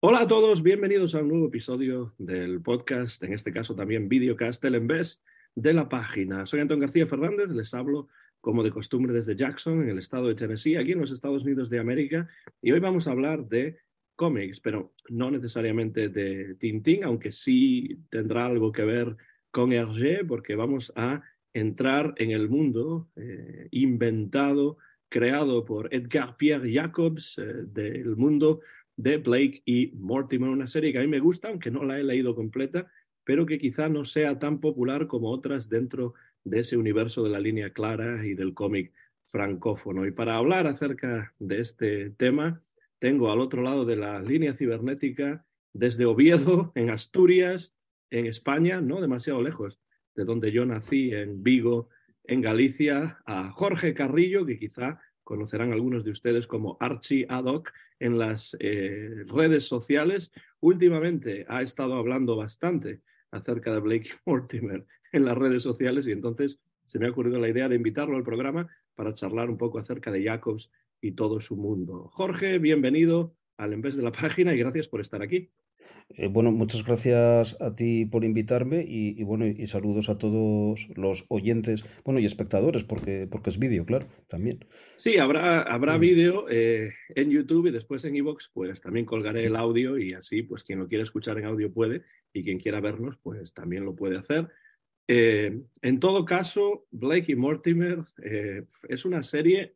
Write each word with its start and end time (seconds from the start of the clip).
Hola 0.00 0.20
a 0.20 0.26
todos, 0.26 0.62
bienvenidos 0.62 1.14
a 1.14 1.20
un 1.20 1.28
nuevo 1.28 1.46
episodio 1.46 2.14
del 2.18 2.60
podcast, 2.60 3.22
en 3.22 3.32
este 3.32 3.50
caso 3.50 3.74
también 3.74 4.10
videocast 4.10 4.62
el 4.66 4.74
en 4.74 4.86
vez 4.86 5.22
de 5.54 5.72
la 5.72 5.88
página. 5.88 6.44
Soy 6.44 6.60
Antón 6.60 6.80
García 6.80 7.06
Fernández, 7.06 7.50
les 7.50 7.72
hablo 7.72 8.08
como 8.42 8.62
de 8.62 8.70
costumbre 8.70 9.14
desde 9.14 9.34
Jackson, 9.34 9.82
en 9.82 9.88
el 9.88 9.98
estado 9.98 10.28
de 10.28 10.34
Tennessee, 10.34 10.76
aquí 10.76 10.92
en 10.92 11.00
los 11.00 11.12
Estados 11.12 11.44
Unidos 11.44 11.70
de 11.70 11.78
América, 11.78 12.28
y 12.60 12.72
hoy 12.72 12.78
vamos 12.78 13.08
a 13.08 13.12
hablar 13.12 13.48
de 13.48 13.78
cómics, 14.16 14.60
pero 14.60 14.92
no 15.08 15.30
necesariamente 15.30 16.10
de 16.10 16.56
Tintín, 16.56 17.02
aunque 17.02 17.32
sí 17.32 17.98
tendrá 18.10 18.44
algo 18.44 18.72
que 18.72 18.84
ver 18.84 19.16
con 19.50 19.72
Hergé, 19.72 20.26
porque 20.26 20.56
vamos 20.56 20.92
a 20.94 21.22
entrar 21.54 22.12
en 22.18 22.32
el 22.32 22.50
mundo 22.50 23.08
eh, 23.16 23.68
inventado, 23.70 24.76
creado 25.08 25.64
por 25.64 25.92
Edgar 25.92 26.36
Pierre 26.36 26.70
Jacobs, 26.70 27.38
eh, 27.38 27.64
del 27.64 28.14
mundo 28.16 28.60
de 28.96 29.18
Blake 29.18 29.62
y 29.64 29.92
Mortimer, 29.94 30.48
una 30.48 30.66
serie 30.66 30.92
que 30.92 30.98
a 30.98 31.02
mí 31.02 31.08
me 31.08 31.20
gusta, 31.20 31.48
aunque 31.48 31.70
no 31.70 31.84
la 31.84 31.98
he 31.98 32.04
leído 32.04 32.34
completa, 32.34 32.90
pero 33.24 33.44
que 33.44 33.58
quizá 33.58 33.88
no 33.88 34.04
sea 34.04 34.38
tan 34.38 34.60
popular 34.60 35.06
como 35.06 35.30
otras 35.30 35.68
dentro 35.68 36.14
de 36.44 36.60
ese 36.60 36.76
universo 36.76 37.24
de 37.24 37.30
la 37.30 37.40
línea 37.40 37.70
clara 37.70 38.24
y 38.24 38.34
del 38.34 38.54
cómic 38.54 38.92
francófono. 39.26 40.06
Y 40.06 40.12
para 40.12 40.36
hablar 40.36 40.66
acerca 40.66 41.34
de 41.38 41.60
este 41.60 42.10
tema, 42.10 42.62
tengo 42.98 43.30
al 43.30 43.40
otro 43.40 43.62
lado 43.62 43.84
de 43.84 43.96
la 43.96 44.22
línea 44.22 44.54
cibernética, 44.54 45.44
desde 45.72 46.06
Oviedo, 46.06 46.72
en 46.76 46.90
Asturias, 46.90 47.76
en 48.10 48.26
España, 48.26 48.80
no 48.80 49.00
demasiado 49.00 49.42
lejos 49.42 49.80
de 50.14 50.24
donde 50.24 50.50
yo 50.50 50.64
nací, 50.64 51.12
en 51.12 51.42
Vigo, 51.42 51.90
en 52.24 52.40
Galicia, 52.40 53.18
a 53.26 53.50
Jorge 53.50 53.92
Carrillo, 53.92 54.46
que 54.46 54.58
quizá 54.58 55.00
conocerán 55.26 55.72
algunos 55.72 56.04
de 56.04 56.12
ustedes 56.12 56.46
como 56.46 56.76
Archie 56.78 57.26
Adoc 57.28 57.72
en 57.98 58.16
las 58.16 58.56
eh, 58.60 59.24
redes 59.26 59.64
sociales. 59.64 60.32
Últimamente 60.60 61.44
ha 61.48 61.62
estado 61.62 61.96
hablando 61.96 62.36
bastante 62.36 63.00
acerca 63.32 63.74
de 63.74 63.80
Blake 63.80 64.10
Mortimer 64.24 64.86
en 65.10 65.24
las 65.24 65.36
redes 65.36 65.64
sociales 65.64 66.06
y 66.06 66.12
entonces 66.12 66.60
se 66.84 67.00
me 67.00 67.08
ha 67.08 67.10
ocurrido 67.10 67.40
la 67.40 67.48
idea 67.48 67.68
de 67.68 67.74
invitarlo 67.74 68.16
al 68.16 68.22
programa 68.22 68.68
para 68.94 69.14
charlar 69.14 69.50
un 69.50 69.58
poco 69.58 69.80
acerca 69.80 70.12
de 70.12 70.22
Jacobs 70.22 70.70
y 71.00 71.12
todo 71.12 71.40
su 71.40 71.56
mundo. 71.56 72.08
Jorge, 72.12 72.58
bienvenido 72.58 73.34
al 73.56 73.72
En 73.72 73.80
vez 73.80 73.96
de 73.96 74.04
la 74.04 74.12
página 74.12 74.54
y 74.54 74.58
gracias 74.58 74.86
por 74.86 75.00
estar 75.00 75.22
aquí. 75.22 75.50
Eh, 76.10 76.28
bueno, 76.28 76.52
muchas 76.52 76.84
gracias 76.84 77.60
a 77.60 77.74
ti 77.74 78.06
por 78.06 78.24
invitarme 78.24 78.84
y, 78.86 79.22
bueno, 79.24 79.46
y 79.46 79.66
saludos 79.66 80.08
a 80.08 80.18
todos 80.18 80.88
los 80.94 81.24
oyentes, 81.28 81.84
bueno, 82.04 82.20
y 82.20 82.24
espectadores, 82.24 82.84
porque, 82.84 83.26
porque 83.30 83.50
es 83.50 83.58
vídeo, 83.58 83.84
claro, 83.84 84.06
también. 84.28 84.64
Sí, 84.96 85.18
habrá, 85.18 85.62
habrá 85.62 85.98
vídeo 85.98 86.46
eh, 86.48 86.92
en 87.14 87.30
YouTube 87.30 87.66
y 87.66 87.72
después 87.72 88.04
en 88.04 88.14
iVoox, 88.16 88.50
pues 88.54 88.80
también 88.80 89.04
colgaré 89.04 89.46
el 89.46 89.56
audio 89.56 89.98
y 89.98 90.14
así, 90.14 90.42
pues 90.42 90.62
quien 90.62 90.78
lo 90.78 90.88
quiera 90.88 91.04
escuchar 91.04 91.38
en 91.38 91.46
audio 91.46 91.72
puede 91.72 92.02
y 92.32 92.44
quien 92.44 92.60
quiera 92.60 92.80
vernos, 92.80 93.18
pues 93.22 93.52
también 93.52 93.84
lo 93.84 93.96
puede 93.96 94.16
hacer. 94.16 94.48
Eh, 95.08 95.60
en 95.82 96.00
todo 96.00 96.24
caso, 96.24 96.86
Blake 96.90 97.32
y 97.32 97.36
Mortimer 97.36 98.04
es 98.88 99.04
una 99.04 99.22
serie 99.22 99.74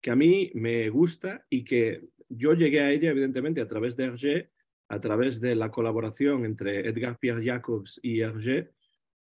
que 0.00 0.10
a 0.10 0.16
mí 0.16 0.50
me 0.54 0.88
gusta 0.90 1.46
y 1.48 1.64
que 1.64 2.02
yo 2.28 2.54
llegué 2.54 2.80
a 2.80 2.90
ella, 2.90 3.10
evidentemente, 3.10 3.60
a 3.60 3.66
través 3.66 3.96
de 3.96 4.04
Hergé, 4.04 4.50
a 4.90 5.00
través 5.00 5.40
de 5.40 5.54
la 5.54 5.70
colaboración 5.70 6.44
entre 6.44 6.88
Edgar 6.88 7.16
Pierre 7.18 7.46
Jacobs 7.46 8.00
y 8.02 8.20
Hergé. 8.20 8.70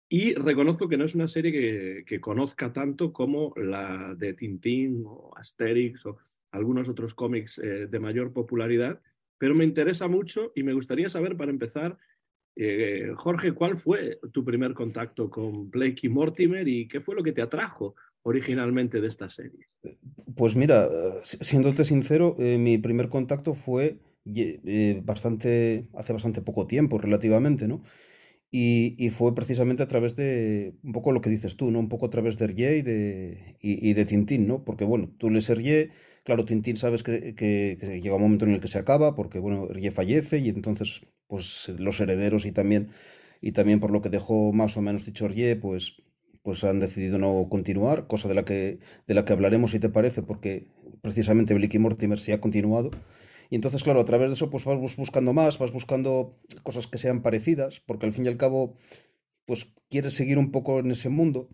Y 0.09 0.34
reconozco 0.34 0.88
que 0.88 0.95
no 0.95 1.03
es 1.03 1.13
una 1.13 1.28
serie 1.28 2.06
que, 2.06 2.22
conozca 2.22 2.72
tanto 2.72 3.12
como 3.12 3.53
la 3.57 4.16
de 4.17 4.34
Tintín 4.34 5.03
o 5.06 5.34
Asterix 5.35 6.06
o 6.06 6.17
algunos 6.51 6.88
otros 6.88 7.13
cómics 7.13 7.59
eh, 7.59 7.88
de 7.88 8.00
mayor 8.00 8.31
popularidad, 8.31 9.01
pero 9.38 9.53
me 9.53 9.66
interesa 9.66 10.07
mucho 10.07 10.53
y 10.56 10.63
me 10.63 10.73
gustaría 10.73 11.09
saber, 11.09 11.35
para 11.35 11.51
empezar, 11.51 11.97
eh, 12.56 13.12
Jorge, 13.16 13.53
¿cuál 13.53 13.75
fue 13.75 14.19
tu 14.31 14.45
primer 14.45 14.73
contacto 14.73 15.29
con 15.29 15.69
Blake 15.69 16.00
y 16.03 16.09
Mortimer 16.09 16.68
y 16.68 16.88
qué 16.88 17.01
fue 17.01 17.16
lo 17.16 17.23
que 17.23 17.33
te 17.33 17.41
atrajo 17.41 17.95
originalmente 18.23 19.01
de 19.01 19.07
esta 19.07 19.28
serie? 19.29 19.68
Pues 20.35 20.56
mira, 20.56 20.89
siéndote 21.23 21.83
sincero, 21.83 22.38
eh, 22.39 22.57
mi 22.57 22.78
primer 22.78 23.09
contacto 23.09 23.53
fue 23.53 23.97
eh, 24.26 25.02
bastante, 25.04 25.88
hace 25.96 26.14
bastante 26.14 26.42
poco 26.42 26.68
tiempo 26.68 26.98
relativamente, 26.98 27.68
¿no? 27.68 27.82
Y, 28.54 29.09
fue 29.12 29.34
precisamente 29.34 29.82
a 29.84 29.88
través 29.88 30.16
de 30.18 30.74
un 30.84 30.92
poco 30.92 31.14
lo 31.14 31.22
que 31.22 31.30
dices 31.30 31.56
tú, 31.56 31.72
¿no? 31.72 31.80
Un 31.80 31.88
poco 31.90 32.08
a 32.08 32.09
través 32.09 32.38
de 32.38 32.46
Hergé 32.46 32.78
y 32.78 32.81
de, 32.81 33.58
y, 33.62 33.94
de 33.94 34.06
Tintín, 34.06 34.46
¿no? 34.48 34.66
Porque 34.66 34.84
bueno, 34.84 35.10
tú 35.18 35.30
lees 35.30 35.50
Hergé, 35.50 35.92
claro, 36.26 36.44
Tintín 36.46 36.76
sabes 36.76 37.02
que, 37.04 37.34
que, 37.34 37.78
llega 38.02 38.16
un 38.16 38.22
momento 38.24 38.46
en 38.46 38.54
el 38.54 38.60
que 38.60 38.68
se 38.68 38.78
acaba, 38.78 39.16
porque 39.16 39.40
bueno, 39.40 39.70
Hergé 39.70 39.92
fallece 39.92 40.40
y 40.40 40.50
entonces 40.50 41.02
pues 41.28 41.70
los 41.80 42.00
herederos 42.02 42.46
y 42.46 42.52
también, 42.52 42.90
y 43.42 43.54
también 43.54 43.80
por 43.80 43.92
lo 43.92 44.02
que 44.02 44.10
dejó 44.10 44.52
más 44.52 44.76
o 44.76 44.81
menos 44.81 45.06
dicho 45.06 45.26
Hergé, 45.26 45.56
pues 45.56 46.02
pues 46.44 46.64
han 46.64 46.80
decidido 46.80 47.20
no 47.20 47.48
continuar, 47.50 48.08
cosa 48.08 48.28
de 48.28 48.36
la 48.36 48.44
que, 48.46 48.80
de 49.08 49.14
la 49.14 49.26
que 49.26 49.34
hablaremos 49.34 49.72
si 49.72 49.80
te 49.80 49.90
parece, 49.90 50.24
porque 50.24 50.68
precisamente 51.02 51.54
Blicky 51.54 51.80
Mortimer 51.80 52.20
se 52.20 52.34
ha 52.34 52.42
continuado. 52.42 52.92
Y 53.51 53.56
entonces, 53.56 53.84
claro, 53.84 54.00
a 54.00 54.06
través 54.06 54.29
de 54.29 54.35
eso, 54.35 54.50
pues 54.50 54.63
vas 54.63 54.95
buscando 54.95 55.34
más, 55.34 55.59
vas 55.59 55.73
buscando 55.73 56.39
cosas 56.63 56.88
que 56.88 56.97
sean 56.97 57.22
parecidas, 57.22 57.81
porque 57.85 58.06
al 58.06 58.13
fin 58.13 58.25
y 58.25 58.29
al 58.29 58.38
cabo, 58.38 58.78
pues 59.45 59.67
quieres 59.89 60.13
seguir 60.13 60.38
un 60.38 60.51
poco 60.51 60.79
en 60.79 60.91
ese 60.91 61.09
mundo. 61.09 61.50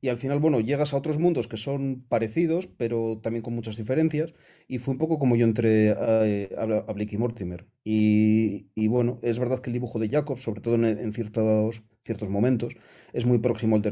Y 0.00 0.08
al 0.08 0.16
final, 0.18 0.40
bueno, 0.40 0.60
llegas 0.60 0.94
a 0.94 0.96
otros 0.96 1.18
mundos 1.18 1.48
que 1.48 1.58
son 1.58 2.06
parecidos, 2.08 2.68
pero 2.78 3.20
también 3.22 3.42
con 3.42 3.54
muchas 3.54 3.76
diferencias. 3.76 4.32
Y 4.66 4.78
fue 4.78 4.92
un 4.92 4.98
poco 4.98 5.18
como 5.18 5.36
yo 5.36 5.44
entré 5.44 5.90
a, 5.90 6.22
a, 6.62 6.92
Blicky 6.94 7.18
Mortimer. 7.18 7.66
Y, 7.84 8.68
y, 8.74 8.88
bueno, 8.88 9.20
es 9.22 9.38
verdad 9.38 9.60
que 9.60 9.68
el 9.68 9.74
dibujo 9.74 9.98
de 9.98 10.08
Jacob, 10.08 10.38
sobre 10.38 10.62
todo 10.62 10.76
en, 10.76 11.12
ciertos, 11.12 12.30
momentos, 12.30 12.74
es 13.12 13.26
muy 13.26 13.38
próximo 13.38 13.76
al 13.76 13.82
de 13.82 13.90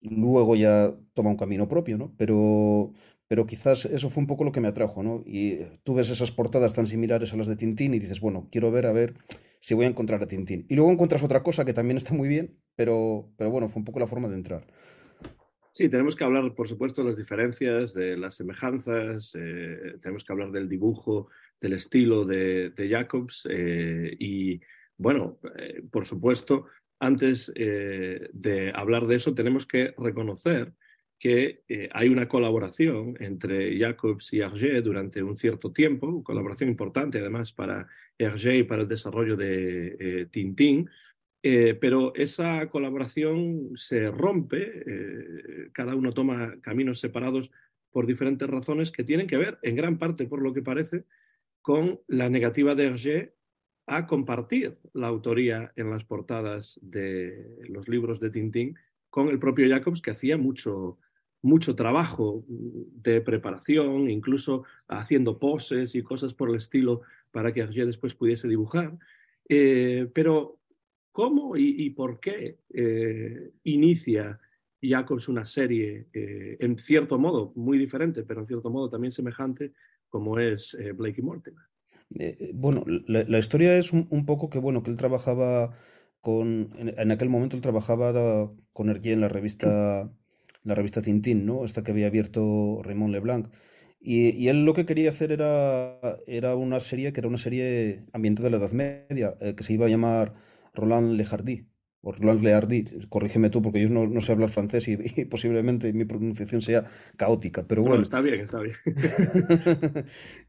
luego 0.00 0.56
ya 0.56 0.94
toma 1.14 1.30
un 1.30 1.36
camino 1.36 1.68
propio, 1.68 1.98
¿no? 1.98 2.14
Pero, 2.16 2.92
pero 3.28 3.46
quizás 3.46 3.84
eso 3.84 4.10
fue 4.10 4.22
un 4.22 4.26
poco 4.26 4.44
lo 4.44 4.52
que 4.52 4.60
me 4.60 4.68
atrajo, 4.68 5.02
¿no? 5.02 5.22
Y 5.26 5.58
tú 5.84 5.94
ves 5.94 6.10
esas 6.10 6.30
portadas 6.30 6.74
tan 6.74 6.86
similares 6.86 7.32
a 7.32 7.36
las 7.36 7.46
de 7.46 7.56
Tintín 7.56 7.94
y 7.94 7.98
dices, 7.98 8.20
bueno, 8.20 8.48
quiero 8.50 8.70
ver 8.70 8.86
a 8.86 8.92
ver 8.92 9.14
si 9.58 9.74
voy 9.74 9.86
a 9.86 9.88
encontrar 9.88 10.22
a 10.22 10.26
Tintín. 10.26 10.66
Y 10.68 10.74
luego 10.74 10.92
encuentras 10.92 11.22
otra 11.22 11.42
cosa 11.42 11.64
que 11.64 11.72
también 11.72 11.96
está 11.96 12.14
muy 12.14 12.28
bien, 12.28 12.58
pero, 12.76 13.30
pero 13.36 13.50
bueno, 13.50 13.68
fue 13.68 13.80
un 13.80 13.84
poco 13.84 14.00
la 14.00 14.06
forma 14.06 14.28
de 14.28 14.36
entrar. 14.36 14.66
Sí, 15.72 15.90
tenemos 15.90 16.16
que 16.16 16.24
hablar, 16.24 16.54
por 16.54 16.68
supuesto, 16.68 17.02
de 17.02 17.08
las 17.08 17.18
diferencias, 17.18 17.92
de 17.92 18.16
las 18.16 18.34
semejanzas, 18.36 19.32
eh, 19.34 19.96
tenemos 20.00 20.24
que 20.24 20.32
hablar 20.32 20.50
del 20.50 20.68
dibujo, 20.68 21.28
del 21.60 21.74
estilo 21.74 22.24
de, 22.24 22.72
Jacobs 22.90 23.46
eh, 23.50 24.16
y, 24.18 24.60
bueno, 24.96 25.38
eh, 25.58 25.82
por 25.90 26.06
supuesto, 26.06 26.66
antes 26.98 27.52
eh, 27.54 28.28
de 28.32 28.72
hablar 28.74 29.06
de 29.06 29.16
eso, 29.16 29.34
tenemos 29.34 29.66
que 29.66 29.94
reconocer 29.98 30.72
que 31.18 31.62
eh, 31.68 31.88
hay 31.92 32.08
una 32.08 32.28
colaboración 32.28 33.16
entre 33.20 33.78
Jacobs 33.78 34.32
y 34.32 34.40
Hergé 34.40 34.82
durante 34.82 35.22
un 35.22 35.36
cierto 35.36 35.72
tiempo, 35.72 36.22
colaboración 36.22 36.68
importante 36.68 37.18
además 37.18 37.52
para 37.52 37.88
Hergé 38.18 38.58
y 38.58 38.62
para 38.64 38.82
el 38.82 38.88
desarrollo 38.88 39.36
de 39.36 39.96
eh, 39.98 40.26
Tintín, 40.30 40.88
pero 41.80 42.12
esa 42.16 42.68
colaboración 42.68 43.70
se 43.76 44.10
rompe, 44.10 45.70
cada 45.72 45.94
uno 45.94 46.12
toma 46.12 46.56
caminos 46.60 46.98
separados 46.98 47.52
por 47.92 48.04
diferentes 48.04 48.50
razones 48.50 48.90
que 48.90 49.04
tienen 49.04 49.28
que 49.28 49.36
ver, 49.36 49.56
en 49.62 49.76
gran 49.76 49.96
parte 49.96 50.26
por 50.26 50.42
lo 50.42 50.52
que 50.52 50.62
parece, 50.62 51.04
con 51.62 52.00
la 52.08 52.28
negativa 52.28 52.74
de 52.74 52.86
Hergé 52.86 53.36
a 53.86 54.06
compartir 54.06 54.76
la 54.92 55.06
autoría 55.06 55.72
en 55.76 55.90
las 55.90 56.04
portadas 56.04 56.78
de 56.82 57.56
los 57.68 57.88
libros 57.88 58.20
de 58.20 58.30
Tintín 58.30 58.76
con 59.08 59.28
el 59.28 59.38
propio 59.38 59.68
Jacobs, 59.68 60.02
que 60.02 60.10
hacía 60.10 60.36
mucho, 60.36 60.98
mucho 61.46 61.74
trabajo 61.74 62.44
de 62.48 63.20
preparación, 63.20 64.10
incluso 64.10 64.64
haciendo 64.88 65.38
poses 65.38 65.94
y 65.94 66.02
cosas 66.02 66.34
por 66.34 66.50
el 66.50 66.56
estilo 66.56 67.02
para 67.30 67.52
que 67.52 67.60
Hergé 67.60 67.86
después 67.86 68.14
pudiese 68.14 68.48
dibujar. 68.48 68.98
Eh, 69.48 70.08
pero, 70.12 70.58
¿cómo 71.12 71.56
y, 71.56 71.90
por 71.90 72.20
qué 72.20 72.58
eh, 72.74 73.52
inicia 73.64 74.38
Jacobs 74.82 75.28
una 75.28 75.44
serie 75.44 76.06
eh, 76.12 76.56
en 76.60 76.78
cierto 76.78 77.18
modo 77.18 77.52
muy 77.54 77.78
diferente, 77.78 78.22
pero 78.24 78.40
en 78.40 78.46
cierto 78.46 78.70
modo 78.70 78.90
también 78.90 79.12
semejante, 79.12 79.72
como 80.08 80.38
es 80.38 80.76
Blake 80.96 81.20
y 81.20 81.24
Mortimer? 81.24 81.64
Eh, 82.14 82.52
bueno, 82.54 82.84
la, 82.86 83.38
historia 83.38 83.76
es 83.76 83.92
un, 83.92 84.26
poco 84.26 84.48
que, 84.48 84.58
bueno, 84.58 84.82
que 84.82 84.90
él 84.90 84.96
trabajaba 84.96 85.76
con, 86.20 86.70
en, 86.76 87.10
aquel 87.10 87.28
momento 87.28 87.56
él 87.56 87.62
trabajaba 87.62 88.52
con 88.72 88.88
Hergé 88.88 89.12
en 89.12 89.20
la 89.20 89.28
revista, 89.28 90.10
la 90.66 90.74
revista 90.74 91.00
Tintín, 91.02 91.46
¿no? 91.46 91.64
Esta 91.64 91.82
que 91.82 91.92
había 91.92 92.08
abierto 92.08 92.82
Raymond 92.82 93.12
Leblanc. 93.12 93.48
Y, 94.00 94.48
él 94.48 94.64
lo 94.64 94.74
que 94.74 94.86
quería 94.86 95.10
hacer 95.10 95.32
era, 95.32 95.98
era 96.26 96.54
una 96.56 96.80
serie 96.80 97.12
que 97.12 97.20
era 97.20 97.28
una 97.28 97.38
serie 97.38 98.00
ambientada 98.12 98.48
en 98.48 98.52
la 98.52 98.58
Edad 98.58 98.72
Media, 98.72 99.34
eh, 99.40 99.54
que 99.56 99.64
se 99.64 99.72
iba 99.72 99.86
a 99.86 99.88
llamar 99.88 100.34
Roland 100.74 101.12
Le 101.16 101.24
Hardy 101.24 101.66
o 102.06 102.12
Roland 102.12 102.40
Leardy, 102.40 102.84
corrígeme 103.08 103.50
tú 103.50 103.60
porque 103.60 103.82
yo 103.82 103.88
no, 103.88 104.20
sé 104.20 104.30
hablar 104.30 104.48
francés 104.50 104.86
y, 104.86 105.24
posiblemente 105.24 105.92
mi 105.92 106.04
pronunciación 106.04 106.62
sea 106.62 106.84
caótica, 107.16 107.64
pero 107.66 107.82
bueno. 107.82 108.00
está 108.00 108.20
bien, 108.20 108.38
está 108.38 108.60
bien. 108.60 108.76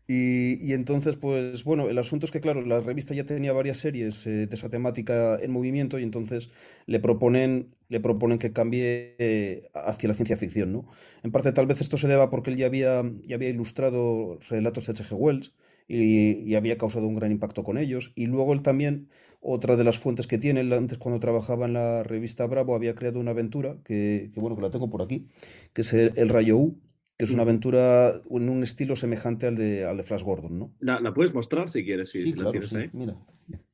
y, 0.08 0.72
entonces, 0.74 1.16
pues 1.16 1.64
bueno, 1.64 1.90
el 1.90 1.98
asunto 1.98 2.28
es 2.28 2.32
que, 2.32 2.42
claro, 2.42 2.62
la 2.62 2.80
revista 2.80 3.16
ya 3.16 3.26
tenía 3.26 3.54
varias 3.54 3.80
series 3.80 4.28
eh, 4.28 4.46
de 4.46 4.56
esa 4.56 4.70
temática 4.70 5.40
en 5.42 5.50
movimiento 5.50 5.98
y 5.98 6.04
entonces 6.04 6.52
le 6.86 7.00
proponen, 7.00 7.74
le 7.90 8.02
proponen 8.02 8.38
que 8.38 8.54
cambie 8.54 9.16
eh, 9.18 9.68
hacia 9.74 10.10
la 10.10 10.14
ciencia 10.14 10.38
ficción, 10.38 10.72
¿no? 10.72 10.88
En 11.24 11.32
parte 11.32 11.54
tal 11.54 11.66
vez 11.66 11.82
esto 11.82 11.98
se 11.98 12.08
deba 12.08 12.30
porque 12.30 12.52
él 12.52 12.58
ya 12.58 12.68
había, 12.68 13.02
ya 13.24 13.36
había 13.36 13.50
ilustrado 13.50 14.38
relatos 14.48 14.86
de 14.86 14.92
H.G. 14.92 15.16
Wells 15.16 15.54
y, 15.88 16.56
había 16.56 16.78
causado 16.78 17.08
un 17.08 17.16
gran 17.16 17.32
impacto 17.32 17.64
con 17.64 17.78
ellos. 17.78 18.12
Y 18.16 18.28
luego 18.28 18.54
él 18.54 18.62
también, 18.62 19.10
otra 19.40 19.76
de 19.76 19.84
las 19.84 19.98
fuentes 20.00 20.28
que 20.28 20.38
tiene, 20.38 20.62
antes 20.74 20.98
cuando 20.98 21.20
trabajaba 21.20 21.66
en 21.66 21.74
la 21.74 22.04
revista 22.04 22.46
Bravo, 22.48 22.76
había 22.76 22.96
creado 22.96 23.20
una 23.20 23.32
aventura 23.32 23.78
que, 23.84 24.32
bueno, 24.36 24.56
que 24.56 24.62
la 24.62 24.70
tengo 24.70 24.90
por 24.90 25.02
aquí, 25.02 25.28
que 25.74 25.82
es 25.82 25.94
el, 25.94 26.30
Rayo 26.30 26.58
U, 26.58 26.82
que 27.18 27.26
es 27.26 27.32
una 27.32 27.44
aventura 27.44 28.22
en 28.30 28.50
un 28.50 28.64
estilo 28.64 28.96
semejante 28.96 29.48
al 29.48 29.56
de, 29.56 29.86
al 29.86 29.98
de 29.98 30.04
Flash 30.04 30.24
Gordon, 30.24 30.60
¿no? 30.60 30.74
La, 30.80 31.14
puedes 31.14 31.34
mostrar 31.34 31.70
si 31.70 31.84
quieres, 31.84 32.12
si 32.12 32.34
la 32.34 32.52
tienes 32.52 32.74
ahí. 32.74 32.90
Mira, 32.94 33.18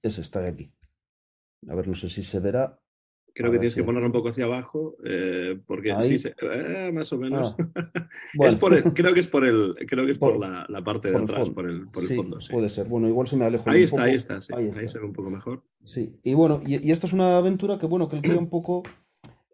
ese 0.02 0.22
está 0.22 0.42
de 0.42 0.50
aquí. 0.50 0.72
A 1.68 1.76
ver, 1.76 1.88
no 1.88 1.96
sé 1.96 2.10
si 2.10 2.24
se 2.24 2.40
verá. 2.40 2.80
Creo 3.36 3.52
que 3.52 3.58
tienes 3.58 3.74
que 3.74 3.84
ponerlo 3.84 4.06
un 4.06 4.12
poco 4.12 4.30
hacia 4.30 4.46
abajo, 4.46 4.96
eh, 5.04 5.60
porque 5.66 5.96
sí, 6.02 6.18
eh, 6.40 6.92
más 6.94 7.12
o 7.14 7.18
menos. 7.18 7.56
Ah, 7.58 8.00
creo 8.94 9.14
que 9.14 9.20
es 9.22 9.28
por 9.28 9.44
el, 9.44 9.76
creo 9.88 10.06
que 10.06 10.12
es 10.12 10.18
por, 10.20 10.38
la, 10.40 10.84
parte 10.84 11.10
de 11.10 11.18
atrás, 11.18 11.50
por 11.50 11.68
el, 11.68 11.88
por 11.88 12.04
el 12.04 12.16
fondo. 12.16 12.40
Sí. 12.40 12.54
Puede 12.54 12.70
ser. 12.70 12.88
Bueno, 12.88 13.08
igual 13.08 13.26
se 13.26 13.36
me 13.36 13.46
alejo 13.46 13.68
ahí 13.72 13.84
está, 13.84 14.04
Ahí 14.04 14.16
está, 14.16 14.42
sí. 14.42 14.54
ahí 14.54 14.88
se 14.88 15.00
ve 15.00 15.06
un 15.06 15.14
poco 15.14 15.32
mejor. 15.32 15.64
Sí. 15.84 16.16
Y 16.24 16.36
bueno, 16.36 16.62
y, 16.64 16.92
esta 16.92 17.08
es 17.08 17.14
una 17.14 17.38
aventura 17.38 17.80
que 17.80 17.88
bueno, 17.88 18.08
que 18.08 18.18
él 18.18 18.22
crea 18.22 18.38
un 18.38 18.50
poco 18.50 18.84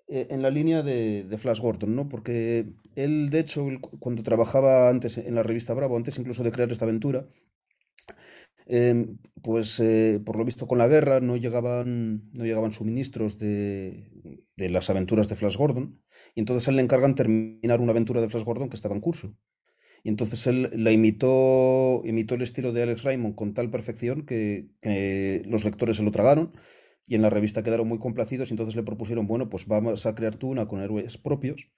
eh, 0.09 0.27
en 0.29 0.41
la 0.41 0.49
línea 0.49 0.81
de, 0.83 1.23
de, 1.23 1.37
Flash 1.37 1.61
Gordon, 1.61 1.95
¿no? 1.95 2.09
Porque 2.09 2.65
él, 2.95 3.29
de 3.29 3.39
hecho, 3.39 3.65
cuando 3.99 4.23
trabajaba 4.23 4.89
antes 4.89 5.17
en 5.17 5.35
la 5.35 5.43
revista 5.43 5.73
Bravo, 5.73 5.95
antes 5.95 6.19
incluso 6.19 6.43
de 6.43 6.51
crear 6.51 6.69
esta 6.69 6.83
aventura, 6.83 7.27
Em, 8.71 9.17
pues 9.41 9.79
eh, 9.79 10.21
por 10.23 10.37
lo 10.37 10.45
visto 10.45 10.67
con 10.67 10.77
la 10.77 10.87
guerra 10.87 11.21
no 11.21 11.37
llegaban, 11.37 12.29
no 12.33 12.45
llegaban 12.45 12.71
suministros 12.71 13.39
de, 13.39 14.11
de, 14.55 14.69
las 14.69 14.91
aventuras 14.91 15.27
de 15.27 15.35
Flash 15.35 15.57
Gordon 15.57 15.99
y 16.35 16.41
entonces 16.41 16.67
él 16.67 16.75
le 16.75 16.83
encargan 16.83 17.15
terminar 17.15 17.81
una 17.81 17.93
aventura 17.93 18.21
de 18.21 18.29
Flash 18.29 18.43
Gordon 18.43 18.69
que 18.69 18.75
estaba 18.75 18.93
en 18.93 19.01
curso. 19.01 19.33
Y 20.03 20.09
entonces 20.09 20.45
él 20.45 20.69
la 20.75 20.91
imitó, 20.91 22.03
imitó 22.05 22.35
el 22.35 22.43
estilo 22.43 22.71
de 22.71 22.83
Alex 22.83 23.01
Raymond 23.01 23.33
con 23.33 23.55
tal 23.55 23.71
perfección 23.71 24.23
que, 24.23 24.67
que 24.81 25.41
los 25.47 25.65
lectores 25.65 25.97
se 25.97 26.03
lo 26.03 26.11
tragaron 26.11 26.53
y 27.07 27.15
en 27.15 27.23
la 27.23 27.31
revista 27.31 27.63
quedaron 27.63 27.87
muy 27.87 27.97
complacidos 27.97 28.49
y 28.51 28.53
entonces 28.53 28.75
le 28.75 28.83
propusieron, 28.83 29.25
bueno, 29.25 29.49
pues 29.49 29.65
vamos 29.65 30.05
a 30.05 30.13
crear 30.13 30.35
tú 30.35 30.49
una 30.49 30.67
con 30.67 30.79
héroes 30.79 31.17
propios, 31.17 31.71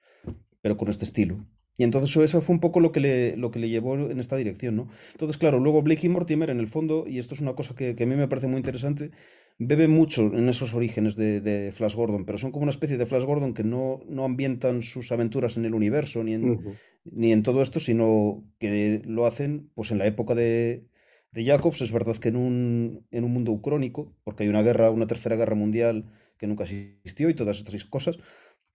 pero 0.62 0.76
con 0.76 0.90
este 0.90 1.06
estilo. 1.06 1.48
Y 1.78 1.84
entonces 1.84 2.16
eso 2.16 2.42
fue 2.42 2.54
un 2.54 2.60
poco 2.60 2.80
lo 2.80 2.92
que 2.92 3.00
le, 3.00 3.38
lo 3.38 3.50
que 3.50 3.60
le 3.60 3.70
llevó 3.70 3.96
en 3.96 4.20
esta 4.20 4.36
dirección, 4.36 4.76
¿no? 4.76 4.90
Entonces, 5.14 5.38
claro, 5.38 5.60
luego 5.60 5.82
Blake 5.82 6.06
y 6.06 6.10
Mortimer, 6.10 6.50
en 6.50 6.60
el 6.60 6.68
fondo, 6.68 7.06
y 7.08 7.18
esto 7.18 7.34
es 7.34 7.42
una 7.42 7.56
cosa 7.56 7.76
que, 7.76 7.96
a 7.98 8.06
mí 8.06 8.16
me 8.16 8.28
parece 8.28 8.48
muy 8.48 8.58
interesante, 8.58 9.12
bebe 9.58 9.88
mucho 9.88 10.24
en 10.34 10.50
esos 10.50 10.74
orígenes 10.74 11.16
de, 11.16 11.72
Flash 11.74 11.96
Gordon, 11.96 12.26
pero 12.26 12.38
son 12.38 12.52
como 12.52 12.64
una 12.64 12.72
especie 12.72 12.98
de 12.98 13.06
Flash 13.06 13.24
Gordon 13.24 13.54
que 13.54 13.64
no, 13.64 14.02
no 14.08 14.26
ambientan 14.26 14.82
sus 14.82 15.12
aventuras 15.12 15.58
en 15.58 15.66
el 15.66 15.74
universo 15.74 16.24
ni 16.24 16.34
en, 16.34 16.60
ni 17.06 17.32
en 17.32 17.44
todo 17.44 17.62
esto, 17.62 17.80
sino 17.80 18.44
que 18.60 19.02
lo 19.06 19.26
hacen 19.26 19.72
pues 19.74 19.92
en 19.92 19.98
la 19.98 20.08
época 20.08 20.36
de, 20.36 20.86
de 21.32 21.46
Jacobs. 21.46 21.82
Es 21.82 21.92
verdad 21.92 22.18
que 22.18 22.30
en 22.30 22.36
un, 22.36 23.08
en 23.12 23.24
un 23.24 23.32
mundo 23.32 23.52
ucrónico, 23.52 24.14
porque 24.24 24.44
hay 24.44 24.50
una 24.50 24.62
guerra, 24.62 24.90
una 24.90 25.08
tercera 25.08 25.36
guerra 25.36 25.56
mundial 25.56 26.12
que 26.38 26.48
nunca 26.48 26.64
existió 26.64 27.30
y 27.30 27.34
todas 27.34 27.58
estas 27.58 27.86
cosas, 27.86 28.18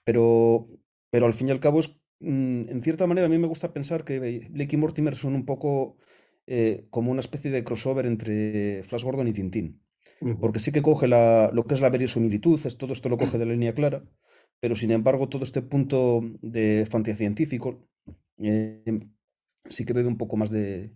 pero, 0.05 0.69
pero 1.11 1.27
al 1.27 1.35
fin 1.35 1.49
y 1.49 1.51
al 1.51 1.61
cabo 1.61 1.81
es 1.81 2.01
en 2.21 2.81
cierta 2.83 3.07
manera, 3.07 3.27
a 3.27 3.31
mí 3.31 3.39
me 3.39 3.47
gusta 3.47 3.73
pensar 3.73 4.05
que 4.05 4.19
Blake 4.51 4.75
y 4.75 4.77
Mortimer 4.77 5.17
son 5.17 5.35
un 5.35 5.45
poco 5.45 5.97
eh, 6.47 6.87
como 6.91 7.11
una 7.11 7.21
especie 7.21 7.51
de 7.51 7.65
crossover 7.65 8.07
entre 8.07 8.85
Flash 8.85 9.03
Gordon 9.03 9.29
y 9.29 9.33
Tintín. 9.33 9.83
Porque 10.41 10.61
sí 10.61 10.73
que 10.73 10.81
coge 10.81 11.09
la, 11.09 11.51
lo 11.53 11.67
que 11.67 11.75
es 11.75 11.81
la 11.81 11.91
verosimilitud, 11.91 12.65
es, 12.65 12.79
todo 12.79 12.95
esto 12.95 13.11
lo 13.11 13.19
coge 13.19 13.37
de 13.37 13.45
la 13.45 13.53
línea 13.53 13.75
clara, 13.75 14.03
pero 14.61 14.75
sin 14.75 14.91
embargo, 14.93 15.29
todo 15.29 15.45
este 15.45 15.61
punto 15.61 16.23
de 16.41 16.87
fantasía 16.89 17.19
científico 17.19 17.87
eh, 18.39 18.83
sí 19.69 19.85
que 19.85 19.93
bebe 19.93 20.09
un 20.09 20.17
poco 20.17 20.39
más 20.39 20.51
de, 20.51 20.93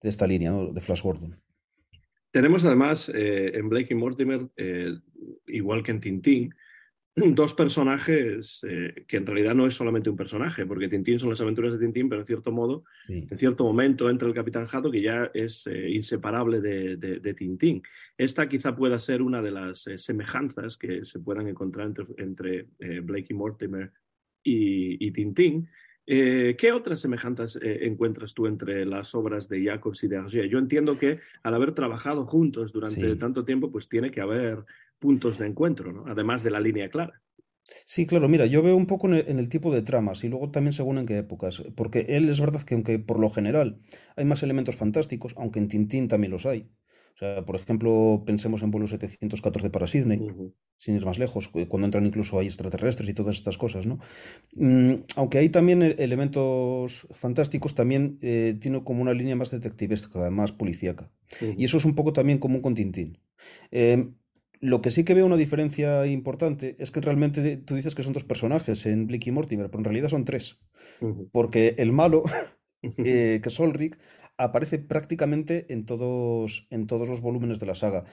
esta 0.00 0.26
línea, 0.26 0.52
de 0.52 0.80
Flash 0.80 1.02
Gordon. 1.02 1.38
Tenemos 2.30 2.64
además 2.64 3.10
eh, 3.14 3.58
en 3.58 3.68
Blake 3.68 3.92
y 3.92 3.96
Mortimer, 3.96 4.48
igual 5.48 5.82
que 5.82 5.90
en 5.90 6.00
Tintín, 6.00 6.54
dos 7.34 7.52
personajes 7.52 8.60
eh, 8.66 9.04
que 9.06 9.18
en 9.18 9.26
realidad 9.26 9.54
no 9.54 9.66
es 9.66 9.74
solamente 9.74 10.08
un 10.08 10.16
personaje, 10.16 10.64
porque 10.64 10.88
Tintín 10.88 11.18
son 11.18 11.30
las 11.30 11.40
aventuras 11.40 11.72
de 11.72 11.78
Tintín, 11.78 12.08
pero 12.08 12.22
en 12.22 12.26
cierto 12.26 12.52
modo, 12.52 12.84
en 13.08 13.36
cierto 13.36 13.64
momento 13.64 14.08
entra 14.08 14.28
el 14.28 14.34
Capitán 14.34 14.66
Jato 14.66 14.90
que 14.90 15.02
ya 15.02 15.30
es 15.34 15.66
eh, 15.66 15.90
inseparable 15.90 16.60
de, 16.60 17.34
Tintín. 17.34 17.82
Esta 18.16 18.48
quizá 18.48 18.74
pueda 18.74 18.98
ser 18.98 19.20
una 19.20 19.42
de 19.42 19.50
las 19.50 19.86
eh, 19.86 19.98
semejanzas 19.98 20.78
que 20.78 21.04
se 21.04 21.20
puedan 21.20 21.48
encontrar 21.48 21.92
entre, 22.16 22.68
Blake 23.02 23.26
y 23.30 23.34
Mortimer 23.34 23.92
y, 24.42 25.10
Tintín. 25.12 25.68
¿Qué 26.04 26.72
otras 26.74 27.00
semejanzas 27.00 27.58
encuentras 27.62 28.34
tú 28.34 28.46
entre 28.46 28.84
las 28.84 29.14
obras 29.14 29.48
de 29.48 29.64
Jacobs 29.64 30.02
y 30.02 30.08
de 30.08 30.16
Hergé? 30.16 30.48
Yo 30.48 30.58
entiendo 30.58 30.98
que 30.98 31.20
al 31.42 31.54
haber 31.54 31.72
trabajado 31.72 32.26
juntos 32.26 32.72
durante 32.72 33.14
tanto 33.16 33.44
tiempo, 33.44 33.70
pues 33.70 33.88
tiene 33.88 34.10
que 34.10 34.20
haber 34.20 34.64
puntos 35.02 35.36
de 35.36 35.48
encuentro, 35.48 35.92
¿no? 35.92 36.04
además 36.06 36.44
de 36.44 36.50
la 36.52 36.60
línea 36.60 36.88
clara. 36.88 37.20
Sí, 37.84 38.06
claro, 38.06 38.28
mira, 38.28 38.46
yo 38.46 38.62
veo 38.62 38.76
un 38.76 38.86
poco 38.86 39.08
en 39.08 39.38
el, 39.38 39.48
tipo 39.48 39.74
de 39.74 39.82
tramas 39.82 40.22
y 40.24 40.28
luego 40.28 40.50
también 40.50 40.72
según 40.72 40.98
en 40.98 41.06
qué 41.06 41.18
épocas, 41.18 41.62
porque 41.74 42.06
él 42.08 42.28
es 42.28 42.40
verdad 42.40 42.62
que 42.62 42.74
aunque 42.74 42.98
por 42.98 43.18
lo 43.18 43.30
general 43.30 43.80
hay 44.16 44.24
más 44.24 44.42
elementos 44.42 44.76
fantásticos, 44.76 45.34
aunque 45.36 45.58
en 45.58 45.68
Tintín 45.68 46.08
también 46.08 46.30
los 46.30 46.46
hay. 46.46 46.70
O 47.14 47.18
sea, 47.18 47.44
por 47.44 47.56
ejemplo, 47.56 48.22
pensemos 48.26 48.62
en 48.62 48.70
vuelo 48.70 48.86
714 48.86 49.70
para 49.70 49.86
Sydney, 49.86 50.20
sin 50.76 50.96
ir 50.96 51.04
más 51.04 51.18
lejos, 51.18 51.48
cuando 51.68 51.86
entran 51.86 52.06
incluso 52.06 52.38
hay 52.38 52.46
extraterrestres 52.46 53.08
y 53.08 53.14
todas 53.14 53.36
estas 53.36 53.58
cosas, 53.58 53.86
¿no? 53.86 53.98
Mm, 54.54 55.04
aunque 55.16 55.38
hay 55.38 55.50
también 55.50 55.82
e, 55.82 55.90
elementos 55.98 57.06
fantásticos, 57.10 57.74
también 57.74 58.18
eh, 58.22 58.56
tiene 58.60 58.82
como 58.82 59.02
una 59.02 59.12
línea 59.12 59.36
más 59.36 59.50
detectivesca, 59.50 60.30
más 60.30 60.52
policíaca. 60.52 61.10
Y 61.56 61.64
eso 61.64 61.76
es 61.78 61.84
un 61.84 61.94
poco 61.94 62.12
también 62.12 62.38
común 62.38 62.60
con 62.60 62.74
Tintín. 62.74 63.18
Eh, 63.70 64.08
lo 64.62 64.80
que 64.80 64.92
sí 64.92 65.04
que 65.04 65.14
veo 65.14 65.26
una 65.26 65.36
diferencia 65.36 66.06
importante 66.06 66.76
es 66.78 66.92
que 66.92 67.00
realmente 67.00 67.56
tú 67.56 67.74
dices 67.74 67.96
que 67.96 68.04
son 68.04 68.12
dos 68.12 68.22
personajes 68.22 68.86
en 68.86 69.08
Blick 69.08 69.26
y 69.26 69.32
Mortimer, 69.32 69.68
pero 69.68 69.80
en 69.80 69.84
realidad 69.84 70.08
son 70.08 70.24
tres. 70.24 70.60
Porque 71.32 71.74
el 71.78 71.90
malo, 71.90 72.22
eh, 72.82 73.40
que 73.42 73.48
es 73.48 73.58
Ulrich, 73.58 73.98
aparece 74.36 74.78
prácticamente 74.78 75.66
en 75.72 75.84
todos, 75.84 76.68
en 76.70 76.86
todos 76.86 77.08
los 77.08 77.20
volúmenes 77.20 77.58
de 77.58 77.66
la 77.66 77.74
saga. 77.74 78.04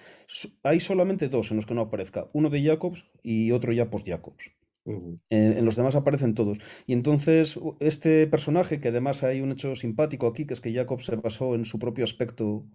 Hay 0.63 0.79
solamente 0.79 1.29
dos 1.29 1.51
en 1.51 1.57
los 1.57 1.67
que 1.67 1.75
no 1.75 1.81
aparezca, 1.81 2.31
uno 2.33 2.49
de 2.49 2.63
Jacobs 2.63 3.05
y 3.21 3.51
otro 3.51 3.71
ya 3.71 3.91
post-Jacobs. 3.91 4.51
en, 5.29 5.63
los 5.63 5.75
demás 5.75 5.93
aparecen 5.93 6.33
todos. 6.33 6.57
Y 6.87 6.93
entonces, 6.93 7.59
este 7.79 8.25
personaje, 8.25 8.79
que 8.79 8.87
además 8.87 9.21
hay 9.21 9.41
un 9.41 9.51
hecho 9.51 9.75
simpático 9.75 10.25
aquí, 10.25 10.47
que 10.47 10.55
es 10.55 10.61
que 10.61 10.73
Jacobs 10.73 11.05
se 11.05 11.15
basó 11.15 11.53
en 11.53 11.65
su 11.65 11.77
propio 11.77 12.05
aspecto 12.05 12.65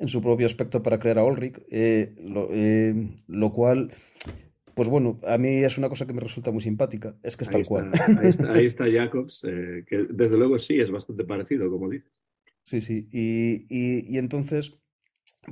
en 0.00 0.08
su 0.08 0.22
propio 0.22 0.46
aspecto 0.46 0.82
para 0.82 0.98
crear 0.98 1.18
a 1.18 1.24
Ulrich, 1.24 1.58
eh, 1.70 2.14
eh, 2.52 3.08
lo, 3.28 3.52
cual, 3.52 3.92
pues 4.74 4.88
bueno, 4.88 5.20
a 5.26 5.36
mí 5.36 5.62
es 5.62 5.76
una 5.76 5.90
cosa 5.90 6.06
que 6.06 6.14
me 6.14 6.22
resulta 6.22 6.50
muy 6.50 6.62
simpática, 6.62 7.14
es 7.22 7.36
que 7.36 7.44
es 7.44 7.50
tal 7.50 7.66
cual. 7.66 7.92
Ahí 8.48 8.64
está, 8.66 8.90
Jacobs, 8.90 9.44
eh, 9.46 9.84
que 9.86 10.06
desde 10.08 10.38
luego 10.38 10.58
sí 10.58 10.80
es 10.80 10.90
bastante 10.90 11.24
parecido, 11.24 11.70
como 11.70 11.90
dices. 11.90 12.10
Sí, 12.62 12.80
sí, 12.80 13.08
y, 13.12 14.16
entonces, 14.16 14.78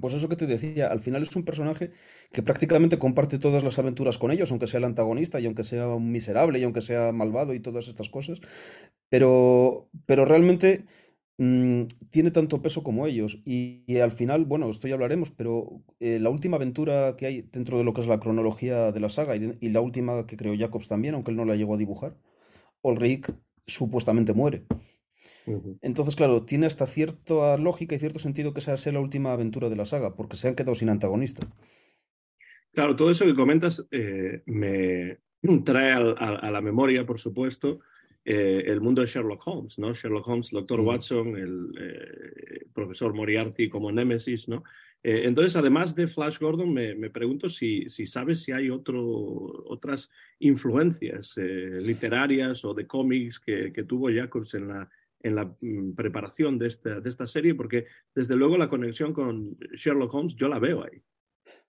pues 0.00 0.14
eso 0.14 0.31
que 0.31 0.37
te 0.37 0.47
decía, 0.47 0.87
al 0.87 1.00
final 1.00 1.23
es 1.23 1.37
un 1.37 1.45
personaje 1.45 1.90
que 2.33 2.43
prácticamente 2.43 2.99
comparte 2.99 3.38
todas 3.38 3.62
las 3.62 3.78
aventuras 3.78 4.17
con 4.17 4.31
ellos, 4.31 4.50
aunque 4.50 4.67
sea 4.67 4.78
el 4.78 4.85
antagonista 4.85 5.40
y 5.40 5.47
aunque 5.47 5.64
sea 5.64 5.88
un 5.88 6.11
miserable 6.11 6.59
y 6.59 6.64
aunque 6.64 6.81
sea 6.81 7.12
malvado 7.12 7.52
y 7.52 7.61
todas 7.61 7.88
estas 7.88 8.09
cosas, 8.09 8.40
pero, 9.11 9.90
pero 10.07 10.25
realmente 10.25 10.85
Mm, 11.40 11.85
tiene 12.11 12.33
tanto 12.33 12.61
peso 12.62 12.83
como 12.83 13.07
ellos. 13.07 13.40
Y, 13.45 13.99
al 13.99 14.12
final, 14.12 14.45
bueno, 14.45 14.68
esto 14.68 14.88
ya 14.88 14.95
hablaremos, 14.95 15.30
pero 15.30 15.83
eh, 16.00 16.18
la 16.18 16.30
última 16.30 16.57
aventura 16.57 17.16
que 17.16 17.26
hay 17.26 17.42
dentro 17.42 17.78
de 17.78 17.85
lo 17.85 17.95
que 17.95 18.00
es 18.00 18.09
la 18.09 18.21
cronología 18.21 18.90
de 18.92 19.00
la 19.00 19.09
saga 19.09 19.37
y, 19.37 19.68
la 19.71 19.80
última 19.80 20.26
que 20.26 20.37
creó 20.37 20.54
Jacobs 20.59 20.88
también, 20.88 21.14
aunque 21.14 21.30
él 21.30 21.37
no 21.37 21.45
la 21.45 21.57
llegó 21.57 21.75
a 21.75 21.78
dibujar, 21.78 22.16
Ulrich 22.83 23.33
supuestamente 23.66 24.35
muere. 24.35 24.64
Entonces, 25.80 26.16
claro, 26.16 26.45
tiene 26.45 26.66
hasta 26.66 26.87
cierta 26.87 27.57
lógica 27.57 27.95
y 27.95 27.99
cierto 27.99 28.18
sentido 28.18 28.52
que 28.52 28.61
esa 28.61 28.76
sea 28.76 28.92
la 28.92 29.00
última 29.00 29.33
aventura 29.33 29.71
de 29.71 29.76
la 29.76 29.87
saga, 29.87 30.14
porque 30.14 30.37
se 30.37 30.49
han 30.49 30.54
quedado 30.54 30.75
sin 30.75 30.90
antagonista. 30.90 31.47
Claro, 32.73 32.97
todo 32.97 33.11
eso 33.11 33.25
que 33.25 33.35
comentas 33.35 33.87
eh, 33.90 34.42
me 34.47 35.18
trae 35.64 35.92
a, 35.92 36.50
la 36.50 36.61
memoria, 36.61 37.07
por 37.07 37.18
supuesto, 37.18 37.80
eh, 38.31 38.65
el 38.67 38.81
mundo 38.81 39.01
de 39.01 39.07
Sherlock 39.07 39.47
Holmes, 39.47 39.79
¿no? 39.79 39.95
Sherlock 39.95 40.29
Holmes, 40.29 40.51
doctor 40.51 40.81
Watson, 40.81 41.37
el 41.37 41.71
eh, 41.81 42.67
profesor 42.75 43.15
Moriarty 43.15 43.69
como 43.69 43.91
Némesis, 43.91 44.49
¿no? 44.49 44.63
entonces, 45.01 45.55
además 45.55 45.95
de 45.95 46.09
Flash 46.09 46.41
Gordon, 46.41 46.75
me, 46.75 47.09
pregunto 47.09 47.49
si, 47.49 47.89
si, 47.89 48.05
sabes 48.05 48.43
si 48.43 48.51
hay 48.51 48.69
otro, 48.69 49.01
otras 49.67 50.11
influencias 50.41 51.37
literarias 51.37 52.65
o 52.65 52.75
de 52.75 52.85
cómics 52.85 53.39
que, 53.39 53.73
que 53.73 53.85
tuvo 53.85 54.11
Jacobs 54.13 54.55
en 54.55 54.67
la, 54.67 54.91
en 55.21 55.35
la 55.35 55.55
mm, 55.61 55.93
preparación 55.95 56.59
de 56.59 56.67
esta, 56.67 57.01
de 57.01 57.09
esta 57.09 57.27
serie, 57.27 57.55
porque 57.55 57.87
desde 58.15 58.37
luego 58.37 58.57
la 58.57 58.69
conexión 58.69 59.13
con 59.13 59.57
Sherlock 59.75 60.13
Holmes 60.15 60.35
yo 60.35 60.49
la 60.49 60.59
veo 60.59 60.85
ahí. 60.85 61.01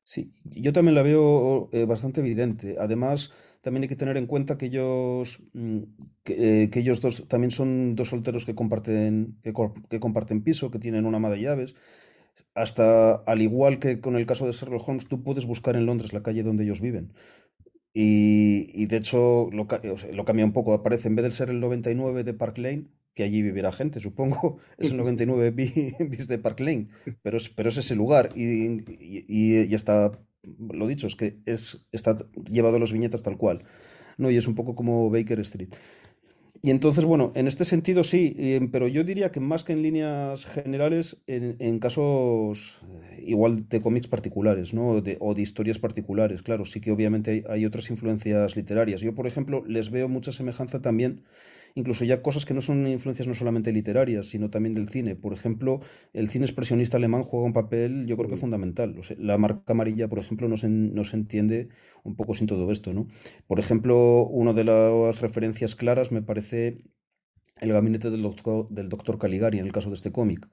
Sí, 0.04 0.34
yo 0.44 0.74
también 0.74 0.96
la 0.96 1.04
veo 1.04 1.70
eh, 1.72 1.86
bastante 1.86 2.22
evidente. 2.22 2.76
Además, 2.80 3.32
también 3.62 3.84
hay 3.84 3.90
que 3.90 3.96
tener 3.96 4.18
en 4.18 4.28
cuenta 4.28 4.58
que 4.58 4.68
ellos, 4.68 5.42
mm, 5.54 5.80
eh, 6.26 6.70
que, 6.72 6.80
ellos 6.80 7.02
dos 7.02 7.28
también 7.28 7.52
son 7.52 7.96
dos 7.96 8.10
solteros 8.10 8.46
que 8.46 8.56
comparten, 8.56 9.38
que, 9.44 10.00
comparten 10.00 10.44
piso, 10.44 10.72
que 10.72 10.80
tienen 10.80 11.06
una 11.06 11.18
ama 11.18 11.30
de 11.30 11.42
llaves. 11.42 11.76
Hasta 12.56 13.16
al 13.16 13.42
igual 13.42 13.80
que 13.80 14.02
con 14.02 14.16
el 14.16 14.26
caso 14.26 14.46
de 14.46 14.54
Sherlock 14.54 14.88
Holmes, 14.88 15.08
tú 15.08 15.24
puedes 15.24 15.46
buscar 15.46 15.76
en 15.76 15.86
Londres 15.86 16.14
la 16.14 16.24
calle 16.24 16.44
donde 16.44 16.64
ellos 16.64 16.82
viven. 16.82 17.14
Y, 17.94 18.86
de 18.86 18.98
hecho 18.98 19.50
lo, 19.52 19.68
lo 20.14 20.26
cambia 20.26 20.46
un 20.46 20.54
poco. 20.54 20.74
Aparece, 20.74 21.08
en 21.10 21.16
vez 21.16 21.26
de 21.26 21.32
ser 21.32 21.50
el 21.50 21.60
99 21.60 22.24
de 22.24 22.34
Park 22.34 22.58
Lane, 22.60 22.86
que 23.20 23.24
allí 23.24 23.42
vivirá 23.42 23.74
gente, 23.74 24.00
supongo. 24.00 24.60
Es 24.78 24.92
el 24.92 24.98
99 24.98 25.52
bis 26.12 26.28
de 26.28 26.38
Park 26.40 26.62
Lane, 26.62 26.88
pero 27.22 27.36
es, 27.36 27.50
pero 27.50 27.68
es 27.70 27.78
ese 27.78 27.96
lugar. 27.96 28.32
Y, 28.36 28.84
y, 29.28 29.74
está, 29.76 30.12
lo 30.44 30.88
dicho, 30.88 31.08
es 31.08 31.16
que 31.16 31.40
es, 31.46 31.86
está 31.92 32.16
llevado 32.50 32.80
los 32.80 32.94
viñetas 32.94 33.24
tal 33.24 33.38
cual. 33.38 33.64
¿no? 34.18 34.30
Y 34.30 34.38
es 34.38 34.48
un 34.48 34.56
poco 34.56 34.76
como 34.76 35.10
Baker 35.10 35.40
Street. 35.40 35.70
Y 36.62 36.72
entonces, 36.72 37.06
bueno, 37.06 37.32
en 37.36 37.48
este 37.48 37.64
sentido 37.64 38.04
sí, 38.04 38.36
pero 38.72 38.90
yo 38.90 39.06
diría 39.06 39.32
que 39.32 39.40
más 39.40 39.64
que 39.64 39.72
en 39.72 39.82
líneas 39.82 40.46
generales, 40.46 41.16
en, 41.26 41.80
casos 41.80 42.82
eh, 42.84 43.24
igual 43.26 43.70
de 43.70 43.80
cómics 43.80 44.08
particulares, 44.08 44.74
¿no? 44.74 45.02
o 45.20 45.34
de 45.34 45.42
historias 45.42 45.80
particulares, 45.80 46.42
claro, 46.42 46.66
sí 46.66 46.82
que 46.82 46.92
obviamente 46.92 47.46
hay, 47.48 47.66
otras 47.66 47.90
influencias 47.90 48.58
literarias. 48.58 49.00
Yo, 49.00 49.16
por 49.16 49.26
ejemplo, 49.26 49.64
les 49.66 49.90
veo 49.90 50.10
mucha 50.10 50.34
semejanza 50.34 50.82
también 50.82 51.24
incluso 51.76 52.06
ya 52.06 52.22
cosas 52.22 52.46
que 52.46 52.54
no 52.54 52.62
son 52.62 52.88
influencias 52.88 53.28
no 53.28 53.34
solamente 53.34 53.72
literarias, 53.72 54.28
sino 54.28 54.50
también 54.50 54.76
del 54.76 54.90
cine. 54.90 55.16
Por 55.16 55.34
ejemplo, 55.34 55.82
el 56.14 56.30
cine 56.30 56.46
expresionista 56.46 56.98
alemán 56.98 57.24
juega 57.24 57.46
un 57.46 57.54
papel, 57.54 58.06
yo 58.06 58.18
creo 58.18 58.30
que 58.30 58.38
fundamental. 58.38 58.96
la 59.18 59.38
marca 59.38 59.74
amarilla, 59.74 60.08
por 60.08 60.20
ejemplo, 60.20 60.48
no 60.48 60.58
se, 60.58 60.70
no 60.70 61.04
se 61.04 61.18
entiende 61.18 61.70
un 62.04 62.16
poco 62.16 62.34
sin 62.34 62.48
todo 62.48 62.72
esto, 62.72 62.94
¿no? 62.94 63.08
Por 63.48 63.60
ejemplo, 63.60 64.26
una 64.28 64.54
de 64.54 64.64
las 64.64 65.22
referencias 65.22 65.76
claras 65.76 66.12
me 66.12 66.22
parece 66.22 66.84
el 67.62 67.74
gabinete 67.74 68.10
del 68.10 68.22
doctor, 68.22 68.70
del 68.70 68.90
doctor 68.90 69.18
Caligari 69.18 69.60
en 69.60 69.66
el 69.66 69.72
caso 69.72 69.90
de 69.90 69.96
este 69.96 70.12
cómic. 70.12 70.48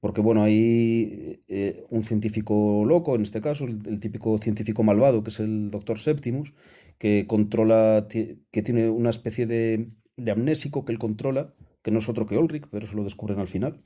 Porque, 0.00 0.20
bueno, 0.20 0.42
hay 0.42 1.42
eh, 1.48 1.84
un 1.88 2.04
científico 2.04 2.84
loco, 2.86 3.14
en 3.14 3.22
este 3.22 3.40
caso, 3.40 3.64
el, 3.64 4.00
típico 4.00 4.38
científico 4.38 4.82
malvado, 4.82 5.22
que 5.22 5.30
es 5.30 5.40
el 5.40 5.70
doctor 5.70 5.98
Septimus, 5.98 6.52
que 6.98 7.26
controla, 7.26 8.06
que 8.08 8.62
tiene 8.62 8.90
una 8.90 9.10
especie 9.10 9.46
de 9.46 9.90
de 10.16 10.30
amnésico 10.30 10.84
que 10.84 10.92
él 10.92 10.98
controla, 10.98 11.54
que 11.82 11.90
no 11.90 11.98
es 11.98 12.08
otro 12.08 12.26
que 12.26 12.38
Ulrich, 12.38 12.66
pero 12.70 12.86
eso 12.86 12.96
lo 12.96 13.04
descubren 13.04 13.38
al 13.38 13.48
final, 13.48 13.80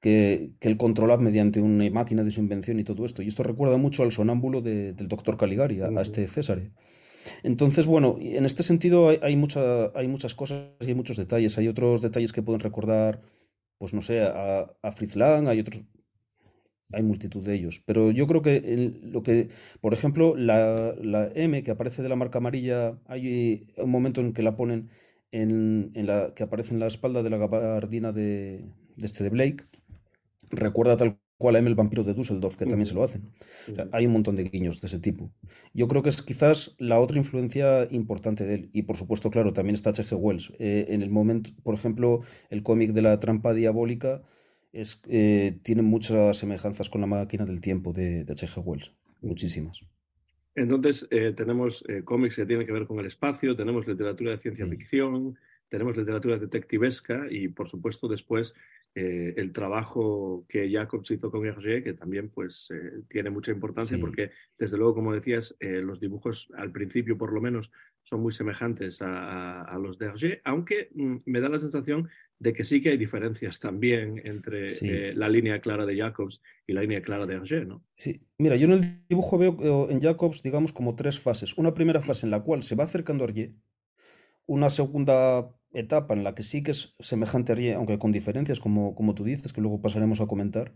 que, 0.00 0.52
que 0.60 0.68
él 0.68 0.76
controla 0.76 1.16
mediante 1.16 1.60
una 1.60 1.88
máquina 1.90 2.24
de 2.24 2.30
su 2.30 2.40
invención 2.40 2.78
y 2.78 2.84
todo 2.84 3.04
esto. 3.04 3.22
Y 3.22 3.28
esto 3.28 3.42
recuerda 3.42 3.76
mucho 3.76 4.02
al 4.02 4.12
sonámbulo 4.12 4.60
del 4.60 5.08
doctor 5.08 5.36
Caligari, 5.36 5.80
a, 5.80 5.88
este 6.00 6.26
César. 6.28 6.70
Entonces, 7.42 7.86
bueno, 7.86 8.18
en 8.20 8.44
este 8.44 8.62
sentido 8.62 9.08
hay, 9.08 9.18
hay, 9.22 9.32
hay 9.94 10.08
muchas 10.08 10.34
cosas 10.34 10.68
y 10.80 10.86
hay 10.86 10.94
muchos 10.94 11.16
detalles. 11.16 11.56
Hay 11.58 11.68
otros 11.68 12.02
detalles 12.02 12.32
que 12.32 12.42
pueden 12.42 12.60
recordar, 12.60 13.22
pues 13.78 13.94
no 13.94 14.02
sé, 14.02 14.22
a, 14.22 14.70
a 14.82 14.92
Fritz 14.92 15.16
Lang, 15.16 15.48
hay 15.48 15.60
otros, 15.60 15.82
hay 16.92 17.02
multitud 17.02 17.44
de 17.44 17.54
ellos. 17.54 17.82
Pero 17.84 18.10
yo 18.10 18.26
creo 18.26 18.42
que 18.42 18.60
lo 19.02 19.22
que, 19.22 19.48
por 19.80 19.94
ejemplo, 19.94 20.36
la, 20.36 20.94
la, 21.00 21.30
M 21.34 21.62
que 21.62 21.70
aparece 21.70 22.02
de 22.02 22.08
la 22.08 22.16
marca 22.16 22.38
amarilla, 22.38 22.98
hay 23.06 23.72
un 23.76 23.90
momento 23.90 24.20
en 24.20 24.32
que 24.32 24.42
la 24.42 24.56
ponen 24.56 24.90
en, 25.34 26.06
la, 26.06 26.32
que 26.34 26.44
aparece 26.44 26.74
en 26.74 26.80
la 26.80 26.86
espalda 26.86 27.22
de 27.22 27.30
la 27.30 27.38
gabardina 27.38 28.12
de, 28.12 28.64
este 29.02 29.24
de 29.24 29.30
Blake, 29.30 29.64
recuerda 30.50 30.96
tal 30.96 31.18
cual 31.38 31.56
a 31.56 31.58
M 31.58 31.68
el 31.68 31.74
vampiro 31.74 32.04
de 32.04 32.14
Dusseldorf, 32.14 32.56
que 32.56 32.66
también 32.66 32.86
se 32.86 32.94
lo 32.94 33.02
hacen. 33.02 33.32
hay 33.90 34.06
un 34.06 34.12
montón 34.12 34.36
de 34.36 34.44
guiños 34.44 34.80
de 34.80 34.86
ese 34.86 35.00
tipo. 35.00 35.32
Yo 35.72 35.88
creo 35.88 36.02
que 36.02 36.08
es 36.08 36.22
quizás 36.22 36.76
la 36.78 37.00
otra 37.00 37.18
influencia 37.18 37.88
importante 37.90 38.44
de 38.44 38.54
él. 38.54 38.70
Y 38.72 38.82
por 38.82 38.96
supuesto, 38.96 39.30
claro, 39.30 39.52
también 39.52 39.74
está 39.74 39.90
H.G. 39.90 40.14
Wells. 40.16 40.52
Eh, 40.60 40.86
en 40.90 41.02
el 41.02 41.10
momento, 41.10 41.50
por 41.64 41.74
ejemplo, 41.74 42.20
el 42.50 42.62
cómic 42.62 42.92
de 42.92 43.02
la 43.02 43.18
trampa 43.18 43.52
diabólica 43.54 44.22
es, 44.72 45.02
eh, 45.08 45.58
tiene 45.62 45.82
muchas 45.82 46.36
semejanzas 46.36 46.88
con 46.88 47.00
la 47.00 47.08
máquina 47.08 47.44
del 47.44 47.60
tiempo 47.60 47.92
de, 47.92 48.24
de 48.24 48.32
H.G. 48.32 48.60
Wells. 48.64 48.92
Muchísimas. 49.20 49.80
Entonces, 50.54 51.06
eh, 51.10 51.32
tenemos 51.36 51.84
eh, 51.88 52.02
cómics 52.04 52.36
que 52.36 52.46
tienen 52.46 52.66
que 52.66 52.72
ver 52.72 52.86
con 52.86 53.00
el 53.00 53.06
espacio, 53.06 53.56
tenemos 53.56 53.86
literatura 53.86 54.32
de 54.32 54.38
ciencia 54.38 54.66
ficción, 54.66 55.36
tenemos 55.68 55.96
literatura 55.96 56.38
detectivesca 56.38 57.26
y, 57.28 57.48
por 57.48 57.68
supuesto, 57.68 58.06
después 58.06 58.54
eh, 58.94 59.34
el 59.36 59.52
trabajo 59.52 60.44
que 60.48 60.70
Jacobs 60.70 61.10
hizo 61.10 61.30
con 61.30 61.44
Hergé, 61.44 61.82
que 61.82 61.94
también 61.94 62.28
pues, 62.28 62.72
tiene 63.08 63.30
mucha 63.30 63.50
importancia 63.50 63.98
porque, 63.98 64.30
desde 64.56 64.76
luego, 64.76 64.94
como 64.94 65.12
decías, 65.12 65.56
los 65.58 65.98
dibujos 65.98 66.48
al 66.56 66.70
principio, 66.70 67.18
por 67.18 67.32
lo 67.32 67.40
menos, 67.40 67.72
son 68.04 68.20
muy 68.20 68.32
semejantes 68.32 68.98
a, 69.00 69.76
los 69.80 69.98
de 69.98 70.06
Hergé, 70.06 70.40
aunque 70.44 70.90
mm, 70.94 71.16
me 71.26 71.40
da 71.40 71.48
la 71.48 71.58
sensación 71.58 72.08
de 72.38 72.52
que 72.52 72.64
sí 72.64 72.80
que 72.80 72.90
hay 72.90 72.96
diferencias 72.96 73.58
también 73.60 74.20
entre 74.24 74.68
eh, 74.82 75.14
la 75.14 75.28
línea 75.28 75.60
clara 75.60 75.86
de 75.86 75.96
Jacobs 75.96 76.42
y 76.66 76.72
la 76.72 76.82
línea 76.82 77.02
clara 77.02 77.26
de 77.26 77.34
Hergé, 77.34 77.64
¿no? 77.64 77.82
Sí, 77.94 78.20
mira, 78.38 78.56
yo 78.56 78.66
en 78.66 78.72
el 78.72 79.06
dibujo 79.08 79.38
veo 79.38 79.88
en 79.90 80.00
Jacobs, 80.00 80.42
digamos, 80.42 80.72
como 80.72 80.96
tres 80.96 81.18
fases. 81.18 81.56
Una 81.56 81.74
primera 81.74 82.00
fase 82.00 82.26
en 82.26 82.30
la 82.30 82.40
cual 82.40 82.62
se 82.62 82.74
va 82.74 82.84
acercando 82.84 83.24
a 83.24 83.28
Hergé, 83.28 83.54
una 84.46 84.68
segunda 84.68 85.54
etapa 85.72 86.14
en 86.14 86.22
la 86.22 86.34
que 86.34 86.42
sí 86.42 86.62
que 86.62 86.72
es 86.72 86.94
semejante 87.00 87.52
a 87.52 87.54
Hergé, 87.54 87.74
aunque 87.74 87.98
con 87.98 88.12
diferencias, 88.12 88.60
como, 88.60 88.94
como 88.94 89.14
tú 89.14 89.24
dices, 89.24 89.52
que 89.52 89.60
luego 89.60 89.80
pasaremos 89.80 90.20
a 90.20 90.26
comentar, 90.26 90.74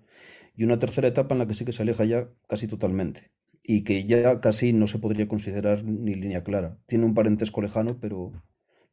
y 0.56 0.64
una 0.64 0.78
tercera 0.78 1.08
etapa 1.08 1.34
en 1.34 1.40
la 1.40 1.46
que 1.46 1.54
sí 1.54 1.64
que 1.64 1.72
se 1.72 1.82
aleja 1.82 2.04
ya 2.04 2.28
casi 2.48 2.66
totalmente 2.66 3.30
y 3.70 3.84
que 3.84 4.06
ya 4.06 4.40
casi 4.40 4.72
no 4.72 4.86
se 4.86 4.98
podría 4.98 5.28
considerar 5.28 5.84
ni 5.84 6.14
línea 6.14 6.42
clara. 6.42 6.78
Tiene 6.86 7.04
un 7.04 7.12
parentesco 7.12 7.60
lejano, 7.60 7.98
pero, 8.00 8.32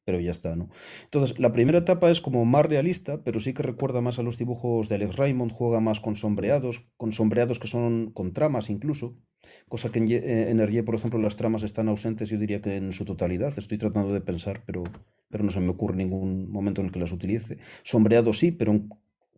pero 0.05 0.19
ya 0.19 0.31
está, 0.31 0.55
¿no? 0.55 0.69
Entonces, 1.03 1.38
la 1.39 1.51
primera 1.51 1.79
etapa 1.79 2.12
es 2.12 2.21
como 2.21 2.45
más 2.45 2.65
realista, 2.65 3.24
pero 3.24 3.39
sí 3.39 3.53
que 3.53 3.63
recuerda 3.63 4.01
más 4.01 4.19
a 4.19 4.24
los 4.24 4.38
dibujos 4.38 4.88
de 4.88 4.95
Alex 4.95 5.15
Raymond, 5.15 5.51
juega 5.51 5.79
más 5.79 6.00
con 6.00 6.15
sombreados, 6.15 6.83
con 6.95 7.12
sombreados 7.12 7.59
que 7.59 7.67
son 7.67 8.12
con 8.12 8.31
tramas 8.31 8.69
incluso, 8.69 9.17
cosa 9.67 9.91
que 9.91 10.00
en, 10.00 10.09
Energie, 10.12 10.83
por 10.83 10.95
ejemplo, 10.95 11.19
las 11.19 11.35
tramas 11.35 11.63
están 11.63 11.89
ausentes, 11.89 12.29
yo 12.29 12.38
diría 12.38 12.62
que 12.62 12.77
en 12.77 12.93
su 12.93 13.03
totalidad, 13.03 13.57
estoy 13.57 13.79
tratando 13.79 14.13
de 14.13 14.21
pensar, 14.21 14.63
pero, 14.65 14.83
pero 15.29 15.43
no 15.43 15.51
se 15.51 15.59
me 15.59 15.69
ocurre 15.69 15.95
ningún 15.95 16.51
momento 16.51 16.81
en 16.81 16.88
el 16.88 16.93
que 16.93 17.00
las 17.00 17.12
utilice. 17.12 17.57
Sombreados 17.83 18.38
sí, 18.38 18.51
pero 18.51 18.71
en 18.71 18.89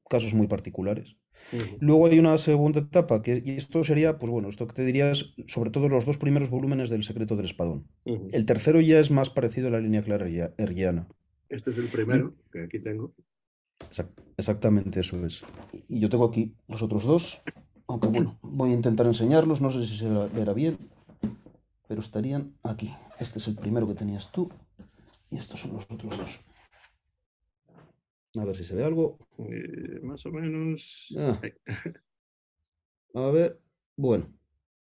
casos 0.09 0.33
muy 0.33 0.47
particulares. 0.47 1.15
Luego 1.79 2.08
hay 2.08 2.20
una 2.20 2.38
segunda 2.38 2.82
etapa, 2.82 3.22
que 3.22 3.41
y 3.46 3.51
esto 3.51 3.84
sería, 3.84 4.17
pues 4.17 4.32
bueno, 4.32 4.50
esto 4.50 4.67
que 4.67 4.74
te 4.74 4.86
dirías 4.86 5.34
sobre 5.48 5.70
todo 5.70 5.88
los 5.88 6.06
dos 6.06 6.17
primeros 6.17 6.50
volúmenes 6.50 6.89
del 6.89 7.03
Secreto 7.03 7.36
del 7.36 7.46
Espadón. 7.46 7.88
El 8.06 8.46
tercero 8.46 8.82
ya 8.82 9.00
es 9.00 9.12
más 9.12 9.29
parecido 9.29 9.67
a 9.67 9.72
la 9.72 9.79
línea 9.79 10.01
clara 10.01 10.27
erguiana. 10.58 11.08
Este 11.50 11.72
es 11.72 11.77
el 11.77 11.88
primero 11.88 12.34
que 12.51 12.63
aquí 12.63 12.79
tengo. 12.79 13.13
exactamente, 14.36 15.00
eso 15.00 15.25
es. 15.25 15.44
Y 15.88 16.00
yo 16.00 16.10
tengo 16.10 16.25
aquí 16.25 16.53
los 16.67 16.82
otros 16.82 17.06
dos, 17.06 17.41
aunque 17.88 18.08
bueno, 18.08 18.38
voy 18.41 18.72
a 18.72 18.75
intentar 18.75 19.06
enseñarlos, 19.06 19.62
no 19.62 19.70
sé 19.70 19.88
si 19.88 19.98
se 19.98 20.10
verá 20.10 20.53
bien, 20.53 20.77
pero 21.88 22.01
estarían 22.01 22.53
aquí. 22.63 22.94
Este 23.20 23.39
es 23.39 23.48
el 23.48 23.56
primero 23.56 23.88
que 23.88 23.96
tenías 23.96 24.32
tú 24.32 24.51
y 25.32 25.38
estos 25.38 25.62
son 25.62 25.74
los 25.74 25.86
otros 25.89 26.17
dos. 26.17 26.39
A 28.39 28.46
ver 28.46 28.56
si 28.56 28.63
se 28.63 28.75
ve 28.75 28.84
algo. 28.84 29.17
Eh, 29.39 30.00
más 30.03 30.25
o 30.25 30.32
menos. 30.32 31.13
Ah. 31.17 31.41
A 33.13 33.32
ver, 33.32 33.60
bueno. 33.96 34.32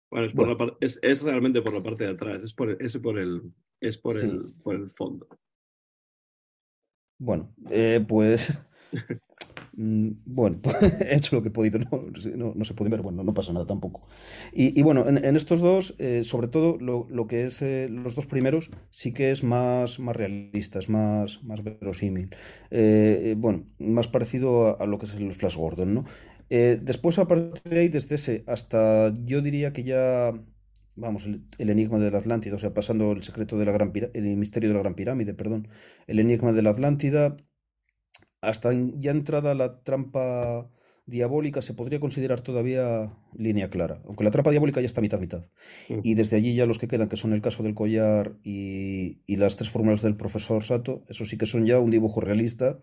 Bueno, 0.09 0.27
es, 0.27 0.33
por 0.33 0.47
La 0.47 0.77
es, 0.79 0.99
es, 1.01 1.23
realmente 1.23 1.61
por 1.61 1.73
la 1.73 1.83
parte 1.83 2.05
de 2.05 2.11
atrás, 2.11 2.41
es 2.43 2.53
por, 2.53 2.81
es 2.81 2.97
por, 2.97 3.19
el, 3.19 3.51
es 3.81 3.97
por, 3.97 4.17
el, 4.17 4.53
por 4.63 4.75
el 4.75 4.89
fondo. 4.89 5.27
Bueno, 7.17 7.53
eh, 7.69 8.05
pues 8.07 8.57
bueno, 9.77 10.59
he 11.01 11.15
hecho 11.15 11.35
lo 11.35 11.43
que 11.43 11.49
he 11.49 11.51
podido, 11.51 11.79
no, 11.79 12.65
se 12.65 12.73
puede 12.73 12.89
ver, 12.89 13.01
bueno, 13.03 13.23
no 13.23 13.33
pasa 13.33 13.53
nada 13.53 13.67
tampoco. 13.67 14.07
Y, 14.51 14.81
bueno, 14.81 15.07
en, 15.07 15.35
estos 15.35 15.59
dos, 15.59 15.93
eh, 15.99 16.23
sobre 16.23 16.47
todo 16.47 16.77
lo, 16.79 17.27
que 17.27 17.45
es 17.45 17.61
eh, 17.61 17.87
los 17.87 18.15
dos 18.15 18.25
primeros, 18.25 18.71
sí 18.89 19.13
que 19.13 19.29
es 19.29 19.43
más, 19.43 19.99
más 19.99 20.15
realista, 20.15 20.79
es 20.79 20.89
más, 20.89 21.43
más 21.43 21.63
verosímil. 21.63 22.35
Eh, 22.71 23.35
bueno, 23.37 23.65
más 23.77 24.07
parecido 24.07 24.81
a, 24.81 24.85
lo 24.87 24.97
que 24.97 25.05
es 25.05 25.13
el 25.13 25.33
Flash 25.35 25.55
Gordon, 25.57 25.93
¿no? 25.93 26.05
después, 26.49 27.19
a 27.19 27.27
partir 27.27 27.71
de 27.71 27.79
ahí, 27.79 27.89
desde 27.89 28.15
ese 28.15 28.43
hasta, 28.47 29.13
yo 29.25 29.41
diría 29.41 29.73
que 29.73 29.83
ya 29.83 30.33
vamos, 30.95 31.27
el, 31.27 31.69
enigma 31.69 31.99
de 31.99 32.09
la 32.09 32.17
Atlántida, 32.17 32.55
o 32.55 32.57
sea, 32.59 32.73
pasando 32.73 33.11
el 33.11 33.23
secreto 33.23 33.57
de 33.57 33.65
la 33.65 33.71
gran 33.71 33.91
el 34.13 34.37
misterio 34.37 34.69
de 34.69 34.75
la 34.75 34.81
gran 34.81 34.95
pirámide, 34.95 35.33
perdón, 35.33 35.67
el 36.07 36.19
enigma 36.19 36.53
de 36.53 36.61
la 36.63 36.71
Atlántida, 36.71 37.37
hasta 38.41 38.71
ya 38.73 39.11
entrada 39.11 39.53
la 39.53 39.83
trampa 39.83 40.69
diabólica 41.05 41.61
se 41.61 41.73
podría 41.73 41.99
considerar 41.99 42.41
todavía 42.41 43.13
línea 43.33 43.69
clara, 43.69 44.01
aunque 44.05 44.25
la 44.25 44.31
trampa 44.31 44.51
diabólica 44.51 44.81
ya 44.81 44.87
está 44.87 45.01
mitad 45.01 45.19
mitad. 45.19 45.45
Y 46.03 46.15
desde 46.15 46.35
allí 46.35 46.53
ya 46.53 46.65
los 46.65 46.79
que 46.79 46.87
quedan, 46.87 47.07
que 47.07 47.17
son 47.17 47.33
el 47.33 47.41
caso 47.41 47.63
del 47.63 47.75
collar 47.75 48.33
y, 48.43 49.19
y 49.25 49.37
las 49.37 49.55
tres 49.55 49.69
fórmulas 49.69 50.01
del 50.01 50.17
profesor 50.17 50.63
Sato, 50.63 51.03
eso 51.07 51.25
sí 51.25 51.37
que 51.37 51.45
son 51.45 51.65
ya 51.65 51.79
un 51.79 51.91
dibujo 51.91 52.19
realista 52.19 52.79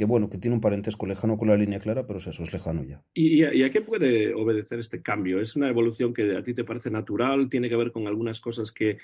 que 0.00 0.06
bueno, 0.06 0.30
que 0.30 0.38
tiene 0.38 0.54
un 0.54 0.62
parentesco 0.62 1.04
lejano 1.04 1.36
con 1.36 1.48
la 1.48 1.58
línea 1.58 1.78
clara, 1.78 2.06
pero 2.06 2.18
eso 2.18 2.30
es 2.30 2.52
lejano 2.54 2.82
ya. 2.84 3.02
¿Y, 3.12 3.42
a, 3.42 3.70
qué 3.70 3.82
puede 3.82 4.32
obedecer 4.32 4.78
este 4.78 5.02
cambio? 5.02 5.42
¿Es 5.42 5.56
una 5.56 5.68
evolución 5.68 6.14
que 6.14 6.36
a 6.36 6.42
ti 6.42 6.54
te 6.54 6.64
parece 6.64 6.90
natural? 6.90 7.50
¿Tiene 7.50 7.68
que 7.68 7.76
ver 7.76 7.92
con 7.92 8.06
algunas 8.06 8.40
cosas 8.40 8.72
que, 8.72 8.96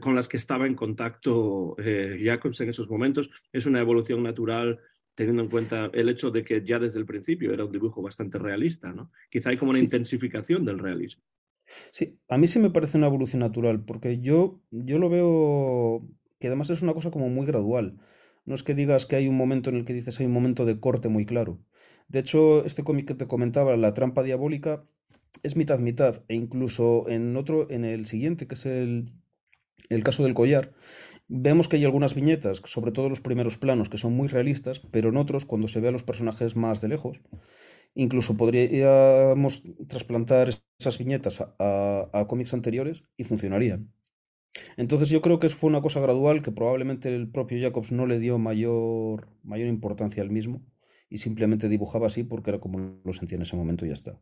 con 0.00 0.16
las 0.16 0.28
que 0.28 0.36
estaba 0.36 0.66
en 0.66 0.74
contacto 0.74 1.76
eh, 1.78 2.20
Jacobs 2.20 2.60
en 2.60 2.70
esos 2.70 2.90
momentos? 2.90 3.30
¿Es 3.52 3.66
una 3.66 3.80
evolución 3.80 4.24
natural 4.24 4.80
teniendo 5.14 5.42
en 5.42 5.48
cuenta 5.48 5.90
el 5.92 6.08
hecho 6.08 6.30
de 6.30 6.44
que 6.44 6.64
ya 6.64 6.78
desde 6.78 6.98
el 6.98 7.06
principio 7.06 7.52
era 7.52 7.64
un 7.64 7.72
dibujo 7.72 8.02
bastante 8.02 8.38
realista, 8.38 8.92
¿no? 8.92 9.10
Quizá 9.30 9.50
hay 9.50 9.56
como 9.56 9.70
una 9.70 9.78
intensificación 9.78 10.64
del 10.64 10.78
realismo. 10.78 11.22
Sí, 11.92 12.18
a 12.28 12.38
mí 12.38 12.46
sí 12.46 12.58
me 12.58 12.70
parece 12.70 12.98
una 12.98 13.06
evolución 13.06 13.40
natural, 13.40 13.84
porque 13.84 14.20
yo, 14.20 14.60
yo 14.70 14.98
lo 14.98 15.08
veo 15.08 16.06
que 16.38 16.48
además 16.48 16.70
es 16.70 16.82
una 16.82 16.94
cosa 16.94 17.10
como 17.10 17.28
muy 17.28 17.46
gradual. 17.46 17.98
No 18.44 18.54
es 18.54 18.62
que 18.62 18.74
digas 18.74 19.06
que 19.06 19.16
hay 19.16 19.28
un 19.28 19.36
momento 19.36 19.70
en 19.70 19.76
el 19.76 19.84
que 19.84 19.94
dices 19.94 20.20
hay 20.20 20.26
un 20.26 20.32
momento 20.32 20.66
de 20.66 20.78
corte 20.78 21.08
muy 21.08 21.24
claro. 21.24 21.58
De 22.08 22.18
hecho, 22.18 22.64
este 22.64 22.84
cómic 22.84 23.08
que 23.08 23.14
te 23.14 23.26
comentaba, 23.26 23.76
La 23.76 23.94
trampa 23.94 24.22
diabólica, 24.22 24.84
es 25.42 25.56
mitad 25.56 25.78
mitad. 25.78 26.22
E 26.28 26.34
incluso 26.34 27.08
en 27.08 27.36
otro, 27.36 27.70
en 27.70 27.84
el 27.84 28.06
siguiente, 28.06 28.46
que 28.46 28.54
es 28.54 28.66
el, 28.66 29.12
el 29.88 30.04
caso 30.04 30.22
del 30.24 30.34
collar, 30.34 30.74
vemos 31.28 31.68
que 31.68 31.76
hay 31.76 31.84
algunas 31.84 32.14
viñetas, 32.14 32.62
sobre 32.64 32.92
todo 32.92 33.08
los 33.08 33.20
primeros 33.20 33.58
planos, 33.58 33.88
que 33.88 33.98
son 33.98 34.12
muy 34.14 34.28
realistas, 34.28 34.80
pero 34.90 35.08
en 35.08 35.16
otros, 35.16 35.44
cuando 35.44 35.68
se 35.68 35.80
ve 35.80 35.88
a 35.88 35.92
los 35.92 36.02
personajes 36.02 36.56
más 36.56 36.80
de 36.80 36.88
lejos, 36.88 37.20
incluso 37.94 38.36
podríamos 38.36 39.62
trasplantar 39.88 40.50
esas 40.78 40.98
viñetas 40.98 41.40
a, 41.40 42.26
cómics 42.28 42.54
anteriores 42.54 43.04
y 43.16 43.24
funcionarían. 43.24 43.92
Entonces 44.76 45.08
yo 45.08 45.20
creo 45.20 45.40
que 45.40 45.48
fue 45.48 45.68
una 45.68 45.82
cosa 45.82 46.00
gradual 46.00 46.42
que 46.42 46.52
probablemente 46.52 47.14
el 47.14 47.28
propio 47.28 47.60
Jacobs 47.60 47.90
no 47.90 48.06
le 48.06 48.20
dio 48.20 48.38
mayor, 48.38 49.28
mayor 49.42 49.68
importancia 49.68 50.22
al 50.22 50.30
mismo 50.30 50.62
y 51.08 51.18
simplemente 51.18 51.68
dibujaba 51.68 52.06
así 52.06 52.22
porque 52.22 52.50
era 52.50 52.60
como 52.60 53.00
lo 53.02 53.12
sentía 53.12 53.36
en 53.36 53.42
ese 53.42 53.56
momento 53.56 53.84
y 53.84 53.88
ya 53.88 53.94
está. 53.94 54.20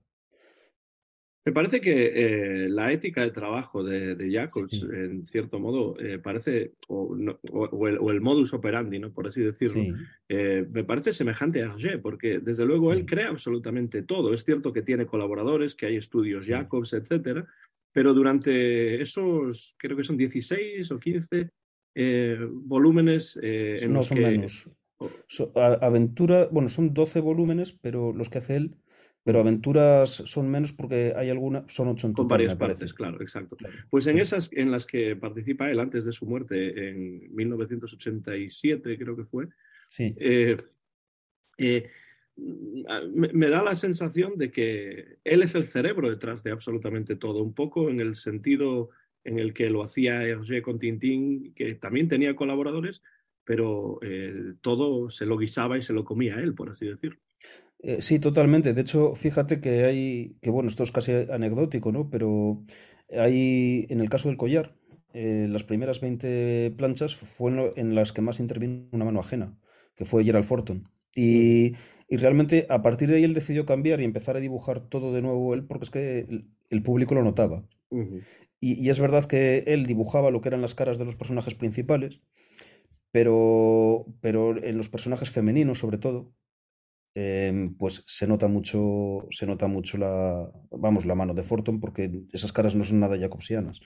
Me 1.44 1.52
parece 1.52 1.80
que 1.80 2.12
eh, 2.14 2.68
la 2.68 2.92
ética 2.92 3.22
de 3.22 3.30
trabajo 3.30 3.82
de, 3.82 4.30
Jacobs, 4.30 4.86
en 4.92 5.24
cierto 5.24 5.58
modo, 5.58 5.98
eh, 5.98 6.20
parece, 6.20 6.74
o, 6.86 7.16
el, 7.16 8.20
modus 8.20 8.54
operandi, 8.54 9.00
¿no? 9.00 9.12
por 9.12 9.26
así 9.26 9.40
decirlo, 9.40 9.82
eh, 10.28 10.64
me 10.70 10.84
parece 10.84 11.12
semejante 11.12 11.62
a 11.62 11.66
Hergé, 11.66 11.98
porque 11.98 12.38
desde 12.38 12.64
luego 12.64 12.92
él 12.92 13.04
crea 13.06 13.28
absolutamente 13.28 14.02
todo. 14.02 14.32
Es 14.32 14.44
cierto 14.44 14.72
que 14.72 14.82
tiene 14.82 15.06
colaboradores, 15.06 15.74
que 15.74 15.86
hay 15.86 15.96
estudios 15.96 16.46
Jacobs, 16.46 16.92
etcétera, 16.92 17.44
pero 17.92 18.14
durante 18.14 19.02
esos, 19.02 19.74
creo 19.78 19.96
que 19.96 20.04
son 20.04 20.16
16 20.16 20.92
o 20.92 21.00
15 21.00 21.50
eh, 21.96 22.38
volúmenes 22.50 23.36
en 23.42 23.92
no, 23.92 24.04
son 24.04 24.20
menos. 24.20 24.70
aventura, 25.56 26.48
bueno, 26.52 26.68
son 26.68 26.94
12 26.94 27.18
volúmenes, 27.18 27.72
pero 27.72 28.12
los 28.12 28.30
que 28.30 28.38
hace 28.38 28.56
él, 28.56 28.76
pero 29.24 29.40
aventuras 29.40 30.10
son 30.10 30.50
menos 30.50 30.72
porque 30.72 31.12
hay 31.16 31.30
algunas, 31.30 31.72
son 31.72 31.88
ocho 31.88 32.06
en 32.06 32.14
total. 32.14 32.22
Con 32.22 32.28
varias 32.28 32.56
partes, 32.56 32.92
claro, 32.92 33.20
exacto. 33.20 33.56
Pues 33.88 34.06
en 34.06 34.18
esas 34.18 34.50
en 34.52 34.70
las 34.70 34.86
que 34.86 35.16
participa 35.16 35.70
él 35.70 35.78
antes 35.80 36.04
de 36.04 36.12
su 36.12 36.26
muerte, 36.26 36.88
en 36.88 37.34
1987 37.34 38.98
creo 38.98 39.16
que 39.16 39.24
fue, 39.24 39.48
sí. 39.88 40.14
Eh, 40.18 40.56
me, 42.36 43.48
da 43.48 43.62
la 43.62 43.76
sensación 43.76 44.38
de 44.38 44.50
que 44.50 45.18
él 45.24 45.42
es 45.42 45.54
el 45.54 45.64
cerebro 45.64 46.08
detrás 46.08 46.42
de 46.42 46.50
absolutamente 46.50 47.16
todo, 47.16 47.42
un 47.42 47.54
poco 47.54 47.90
en 47.90 48.00
el 48.00 48.16
sentido 48.16 48.90
en 49.24 49.38
el 49.38 49.52
que 49.52 49.70
lo 49.70 49.84
hacía 49.84 50.24
Hergé 50.24 50.62
con 50.62 50.78
Tintín, 50.78 51.52
que 51.54 51.74
también 51.76 52.08
tenía 52.08 52.34
colaboradores, 52.34 53.02
pero 53.44 53.98
eh, 54.02 54.54
todo 54.60 55.10
se 55.10 55.26
lo 55.26 55.36
guisaba 55.36 55.78
y 55.78 55.82
se 55.82 55.92
lo 55.92 56.04
comía 56.04 56.40
él, 56.40 56.54
por 56.54 56.70
así 56.70 56.86
decirlo. 56.86 57.20
Eh, 57.82 58.00
sí, 58.00 58.18
totalmente. 58.20 58.74
De 58.74 58.80
hecho, 58.80 59.14
fíjate 59.16 59.60
que 59.60 59.84
hay, 59.84 60.36
que 60.40 60.50
bueno, 60.50 60.68
esto 60.68 60.84
es 60.84 60.92
casi 60.92 61.12
anecdótico, 61.30 61.90
¿no? 61.90 62.08
Pero 62.08 62.64
hay, 63.10 63.86
en 63.90 64.00
el 64.00 64.08
caso 64.08 64.28
del 64.28 64.36
collar, 64.36 64.76
eh, 65.12 65.46
las 65.50 65.64
primeras 65.64 66.00
20 66.00 66.72
planchas 66.76 67.16
fueron 67.16 67.72
en 67.76 67.94
las 67.94 68.12
que 68.12 68.22
más 68.22 68.40
intervino 68.40 68.86
una 68.92 69.04
mano 69.04 69.20
ajena, 69.20 69.58
que 69.96 70.04
fue 70.04 70.24
Gerald 70.24 70.44
Forton. 70.44 70.88
Y, 71.14 71.74
y 72.08 72.16
realmente 72.16 72.66
a 72.70 72.82
partir 72.82 73.08
de 73.10 73.16
ahí 73.16 73.24
él 73.24 73.34
decidió 73.34 73.66
cambiar 73.66 74.00
y 74.00 74.04
empezar 74.04 74.36
a 74.36 74.40
dibujar 74.40 74.80
todo 74.88 75.12
de 75.12 75.22
nuevo 75.22 75.52
él, 75.52 75.64
porque 75.64 75.84
es 75.84 75.90
que 75.90 76.44
el, 76.70 76.82
público 76.82 77.14
lo 77.14 77.22
notaba. 77.22 77.64
y, 78.60 78.88
es 78.88 79.00
verdad 79.00 79.24
que 79.26 79.64
él 79.66 79.86
dibujaba 79.86 80.30
lo 80.30 80.40
que 80.40 80.48
eran 80.48 80.62
las 80.62 80.74
caras 80.74 80.98
de 80.98 81.04
los 81.04 81.16
personajes 81.16 81.54
principales, 81.54 82.20
pero, 83.10 84.06
pero 84.20 84.62
en 84.62 84.78
los 84.78 84.88
personajes 84.88 85.30
femeninos, 85.30 85.80
sobre 85.80 85.98
todo, 85.98 86.32
em, 87.14 87.74
pues 87.76 88.04
se 88.06 88.26
nota 88.26 88.48
mucho, 88.48 89.26
se 89.30 89.46
nota 89.46 89.68
mucho 89.68 89.98
la, 89.98 90.50
vamos, 90.70 91.06
la 91.06 91.14
mano 91.14 91.34
de 91.34 91.42
Forton, 91.42 91.80
porque 91.80 92.10
esas 92.32 92.52
caras 92.52 92.74
no 92.74 92.84
son 92.84 93.00
nada 93.00 93.18
jacobsianas. 93.18 93.80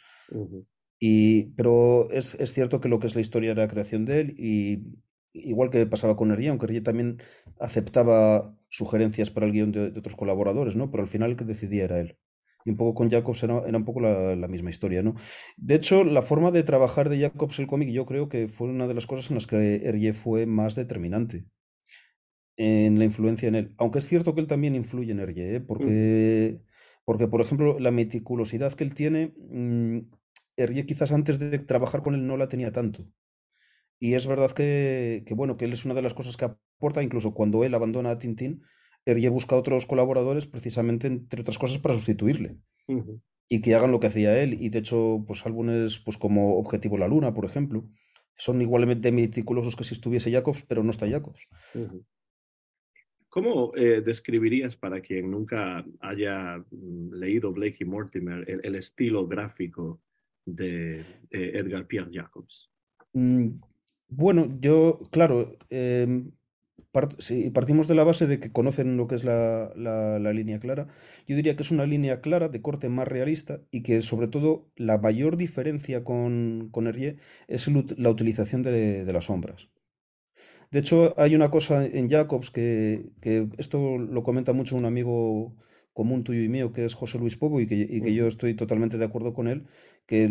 Y, 0.99 1.51
pero 1.57 2.11
es, 2.11 2.35
es, 2.37 2.53
cierto 2.53 2.81
que 2.81 2.89
lo 2.89 2.99
que 2.99 3.07
es 3.07 3.15
la 3.15 3.21
historia 3.21 3.53
era 3.53 3.63
la 3.63 3.69
creación 3.69 4.05
de 4.07 4.21
él 4.21 4.35
y, 4.39 4.83
igual 5.37 5.71
que 5.71 5.87
pasaba 5.87 6.17
con 6.17 6.31
Hergé, 6.31 6.49
aunque 6.49 6.67
Hergé 6.67 6.81
también 6.81 7.23
aceptaba 7.61 8.57
sugerencias 8.69 9.31
para 9.31 9.47
el 9.47 9.53
guion 9.53 9.73
de, 9.73 9.93
otros 9.97 10.17
colaboradores, 10.17 10.77
¿no? 10.77 10.91
Pero 10.91 11.03
al 11.03 11.09
final 11.09 11.31
el 11.31 11.37
que 11.37 11.45
decidía 11.45 11.85
era 11.85 12.01
él. 12.01 12.19
Y 12.65 12.71
un 12.71 12.77
poco 12.77 12.95
con 12.95 13.11
Jacobs 13.11 13.43
era, 13.45 13.55
un 13.55 13.85
poco 13.85 14.01
la, 14.01 14.49
misma 14.49 14.71
historia, 14.71 15.03
¿no? 15.03 15.15
De 15.57 15.77
hecho, 15.77 16.03
la 16.03 16.23
forma 16.23 16.51
de 16.51 16.65
trabajar 16.65 17.09
de 17.09 17.21
Jacobs 17.21 17.59
el 17.61 17.69
cómic 17.69 17.91
yo 17.91 18.07
creo 18.07 18.29
que 18.29 18.49
fue 18.49 18.69
una 18.69 18.89
de 18.89 18.95
las 18.95 19.07
cosas 19.07 19.31
en 19.31 19.37
las 19.37 19.47
que 19.47 19.83
Hergé 19.85 20.13
fue 20.13 20.47
más 20.47 20.75
determinante 20.75 21.47
en 22.57 22.99
la 22.99 23.05
influencia 23.05 23.49
en 23.49 23.55
él. 23.55 23.75
Aunque 23.79 23.99
es 23.99 24.07
cierto 24.07 24.35
que 24.35 24.41
él 24.41 24.47
también 24.47 24.75
influye 24.75 25.13
en 25.13 25.21
Hergé, 25.21 25.57
¿eh? 25.57 25.61
porque, 25.61 26.61
porque, 27.05 27.29
por 27.29 27.41
ejemplo, 27.41 27.79
la 27.79 27.91
meticulosidad 27.91 28.73
que 28.73 28.85
él 28.85 28.95
tiene, 28.95 29.35
mmm, 29.51 29.99
Hergé 30.57 30.87
quizás 30.87 31.13
antes 31.13 31.39
de 31.39 31.59
trabajar 31.59 32.03
con 32.03 32.15
él 32.15 32.27
no 32.27 32.37
la 32.37 32.49
tenía 32.49 32.73
tanto. 32.73 33.07
Y 33.99 34.15
es 34.15 34.27
verdad 34.27 34.53
que, 34.53 35.25
bueno, 35.35 35.57
que 35.57 35.65
él 35.67 35.73
es 35.73 35.85
una 35.85 35.95
de 35.95 36.03
las 36.03 36.15
cosas 36.15 36.37
que 36.37 36.47
aporta, 36.47 37.03
incluso 37.03 37.35
cuando 37.35 37.65
él 37.65 37.75
abandona 37.75 38.11
a 38.11 38.19
Tintín, 38.19 38.63
Hergé 39.05 39.29
busca 39.29 39.57
otros 39.57 39.87
colaboradores 39.87 40.47
precisamente, 40.47 41.07
entre 41.07 41.43
otras 41.43 41.59
cosas, 41.59 41.79
para 41.79 41.95
sustituirle. 41.95 42.59
Y 43.49 43.61
que 43.61 43.75
hagan 43.75 43.93
lo 43.93 44.01
que 44.01 44.09
hacía 44.09 44.43
él. 44.43 44.55
Y 44.61 44.71
de 44.71 44.81
hecho, 44.81 45.25
pues 45.27 45.47
álbumes 45.47 45.99
pues, 45.99 46.19
como 46.19 46.57
Objetivo 46.59 46.99
La 46.99 47.09
Luna, 47.09 47.33
por 47.33 47.45
ejemplo, 47.45 47.89
son 48.37 48.61
igualmente 48.61 49.13
meticulosos 49.13 49.77
que 49.77 49.85
si 49.85 49.95
estuviese 49.95 50.33
Jacobs, 50.33 50.65
pero 50.67 50.83
no 50.83 50.91
está 50.91 51.09
Jacobs. 51.09 51.47
¿Cómo 53.37 53.73
eh, 53.77 54.01
describirías 54.01 54.77
para 54.77 55.03
quien 55.03 55.31
nunca 55.31 55.85
haya 56.01 56.57
mm, 56.71 57.13
leído 57.13 57.53
Blake 57.53 57.77
y 57.81 57.85
Mortimer 57.85 58.49
el, 58.49 58.75
estilo 58.77 59.29
gráfico 59.29 60.01
de 60.47 61.01
eh, 61.31 61.53
Edgar 61.53 61.87
Pierre 61.87 62.09
Jacobs? 62.11 62.71
Mm, 63.13 63.61
bueno, 64.09 64.57
yo, 64.59 65.01
claro, 65.11 65.55
em, 65.69 66.31
si 67.19 67.51
partimos 67.51 67.89
de 67.89 67.95
la 67.95 68.05
base 68.05 68.27
de 68.27 68.41
que 68.41 68.53
conocen 68.53 68.97
lo 68.97 69.07
que 69.07 69.17
es 69.17 69.25
la, 69.25 69.71
la, 69.77 70.33
línea 70.33 70.59
clara, 70.59 70.87
yo 71.27 71.37
diría 71.37 71.57
que 71.57 71.63
es 71.63 71.71
una 71.71 71.85
línea 71.85 72.23
clara 72.23 72.49
de 72.49 72.63
corte 72.63 72.89
más 72.89 73.07
realista 73.07 73.61
y 73.71 73.83
que 73.83 74.01
sobre 74.01 74.29
todo 74.29 74.71
la 74.77 74.97
mayor 74.97 75.37
diferencia 75.37 76.05
con, 76.05 76.71
con 76.71 76.87
Hergé 76.87 77.19
es 77.49 77.69
la 77.99 78.09
utilización 78.09 78.63
de, 78.63 79.05
de, 79.05 79.13
las 79.13 79.27
sombras. 79.27 79.69
De 80.71 80.79
hecho, 80.81 81.15
hay 81.19 81.35
una 81.35 81.51
cosa 81.51 81.85
en 81.87 82.09
Jacobs 82.11 82.51
que, 82.51 83.11
que 83.21 83.49
esto 83.59 83.99
lo 83.99 84.23
comenta 84.23 84.53
mucho 84.53 84.77
un 84.77 84.85
amigo 84.85 85.55
común 85.93 86.25
tuyo 86.25 86.43
y 86.43 86.49
mío, 86.49 86.73
que 86.73 86.85
es 86.85 86.95
José 86.95 87.19
Luis 87.19 87.37
Pobo, 87.37 87.61
y 87.61 87.67
que, 87.67 88.15
yo 88.15 88.27
estoy 88.27 88.55
totalmente 88.55 88.99
de 88.99 89.05
acuerdo 89.07 89.33
con 89.33 89.49
él, 89.49 89.67
que 90.07 90.29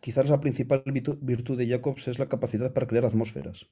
quizás 0.00 0.28
la 0.28 0.40
principal 0.40 0.82
virtud 0.86 1.56
de 1.58 1.68
Jacobs 1.68 2.08
es 2.08 2.18
la 2.18 2.28
capacidad 2.28 2.72
para 2.74 2.86
crear 2.86 3.06
atmósferas. 3.06 3.70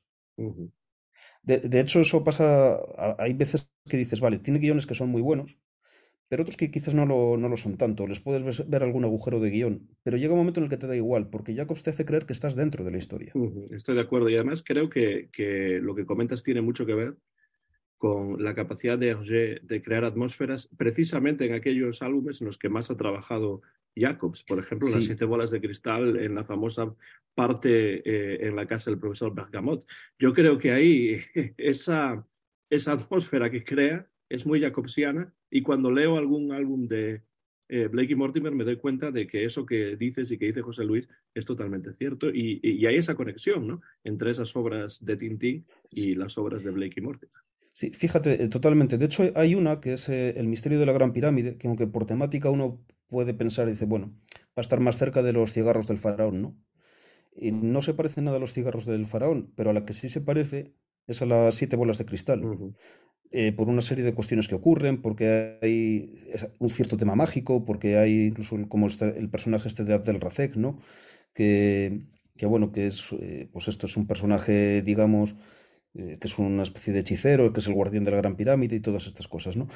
De, 1.43 1.59
de 1.61 1.81
hecho, 1.81 2.01
eso 2.01 2.25
pasa. 2.25 2.79
Hay 3.19 3.33
veces 3.35 3.71
que 3.89 3.97
dices, 3.97 4.21
vale, 4.21 4.39
tiene 4.39 4.59
guiones 4.61 4.87
que 4.87 4.95
son 4.95 5.09
muy 5.11 5.23
buenos, 5.23 5.59
pero 6.29 6.43
otros 6.43 6.57
que 6.57 6.71
quizás 6.71 6.95
no 6.95 7.07
lo, 7.07 7.37
no 7.37 7.49
lo 7.49 7.57
son 7.57 7.77
tanto. 7.77 8.07
Les 8.07 8.21
puedes 8.21 8.69
ver 8.69 8.83
algún 8.83 9.05
agujero 9.05 9.41
de 9.41 9.51
guion, 9.51 9.89
pero 10.03 10.17
llega 10.17 10.35
un 10.35 10.39
momento 10.39 10.61
en 10.61 10.65
el 10.65 10.71
que 10.71 10.77
te 10.77 10.87
da 10.87 10.97
igual, 10.97 11.29
porque 11.31 11.55
Jacobs 11.55 11.83
te 11.83 11.91
hace 11.91 12.05
creer 12.05 12.27
que 12.27 12.33
estás 12.33 12.55
dentro 12.55 12.85
de 12.85 12.91
la 12.91 12.99
historia. 12.99 13.33
Estoy 13.71 13.95
de 13.95 14.03
acuerdo 14.03 14.29
y 14.29 14.35
además 14.35 14.63
creo 14.65 14.91
que, 14.91 15.31
que 15.33 15.81
lo 15.83 15.95
que 15.95 16.07
comentas 16.07 16.43
tiene 16.43 16.61
mucho 16.61 16.85
que 16.85 16.95
ver 16.95 17.17
con 17.97 18.43
la 18.43 18.55
capacidad 18.55 18.97
de 18.97 19.09
Hergé 19.09 19.61
de 19.63 19.83
crear 19.83 20.05
atmósferas 20.05 20.69
precisamente 20.77 21.45
en 21.47 21.55
aquellos 21.55 22.01
álbumes 22.01 22.41
en 22.41 22.47
los 22.47 22.59
que 22.59 22.69
más 22.69 22.91
ha 22.91 22.97
trabajado 22.97 23.63
Jacobs. 23.97 24.45
Por 24.45 24.59
ejemplo, 24.61 24.89
sí. 24.89 24.95
Las 24.95 25.05
siete 25.05 25.25
bolas 25.25 25.51
de 25.51 25.61
cristal 25.61 26.17
en 26.17 26.35
la 26.35 26.45
famosa 26.45 26.95
parte 27.35 28.03
eh, 28.05 28.47
en 28.47 28.55
la 28.55 28.67
casa 28.67 28.91
del 28.91 29.01
profesor 29.01 29.35
Bergamot. 29.35 29.85
Yo 30.19 30.33
creo 30.33 30.59
que 30.59 30.71
ahí 30.71 31.21
esa, 31.57 32.25
esa 32.71 32.93
atmósfera 32.93 33.51
que 33.51 33.65
crea 33.65 34.09
es 34.29 34.47
muy 34.47 34.61
jacobsiana 34.61 35.35
y 35.51 35.63
cuando 35.63 35.91
leo 35.91 36.17
algún 36.17 36.53
álbum 36.53 36.87
de 36.87 37.23
eh, 37.69 37.89
Blake 37.89 38.13
y 38.13 38.17
Mortimer 38.17 38.53
me 38.55 38.65
doy 38.65 38.77
cuenta 38.77 39.11
de 39.11 39.27
que 39.27 39.45
eso 39.45 39.67
que 39.67 39.97
dices 39.97 40.31
y 40.31 40.39
que 40.39 40.47
dice 40.47 40.63
José 40.63 40.85
Luis 40.85 41.09
es 41.35 41.45
totalmente 41.45 41.93
cierto 41.95 42.31
y, 42.31 42.61
y, 42.63 42.71
y 42.73 42.87
hay 42.87 42.97
esa 42.97 43.15
conexión 43.15 43.67
¿no? 43.67 43.81
entre 44.05 44.31
esas 44.31 44.55
obras 44.57 45.05
de 45.05 45.17
Tintín 45.17 45.67
y 45.91 46.15
las 46.15 46.39
obras 46.39 46.63
de 46.65 46.71
Blake 46.71 46.95
y 46.97 47.03
Mortimer. 47.03 47.43
Sí, 47.73 47.91
fíjate, 47.91 48.43
eh, 48.43 48.49
totalmente. 48.49 48.99
De 48.99 49.05
hecho, 49.05 49.31
hay 49.37 49.55
una 49.55 49.81
que 49.81 49.93
es 49.93 50.09
eh, 50.09 50.35
El 50.37 50.49
misterio 50.49 50.81
de 50.81 50.87
la 50.87 50.93
Gran 50.93 51.13
Pirámide, 51.13 51.57
que 51.59 51.69
aunque 51.69 51.87
por 51.87 52.07
temática 52.07 52.51
uno 52.51 52.85
puede 53.07 53.35
pensar 53.35 53.69
dice, 53.69 53.87
bueno, 53.87 54.15
va 54.35 54.57
a 54.57 54.61
estar 54.63 54.81
más 54.81 54.99
cerca 54.99 55.23
de 55.23 55.33
los 55.33 55.53
cigarros 55.53 55.87
del 55.87 55.99
faraón, 55.99 56.43
¿no? 56.43 56.57
Y 57.37 57.53
no 57.53 57.83
se 57.83 57.95
parece 57.95 58.21
nada 58.21 58.39
a 58.39 58.41
los 58.41 58.53
cigarros 58.53 58.85
del 58.85 59.07
faraón, 59.07 59.53
pero 59.55 59.71
a 59.71 59.73
la 59.73 59.85
que 59.85 59.93
sí 59.93 60.09
se 60.09 60.21
parece 60.21 60.75
es 61.07 61.23
a 61.23 61.27
las 61.27 61.55
siete 61.55 61.77
bolas 61.77 61.99
de 61.99 62.05
cristal. 62.05 62.45
Uh 62.45 62.55
-huh. 62.55 62.75
Eh, 63.31 63.53
por 63.53 63.69
una 63.69 63.83
serie 63.83 64.05
de 64.05 64.15
cuestiones 64.15 64.49
que 64.49 64.55
ocurren, 64.55 65.03
porque 65.03 65.59
hay 65.61 66.25
un 66.59 66.71
cierto 66.71 66.97
tema 66.97 67.15
mágico, 67.15 67.65
porque 67.67 67.99
hay 67.99 68.27
incluso 68.29 68.57
como 68.69 68.87
el 68.87 69.29
personaje 69.29 69.69
este 69.69 69.85
de 69.85 69.95
Abdel 69.95 70.21
Razek, 70.21 70.57
¿no? 70.57 70.79
Que, 71.35 72.07
que 72.37 72.47
bueno, 72.47 72.73
que 72.73 72.87
es, 72.87 73.13
eh, 73.21 73.49
pues 73.53 73.69
esto 73.69 73.87
es 73.87 73.97
un 73.99 74.07
personaje, 74.07 74.81
digamos, 74.83 75.37
eh, 75.95 76.17
que 76.21 76.27
es 76.27 76.39
una 76.39 76.63
especie 76.63 76.93
de 76.95 77.01
hechicero, 77.01 77.53
que 77.53 77.61
es 77.61 77.67
el 77.67 77.75
guardián 77.75 78.05
de 78.05 78.13
la 78.13 78.17
Gran 78.19 78.37
Pirámide 78.37 78.77
y 78.77 78.81
todas 78.81 79.07
estas 79.07 79.29
cosas, 79.29 79.57
¿no? 79.59 79.69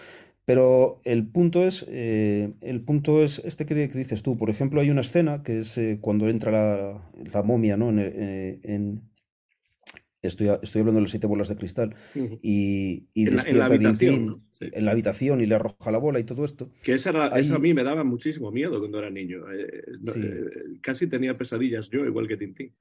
Pero 0.46 1.00
el 1.04 1.26
punto 1.28 1.66
es, 1.66 1.86
el 1.88 2.82
punto 2.84 3.22
es 3.22 3.40
este 3.44 3.66
que, 3.66 3.74
dices 3.74 4.22
tú. 4.22 4.38
Por 4.38 4.50
ejemplo, 4.50 4.80
hay 4.80 4.90
una 4.90 5.02
escena 5.02 5.42
que 5.42 5.60
es 5.60 5.78
cuando 6.00 6.28
entra 6.28 6.50
la, 6.50 7.10
la, 7.32 7.42
momia, 7.44 7.76
¿no? 7.76 7.90
En 7.90 9.11
estoy, 10.22 10.48
estoy, 10.62 10.80
hablando 10.80 10.98
de 10.98 11.02
las 11.02 11.10
siete 11.10 11.26
bolas 11.26 11.48
de 11.48 11.56
cristal 11.56 11.94
y, 12.14 13.08
y 13.12 13.28
en 13.28 13.34
despierta 13.34 13.68
la, 13.68 13.74
en 13.74 13.82
la 13.82 13.94
sí. 13.94 14.68
en 14.72 14.84
la 14.84 14.92
habitación 14.92 15.40
y 15.40 15.46
le 15.46 15.54
arroja 15.54 15.90
la 15.90 15.98
bola 15.98 16.20
y 16.20 16.24
todo 16.24 16.44
esto. 16.44 16.70
Que 16.82 16.94
esa, 16.94 17.10
era, 17.10 17.34
Ahí... 17.34 17.42
eso 17.42 17.56
a 17.56 17.58
mí 17.58 17.74
me 17.74 17.84
daba 17.84 18.04
muchísimo 18.04 18.50
miedo 18.50 18.78
cuando 18.78 18.98
era 18.98 19.10
niño. 19.10 19.40
Sí. 20.12 20.30
casi 20.80 21.06
tenía 21.06 21.36
pesadillas 21.36 21.88
yo, 21.90 22.04
igual 22.04 22.28
que 22.28 22.36
Tintín. 22.36 22.74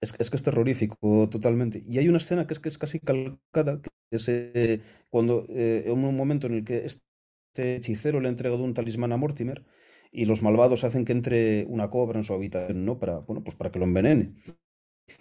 Es, 0.00 0.14
es, 0.18 0.30
que 0.30 0.36
es 0.36 0.42
terrorífico 0.42 1.28
totalmente. 1.30 1.80
Y 1.86 1.98
hay 1.98 2.08
una 2.08 2.18
escena 2.18 2.46
que 2.46 2.54
es 2.54 2.60
que 2.60 2.68
es 2.68 2.78
casi 2.78 2.98
calcada, 2.98 3.80
que 3.80 4.16
es 4.16 4.28
eh, 4.28 4.80
cuando 5.10 5.46
eh, 5.48 5.84
en 5.86 5.92
un 5.92 6.16
momento 6.16 6.48
en 6.48 6.54
el 6.54 6.64
que 6.64 6.84
este 6.84 7.76
hechicero 7.76 8.20
le 8.20 8.26
ha 8.26 8.30
entregado 8.30 8.64
un 8.64 8.74
talismán 8.74 9.12
a 9.12 9.16
Mortimer 9.16 9.64
y 10.10 10.26
los 10.26 10.42
malvados 10.42 10.84
hacen 10.84 11.04
que 11.04 11.12
entre 11.12 11.64
una 11.68 11.88
cobra 11.88 12.18
en 12.18 12.24
su 12.24 12.34
habitación, 12.34 12.84
¿no? 12.84 12.98
Para, 12.98 13.18
bueno, 13.18 13.42
pues 13.42 13.56
para 13.56 13.70
que 13.70 13.78
lo 13.78 13.86
envenene. 13.86 14.34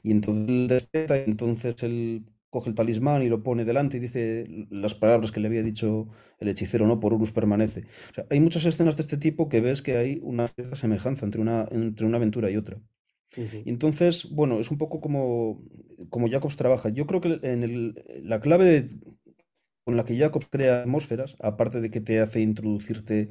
Y 0.03 0.11
entonces 0.11 0.47
él 0.49 0.67
despierta 0.67 1.17
y 1.17 1.23
entonces 1.27 1.75
él 1.83 2.25
coge 2.49 2.69
el 2.69 2.75
talismán 2.75 3.23
y 3.23 3.29
lo 3.29 3.43
pone 3.43 3.63
delante 3.65 3.97
y 3.97 3.99
dice 4.01 4.45
las 4.69 4.93
palabras 4.95 5.31
que 5.31 5.39
le 5.39 5.47
había 5.47 5.63
dicho 5.63 6.09
el 6.39 6.49
hechicero, 6.49 6.85
¿no? 6.87 6.99
Por 6.99 7.13
Urus 7.13 7.31
permanece. 7.31 7.85
O 8.11 8.13
sea, 8.13 8.25
hay 8.29 8.39
muchas 8.39 8.65
escenas 8.65 8.97
de 8.97 9.03
este 9.03 9.17
tipo 9.17 9.47
que 9.49 9.61
ves 9.61 9.81
que 9.81 9.97
hay 9.97 10.19
una 10.23 10.47
cierta 10.47 10.75
semejanza 10.75 11.25
entre 11.25 11.41
una, 11.41 11.67
entre 11.71 12.05
una 12.05 12.17
aventura 12.17 12.49
y 12.51 12.57
otra. 12.57 12.77
Uh 13.37 13.41
-huh. 13.47 13.63
Entonces, 13.65 14.29
bueno, 14.31 14.59
es 14.59 14.71
un 14.71 14.77
poco 14.77 15.01
como, 15.01 15.63
como 16.09 16.29
Jacobs 16.29 16.57
trabaja. 16.57 16.89
Yo 16.89 17.07
creo 17.07 17.21
que 17.21 17.39
en 17.43 17.63
el, 17.63 18.03
la 18.23 18.41
clave 18.41 18.65
de, 18.65 18.95
con 19.85 19.97
la 19.97 20.05
que 20.05 20.17
Jacobs 20.17 20.47
crea 20.49 20.81
atmósferas, 20.81 21.35
aparte 21.41 21.81
de 21.81 21.89
que 21.91 22.01
te 22.01 22.19
hace 22.19 22.41
introducirte 22.41 23.29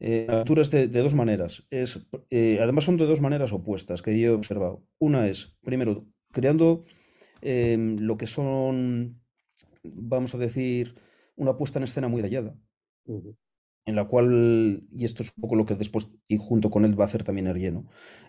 eh, 0.00 0.26
de, 0.46 0.88
de, 0.88 1.00
dos 1.00 1.14
maneras, 1.14 1.66
es, 1.70 2.06
eh, 2.30 2.58
además 2.60 2.84
son 2.84 2.96
de 2.96 3.06
dos 3.06 3.20
maneras 3.20 3.52
opuestas 3.52 4.02
que 4.02 4.18
yo 4.18 4.30
he 4.30 4.34
observado. 4.34 4.82
Una 4.98 5.28
es, 5.28 5.56
primero, 5.62 6.06
creando 6.32 6.84
eh, 7.42 7.76
lo 7.98 8.16
que 8.16 8.26
son, 8.26 9.20
vamos 9.84 10.34
a 10.34 10.38
decir, 10.38 10.94
una 11.36 11.56
puesta 11.56 11.78
en 11.78 11.84
escena 11.84 12.08
muy 12.08 12.22
detallada. 12.22 12.56
Uh 13.04 13.22
-huh 13.22 13.36
en 13.86 13.96
la 13.96 14.06
cual, 14.06 14.84
y 14.90 15.04
esto 15.04 15.22
es 15.22 15.32
un 15.36 15.40
poco 15.42 15.56
lo 15.56 15.66
que 15.66 15.74
después, 15.74 16.08
y 16.28 16.36
junto 16.38 16.70
con 16.70 16.84
él 16.84 16.98
va 16.98 17.04
a 17.04 17.06
hacer 17.08 17.24
también 17.24 17.46
Hergé, 17.46 17.72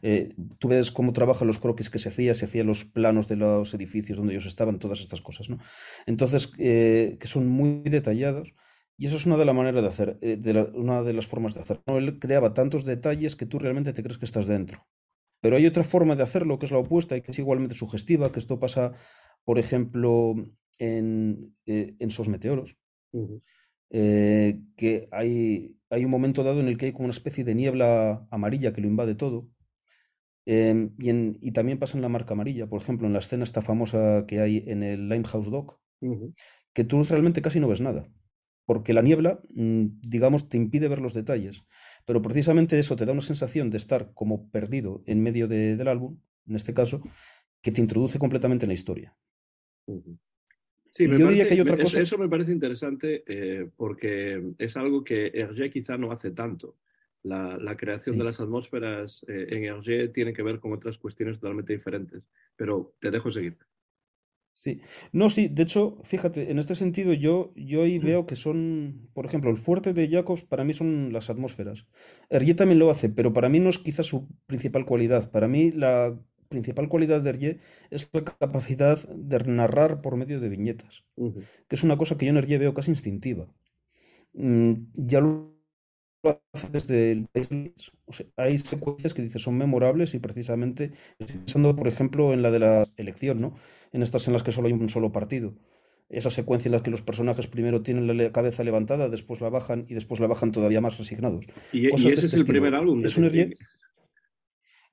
eh, 0.02 0.34
tú 0.60 0.70
ves 0.70 0.92
cómo 0.92 1.14
trabaja 1.14 1.46
los 1.46 1.60
croquis 1.60 1.90
que 1.90 2.00
se 2.00 2.10
hacía, 2.10 2.34
se 2.34 2.46
hacían 2.46 2.68
los 2.68 2.86
planos 2.86 3.28
de 3.28 3.36
los 3.36 3.74
edificios 3.74 4.18
donde 4.18 4.34
ellos 4.34 4.46
estaban, 4.46 4.80
todas 4.80 5.02
estas 5.02 5.22
cosas, 5.22 5.50
¿no? 5.50 5.60
Entonces, 6.06 6.52
eh, 6.58 7.18
que 7.20 7.28
son 7.28 7.48
muy 7.48 7.84
detallados, 7.84 8.56
y 9.02 9.08
eso 9.08 9.18
es 9.18 9.26
una 9.26 9.38
de 9.38 9.46
las 9.46 9.56
maneras 9.56 9.82
de 9.84 9.90
hacer, 9.90 10.18
eh, 10.22 10.38
de 10.38 10.54
la, 10.54 10.64
una 10.74 11.02
de 11.04 11.14
las 11.14 11.28
formas 11.28 11.54
de 11.56 11.62
hacer. 11.62 11.82
¿no? 11.88 11.98
Él 11.98 12.20
creaba 12.20 12.54
tantos 12.54 12.86
detalles 12.86 13.36
que 13.36 13.46
tú 13.46 13.58
realmente 13.60 13.94
te 13.94 14.04
crees 14.04 14.18
que 14.18 14.26
estás 14.26 14.48
dentro. 14.48 14.86
Pero 15.42 15.56
hay 15.56 15.66
otra 15.66 15.84
forma 15.84 16.16
de 16.16 16.24
hacerlo, 16.24 16.60
que 16.60 16.68
es 16.68 16.72
la 16.72 16.78
opuesta, 16.78 17.18
y 17.18 17.22
que 17.22 17.32
es 17.32 17.40
igualmente 17.40 17.76
sugestiva, 17.76 18.32
que 18.32 18.40
esto 18.40 18.60
pasa, 18.60 18.94
por 19.44 19.58
ejemplo, 19.58 20.36
en, 20.78 21.56
eh, 21.66 21.96
en 22.00 22.12
Sos 22.12 22.30
Meteoros. 22.30 22.78
Uh 23.12 23.28
-huh 23.28 23.42
eh, 23.92 24.62
que 24.78 25.10
hay, 25.12 25.78
hay, 25.90 26.06
un 26.06 26.12
momento 26.12 26.44
dado 26.44 26.62
en 26.62 26.68
el 26.68 26.78
que 26.78 26.88
hay 26.88 26.92
como 26.94 27.06
una 27.06 27.14
especie 27.14 27.44
de 27.44 27.56
niebla 27.56 28.26
amarilla 28.32 28.72
que 28.74 28.82
lo 28.82 28.88
invade 28.88 29.16
todo. 29.16 29.50
Eh, 30.46 30.90
y, 30.98 31.10
en, 31.10 31.38
y, 31.42 31.52
también 31.52 31.78
pasa 31.78 31.98
en 31.98 32.02
la 32.02 32.10
marca 32.10 32.34
amarilla, 32.34 32.68
por 32.68 32.82
ejemplo, 32.82 33.06
en 33.06 33.14
la 33.14 33.20
escena 33.20 33.44
esta 33.44 33.62
famosa 33.62 34.26
que 34.28 34.40
hay 34.40 34.64
en 34.68 34.82
el 34.82 35.10
Limehouse 35.10 35.52
Dock, 35.52 35.80
uh 36.02 36.16
-huh. 36.16 36.34
que 36.74 36.84
tú 36.84 37.04
realmente 37.04 37.42
casi 37.42 37.60
no 37.60 37.68
ves 37.68 37.82
nada, 37.82 38.08
porque 38.72 38.94
la 38.94 39.02
niebla, 39.02 39.42
mm, 39.50 40.00
digamos, 40.02 40.48
te 40.48 40.56
impide 40.56 40.88
ver 40.88 41.02
los 41.02 41.14
detalles. 41.14 41.66
Pero 42.06 42.22
precisamente 42.22 42.80
eso 42.80 42.96
te 42.96 43.06
da 43.06 43.12
una 43.12 43.22
sensación 43.22 43.70
de 43.70 43.76
estar 43.76 44.14
como 44.14 44.50
perdido 44.50 45.04
en 45.08 45.22
medio 45.22 45.50
de, 45.50 45.76
del 45.76 45.90
álbum, 45.90 46.22
en 46.48 46.56
este 46.56 46.74
caso, 46.74 47.02
que 47.62 47.74
te 47.74 47.82
introduce 47.82 48.18
completamente 48.18 48.64
en 48.64 48.70
la 48.70 48.76
historia. 48.76 49.14
Uh 49.88 50.02
-huh. 50.02 50.18
Sí, 50.90 51.04
me 51.04 51.10
yo 51.10 51.18
parece, 51.18 51.30
diría 51.32 51.48
que 51.48 51.54
hay 51.56 51.60
otra 51.60 51.78
cosa. 51.78 52.00
Eso 52.00 52.18
me 52.18 52.30
parece 52.30 52.54
interesante 52.54 53.26
eh, 53.28 53.70
porque 53.76 54.54
es 54.58 54.78
algo 54.78 55.04
que 55.04 55.28
Hergé 55.34 55.70
quizá 55.70 55.98
no 55.98 56.14
hace 56.14 56.32
tanto. 56.32 56.78
La, 57.24 57.58
la 57.58 57.76
creación 57.76 58.16
sí. 58.16 58.20
de 58.20 58.24
las 58.24 58.40
atmósferas 58.40 59.26
eh, 59.28 59.48
en 59.50 59.66
Hergé 59.66 60.08
tiene 60.08 60.32
que 60.32 60.44
ver 60.44 60.62
con 60.62 60.72
otras 60.72 60.98
cuestiones 60.98 61.42
totalmente 61.42 61.74
diferentes. 61.74 62.24
Pero 62.56 62.96
te 63.02 63.12
dejo 63.12 63.32
seguir. 63.32 63.58
Sí, 64.54 64.82
no, 65.12 65.30
sí, 65.30 65.48
de 65.48 65.64
hecho, 65.64 65.98
fíjate, 66.04 66.52
en 66.52 66.60
este 66.60 66.76
sentido 66.76 67.14
yo, 67.14 67.52
yo 67.56 67.82
ahí 67.84 67.98
veo 67.98 68.28
que 68.28 68.36
son, 68.36 69.10
por 69.14 69.26
ejemplo, 69.26 69.50
el 69.50 69.58
fuerte 69.58 69.94
de 69.94 70.08
Jacobs 70.08 70.44
para 70.44 70.64
mí 70.64 70.74
son 70.74 71.12
las 71.12 71.30
atmósferas. 71.32 71.88
Hergé 72.30 72.54
también 72.54 72.78
lo 72.78 72.92
hace, 72.92 73.10
pero 73.10 73.34
para 73.34 73.50
mí 73.50 73.60
no 73.60 73.70
es 73.70 73.80
quizás 73.80 74.06
su 74.06 74.28
principal 74.46 74.86
cualidad. 74.86 75.32
Para 75.32 75.48
mí 75.48 75.72
la 75.72 76.20
principal 76.48 76.90
cualidad 76.90 77.22
de 77.22 77.30
Hergé 77.32 77.60
es 77.90 78.08
la 78.14 78.24
capacidad 78.24 79.00
de 79.10 79.40
narrar 79.46 80.02
por 80.02 80.16
medio 80.16 80.40
de 80.40 80.50
viñetas, 80.50 81.06
uh 81.16 81.32
-huh. 81.32 81.44
que 81.68 81.76
es 81.76 81.84
una 81.84 81.98
cosa 81.98 82.18
que 82.18 82.26
yo 82.26 82.32
en 82.32 82.38
Hergé 82.38 82.58
veo 82.60 82.74
casi 82.76 82.92
instintiva. 82.92 83.48
Mm, 84.34 84.74
ya 84.96 85.22
lo 85.22 85.61
hace 86.24 86.68
desde 86.72 87.12
el 87.12 87.28
o 88.06 88.14
sea, 88.14 88.26
hay 88.38 88.60
secuencias 88.60 89.14
que 89.14 89.22
dice 89.22 89.40
son 89.40 89.58
memorables 89.58 90.14
y 90.14 90.20
precisamente 90.20 90.92
pensando 91.18 91.76
por 91.76 91.88
ejemplo 91.88 92.34
en 92.34 92.42
la 92.42 92.52
de 92.52 92.60
la 92.60 92.88
elección 92.98 93.42
no 93.42 93.56
en 93.92 94.04
estas 94.04 94.28
en 94.28 94.34
las 94.34 94.44
que 94.44 94.52
solo 94.52 94.68
hay 94.68 94.74
un 94.74 94.90
solo 94.90 95.12
partido 95.12 95.56
esa 96.10 96.30
secuencia 96.30 96.70
en 96.70 96.74
la 96.74 96.84
que 96.84 96.92
los 96.92 97.02
personajes 97.02 97.48
primero 97.48 97.82
tienen 97.82 98.06
la 98.18 98.32
cabeza 98.32 98.64
levantada 98.64 99.10
después 99.10 99.42
la 99.42 99.50
bajan 99.50 99.86
y 99.90 99.94
después 99.94 100.20
la 100.20 100.28
bajan 100.28 100.52
todavía 100.52 100.82
más 100.82 100.98
resignados 100.98 101.46
y, 101.72 101.88
y 101.88 101.88
ese 101.88 102.10
este 102.10 102.26
es 102.28 102.34
el 102.34 102.46
primer 102.46 102.76
álbum 102.76 103.04
es 103.04 103.18
un 103.18 103.26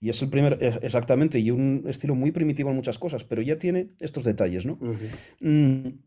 y 0.00 0.10
es 0.10 0.22
el 0.22 0.28
primer, 0.28 0.58
exactamente, 0.82 1.40
y 1.40 1.50
un 1.50 1.84
estilo 1.88 2.14
muy 2.14 2.30
primitivo 2.30 2.70
en 2.70 2.76
muchas 2.76 3.00
cosas, 3.00 3.24
pero 3.24 3.42
ya 3.42 3.58
tiene 3.58 3.88
estos 3.98 4.22
detalles, 4.22 4.64
¿no? 4.64 4.74
Uh 4.80 4.94
-huh. 4.94 5.08
mm, 5.40 5.98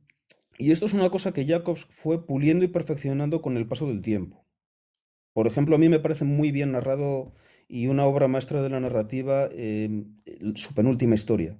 y 0.58 0.72
esto 0.72 0.86
es 0.86 0.94
una 0.94 1.10
cosa 1.10 1.34
que 1.34 1.46
Jacobs 1.46 1.88
fue 1.90 2.26
puliendo 2.26 2.64
y 2.64 2.68
perfeccionando 2.68 3.42
con 3.42 3.58
el 3.58 3.68
paso 3.68 3.88
del 3.88 4.02
tiempo. 4.02 4.46
Por 5.34 5.48
ejemplo, 5.48 5.76
a 5.76 5.80
mí 5.80 5.89
me 5.89 6.00
parece 6.00 6.26
muy 6.26 6.52
bien 6.52 6.74
narrado 6.74 7.34
y 7.67 7.88
una 7.88 8.06
obra 8.06 8.28
maestra 8.28 8.62
de 8.62 8.70
la 8.70 8.80
narrativa, 8.80 9.50
eh, 9.52 10.04
su 10.56 10.74
penúltima 10.74 11.15
historia. 11.15 11.60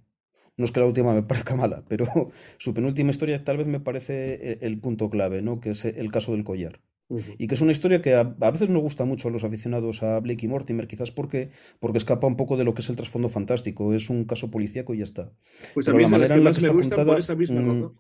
No 0.58 0.66
es 0.66 0.72
que 0.72 0.80
la 0.80 0.86
última 0.86 1.14
me 1.14 1.24
parezca 1.30 1.56
mala, 1.56 1.84
pero 1.88 2.06
su 2.58 2.74
penúltima 2.74 3.12
historia 3.12 3.44
tal 3.44 3.58
vez 3.58 3.68
me 3.68 3.80
parece 3.80 4.54
el, 4.54 4.58
el 4.62 4.80
punto 4.80 5.10
clave, 5.10 5.42
¿no? 5.42 5.60
Que 5.60 5.72
es 5.72 5.86
el 5.86 6.12
caso 6.12 6.34
del 6.34 6.44
collar. 6.44 6.80
Y 7.38 7.48
que 7.48 7.56
es 7.56 7.62
una 7.62 7.72
historia 7.72 8.02
que 8.02 8.16
a, 8.16 8.24
veces 8.24 8.70
no 8.70 8.80
gusta 8.80 9.06
mucho 9.06 9.28
a 9.28 9.32
los 9.32 9.44
aficionados 9.44 10.02
a 10.04 10.20
Blake 10.20 10.46
y 10.46 10.50
Mortimer, 10.50 10.88
quizás 10.88 11.12
porque, 11.12 11.50
porque 11.80 11.98
escapa 11.98 12.28
un 12.28 12.38
poco 12.38 12.58
de 12.58 12.64
lo 12.64 12.74
que 12.74 12.82
es 12.82 12.90
el 12.90 12.96
trasfondo 12.96 13.30
fantástico. 13.30 13.94
Es 13.94 14.10
un 14.10 14.26
caso 14.26 14.50
policíaco 14.50 14.94
y 14.94 15.00
ya 15.00 15.04
está. 15.04 15.32
Pues 15.74 15.88
a 15.90 15.94
mí 15.94 16.04
la 16.04 16.10
manera 16.10 16.36
en 16.36 16.44
la 16.44 16.52
que, 16.52 16.60
está 16.60 16.72
contada, 16.72 17.18
esa 17.18 17.36
misma 17.36 17.92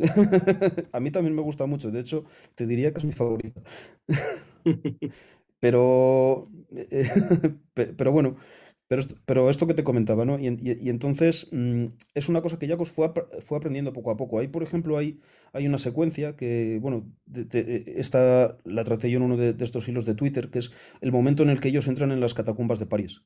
a 0.92 1.00
mí 1.00 1.10
también 1.10 1.34
me 1.34 1.42
gusta 1.42 1.66
mucho. 1.66 1.90
De 1.90 2.00
hecho, 2.00 2.24
te 2.54 2.66
diría 2.66 2.92
que 2.92 2.98
es 2.98 3.04
mi 3.04 3.12
favorita. 3.12 3.60
pero, 5.60 6.46
eh, 6.74 7.08
pero 7.96 8.12
bueno, 8.12 8.36
pero, 9.24 9.48
esto 9.50 9.68
que 9.68 9.74
te 9.74 9.84
comentaba, 9.84 10.24
¿no? 10.24 10.36
Y, 10.40 10.48
entonces 10.88 11.48
mm, 11.52 11.86
es 12.14 12.28
una 12.28 12.42
cosa 12.42 12.58
que 12.58 12.66
Jacobs 12.66 12.90
fue, 12.90 13.12
fue 13.40 13.56
aprendiendo 13.58 13.92
poco 13.92 14.10
a 14.10 14.16
poco. 14.16 14.40
Ahí, 14.40 14.48
por 14.48 14.64
ejemplo, 14.64 14.98
hay, 14.98 15.20
hay 15.52 15.68
una 15.68 15.78
secuencia 15.78 16.34
que, 16.34 16.78
bueno, 16.82 17.06
esta 17.54 18.58
la 18.64 18.82
traté 18.82 19.08
yo 19.08 19.18
en 19.18 19.22
uno 19.22 19.36
de, 19.36 19.54
estos 19.60 19.88
hilos 19.88 20.06
de 20.06 20.16
Twitter, 20.16 20.50
que 20.50 20.58
es 20.58 20.72
el 21.00 21.12
momento 21.12 21.44
en 21.44 21.50
el 21.50 21.60
que 21.60 21.68
ellos 21.68 21.86
entran 21.86 22.10
en 22.10 22.18
las 22.18 22.34
catacumbas 22.34 22.80
de 22.80 22.86
París. 22.86 23.22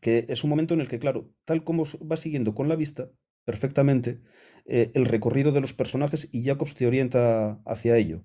Que 0.00 0.26
es 0.28 0.42
un 0.42 0.50
momento 0.50 0.74
en 0.74 0.80
el 0.80 0.88
que, 0.88 0.98
claro, 0.98 1.30
tal 1.44 1.62
como 1.62 1.84
va 2.10 2.16
siguiendo 2.16 2.54
con 2.54 2.68
la 2.68 2.74
vista, 2.74 3.10
perfectamente 3.50 4.20
eh, 4.64 4.92
el 4.94 5.04
recorrido 5.06 5.50
de 5.50 5.60
los 5.60 5.72
personajes 5.72 6.28
y 6.30 6.44
Jacobs 6.44 6.76
te 6.76 6.86
orienta 6.86 7.60
hacia 7.64 7.96
ello. 7.96 8.22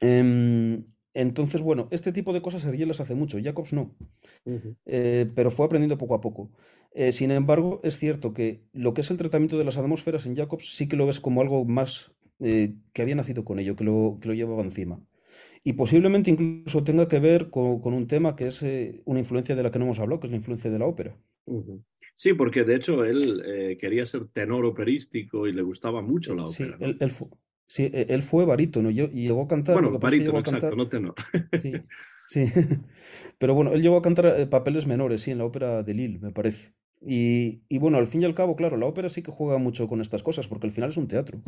Em, 0.00 0.84
entonces, 1.12 1.60
bueno, 1.60 1.88
este 1.90 2.10
tipo 2.12 2.32
de 2.32 2.40
cosas 2.40 2.62
Sergio 2.62 2.86
las 2.86 3.00
hace 3.00 3.14
mucho, 3.14 3.38
Jacobs 3.42 3.74
no, 3.74 3.94
eh, 4.86 5.30
pero 5.34 5.50
fue 5.50 5.66
aprendiendo 5.66 5.98
poco 5.98 6.14
a 6.14 6.22
poco. 6.22 6.50
Eh, 6.94 7.12
sin 7.12 7.30
embargo, 7.30 7.80
es 7.82 7.98
cierto 7.98 8.32
que 8.32 8.62
lo 8.72 8.94
que 8.94 9.02
es 9.02 9.10
el 9.10 9.18
tratamiento 9.18 9.58
de 9.58 9.64
las 9.64 9.76
atmósferas 9.76 10.24
en 10.24 10.36
Jacobs 10.36 10.74
sí 10.74 10.88
que 10.88 10.96
lo 10.96 11.06
ves 11.06 11.20
como 11.20 11.42
algo 11.42 11.64
más 11.66 12.12
que 12.40 13.02
había 13.02 13.16
nacido 13.16 13.44
con 13.44 13.58
ello, 13.58 13.74
que 13.74 13.82
lo, 13.82 14.18
que 14.20 14.28
lo 14.28 14.34
llevaba 14.34 14.62
encima. 14.62 15.00
Y 15.64 15.72
posiblemente 15.72 16.30
incluso 16.30 16.84
tenga 16.84 17.08
que 17.08 17.18
ver 17.18 17.50
con, 17.50 17.82
un 17.84 18.06
tema 18.06 18.36
que 18.36 18.46
es 18.46 18.64
una 19.04 19.18
influencia 19.18 19.56
de 19.56 19.62
la 19.64 19.72
que 19.72 19.80
no 19.80 19.86
hemos 19.86 19.98
hablado, 19.98 20.20
que 20.20 20.28
es 20.28 20.30
la 20.30 20.36
influencia 20.36 20.70
de 20.70 20.78
la 20.78 20.86
ópera. 20.86 21.16
Sí, 22.18 22.32
porque 22.32 22.64
de 22.64 22.74
hecho 22.74 23.04
él 23.04 23.40
eh, 23.46 23.78
quería 23.80 24.04
ser 24.04 24.26
tenor 24.32 24.64
operístico 24.64 25.46
y 25.46 25.52
le 25.52 25.62
gustaba 25.62 26.02
mucho 26.02 26.34
la 26.34 26.46
ópera. 26.46 26.76
Sí, 26.76 26.96
él, 26.98 27.10
fue, 27.12 27.28
sí, 27.68 27.90
e, 27.94 28.06
él 28.08 28.24
fue 28.24 28.44
barítono 28.44 28.90
y 28.90 28.94
llegó 28.94 29.42
a 29.42 29.46
cantar. 29.46 29.74
Bueno, 29.74 29.96
barítono, 30.00 30.40
exacto, 30.40 30.74
no 30.74 30.88
tenor. 30.88 31.14
Sí, 32.26 32.42
pero 33.38 33.54
bueno, 33.54 33.72
él 33.72 33.82
llegó 33.82 33.96
a 33.96 34.02
cantar 34.02 34.34
eh, 34.36 34.46
papeles 34.46 34.84
menores, 34.84 35.22
sí, 35.22 35.30
en 35.30 35.38
la 35.38 35.44
ópera 35.44 35.84
de 35.84 35.94
Lille, 35.94 36.18
me 36.18 36.32
parece. 36.32 36.72
Y, 37.00 37.62
bueno, 37.78 37.98
al 37.98 38.08
fin 38.08 38.22
y 38.22 38.24
al 38.24 38.34
cabo, 38.34 38.56
claro, 38.56 38.76
la 38.76 38.86
ópera 38.86 39.08
sí 39.08 39.22
que 39.22 39.30
juega 39.30 39.58
mucho 39.58 39.86
con 39.86 40.00
estas 40.00 40.24
cosas, 40.24 40.48
porque 40.48 40.66
al 40.66 40.72
final 40.72 40.90
es 40.90 40.96
un 40.96 41.06
teatro. 41.06 41.40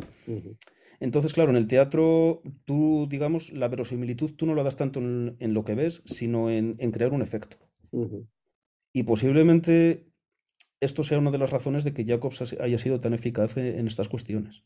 Entonces, 1.01 1.33
claro, 1.33 1.49
en 1.49 1.57
el 1.57 1.67
teatro, 1.67 2.41
tú, 2.63 3.07
digamos, 3.09 3.51
la 3.51 3.67
verosimilitud 3.67 4.35
tú 4.37 4.45
no 4.45 4.55
la 4.55 4.63
das 4.63 4.77
tanto 4.77 5.01
en, 5.01 5.53
lo 5.53 5.65
que 5.65 5.75
ves, 5.75 6.01
sino 6.05 6.49
en, 6.49 6.77
crear 6.91 7.11
un 7.11 7.21
efecto. 7.21 7.57
Y 8.93 9.03
posiblemente 9.03 10.10
esto 10.81 11.03
sea 11.03 11.19
una 11.19 11.31
de 11.31 11.37
las 11.37 11.51
razones 11.51 11.83
de 11.83 11.93
que 11.93 12.05
Jacobs 12.05 12.55
haya 12.59 12.77
sido 12.77 12.99
tan 12.99 13.13
eficaz 13.13 13.55
e, 13.55 13.79
en 13.79 13.87
estas 13.87 14.09
cuestiones. 14.09 14.63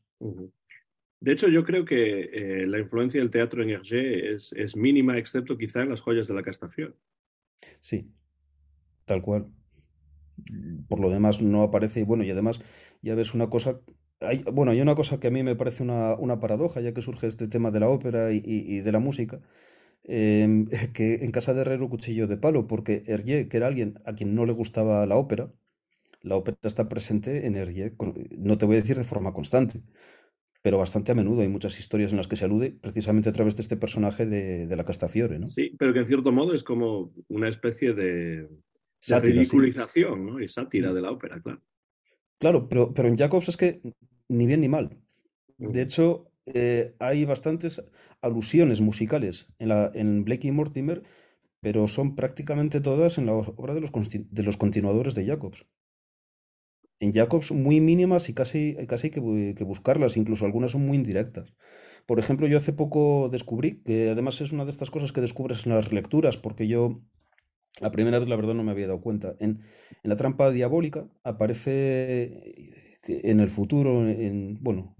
De 1.20 1.32
hecho, 1.32 1.50
yo 1.50 1.64
creo 1.64 1.86
que 1.86 2.22
eh, 2.22 2.68
la 2.68 2.80
influencia 2.80 3.20
del 3.20 3.32
teatro 3.32 3.62
en 3.62 3.70
Hergé 3.70 4.34
es, 4.34 4.76
mínima, 4.76 5.18
excepto 5.18 5.58
quizá 5.58 5.82
en 5.82 5.90
las 5.90 6.02
joyas 6.02 6.28
de 6.28 6.34
la 6.34 6.44
Castafiore. 6.44 6.94
Sí, 7.82 8.10
tal 9.06 9.22
cual. 9.22 9.48
Por 10.88 11.00
lo 11.02 11.10
demás, 11.10 11.42
no 11.42 11.64
aparece. 11.64 12.00
Y 12.00 12.04
bueno, 12.04 12.24
y 12.24 12.32
además, 12.32 12.62
ya 13.02 13.16
ves 13.16 13.34
una 13.34 13.50
cosa. 13.50 13.82
Hay, 14.22 14.44
bueno, 14.54 14.72
hay 14.72 14.82
una 14.82 14.96
cosa 14.96 15.20
que 15.20 15.28
a 15.28 15.32
mí 15.32 15.44
me 15.44 15.56
parece 15.56 15.84
una, 15.84 16.40
paradoja, 16.40 16.80
ya 16.80 16.94
que 16.94 17.02
surge 17.02 17.28
este 17.28 17.48
tema 17.48 17.72
de 17.72 17.82
la 17.82 17.90
ópera 17.90 18.32
y, 18.32 18.80
de 18.80 18.92
la 18.92 19.00
música. 19.00 19.42
Em, 20.04 20.68
que 20.94 21.26
en 21.26 21.32
casa 21.32 21.54
de 21.54 21.62
Herrero 21.62 21.90
cuchillo 21.90 22.28
de 22.28 22.38
palo, 22.38 22.68
porque 22.68 23.04
Hergé, 23.08 23.50
que 23.50 23.58
era 23.58 23.68
alguien 23.68 24.00
a 24.06 24.14
quien 24.14 24.36
no 24.36 24.46
le 24.46 24.54
gustaba 24.54 25.06
la 25.06 25.18
ópera, 25.18 25.52
la 26.26 26.36
ópera 26.36 26.58
está 26.64 26.90
presente 26.90 27.46
en 27.46 27.56
Hergé, 27.56 27.94
no 28.38 28.58
te 28.58 28.66
voy 28.66 28.76
a 28.76 28.82
decir 28.82 28.98
de 28.98 29.04
forma 29.04 29.32
constante, 29.32 29.84
pero 30.64 30.80
bastante 30.80 31.12
a 31.12 31.16
menudo. 31.16 31.44
Hay 31.44 31.48
muchas 31.48 31.80
historias 31.80 32.12
en 32.12 32.18
las 32.18 32.28
que 32.28 32.36
se 32.36 32.46
alude 32.46 32.72
precisamente 32.72 33.30
a 33.30 33.32
través 33.32 33.56
de 33.56 33.62
este 33.62 33.78
personaje 33.78 34.26
de, 34.26 34.76
la 34.76 34.84
Castafiore, 34.84 35.38
¿no? 35.38 35.50
Sí, 35.50 35.76
pero 35.78 35.94
que 35.94 36.00
en 36.00 36.08
cierto 36.08 36.32
modo 36.32 36.56
es 36.56 36.64
como 36.64 37.14
una 37.28 37.48
especie 37.48 37.94
de, 37.94 38.50
ridiculización 39.08 40.26
¿no? 40.26 40.42
y 40.42 40.48
sátira 40.48 40.92
de 40.94 41.02
la 41.02 41.12
ópera, 41.12 41.40
claro. 41.40 41.62
Claro, 42.40 42.68
pero, 42.68 42.92
pero 42.94 43.08
en 43.08 43.18
Jacobs 43.18 43.50
es 43.50 43.58
que 43.58 43.82
ni 44.28 44.48
bien 44.48 44.62
ni 44.62 44.68
mal. 44.68 44.98
De 45.58 45.82
hecho, 45.84 46.32
eh, 46.48 46.96
hay 47.00 47.24
bastantes 47.24 47.84
alusiones 48.22 48.82
musicales 48.82 49.48
en, 49.60 49.70
la, 49.70 49.92
en 49.94 50.26
Blake 50.26 50.48
y 50.48 50.52
Mortimer, 50.52 51.04
pero 51.62 51.88
son 51.88 52.16
prácticamente 52.16 52.82
todas 52.82 53.20
en 53.20 53.28
la 53.28 53.34
obra 53.34 53.76
de 53.76 53.82
los, 53.82 53.92
de 53.92 54.44
los 54.44 54.58
continuadores 54.58 55.14
de 55.14 55.28
Jacobs 55.28 55.66
en 57.00 57.14
Jacobs 57.14 57.52
muy 57.52 57.82
mínimas 57.82 58.30
y 58.30 58.34
casi, 58.34 58.76
casi 58.88 59.08
hay 59.08 59.54
que, 59.54 59.64
buscarlas, 59.64 60.18
incluso 60.18 60.46
algunas 60.46 60.72
son 60.72 60.86
muy 60.86 60.98
indirectas. 60.98 61.54
Por 62.06 62.20
ejemplo, 62.20 62.48
yo 62.48 62.58
hace 62.58 62.74
poco 62.74 63.30
descubrí, 63.30 63.82
que 63.84 64.10
además 64.10 64.40
es 64.42 64.52
una 64.52 64.66
de 64.66 64.72
estas 64.72 64.92
cosas 64.92 65.12
que 65.12 65.22
descubres 65.22 65.66
en 65.66 65.74
las 65.74 65.92
lecturas, 65.92 66.38
porque 66.38 66.68
yo 66.68 67.02
la 67.80 67.92
primera 67.92 68.20
vez 68.20 68.30
la 68.30 68.36
verdad 68.36 68.54
no 68.54 68.64
me 68.64 68.72
había 68.72 68.88
dado 68.88 69.02
cuenta. 69.02 69.36
En, 69.40 69.62
la 70.04 70.16
trampa 70.16 70.52
diabólica 70.52 71.08
aparece 71.24 72.76
en 73.08 73.40
el 73.40 73.50
futuro, 73.50 74.08
en, 74.08 74.58
bueno, 74.62 74.96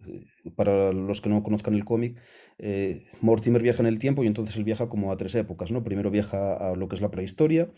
para 0.56 0.92
los 0.92 1.22
que 1.22 1.30
no 1.30 1.44
conozcan 1.44 1.74
el 1.74 1.86
cómic, 1.86 2.20
eh, 2.58 3.06
Mortimer 3.22 3.62
viaja 3.62 3.82
en 3.82 3.88
el 3.88 4.00
tiempo 4.00 4.24
y 4.24 4.28
entonces 4.28 4.56
él 4.58 4.64
viaja 4.64 4.90
como 4.90 5.12
a 5.12 5.18
tres 5.18 5.36
épocas, 5.36 5.72
¿no? 5.72 5.84
Primero 5.84 6.12
viaja 6.12 6.56
a 6.56 6.76
lo 6.76 6.88
que 6.88 6.96
es 6.96 7.02
la 7.02 7.12
prehistoria, 7.12 7.72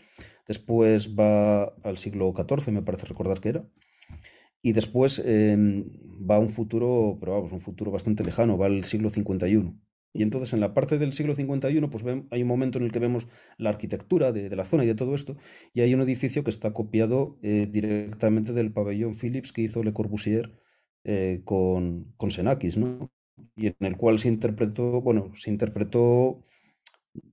después 0.46 1.14
va 1.18 1.64
al 1.84 1.98
siglo 1.98 2.32
XIV, 2.34 2.72
me 2.72 2.82
parece 2.82 3.06
recordar 3.06 3.40
que 3.40 3.50
era, 3.50 3.64
y 4.62 4.72
después 4.72 5.22
em, 5.24 5.86
va 6.28 6.36
a 6.36 6.40
un 6.40 6.50
futuro, 6.50 7.16
pero 7.20 7.32
vamos, 7.32 7.52
un 7.52 7.60
futuro 7.60 7.90
bastante 7.90 8.24
lejano, 8.24 8.58
va 8.58 8.66
al 8.66 8.84
siglo 8.84 9.10
51. 9.10 9.78
Y 10.12 10.22
entonces 10.22 10.52
en 10.52 10.60
la 10.60 10.74
parte 10.74 10.98
del 10.98 11.12
siglo 11.12 11.34
51 11.34 11.90
pues 11.90 12.04
hay 12.30 12.42
un 12.42 12.48
momento 12.48 12.78
en 12.78 12.84
el 12.84 12.92
que 12.92 12.98
vemos 12.98 13.28
la 13.58 13.70
arquitectura 13.70 14.32
de, 14.32 14.54
la 14.56 14.64
zona 14.64 14.84
y 14.84 14.86
de 14.86 14.94
todo 14.94 15.14
esto, 15.14 15.36
y 15.72 15.82
hay 15.82 15.94
un 15.94 16.00
edificio 16.00 16.42
que 16.44 16.50
está 16.50 16.72
copiado 16.72 17.38
eh, 17.42 17.68
directamente 17.70 18.52
del 18.52 18.72
pabellón 18.72 19.14
Philips 19.16 19.52
que 19.52 19.62
hizo 19.62 19.82
Le 19.82 19.92
Corbusier 19.92 20.58
eh, 21.04 21.42
con, 21.44 22.12
con 22.16 22.30
Senakis, 22.30 22.76
¿no? 22.76 23.10
Y 23.56 23.68
en 23.68 23.76
el 23.80 23.96
cual 23.96 24.18
se 24.18 24.28
interpretó, 24.28 25.00
bueno, 25.00 25.32
se 25.34 25.50
interpretó 25.50 26.42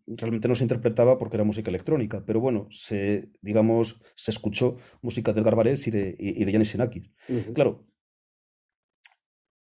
realmente 0.08 0.48
no 0.48 0.56
se 0.56 0.64
interpretaba 0.64 1.18
porque 1.18 1.38
era 1.38 1.44
música 1.44 1.70
electrónica, 1.70 2.24
pero 2.26 2.40
bueno, 2.40 2.68
se, 2.70 3.30
digamos, 3.42 4.02
se 4.16 4.32
escuchó 4.32 4.78
música 5.02 5.34
de 5.34 5.44
Garbarés 5.44 5.88
y 5.88 5.92
de, 5.92 6.16
y 6.20 6.46
de 6.46 6.52
Yanis 6.52 6.70
Sinakis. 6.70 7.12
Claro, 7.54 7.86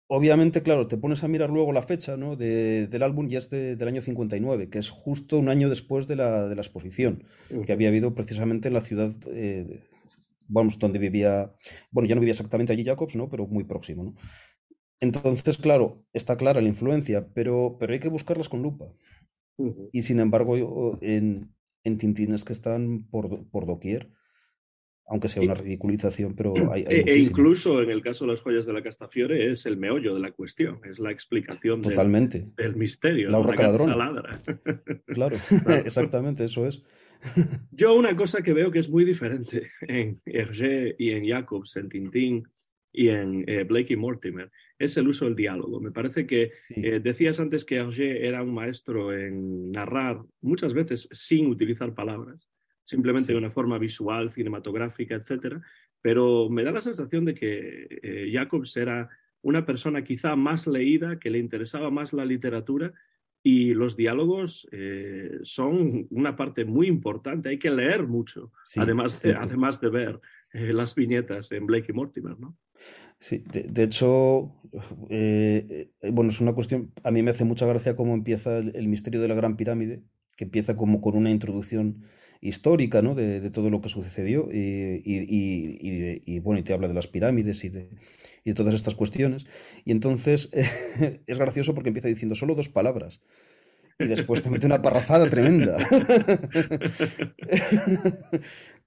obviamente, 0.06 0.62
claro, 0.62 0.86
te 0.86 0.96
pones 0.96 1.24
a 1.24 1.28
mirar 1.28 1.50
luego 1.50 1.72
la 1.72 1.82
fecha 1.82 2.16
¿no? 2.16 2.36
del 2.36 3.02
álbum 3.02 3.28
y 3.28 3.36
es 3.36 3.50
del 3.50 3.88
año 3.88 4.00
59, 4.00 4.70
que 4.70 4.78
es 4.78 4.90
justo 4.90 5.38
un 5.38 5.48
año 5.48 5.68
después 5.68 6.06
de 6.06 6.16
la, 6.16 6.48
de 6.48 6.54
la 6.54 6.62
exposición 6.62 7.24
que 7.64 7.72
había 7.72 7.88
habido 7.88 8.14
precisamente 8.14 8.68
en 8.68 8.74
la 8.74 8.80
ciudad, 8.80 9.12
eh, 9.32 9.82
vamos, 10.46 10.78
donde 10.78 10.98
vivía, 10.98 11.54
bueno, 11.90 12.08
ya 12.08 12.14
no 12.14 12.20
vivía 12.20 12.32
exactamente 12.32 12.72
allí 12.72 12.84
Jacobs, 12.84 13.16
¿no? 13.16 13.28
pero 13.28 13.46
muy 13.46 13.64
próximo. 13.64 14.04
¿no? 14.04 14.14
Entonces, 15.00 15.58
claro, 15.58 16.04
está 16.12 16.36
clara 16.36 16.60
la 16.60 16.68
influencia, 16.68 17.28
pero, 17.34 17.76
pero 17.78 17.92
hay 17.92 18.00
que 18.00 18.08
buscarlas 18.08 18.48
con 18.48 18.62
lupa. 18.62 18.86
Y 19.92 20.02
sin 20.02 20.20
embargo, 20.20 20.98
en, 21.00 21.54
en 21.84 21.98
Tintines 21.98 22.44
que 22.44 22.52
están 22.52 23.06
por, 23.10 23.48
por 23.50 23.66
doquier, 23.66 24.10
aunque 25.06 25.28
sea 25.28 25.42
una 25.42 25.54
ridiculización, 25.54 26.34
pero 26.34 26.54
hay, 26.72 26.84
e, 26.88 27.02
e 27.06 27.18
incluso 27.18 27.82
en 27.82 27.90
el 27.90 28.02
caso 28.02 28.24
de 28.24 28.32
las 28.32 28.40
joyas 28.40 28.64
de 28.64 28.72
la 28.72 28.82
Castafiore 28.82 29.50
es 29.50 29.66
el 29.66 29.76
meollo 29.76 30.14
de 30.14 30.20
la 30.20 30.32
cuestión, 30.32 30.80
es 30.84 30.98
la 30.98 31.10
explicación 31.10 31.82
Totalmente. 31.82 32.48
Del, 32.56 32.74
misterio. 32.74 33.28
La 33.30 33.38
horca 33.38 33.70
Claro, 35.06 35.36
exactamente, 35.84 36.44
eso 36.44 36.66
es. 36.66 36.82
Yo 37.70 37.94
una 37.94 38.16
cosa 38.16 38.42
que 38.42 38.52
veo 38.52 38.70
que 38.70 38.78
es 38.78 38.88
muy 38.88 39.04
diferente 39.04 39.70
en 39.82 40.20
Hergé 40.24 40.94
y 40.98 41.10
en 41.10 41.26
Jacobs, 41.26 41.76
en 41.76 41.88
Tintín 41.88 42.44
y 42.94 43.08
en 43.08 43.44
eh, 43.48 43.64
Blake 43.64 43.92
y 43.92 43.96
Mortimer, 43.96 44.50
es 44.78 44.96
el 44.96 45.08
uso 45.08 45.24
del 45.24 45.34
diálogo. 45.34 45.80
Me 45.80 45.90
parece 45.90 46.26
que 46.26 46.52
eh, 46.70 47.00
decías 47.02 47.40
antes 47.40 47.64
que 47.64 47.76
Hergé 47.76 48.26
era 48.26 48.42
un 48.42 48.54
maestro 48.54 49.12
en 49.12 49.72
narrar 49.72 50.22
muchas 50.40 50.72
veces 50.72 51.08
sin 51.10 51.48
utilizar 51.48 51.92
palabras, 51.92 52.48
simplemente 52.84 53.32
de 53.32 53.38
una 53.38 53.50
forma 53.50 53.78
visual, 53.78 54.30
cinematográfica, 54.30 55.16
etc. 55.16 55.56
Pero 56.00 56.48
me 56.48 56.62
da 56.62 56.70
la 56.70 56.80
sensación 56.80 57.24
de 57.24 57.34
que 57.34 57.88
eh, 58.02 58.30
Jacobs 58.32 58.76
era 58.76 59.08
una 59.42 59.66
persona 59.66 60.04
quizá 60.04 60.36
más 60.36 60.68
leída, 60.68 61.18
que 61.18 61.30
le 61.30 61.38
interesaba 61.38 61.90
más 61.90 62.12
la 62.12 62.24
literatura 62.24 62.92
y 63.42 63.74
los 63.74 63.96
diálogos 63.96 64.68
eh, 64.70 65.40
son 65.42 66.06
una 66.10 66.36
parte 66.36 66.64
muy 66.64 66.86
importante. 66.86 67.48
Hay 67.48 67.58
que 67.58 67.70
leer 67.70 68.06
mucho, 68.06 68.52
además, 68.76 69.20
de, 69.20 69.34
además 69.34 69.80
de 69.80 69.90
ver 69.90 70.20
las 70.52 70.94
viñetas 70.94 71.50
en 71.50 71.66
Blake 71.66 71.90
y 71.90 71.92
Mortimer, 71.92 72.38
¿no? 72.38 72.56
Sí, 73.18 73.42
de, 73.50 73.82
hecho, 73.82 74.52
eh, 75.08 75.88
eh, 76.02 76.10
bueno, 76.10 76.30
es 76.30 76.42
una 76.42 76.52
cuestión, 76.52 76.92
a 77.02 77.10
mí 77.10 77.22
me 77.22 77.30
hace 77.30 77.44
mucha 77.44 77.64
gracia 77.64 77.96
cómo 77.96 78.12
empieza 78.12 78.58
el, 78.58 78.86
misterio 78.86 79.20
de 79.22 79.28
la 79.28 79.34
Gran 79.34 79.56
Pirámide, 79.56 80.02
que 80.36 80.44
empieza 80.44 80.76
como 80.76 81.00
con 81.00 81.16
una 81.16 81.30
introducción 81.30 82.04
histórica, 82.42 83.00
¿no? 83.00 83.14
De, 83.14 83.50
todo 83.50 83.70
lo 83.70 83.80
que 83.80 83.88
sucedió 83.88 84.50
y, 84.52 85.02
y, 85.06 86.38
bueno, 86.40 86.60
y 86.60 86.64
te 86.64 86.74
habla 86.74 86.86
de 86.86 86.92
las 86.92 87.06
pirámides 87.06 87.64
y 87.64 87.70
de, 87.70 87.88
todas 88.54 88.74
estas 88.74 88.94
cuestiones. 88.94 89.46
Y 89.86 89.92
entonces 89.92 90.50
es 91.26 91.38
gracioso 91.38 91.74
porque 91.74 91.88
empieza 91.88 92.08
diciendo 92.08 92.34
solo 92.34 92.54
dos 92.54 92.68
palabras 92.68 93.22
y 93.98 94.06
después 94.06 94.42
te 94.42 94.50
mete 94.50 94.66
una 94.66 94.82
parrafada 94.82 95.30
tremenda. 95.30 95.78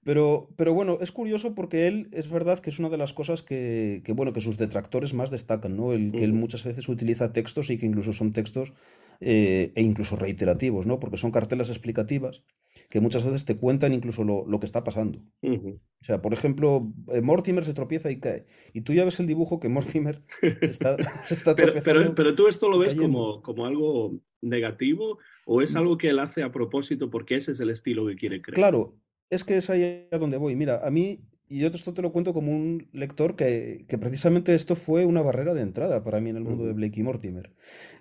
Pero, 0.04 0.48
pero 0.56 0.72
bueno, 0.72 0.98
es 1.00 1.12
curioso 1.12 1.54
porque 1.54 1.86
él 1.86 2.08
es 2.12 2.30
verdad 2.30 2.60
que 2.60 2.70
es 2.70 2.78
una 2.78 2.88
de 2.88 2.96
las 2.96 3.12
cosas 3.12 3.42
que, 3.42 4.02
bueno, 4.14 4.32
que 4.32 4.40
sus 4.40 4.56
detractores 4.56 5.12
más 5.12 5.30
destacan, 5.30 5.76
¿no? 5.76 5.92
El 5.92 6.12
que 6.12 6.24
él 6.24 6.32
muchas 6.32 6.64
veces 6.64 6.88
utiliza 6.88 7.32
textos 7.32 7.70
y 7.70 7.78
que 7.78 7.86
incluso 7.86 8.12
son 8.12 8.32
textos 8.32 8.72
eh, 9.20 9.72
e 9.74 9.82
incluso 9.82 10.16
reiterativos, 10.16 10.86
¿no? 10.86 10.98
Porque 11.00 11.16
son 11.16 11.30
cartelas 11.30 11.68
explicativas 11.68 12.42
que 12.88 13.00
muchas 13.00 13.24
veces 13.24 13.44
te 13.44 13.56
cuentan 13.56 13.92
incluso 13.92 14.24
lo, 14.24 14.60
que 14.60 14.66
está 14.66 14.84
pasando. 14.84 15.20
O 15.42 16.04
sea, 16.04 16.22
por 16.22 16.32
ejemplo, 16.32 16.92
eh, 17.12 17.20
Mortimer 17.20 17.64
se 17.64 17.74
tropieza 17.74 18.10
y 18.10 18.20
cae. 18.20 18.46
Y 18.72 18.82
tú 18.82 18.94
ya 18.94 19.04
ves 19.04 19.20
el 19.20 19.26
dibujo 19.26 19.60
que 19.60 19.68
Mortimer 19.68 20.22
se 20.40 20.70
está, 20.70 20.96
tropiezando. 20.96 21.82
Pero, 21.82 22.14
pero, 22.14 22.34
tú 22.34 22.48
esto 22.48 22.70
lo 22.70 22.78
ves 22.78 22.94
como, 22.94 23.42
como 23.42 23.66
algo 23.66 24.18
negativo 24.40 25.18
o 25.44 25.62
es 25.62 25.74
mm. 25.74 25.78
algo 25.78 25.98
que 25.98 26.10
él 26.10 26.18
hace 26.18 26.42
a 26.42 26.52
propósito 26.52 27.10
porque 27.10 27.36
ese 27.36 27.52
es 27.52 27.60
el 27.60 27.70
estilo 27.70 28.06
que 28.06 28.16
quiere 28.16 28.40
crear. 28.40 28.54
Claro, 28.54 28.94
es 29.30 29.44
que 29.44 29.56
es 29.56 29.70
ahí 29.70 30.08
a 30.10 30.18
donde 30.18 30.36
voy. 30.36 30.56
Mira, 30.56 30.80
a 30.86 30.90
mí, 30.90 31.20
y 31.48 31.60
yo 31.60 31.68
esto 31.68 31.94
te 31.94 32.02
lo 32.02 32.12
cuento 32.12 32.32
como 32.32 32.52
un 32.52 32.88
lector 32.92 33.36
que, 33.36 33.84
precisamente 34.00 34.54
esto 34.54 34.76
fue 34.76 35.04
una 35.06 35.22
barrera 35.22 35.54
de 35.54 35.62
entrada 35.62 36.02
para 36.04 36.20
mí 36.20 36.30
en 36.30 36.36
el 36.36 36.44
mundo 36.44 36.66
de 36.66 36.72
Blake 36.72 37.00
y 37.00 37.02
Mortimer. 37.02 37.52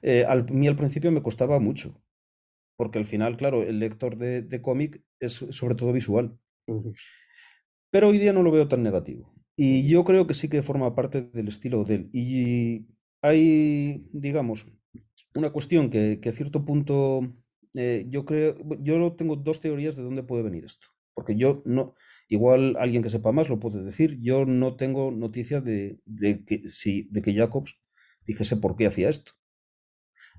Eh, 0.01 0.25
a 0.27 0.35
mí 0.35 0.67
al 0.67 0.75
principio 0.75 1.11
me 1.11 1.23
costaba 1.23 1.59
mucho, 1.59 2.01
porque 2.77 2.99
al 2.99 3.05
final, 3.05 3.37
claro, 3.37 3.63
el 3.63 3.79
lector 3.79 4.17
de, 4.17 4.61
cómic 4.61 5.01
es 5.19 5.33
sobre 5.33 5.75
todo 5.75 5.93
visual. 5.93 6.37
Pero 7.91 8.09
hoy 8.09 8.17
día 8.17 8.33
no 8.33 8.43
lo 8.43 8.51
veo 8.51 8.67
tan 8.67 8.83
negativo. 8.83 9.33
Y 9.55 9.87
yo 9.87 10.03
creo 10.03 10.27
que 10.27 10.33
sí 10.33 10.49
que 10.49 10.61
forma 10.61 10.93
parte 10.93 11.21
del 11.21 11.47
estilo 11.47 11.83
de 11.83 11.95
él. 11.95 12.09
Y 12.13 12.87
hay, 13.21 14.07
digamos, 14.11 14.67
una 15.33 15.51
cuestión 15.51 15.89
que, 15.89 16.19
que 16.19 16.29
a 16.29 16.33
cierto 16.33 16.63
punto 16.63 17.33
eh, 17.73 18.05
yo 18.09 18.25
creo, 18.25 18.55
yo 18.81 19.13
tengo 19.13 19.35
dos 19.35 19.59
teorías 19.59 19.95
de 19.95 20.03
dónde 20.03 20.23
puede 20.23 20.43
venir 20.43 20.65
esto 20.65 20.87
porque 21.17 21.35
yo 21.35 21.63
no, 21.65 21.95
igual 22.27 22.75
alguien 22.77 23.01
que 23.01 23.09
sepa 23.09 23.31
más 23.31 23.49
lo 23.49 23.59
puede 23.59 23.83
decir, 23.83 24.19
yo 24.21 24.45
no 24.45 24.75
tengo 24.75 25.09
noticia 25.09 25.61
de, 25.61 25.99
que, 26.45 26.69
si, 26.69 27.07
de 27.09 27.23
que 27.23 27.33
Jacobs 27.33 27.79
dijese 28.27 28.55
por 28.55 28.75
qué 28.75 28.85
hacía 28.85 29.09
esto. 29.09 29.31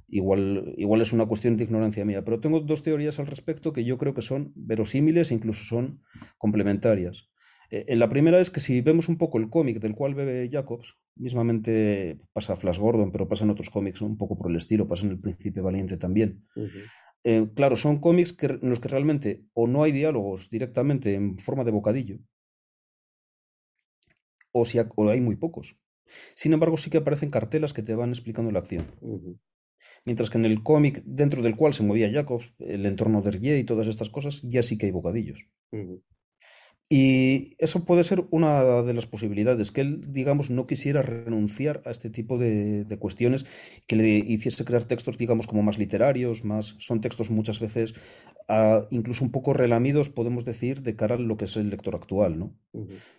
Igual, 0.06 0.74
igual 0.76 1.00
es 1.00 1.12
una 1.12 1.26
cuestión 1.26 1.56
de 1.56 1.64
ignorancia 1.64 2.04
mía, 2.04 2.24
pero 2.24 2.38
tengo 2.38 2.60
dos 2.60 2.84
teorías 2.84 3.18
al 3.18 3.26
respecto 3.26 3.72
que 3.72 3.84
yo 3.84 3.98
creo 3.98 4.14
que 4.14 4.22
son 4.22 4.52
verosímiles 4.54 5.32
e 5.32 5.34
incluso 5.34 5.64
son 5.64 6.00
complementarias. 6.36 7.28
Eh, 7.70 7.86
en 7.88 7.98
la 7.98 8.08
primera 8.08 8.38
es 8.38 8.50
que 8.50 8.60
si 8.60 8.80
vemos 8.80 9.08
un 9.08 9.18
poco 9.18 9.38
el 9.38 9.50
cómic 9.50 9.80
del 9.80 9.96
cual 9.96 10.14
bebe 10.14 10.48
Jacobs, 10.48 10.96
mismamente 11.16 12.20
pasa 12.32 12.54
Flash 12.54 12.78
Gordon, 12.78 13.10
pero 13.10 13.26
pasa 13.26 13.42
en 13.42 13.50
otros 13.50 13.68
cómics 13.68 14.00
un 14.00 14.16
poco 14.16 14.38
por 14.38 14.48
el 14.48 14.58
estilo, 14.58 14.86
pasa 14.86 15.06
en 15.06 15.10
El 15.10 15.18
Príncipe 15.18 15.60
Valiente 15.60 15.96
también. 15.96 16.44
Eh, 17.24 17.48
claro, 17.54 17.76
son 17.76 18.00
cómics 18.00 18.33
que, 18.33 18.46
en 18.46 18.70
los 18.70 18.81
que 18.81 18.88
realmente 18.88 19.44
o 19.52 19.66
no 19.66 19.83
hay 19.83 19.92
diálogos 19.92 20.50
directamente 20.50 21.14
en 21.14 21.38
forma 21.38 21.64
de 21.64 21.72
bocadillo, 21.72 22.18
o, 24.52 24.64
si 24.64 24.78
hay 24.78 25.20
muy 25.20 25.37
pocos. 25.37 25.76
Sin 26.35 26.52
embargo, 26.52 26.76
sí 26.76 26.90
que 26.90 26.98
aparecen 26.98 27.31
cartelas 27.31 27.72
que 27.72 27.83
te 27.83 27.94
van 27.94 28.11
explicando 28.11 28.50
la 28.50 28.61
acción. 28.61 28.87
Mientras 30.04 30.31
que 30.31 30.38
en 30.38 30.46
el 30.46 30.62
cómic 30.62 31.02
dentro 31.04 31.42
del 31.42 31.57
cual 31.57 31.74
se 31.74 31.83
movía 31.83 32.11
Jacobs, 32.11 32.54
el 32.59 32.87
entorno 32.87 33.20
de 33.22 33.31
Rie 33.33 33.59
y 33.59 33.64
todas 33.64 33.87
estas 33.88 34.11
cosas, 34.11 34.40
ya 34.42 34.62
sí 34.62 34.78
que 34.78 34.87
hay 34.87 34.92
bocadillos. 34.92 35.46
Y 36.90 37.55
eso 37.59 37.85
puede 37.85 38.03
ser 38.03 38.24
una 38.31 38.83
de 38.83 38.94
las 38.94 39.07
posibilidades, 39.07 39.70
que 39.70 39.83
él, 39.83 40.01
digamos, 40.11 40.48
no 40.48 40.66
quisiera 40.66 41.03
renunciar 41.03 41.83
a 41.85 41.90
este 41.90 42.09
tipo 42.09 42.38
de, 42.38 42.87
cuestiones, 42.98 43.44
que 43.87 43.96
le 43.96 44.09
hiciese 44.09 44.64
crear 44.64 44.85
textos, 44.85 45.18
digamos, 45.18 45.46
como 45.46 45.62
más 45.62 45.77
literarios, 45.77 46.44
más, 46.44 46.77
son 46.79 47.03
textos 47.03 47.31
muchas 47.31 47.61
veces 47.61 47.94
ah, 48.48 48.87
incluso 48.90 49.22
un 49.22 49.31
poco 49.31 49.53
relamidos, 49.53 50.09
podemos 50.09 50.46
decir, 50.46 50.81
de 50.81 50.96
cara 50.96 51.16
a 51.16 51.18
lo 51.18 51.37
que 51.37 51.44
es 51.44 51.57
el 51.57 51.68
lector 51.68 51.94
actual, 51.94 52.38
¿no? 52.38 52.55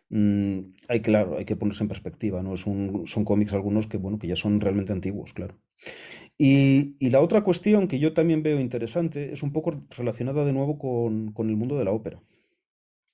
Mm, 0.10 0.74
hay, 0.88 1.02
claro, 1.02 1.38
hay 1.38 1.46
que 1.46 1.56
ponerse 1.56 1.84
en 1.84 1.90
perspectiva, 1.90 2.42
¿no? 2.42 2.56
Es 2.56 2.66
un, 2.66 3.06
son 3.06 3.24
cómics 3.24 3.54
algunos 3.54 3.86
que, 3.86 3.98
bueno, 3.98 4.18
que 4.18 4.28
ya 4.28 4.36
son 4.36 4.62
realmente 4.62 4.94
antiguos, 4.94 5.34
claro. 5.34 5.60
Y, 6.40 6.96
la 7.10 7.22
otra 7.22 7.44
cuestión 7.44 7.88
que 7.88 8.00
yo 8.00 8.14
también 8.14 8.42
veo 8.42 8.60
interesante 8.60 9.32
es 9.32 9.44
un 9.44 9.52
poco 9.52 9.86
relacionada 9.96 10.44
de 10.44 10.54
nuevo 10.54 10.80
con, 10.80 11.34
con 11.34 11.50
el 11.50 11.56
mundo 11.56 11.78
de 11.78 11.86
la 11.86 11.92
ópera. 11.92 12.24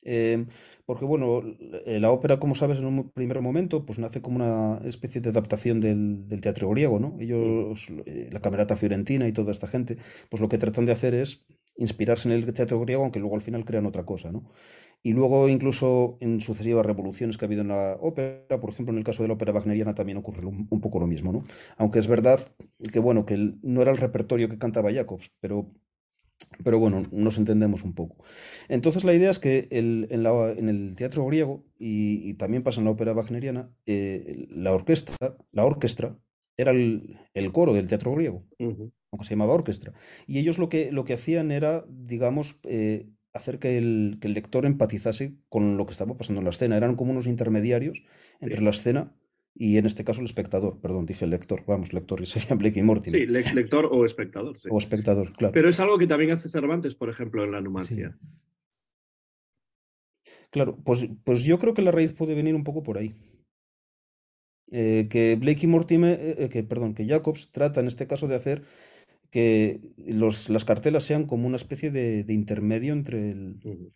Em, 0.06 0.48
porque, 0.86 1.04
bueno, 1.04 1.42
eh, 1.86 2.00
la 2.00 2.12
ópera, 2.12 2.40
como 2.40 2.54
sabes, 2.54 2.78
en 2.80 2.86
un 2.86 3.10
primer 3.10 3.42
momento, 3.42 3.86
pues 3.86 3.98
nace 4.00 4.22
como 4.22 4.38
una 4.38 4.80
especie 4.88 5.20
de 5.20 5.30
adaptación 5.30 5.82
del, 5.82 6.28
teatro 6.42 6.70
griego, 6.70 7.00
¿no? 7.00 7.18
Ellos, 7.20 7.92
eh, 8.06 8.30
la 8.32 8.40
camerata 8.40 8.78
fiorentina 8.78 9.28
y 9.28 9.34
toda 9.34 9.52
esta 9.52 9.68
gente, 9.68 9.98
pues 10.30 10.42
lo 10.42 10.48
que 10.48 10.60
tratan 10.60 10.86
de 10.86 10.92
hacer 10.92 11.16
es 11.16 11.44
inspirarse 11.78 12.30
en 12.30 12.36
el 12.36 12.54
teatro 12.54 12.80
griego, 12.80 13.04
aunque 13.04 13.20
luego 13.20 13.36
al 13.36 13.42
final 13.42 13.66
crean 13.66 13.88
otra 13.88 14.06
cosa, 14.06 14.32
¿no? 14.32 14.44
Y 15.02 15.14
luego, 15.14 15.50
incluso 15.50 16.18
en 16.20 16.42
sucesivas 16.42 16.86
revoluciones 16.86 17.38
que 17.38 17.46
ha 17.46 17.48
habido 17.48 17.62
en 17.62 17.70
la 17.70 17.98
ópera, 18.00 18.60
por 18.60 18.70
ejemplo, 18.72 18.92
en 18.94 19.00
el 19.00 19.04
caso 19.04 19.24
de 19.24 19.28
la 19.30 19.36
ópera 19.36 19.54
wagneriana 19.54 19.94
también 19.96 20.18
ocurre 20.18 20.46
un, 20.46 20.68
un 20.70 20.82
poco 20.82 21.00
lo 21.00 21.08
mismo, 21.08 21.32
¿no? 21.32 21.46
Aunque 21.78 22.00
es 22.00 22.08
verdad 22.08 22.40
que, 22.94 23.00
bueno, 23.00 23.26
que 23.26 23.54
no 23.62 23.82
era 23.82 23.92
el 23.92 23.98
repertorio 23.98 24.50
que 24.50 24.58
cantaba 24.58 24.94
Jacobs, 24.94 25.32
pero 25.40 25.72
pero 26.64 26.80
bueno, 26.80 27.04
nos 27.12 27.38
entendemos 27.38 27.84
un 27.84 27.94
poco. 27.94 28.24
Entonces 28.68 29.04
la 29.04 29.14
idea 29.14 29.30
es 29.30 29.40
que 29.40 29.68
el, 29.72 30.08
en, 30.10 30.24
la, 30.24 30.52
en, 30.52 30.70
el 30.70 30.96
teatro 30.96 31.26
griego, 31.26 31.66
y, 31.78 32.34
también 32.36 32.64
pasa 32.64 32.82
en 32.82 32.86
la 32.86 32.92
ópera 32.92 33.14
wagneriana, 33.14 33.70
eh, 33.86 34.48
la 34.50 34.74
orquesta, 34.74 35.14
la 35.52 35.66
orquestra 35.66 36.18
era 36.58 36.72
el, 36.72 37.20
el 37.34 37.52
coro 37.52 37.74
del 37.74 37.88
teatro 37.88 38.14
griego, 38.14 38.46
aunque 38.60 39.26
se 39.26 39.32
llamaba 39.32 39.54
orquestra. 39.54 39.94
Y 40.26 40.40
ellos 40.40 40.58
lo 40.58 40.70
que, 40.70 40.92
lo 40.92 41.06
que 41.06 41.14
hacían 41.14 41.52
era, 41.52 41.86
digamos, 41.90 42.60
eh, 42.64 43.08
hacer 43.34 43.60
que 43.60 43.78
el, 43.78 44.18
que 44.22 44.28
el, 44.28 44.34
lector 44.34 44.66
empatizase 44.66 45.36
con 45.50 45.76
lo 45.76 45.86
que 45.86 45.92
estaba 45.92 46.16
pasando 46.16 46.40
en 46.40 46.46
la 46.46 46.52
escena. 46.52 46.78
Eran 46.78 46.96
como 46.96 47.12
unos 47.12 47.28
intermediarios 47.28 48.04
entre 48.40 48.62
la 48.62 48.70
escena 48.70 49.14
y 49.58 49.78
en 49.78 49.86
este 49.86 50.04
caso 50.04 50.20
el 50.20 50.26
espectador, 50.26 50.80
perdón, 50.82 51.06
dije 51.06 51.24
el 51.24 51.32
lector, 51.32 51.64
vamos, 51.66 51.94
lector, 51.94 52.22
y 52.24 52.26
sería 52.26 52.56
Blake 52.56 52.80
y 52.80 52.84
Mortimer. 52.84 53.22
Sí, 53.22 53.56
lector 53.56 53.88
o 53.90 54.06
espectador. 54.06 54.58
O 54.70 54.78
espectador, 54.78 55.32
claro. 55.34 55.54
Pero 55.54 55.70
es 55.70 55.80
algo 55.80 55.98
que 55.98 56.08
también 56.08 56.32
hace 56.32 56.50
Cervantes, 56.50 56.94
por 56.94 57.10
ejemplo, 57.10 57.44
en 57.44 57.52
la 57.52 57.62
Numancia. 57.62 58.18
Claro, 60.52 60.78
pues, 60.84 61.08
pues 61.24 61.44
yo 61.44 61.58
creo 61.60 61.74
que 61.74 61.82
la 61.82 61.92
raíz 61.92 62.14
puede 62.14 62.36
venir 62.36 62.56
un 62.56 62.64
poco 62.64 62.84
por 62.84 62.98
ahí. 62.98 63.16
Eh, 64.72 65.08
que 65.10 65.36
Blake 65.36 65.66
y 65.66 65.68
Mortimer, 65.68 66.20
eh, 66.20 66.36
eh, 66.40 66.50
que, 66.50 66.64
perdón, 66.64 66.94
que 66.94 67.06
Jacobs 67.06 67.52
trata 67.52 67.80
en 67.80 67.88
este 67.88 68.08
caso 68.08 68.28
de 68.28 68.36
hacer 68.36 68.64
que 69.30 69.82
los, 69.98 70.50
las 70.50 70.66
cartelas 70.66 71.04
sean 71.04 71.26
como 71.26 71.48
una 71.48 71.58
especie 71.58 71.92
de, 71.92 72.26
intermedio 72.30 72.94
entre 72.94 73.32
el, 73.32 73.92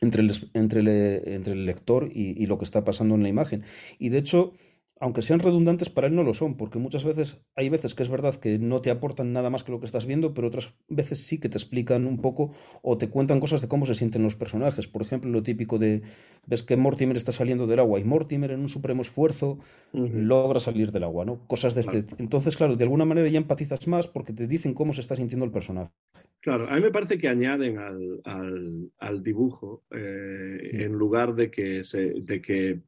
entre 0.00 0.22
el, 0.22 0.32
entre 0.54 1.34
entre 1.34 1.52
el 1.52 1.66
lector 1.66 2.10
y, 2.12 2.42
y, 2.42 2.46
lo 2.46 2.58
que 2.58 2.64
está 2.64 2.84
pasando 2.84 3.14
en 3.14 3.22
la 3.22 3.28
imagen. 3.28 3.64
Y 3.98 4.10
de 4.10 4.18
hecho, 4.18 4.52
aunque 5.00 5.22
sean 5.22 5.40
redundantes, 5.40 5.90
para 5.90 6.08
él 6.08 6.14
no 6.14 6.22
lo 6.22 6.34
son, 6.34 6.56
porque 6.56 6.78
muchas 6.78 7.04
veces 7.04 7.40
hay 7.54 7.68
veces 7.68 7.94
que 7.94 8.02
es 8.02 8.08
verdad 8.08 8.34
que 8.34 8.58
no 8.58 8.80
te 8.80 8.90
aportan 8.90 9.32
nada 9.32 9.50
más 9.50 9.64
que 9.64 9.72
lo 9.72 9.80
que 9.80 9.86
estás 9.86 10.06
viendo, 10.06 10.34
pero 10.34 10.48
otras 10.48 10.74
veces 10.88 11.24
sí 11.24 11.38
que 11.38 11.48
te 11.48 11.56
explican 11.58 12.06
un 12.06 12.20
poco 12.20 12.52
o 12.82 12.98
te 12.98 13.08
cuentan 13.08 13.40
cosas 13.40 13.60
de 13.60 13.68
cómo 13.68 13.86
se 13.86 13.94
sienten 13.94 14.22
los 14.22 14.34
personajes. 14.34 14.88
Por 14.88 15.02
ejemplo, 15.02 15.30
lo 15.30 15.42
típico 15.42 15.78
de 15.78 16.02
ves 16.46 16.62
que 16.62 16.76
Mortimer 16.76 17.16
está 17.16 17.32
saliendo 17.32 17.66
del 17.66 17.78
agua 17.78 18.00
y 18.00 18.04
Mortimer 18.04 18.50
en 18.50 18.60
un 18.60 18.68
supremo 18.68 19.02
esfuerzo 19.02 19.58
logra 19.92 20.60
salir 20.60 20.90
del 20.90 21.04
agua, 21.04 21.24
¿no? 21.24 21.46
Cosas 21.46 21.74
de 21.74 21.82
este. 21.82 22.04
Entonces, 22.18 22.56
claro, 22.56 22.76
de 22.76 22.84
alguna 22.84 23.04
manera 23.04 23.28
ya 23.28 23.38
empatizas 23.38 23.86
más 23.86 24.08
porque 24.08 24.32
te 24.32 24.46
dicen 24.46 24.74
cómo 24.74 24.92
se 24.92 25.00
está 25.00 25.14
sintiendo 25.14 25.44
el 25.44 25.52
personaje. 25.52 25.92
Claro, 26.40 26.66
a 26.68 26.74
mí 26.76 26.80
me 26.80 26.90
parece 26.90 27.18
que 27.18 27.28
añaden 27.28 27.78
al, 27.78 28.90
al, 28.98 29.22
dibujo 29.22 29.84
eh, 29.90 30.70
en 30.72 30.92
lugar 30.92 31.34
de 31.34 31.50
que, 31.50 31.82
se, 31.84 32.14
de 32.20 32.40
que 32.40 32.80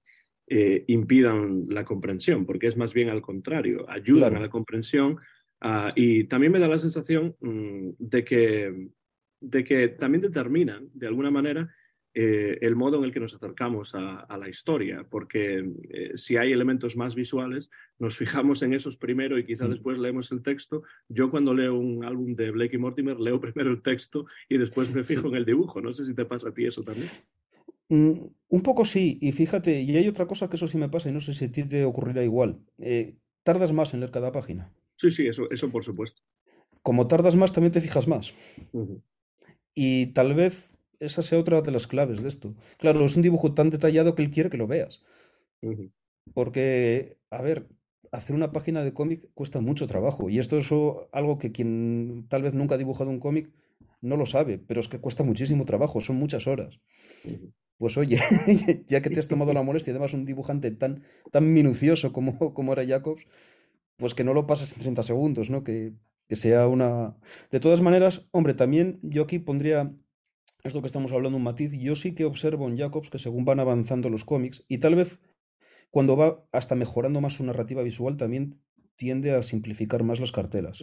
eh, 0.52 0.84
impidan 0.88 1.66
la 1.68 1.84
comprensión, 1.84 2.44
porque 2.44 2.66
es 2.66 2.76
más 2.76 2.92
bien 2.92 3.08
al 3.08 3.22
contrario, 3.22 3.88
ayudan 3.88 4.34
a 4.34 4.40
la 4.40 4.50
comprensión 4.50 5.16
ah, 5.60 5.92
y 5.94 6.24
también 6.24 6.50
me 6.50 6.58
da 6.58 6.66
la 6.66 6.80
sensación 6.80 7.36
mm, 7.40 7.90
de, 7.98 8.24
que, 8.24 8.88
de 9.40 9.62
que 9.62 9.88
también 9.90 10.22
determinan, 10.22 10.88
de 10.92 11.06
alguna 11.06 11.30
manera, 11.30 11.72
eh, 12.12 12.58
el 12.62 12.74
modo 12.74 12.98
en 12.98 13.04
el 13.04 13.12
que 13.12 13.20
nos 13.20 13.32
acercamos 13.36 13.94
a, 13.94 14.26
la 14.36 14.48
historia, 14.48 15.06
porque 15.08 15.72
eh, 15.90 16.12
si 16.16 16.36
hay 16.36 16.50
elementos 16.50 16.96
más 16.96 17.14
visuales, 17.14 17.70
nos 18.00 18.16
fijamos 18.18 18.62
en 18.64 18.74
esos 18.74 18.96
primero 18.96 19.38
y 19.38 19.44
quizás 19.44 19.70
después 19.70 19.98
leemos 19.98 20.32
el 20.32 20.42
texto. 20.42 20.82
Yo 21.08 21.30
cuando 21.30 21.54
leo 21.54 21.78
un 21.78 22.04
álbum 22.04 22.34
de 22.34 22.50
Blake 22.50 22.74
y 22.74 22.78
Mortimer, 22.80 23.20
leo 23.20 23.40
primero 23.40 23.70
el 23.70 23.82
texto 23.82 24.26
y 24.48 24.58
después 24.58 24.92
me 24.92 25.04
fijo 25.04 25.28
en 25.28 25.36
el 25.36 25.44
dibujo. 25.44 25.80
No 25.80 25.94
sé 25.94 26.04
si 26.04 26.12
te 26.12 26.24
pasa 26.24 26.48
a 26.48 26.52
ti 26.52 26.66
eso 26.66 26.82
también. 26.82 27.08
Mm, 27.90 28.12
un 28.48 28.62
poco 28.62 28.84
sí, 28.84 29.18
y 29.20 29.32
fíjate, 29.32 29.82
y 29.82 29.96
hay 29.96 30.08
otra 30.08 30.26
cosa 30.26 30.48
que 30.48 30.56
eso 30.56 30.68
sí 30.68 30.78
me 30.78 30.88
pasa 30.88 31.08
y 31.08 31.12
no 31.12 31.20
sé 31.20 31.34
si 31.34 31.44
a 31.46 31.52
ti 31.52 31.64
te 31.64 31.84
ocurrirá 31.84 32.22
igual. 32.24 32.60
Eh, 32.78 33.16
tardas 33.42 33.72
más 33.72 33.92
en 33.92 34.00
leer 34.00 34.12
cada 34.12 34.32
página. 34.32 34.72
Sí, 34.96 35.10
sí, 35.10 35.26
eso, 35.26 35.50
eso 35.50 35.70
por 35.70 35.84
supuesto. 35.84 36.22
Como 36.82 37.08
tardas 37.08 37.36
más, 37.36 37.52
también 37.52 37.72
te 37.72 37.80
fijas 37.80 38.06
más. 38.08 38.32
Y 39.74 40.06
tal 40.06 40.34
vez 40.34 40.72
esa 41.00 41.22
sea 41.22 41.38
otra 41.38 41.62
de 41.62 41.72
las 41.72 41.86
claves 41.86 42.22
de 42.22 42.28
esto. 42.28 42.54
Claro, 42.78 43.04
es 43.04 43.16
un 43.16 43.22
dibujo 43.22 43.54
tan 43.54 43.70
detallado 43.70 44.14
que 44.14 44.22
él 44.22 44.30
quiere 44.30 44.50
que 44.50 44.56
lo 44.56 44.66
veas. 44.66 45.02
Porque, 46.32 47.18
a 47.30 47.42
ver, 47.42 47.68
hacer 48.12 48.36
una 48.36 48.52
página 48.52 48.84
de 48.84 48.94
cómic 48.94 49.28
cuesta 49.34 49.60
mucho 49.60 49.86
trabajo. 49.86 50.30
Y 50.30 50.38
esto 50.38 50.58
es 50.58 50.70
algo 51.12 51.38
que 51.38 51.50
quien 51.50 52.26
tal 52.28 52.42
vez 52.42 52.54
nunca 52.54 52.76
ha 52.76 52.78
dibujado 52.78 53.10
un 53.10 53.20
cómic 53.20 53.50
no 54.00 54.16
lo 54.16 54.26
sabe, 54.26 54.58
pero 54.58 54.80
es 54.80 54.88
que 54.88 54.98
cuesta 55.00 55.24
muchísimo 55.24 55.64
trabajo, 55.64 56.00
son 56.00 56.16
muchas 56.16 56.46
horas. 56.46 56.80
Pues 57.80 57.96
oye, 57.96 58.18
ya 58.86 59.00
que 59.00 59.08
te 59.08 59.20
has 59.20 59.28
tomado 59.28 59.54
la 59.54 59.62
molestia, 59.62 59.92
además 59.92 60.12
un 60.12 60.26
dibujante 60.26 60.70
tan, 60.70 61.02
tan 61.30 61.50
minucioso 61.50 62.12
como, 62.12 62.38
como 62.54 62.74
era 62.74 62.86
Jacobs, 62.86 63.24
pues 63.96 64.14
que 64.14 64.22
no 64.22 64.34
lo 64.34 64.46
pases 64.46 64.74
en 64.74 64.80
30 64.80 65.02
segundos, 65.02 65.48
¿no? 65.48 65.64
Que, 65.64 65.94
que 66.28 66.36
sea 66.36 66.68
una... 66.68 67.16
De 67.50 67.58
todas 67.58 67.80
maneras, 67.80 68.28
hombre, 68.32 68.52
también 68.52 69.00
yo 69.02 69.22
aquí 69.22 69.38
pondría 69.38 69.94
esto 70.62 70.82
que 70.82 70.88
estamos 70.88 71.10
hablando 71.12 71.38
un 71.38 71.42
matiz. 71.42 71.72
Yo 71.72 71.96
sí 71.96 72.14
que 72.14 72.26
observo 72.26 72.68
en 72.68 72.76
Jacobs 72.76 73.08
que 73.08 73.18
según 73.18 73.46
van 73.46 73.60
avanzando 73.60 74.10
los 74.10 74.26
cómics, 74.26 74.62
y 74.68 74.76
tal 74.76 74.94
vez 74.94 75.18
cuando 75.90 76.18
va 76.18 76.44
hasta 76.52 76.74
mejorando 76.74 77.22
más 77.22 77.32
su 77.32 77.44
narrativa 77.44 77.82
visual, 77.82 78.18
también 78.18 78.60
tiende 78.94 79.34
a 79.34 79.42
simplificar 79.42 80.02
más 80.02 80.20
las 80.20 80.32
cartelas. 80.32 80.82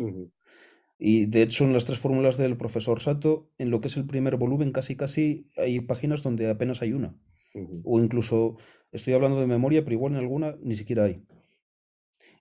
Y 0.99 1.27
de 1.27 1.43
hecho, 1.43 1.63
en 1.63 1.73
las 1.73 1.85
tres 1.85 1.99
fórmulas 1.99 2.37
del 2.37 2.57
profesor 2.57 2.99
Sato, 2.99 3.51
en 3.57 3.69
lo 3.69 3.81
que 3.81 3.87
es 3.87 3.97
el 3.97 4.05
primer 4.07 4.37
volumen, 4.37 4.71
casi 4.71 4.95
casi 4.95 5.49
hay 5.57 5.79
páginas 5.81 6.23
donde 6.23 6.49
apenas 6.49 6.81
hay 6.81 6.93
una. 6.93 7.15
O 7.83 7.99
incluso, 7.99 8.57
estoy 8.91 9.13
hablando 9.13 9.39
de 9.39 9.47
memoria, 9.47 9.83
pero 9.83 9.95
igual 9.95 10.13
en 10.13 10.19
alguna 10.19 10.55
ni 10.61 10.75
siquiera 10.75 11.05
hay. 11.05 11.23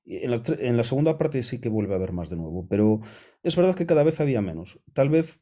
Y 0.04 0.18
En 0.24 0.30
la, 0.30 0.42
en 0.58 0.76
la 0.76 0.84
segunda 0.84 1.18
parte 1.18 1.42
sí 1.42 1.60
que 1.60 1.68
vuelve 1.68 1.92
a 1.92 1.96
haber 1.96 2.12
más 2.12 2.30
de 2.30 2.36
nuevo, 2.36 2.66
pero 2.68 3.00
es 3.42 3.56
verdad 3.56 3.74
que 3.74 3.86
cada 3.86 4.04
vez 4.04 4.20
había 4.20 4.40
menos. 4.40 4.80
Tal 4.92 5.08
vez 5.10 5.40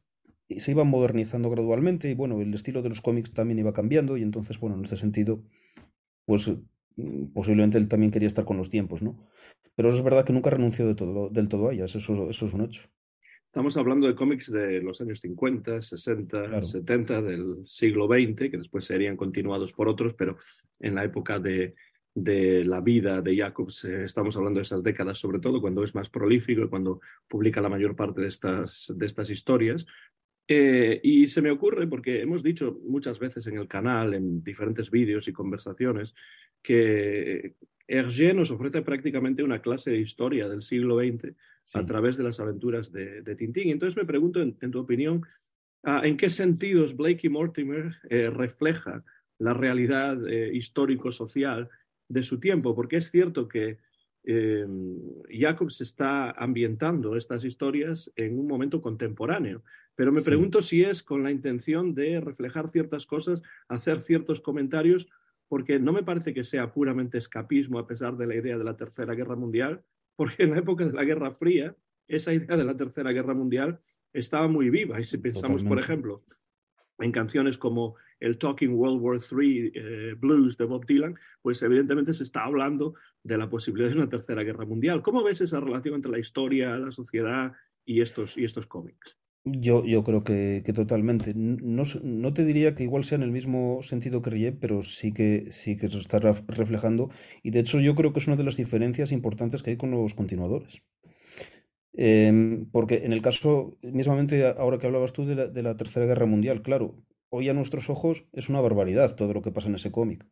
se 0.49 0.71
iba 0.71 0.83
modernizando 0.83 1.49
gradualmente 1.49 2.09
y 2.09 2.15
bueno, 2.15 2.41
el 2.41 2.53
estilo 2.53 2.81
de 2.81 2.89
los 2.89 3.01
cómics 3.01 3.33
también 3.33 3.59
iba 3.59 3.73
cambiando 3.73 4.17
y 4.17 4.23
entonces, 4.23 4.59
bueno, 4.59 4.75
en 4.75 4.83
este 4.83 4.97
sentido, 4.97 5.43
pues 6.25 6.47
mm, 6.97 7.33
posiblemente 7.33 7.77
él 7.77 7.87
también 7.87 8.11
quería 8.11 8.27
estar 8.27 8.45
con 8.45 8.57
los 8.57 8.69
tiempos, 8.69 9.03
¿no? 9.03 9.17
Pero 9.75 9.89
es 9.89 10.01
verdad 10.03 10.25
que 10.25 10.33
nunca 10.33 10.49
renunció 10.49 10.87
de 10.87 10.95
todo, 10.95 11.29
del 11.29 11.49
todo 11.49 11.69
a 11.69 11.73
ellas, 11.73 11.95
eso, 11.95 12.29
eso 12.29 12.45
es 12.45 12.53
un 12.53 12.61
hecho. 12.61 12.89
Estamos 13.55 13.77
hablando 13.77 14.05
de 14.05 14.15
cómics 14.15 14.51
de 14.51 14.81
los 14.81 14.99
años 14.99 15.21
50, 15.21 15.79
60, 15.79 16.43
Claro. 16.43 16.61
70 16.61 17.21
del 17.21 17.55
siglo 17.65 18.05
XX, 18.05 18.51
que 18.51 18.57
después 18.57 18.83
serían 18.83 19.15
continuados 19.15 19.71
por 19.71 19.87
otros, 19.87 20.13
pero 20.13 20.35
en 20.77 20.93
la 20.93 21.05
época 21.05 21.39
de, 21.39 21.73
de 22.13 22.65
la 22.65 22.81
vida 22.81 23.21
de 23.21 23.37
Jacobs 23.37 23.85
eh, 23.85 24.03
estamos 24.03 24.35
hablando 24.35 24.59
de 24.59 24.63
esas 24.63 24.83
décadas, 24.83 25.19
sobre 25.19 25.39
todo 25.39 25.61
cuando 25.61 25.85
es 25.85 25.95
más 25.95 26.09
prolífico 26.09 26.63
y 26.63 26.67
cuando 26.67 26.99
publica 27.29 27.61
la 27.61 27.69
mayor 27.69 27.95
parte 27.95 28.19
de 28.19 28.27
estas, 28.27 28.93
de 28.93 29.05
estas 29.05 29.29
historias. 29.29 29.85
Eh, 30.49 30.99
y 31.01 31.29
se 31.29 31.41
me 31.41 31.49
ocurre, 31.49 31.87
porque 31.87 32.23
hemos 32.23 32.43
dicho 32.43 32.77
muchas 32.83 33.19
veces 33.19 33.47
en 33.47 33.57
el 33.57 33.69
canal, 33.69 34.15
en 34.15 34.43
diferentes 34.43 34.91
vídeos 34.91 35.29
y 35.29 35.31
conversaciones, 35.31 36.13
que 36.61 37.55
Hergé 37.87 38.33
nos 38.33 38.51
ofrece 38.51 38.81
prácticamente 38.81 39.43
una 39.43 39.61
clase 39.61 39.91
de 39.91 39.99
historia 39.99 40.49
del 40.49 40.61
siglo 40.61 40.97
XX 40.97 41.33
Sí. 41.65 41.79
a 41.79 41.85
través 41.85 42.15
de 42.17 42.23
las 42.23 42.39
aventuras 42.39 42.91
de, 42.91 43.23
de 43.23 43.35
Tintín. 43.35 43.69
Entonces 43.71 43.97
me 43.97 44.05
pregunto, 44.05 44.39
en, 44.39 44.55
en 44.61 44.69
tu 44.71 44.79
opinión, 44.79 45.23
ah, 45.83 46.01
¿en 46.03 46.15
qué 46.15 46.29
sentidos 46.29 46.95
Blakey 46.95 47.27
Mortimer 47.29 47.95
eh, 48.09 48.29
refleja 48.29 49.03
la 49.39 49.53
realidad 49.53 50.15
eh, 50.29 50.51
histórico-social 50.53 51.67
de 52.07 52.21
su 52.21 52.39
tiempo? 52.39 52.75
Porque 52.75 52.97
es 52.97 53.09
cierto 53.09 53.47
que 53.47 53.79
eh, 54.27 54.65
Jacobs 55.29 55.81
está 55.81 56.31
ambientando 56.31 57.15
estas 57.15 57.43
historias 57.43 58.11
en 58.15 58.37
un 58.39 58.47
momento 58.47 58.79
contemporáneo, 58.81 59.63
pero 59.95 60.11
me 60.11 60.19
Sí. 60.21 60.25
pregunto 60.27 60.61
si 60.61 60.83
es 60.83 61.01
con 61.01 61.23
la 61.23 61.31
intención 61.31 61.95
de 61.95 62.19
reflejar 62.21 62.69
ciertas 62.69 63.05
cosas, 63.07 63.41
hacer 63.69 64.01
ciertos 64.01 64.39
comentarios, 64.39 65.07
porque 65.47 65.79
no 65.79 65.93
me 65.93 66.03
parece 66.03 66.33
que 66.33 66.43
sea 66.43 66.73
puramente 66.73 67.17
escapismo 67.17 67.79
a 67.79 67.87
pesar 67.87 68.17
de 68.17 68.27
la 68.27 68.35
idea 68.35 68.57
de 68.57 68.63
la 68.63 68.77
Tercera 68.77 69.13
Guerra 69.15 69.35
Mundial, 69.35 69.81
porque 70.15 70.43
en 70.43 70.51
la 70.51 70.59
época 70.59 70.85
de 70.85 70.93
la 70.93 71.03
Guerra 71.03 71.31
Fría, 71.31 71.75
esa 72.07 72.33
idea 72.33 72.55
de 72.55 72.63
la 72.63 72.77
Tercera 72.77 73.11
Guerra 73.11 73.33
Mundial 73.33 73.79
estaba 74.13 74.47
muy 74.47 74.69
viva. 74.69 74.99
Y 74.99 75.05
si 75.05 75.17
pensamos, 75.17 75.63
por 75.63 75.79
ejemplo, 75.79 76.23
en 76.99 77.11
canciones 77.11 77.57
como 77.57 77.95
el 78.19 78.37
Talking 78.37 78.73
World 78.73 79.01
War 79.01 79.19
III 79.19 79.71
eh, 79.75 80.15
Blues 80.17 80.57
de 80.57 80.65
Bob 80.65 80.85
Dylan, 80.85 81.15
pues 81.41 81.61
evidentemente 81.63 82.13
se 82.13 82.23
está 82.23 82.45
hablando 82.45 82.95
de 83.23 83.37
la 83.37 83.49
posibilidad 83.49 83.89
de 83.89 83.97
una 83.97 84.09
Tercera 84.09 84.43
Guerra 84.43 84.65
Mundial. 84.65 85.01
¿Cómo 85.01 85.23
ves 85.23 85.41
esa 85.41 85.59
relación 85.59 85.95
entre 85.95 86.11
la 86.11 86.19
historia, 86.19 86.77
la 86.77 86.91
sociedad 86.91 87.51
y 87.83 88.01
estos, 88.01 88.37
y 88.37 88.45
estos 88.45 88.67
cómics? 88.67 89.17
Yo, 89.47 89.85
yo 89.85 90.03
creo 90.03 90.23
que, 90.23 90.61
que 90.65 90.73
totalmente. 90.73 91.33
No, 91.35 91.83
no 92.03 92.33
te 92.33 92.45
diría 92.45 92.73
que 92.75 92.83
igual 92.83 93.03
sea 93.05 93.15
en 93.17 93.23
el 93.23 93.31
mismo 93.31 93.81
sentido 93.83 94.21
que 94.21 94.29
Rie, 94.31 94.51
pero 94.51 94.81
sí 94.83 95.11
que 95.13 95.47
sí 95.51 95.77
que 95.77 95.89
se 95.89 95.99
está 95.99 96.19
ref- 96.19 96.43
reflejando. 96.47 97.09
Y 97.43 97.51
de 97.51 97.59
hecho 97.61 97.79
yo 97.79 97.95
creo 97.95 98.11
que 98.11 98.19
es 98.19 98.27
una 98.27 98.35
de 98.37 98.43
las 98.43 98.57
diferencias 98.57 99.11
importantes 99.11 99.61
que 99.63 99.71
hay 99.71 99.77
con 99.77 99.91
los 99.91 100.13
continuadores. 100.15 100.81
Em, 101.97 102.69
porque 102.73 102.95
en 103.05 103.13
el 103.13 103.21
caso, 103.27 103.77
mismamente 103.81 104.35
ahora 104.45 104.77
que 104.79 104.87
hablabas 104.87 105.13
tú 105.13 105.25
de 105.25 105.35
la, 105.35 105.47
de 105.47 105.63
la 105.63 105.77
Tercera 105.77 106.05
Guerra 106.05 106.25
Mundial, 106.25 106.61
claro, 106.61 106.95
hoy 107.29 107.47
a 107.49 107.53
nuestros 107.53 107.89
ojos 107.89 108.25
es 108.33 108.49
una 108.49 108.59
barbaridad 108.61 109.15
todo 109.15 109.33
lo 109.33 109.41
que 109.41 109.51
pasa 109.51 109.69
en 109.69 109.75
ese 109.75 109.91
cómic. 109.91 110.25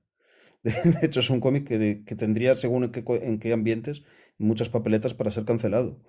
De 0.63 0.73
hecho, 1.07 1.21
es 1.21 1.29
un 1.31 1.41
cómic 1.41 1.67
que, 1.67 1.77
de- 1.79 2.05
que 2.05 2.15
tendría, 2.15 2.55
según 2.55 2.85
en 2.85 2.91
qué, 2.93 3.03
en 3.23 3.39
qué 3.39 3.53
ambientes, 3.53 4.03
muchas 4.39 4.69
papeletas 4.69 5.13
para 5.15 5.31
ser 5.31 5.45
cancelado. 5.45 5.99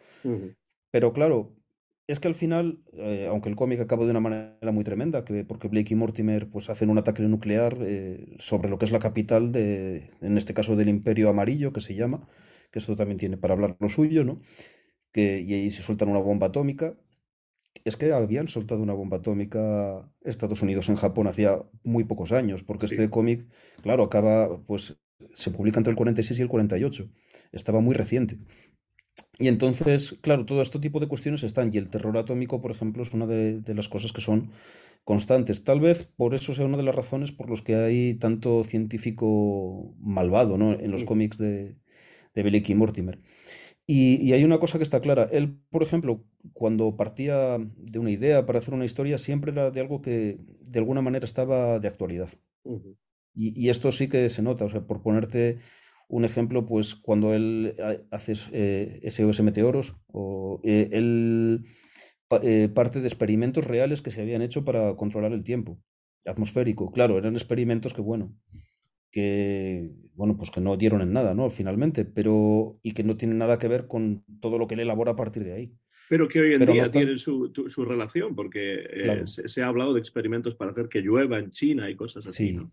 Pero 0.93 1.13
claro, 1.13 1.39
es 2.07 2.21
que 2.21 2.29
al 2.29 2.35
final, 2.35 2.81
eh, 2.93 3.27
aunque 3.31 3.49
el 3.49 3.57
cómic 3.57 3.81
acaba 3.81 4.05
de 4.05 4.11
una 4.11 4.21
manera 4.21 4.73
muy 4.73 4.85
tremenda, 4.85 5.25
que, 5.25 5.45
porque 5.45 5.69
Blake 5.69 5.95
y 5.95 5.97
Mortimer 5.97 6.49
pues, 6.51 6.69
hacen 6.71 6.91
un 6.91 6.99
ataque 6.99 7.23
nuclear 7.23 7.79
eh, 7.81 8.37
sobre 8.39 8.69
lo 8.69 8.79
que 8.79 8.85
es 8.85 8.93
la 8.93 8.99
capital 8.99 9.53
de, 9.53 10.11
en 10.21 10.37
este 10.37 10.55
caso 10.55 10.77
del 10.77 10.89
Imperio 10.89 11.31
Amarillo, 11.31 11.73
que 11.73 11.81
se 11.81 11.95
llama, 11.95 12.29
que 12.71 12.79
esto 12.79 12.95
también 12.97 13.19
tiene 13.19 13.37
para 13.39 13.55
hablar 13.55 13.77
lo 13.81 13.89
suyo, 13.89 14.25
¿no? 14.25 14.41
Que, 15.13 15.41
y 15.41 15.55
ahí 15.55 15.71
se 15.71 15.83
sueltan 15.83 16.09
una 16.11 16.21
bomba 16.21 16.49
atómica. 16.49 16.97
Es 17.85 17.97
que 17.97 18.13
habían 18.13 18.49
soltado 18.49 18.83
una 18.83 18.95
bomba 18.95 19.19
atómica 19.19 20.11
Estados 20.23 20.63
Unidos 20.63 20.89
en 20.89 20.97
Japón 20.97 21.27
hacía 21.27 21.63
muy 21.83 22.05
pocos 22.05 22.33
años, 22.33 22.63
porque 22.63 22.89
Sí. 22.89 22.95
este 22.95 23.11
cómic, 23.11 23.47
claro, 23.83 24.05
acaba, 24.05 24.63
pues 24.67 24.99
se 25.35 25.51
publica 25.51 25.79
entre 25.81 25.91
el 25.91 25.97
46 25.97 26.39
y 26.39 26.43
el 26.43 26.49
48. 26.49 27.11
Estaba 27.53 27.81
muy 27.81 27.95
reciente. 27.95 28.39
Y 29.39 29.49
entonces, 29.49 30.17
claro, 30.23 30.47
todo 30.47 30.63
este 30.63 30.79
tipo 30.79 31.01
de 31.01 31.09
cuestiones 31.09 31.43
están. 31.43 31.71
Y 31.73 31.79
el 31.79 31.89
terror 31.91 32.17
atómico, 32.19 32.61
por 32.61 32.71
ejemplo, 32.71 33.03
es 33.03 33.13
una 33.15 33.27
de, 33.27 33.61
de 33.61 33.75
las 33.75 33.89
cosas 33.89 34.13
que 34.13 34.21
son 34.21 34.51
constantes. 35.05 35.65
Tal 35.65 35.81
vez 35.81 36.07
por 36.17 36.35
eso 36.35 36.55
sea 36.55 36.67
una 36.67 36.77
de 36.77 36.85
las 36.85 36.95
razones 36.95 37.33
por 37.33 37.51
las 37.51 37.63
que 37.63 37.75
hay 37.77 38.15
tanto 38.15 38.65
científico 38.65 39.95
malvado, 40.01 40.57
¿no? 40.59 40.73
en 40.73 40.91
los 40.91 41.05
cómics 41.05 41.39
de, 41.39 41.77
de 42.35 42.65
y 42.67 42.75
Mortimer. 42.75 43.21
Y, 43.87 44.17
y 44.23 44.33
hay 44.35 44.45
una 44.45 44.59
cosa 44.61 44.79
que 44.79 44.85
está 44.85 45.01
clara. 45.01 45.29
Él, 45.33 45.59
por 45.71 45.83
ejemplo, 45.83 46.25
cuando 46.55 46.97
partía 46.97 47.59
de 47.59 47.99
una 47.99 48.11
idea 48.13 48.47
para 48.47 48.61
hacer 48.61 48.75
una 48.75 48.87
historia, 48.87 49.19
siempre 49.19 49.53
era 49.53 49.71
de 49.71 49.81
algo 49.81 50.03
que 50.03 50.39
de 50.63 50.79
alguna 50.81 51.03
manera 51.03 51.25
estaba 51.27 51.79
de 51.81 51.89
actualidad. 51.89 52.31
Y, 53.35 53.61
y 53.61 53.69
esto 53.71 53.91
sí 53.93 54.09
que 54.09 54.29
se 54.29 54.43
nota, 54.43 54.65
o 54.65 54.69
sea, 54.69 54.87
por 54.87 55.03
ponerte 55.03 55.59
un 56.09 56.25
ejemplo, 56.25 56.67
pues 56.67 56.95
cuando 56.95 57.35
él 57.35 57.75
ha- 57.83 57.97
hace 58.15 58.35
eh, 58.53 59.01
SOS 59.11 59.43
Meteoros, 59.43 59.97
o 60.09 60.61
eh, 60.65 60.89
él 60.93 61.65
eh, 62.43 62.69
parte 62.75 63.01
de 63.01 63.07
experimentos 63.09 63.65
reales 63.67 64.03
que 64.03 64.11
se 64.11 64.23
habían 64.23 64.43
hecho 64.43 64.65
para 64.65 64.95
controlar 64.97 65.33
el 65.33 65.43
tiempo 65.45 65.79
atmosférico. 66.27 66.91
Claro, 66.93 67.19
eran 67.19 67.35
experimentos 67.35 67.93
que, 67.93 68.01
bueno, 68.01 68.35
que, 69.11 69.91
bueno, 70.15 70.37
pues 70.37 70.51
que 70.51 70.61
no 70.61 70.77
dieron 70.77 71.01
en 71.03 71.13
nada, 71.13 71.35
¿no? 71.35 71.51
Finalmente, 71.51 72.05
pero, 72.05 72.79
y 72.83 72.93
que 72.93 73.05
no 73.05 73.17
tienen 73.17 73.39
nada 73.39 73.59
que 73.59 73.69
ver 73.69 73.87
con 73.87 74.25
todo 74.41 74.59
lo 74.59 74.67
que 74.67 74.75
él 74.75 74.81
elabora 74.81 75.13
a 75.13 75.17
partir 75.17 75.45
de 75.45 75.53
ahí. 75.53 75.73
Pero 76.09 76.29
que 76.29 76.41
hoy 76.41 76.53
en 76.55 76.59
Pero 76.59 76.71
no 76.71 76.75
día 76.75 76.83
obstan- 76.85 76.93
tienen 77.01 77.19
su, 77.19 77.51
tu- 77.51 77.71
su 77.71 77.85
relación, 77.85 78.35
porque 78.35 78.75
eh, 78.75 79.03
Claro. 79.05 79.27
se, 79.27 79.49
se 79.49 79.63
ha 79.63 79.69
hablado 79.69 79.95
de 79.95 80.01
experimentos 80.01 80.55
para 80.55 80.73
hacer 80.73 80.89
que 80.89 81.01
llueva 81.01 81.39
en 81.39 81.51
China 81.51 81.89
y 81.89 81.97
cosas 81.97 82.27
así, 82.27 82.49
Sí. 82.49 82.53
¿no? 82.55 82.71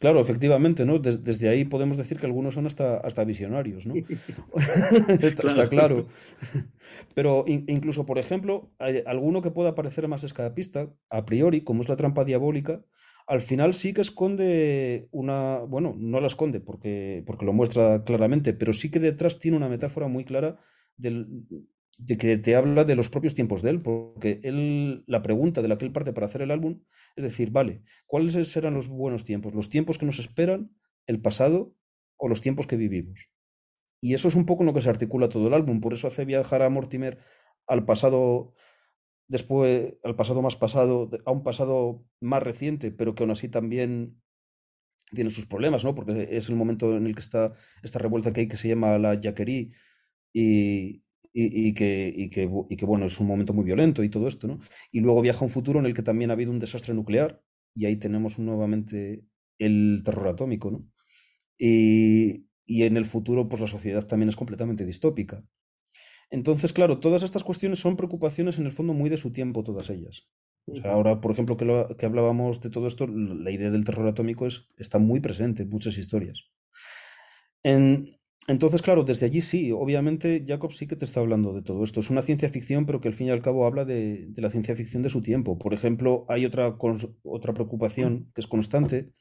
Claro, 0.00 0.20
efectivamente, 0.20 0.84
¿no? 0.84 0.98
Des- 0.98 1.22
desde 1.22 1.48
ahí 1.48 1.64
podemos 1.64 1.96
decir 1.96 2.18
que 2.18 2.26
algunos 2.26 2.54
son 2.54 2.66
hasta, 2.66 2.96
hasta 2.98 3.24
visionarios, 3.24 3.86
¿no? 3.86 3.94
Está, 5.22 5.48
está 5.48 5.68
claro. 5.68 6.06
Pero 7.14 7.44
in- 7.46 7.64
incluso, 7.68 8.06
por 8.06 8.18
ejemplo, 8.18 8.70
hay 8.78 9.02
alguno 9.06 9.42
que 9.42 9.50
pueda 9.50 9.74
parecer 9.74 10.08
más 10.08 10.24
escapista, 10.24 10.92
a 11.10 11.24
priori, 11.24 11.62
como 11.62 11.82
es 11.82 11.88
la 11.88 11.96
trampa 11.96 12.24
diabólica, 12.24 12.84
al 13.26 13.42
final 13.42 13.74
sí 13.74 13.92
que 13.92 14.00
esconde 14.00 15.08
una, 15.10 15.58
bueno, 15.58 15.94
no 15.98 16.18
la 16.20 16.28
esconde 16.28 16.60
porque, 16.60 17.22
porque 17.26 17.44
lo 17.44 17.52
muestra 17.52 18.02
claramente, 18.04 18.54
pero 18.54 18.72
sí 18.72 18.90
que 18.90 19.00
detrás 19.00 19.38
tiene 19.38 19.56
una 19.58 19.68
metáfora 19.68 20.08
muy 20.08 20.24
clara 20.24 20.58
del, 20.96 21.26
de 21.98 22.16
que 22.16 22.38
te 22.38 22.54
habla 22.54 22.84
de 22.84 22.94
los 22.94 23.10
propios 23.10 23.34
tiempos 23.34 23.60
de 23.60 23.70
él, 23.70 23.82
porque 23.82 24.40
él, 24.44 25.04
la 25.06 25.20
pregunta 25.20 25.60
de 25.60 25.68
la 25.68 25.76
que 25.76 25.84
él 25.84 25.92
parte 25.92 26.12
para 26.12 26.26
hacer 26.26 26.42
el 26.42 26.52
álbum 26.52 26.80
es 27.16 27.24
decir, 27.24 27.50
vale, 27.50 27.82
¿cuáles 28.06 28.48
serán 28.48 28.74
los 28.74 28.86
buenos 28.86 29.24
tiempos? 29.24 29.52
¿Los 29.52 29.68
tiempos 29.68 29.98
que 29.98 30.06
nos 30.06 30.20
esperan, 30.20 30.70
el 31.06 31.20
pasado 31.20 31.74
o 32.16 32.28
los 32.28 32.40
tiempos 32.40 32.68
que 32.68 32.76
vivimos? 32.76 33.28
Y 34.00 34.14
eso 34.14 34.28
es 34.28 34.36
un 34.36 34.46
poco 34.46 34.62
en 34.62 34.68
lo 34.68 34.74
que 34.74 34.80
se 34.80 34.90
articula 34.90 35.28
todo 35.28 35.48
el 35.48 35.54
álbum, 35.54 35.80
por 35.80 35.92
eso 35.92 36.06
hace 36.06 36.24
viajar 36.24 36.62
a 36.62 36.70
Mortimer 36.70 37.18
al 37.66 37.84
pasado 37.84 38.54
después 39.26 39.94
al 40.04 40.16
pasado 40.16 40.40
más 40.40 40.56
pasado, 40.56 41.10
a 41.26 41.30
un 41.32 41.42
pasado 41.42 42.04
más 42.20 42.42
reciente, 42.42 42.92
pero 42.92 43.14
que 43.14 43.24
aún 43.24 43.32
así 43.32 43.48
también 43.48 44.22
tiene 45.12 45.30
sus 45.30 45.46
problemas, 45.46 45.84
¿no? 45.84 45.94
Porque 45.94 46.28
es 46.30 46.48
el 46.48 46.56
momento 46.56 46.96
en 46.96 47.06
el 47.06 47.14
que 47.14 47.20
está 47.20 47.54
esta 47.82 47.98
revuelta 47.98 48.32
que 48.32 48.42
hay 48.42 48.48
que 48.48 48.56
se 48.56 48.68
llama 48.68 48.98
la 48.98 49.14
Yaquerí 49.14 49.72
y, 50.32 51.02
y, 51.40 51.72
que, 51.74 52.12
y, 52.14 52.30
que, 52.30 52.50
y 52.68 52.76
que, 52.76 52.84
bueno, 52.84 53.06
es 53.06 53.20
un 53.20 53.28
momento 53.28 53.52
muy 53.52 53.64
violento 53.64 54.02
y 54.02 54.08
todo 54.08 54.26
esto, 54.26 54.48
¿no? 54.48 54.58
Y 54.90 55.00
luego 55.00 55.22
viaja 55.22 55.40
a 55.40 55.44
un 55.44 55.50
futuro 55.50 55.78
en 55.78 55.86
el 55.86 55.94
que 55.94 56.02
también 56.02 56.30
ha 56.30 56.32
habido 56.32 56.50
un 56.50 56.58
desastre 56.58 56.94
nuclear 56.94 57.40
y 57.74 57.86
ahí 57.86 57.96
tenemos 57.96 58.40
nuevamente 58.40 59.24
el 59.58 60.02
terror 60.04 60.26
atómico, 60.26 60.70
¿no? 60.72 60.84
Y, 61.56 62.48
y 62.64 62.82
en 62.82 62.96
el 62.96 63.06
futuro, 63.06 63.48
pues 63.48 63.60
la 63.60 63.68
sociedad 63.68 64.04
también 64.04 64.28
es 64.28 64.36
completamente 64.36 64.84
distópica. 64.84 65.44
Entonces, 66.30 66.72
claro, 66.72 66.98
todas 66.98 67.22
estas 67.22 67.44
cuestiones 67.44 67.78
son 67.78 67.96
preocupaciones 67.96 68.58
en 68.58 68.66
el 68.66 68.72
fondo 68.72 68.92
muy 68.92 69.08
de 69.08 69.16
su 69.16 69.30
tiempo, 69.30 69.62
todas 69.62 69.90
ellas. 69.90 70.28
O 70.66 70.76
sea, 70.76 70.90
ahora, 70.90 71.20
por 71.20 71.30
ejemplo, 71.30 71.56
que, 71.56 71.64
lo, 71.64 71.96
que 71.96 72.04
hablábamos 72.04 72.60
de 72.60 72.70
todo 72.70 72.86
esto, 72.86 73.06
la 73.06 73.50
idea 73.50 73.70
del 73.70 73.84
terror 73.84 74.06
atómico 74.08 74.46
es, 74.46 74.68
está 74.76 74.98
muy 74.98 75.20
presente 75.20 75.62
en 75.62 75.70
muchas 75.70 75.96
historias. 75.96 76.50
En, 77.62 78.17
entonces, 78.48 78.82
claro, 78.82 79.04
desde 79.04 79.26
allí 79.26 79.40
sí, 79.40 79.70
obviamente 79.70 80.44
Jacob 80.46 80.72
sí 80.72 80.86
que 80.86 80.96
te 80.96 81.04
está 81.04 81.20
hablando 81.20 81.52
de 81.52 81.62
todo 81.62 81.84
esto. 81.84 82.00
Es 82.00 82.10
una 82.10 82.22
ciencia 82.22 82.48
ficción, 82.48 82.86
pero 82.86 83.00
que 83.00 83.08
al 83.08 83.14
fin 83.14 83.28
y 83.28 83.30
al 83.30 83.42
cabo 83.42 83.64
habla 83.66 83.84
de, 83.84 84.26
de 84.26 84.42
la 84.42 84.50
ciencia 84.50 84.74
ficción 84.74 85.02
de 85.02 85.10
su 85.10 85.22
tiempo. 85.22 85.58
Por 85.58 85.74
ejemplo, 85.74 86.26
hay 86.28 86.44
otra, 86.44 86.76
otra 87.22 87.54
preocupación 87.54 88.30
que 88.34 88.40
es 88.40 88.46
constante, 88.46 89.12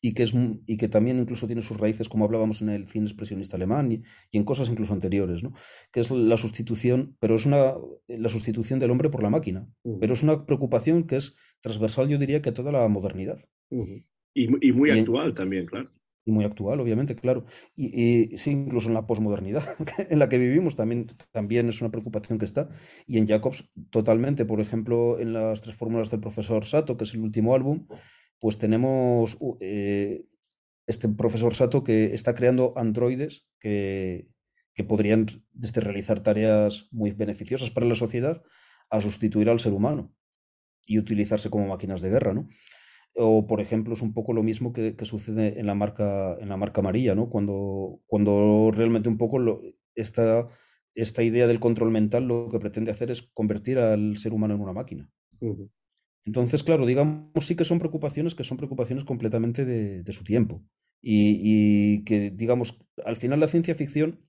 y 0.00 0.14
que, 0.14 0.22
es, 0.22 0.34
y 0.66 0.76
que 0.76 0.88
también 0.88 1.18
incluso 1.18 1.46
tiene 1.46 1.62
sus 1.62 1.78
raíces, 1.78 2.08
como 2.08 2.24
hablábamos 2.24 2.62
en 2.62 2.68
el 2.68 2.86
cine 2.88 3.06
expresionista 3.06 3.56
alemán 3.56 3.90
y, 3.90 4.02
en 4.30 4.44
cosas 4.44 4.68
incluso 4.68 4.92
anteriores, 4.92 5.42
¿no? 5.42 5.52
que 5.90 6.00
es 6.00 6.10
la 6.10 6.36
sustitución, 6.36 7.16
pero 7.18 7.34
es 7.34 7.46
una, 7.46 7.74
la 8.06 8.28
sustitución 8.28 8.78
del 8.78 8.90
hombre 8.90 9.10
por 9.10 9.22
la 9.22 9.30
máquina, 9.30 9.66
pero 10.00 10.12
es 10.12 10.22
una 10.22 10.46
preocupación 10.46 11.08
que 11.08 11.16
es 11.16 11.36
transversal, 11.60 12.08
yo 12.08 12.18
diría, 12.18 12.42
que 12.42 12.50
a 12.50 12.54
toda 12.54 12.70
la 12.70 12.86
modernidad. 12.88 13.38
y, 13.70 14.04
y, 14.34 14.72
muy 14.72 14.90
actual 14.90 15.34
también, 15.34 15.66
claro. 15.66 15.90
Y 16.28 16.32
muy 16.32 16.44
actual, 16.44 16.80
obviamente, 16.80 17.14
claro. 17.14 17.46
Y, 17.76 18.36
sí, 18.36 18.50
incluso 18.50 18.88
en 18.88 18.94
la 18.94 19.06
posmodernidad 19.06 19.62
en 20.10 20.18
la 20.18 20.28
que 20.28 20.38
vivimos 20.38 20.74
también, 20.74 21.06
también 21.30 21.68
es 21.68 21.80
una 21.80 21.92
preocupación 21.92 22.36
que 22.40 22.44
está. 22.44 22.68
Y 23.06 23.18
en 23.18 23.28
Jacobs, 23.28 23.70
totalmente. 23.90 24.44
Por 24.44 24.60
ejemplo, 24.60 25.20
en 25.20 25.32
las 25.32 25.60
tres 25.60 25.76
fórmulas 25.76 26.10
del 26.10 26.18
profesor 26.18 26.64
Sato, 26.64 26.96
que 26.96 27.04
es 27.04 27.14
el 27.14 27.20
último 27.20 27.54
álbum, 27.54 27.86
pues 28.40 28.58
tenemos 28.58 29.38
eh, 29.60 30.26
este 30.88 31.08
profesor 31.08 31.54
Sato 31.54 31.84
que 31.84 32.12
está 32.12 32.34
creando 32.34 32.74
androides 32.76 33.46
que, 33.60 34.28
que 34.74 34.82
podrían 34.82 35.26
desde 35.52 35.80
realizar 35.80 36.24
tareas 36.24 36.88
muy 36.90 37.12
beneficiosas 37.12 37.70
para 37.70 37.86
la 37.86 37.94
sociedad 37.94 38.42
a 38.90 39.00
sustituir 39.00 39.48
al 39.48 39.60
ser 39.60 39.74
humano 39.74 40.12
y 40.88 40.98
utilizarse 40.98 41.50
como 41.50 41.68
máquinas 41.68 42.02
de 42.02 42.10
guerra, 42.10 42.34
¿no? 42.34 42.48
O, 43.18 43.46
por 43.46 43.62
ejemplo, 43.62 43.94
es 43.94 44.02
un 44.02 44.12
poco 44.12 44.34
lo 44.34 44.42
mismo 44.42 44.74
que, 44.74 44.94
sucede 45.04 45.58
en 45.58 45.66
la 45.66 45.74
marca, 45.74 46.36
en 46.38 46.50
la 46.50 46.58
marca 46.58 46.82
amarilla, 46.82 47.14
¿no? 47.14 47.30
Cuando, 47.30 48.00
cuando 48.06 48.70
realmente 48.74 49.08
un 49.08 49.16
poco 49.16 49.38
lo, 49.38 49.62
esta, 49.94 50.46
esta 50.94 51.22
idea 51.22 51.46
del 51.46 51.58
control 51.58 51.90
mental 51.90 52.28
lo 52.28 52.50
que 52.50 52.58
pretende 52.58 52.90
hacer 52.90 53.10
es 53.10 53.22
convertir 53.22 53.78
al 53.78 54.18
ser 54.18 54.34
humano 54.34 54.54
en 54.54 54.60
una 54.60 54.74
máquina. 54.74 55.10
Entonces, 56.26 56.62
claro, 56.62 56.84
digamos 56.84 57.46
sí 57.46 57.56
que 57.56 57.64
son 57.64 57.78
preocupaciones 57.78 58.34
que 58.34 58.44
son 58.44 58.58
preocupaciones 58.58 59.04
completamente 59.04 59.64
de, 59.64 60.12
su 60.12 60.24
tiempo. 60.24 60.62
Y, 61.00 62.04
que, 62.04 62.30
digamos, 62.30 62.78
al 63.04 63.16
final 63.16 63.40
la 63.40 63.46
ciencia 63.46 63.74
ficción, 63.74 64.26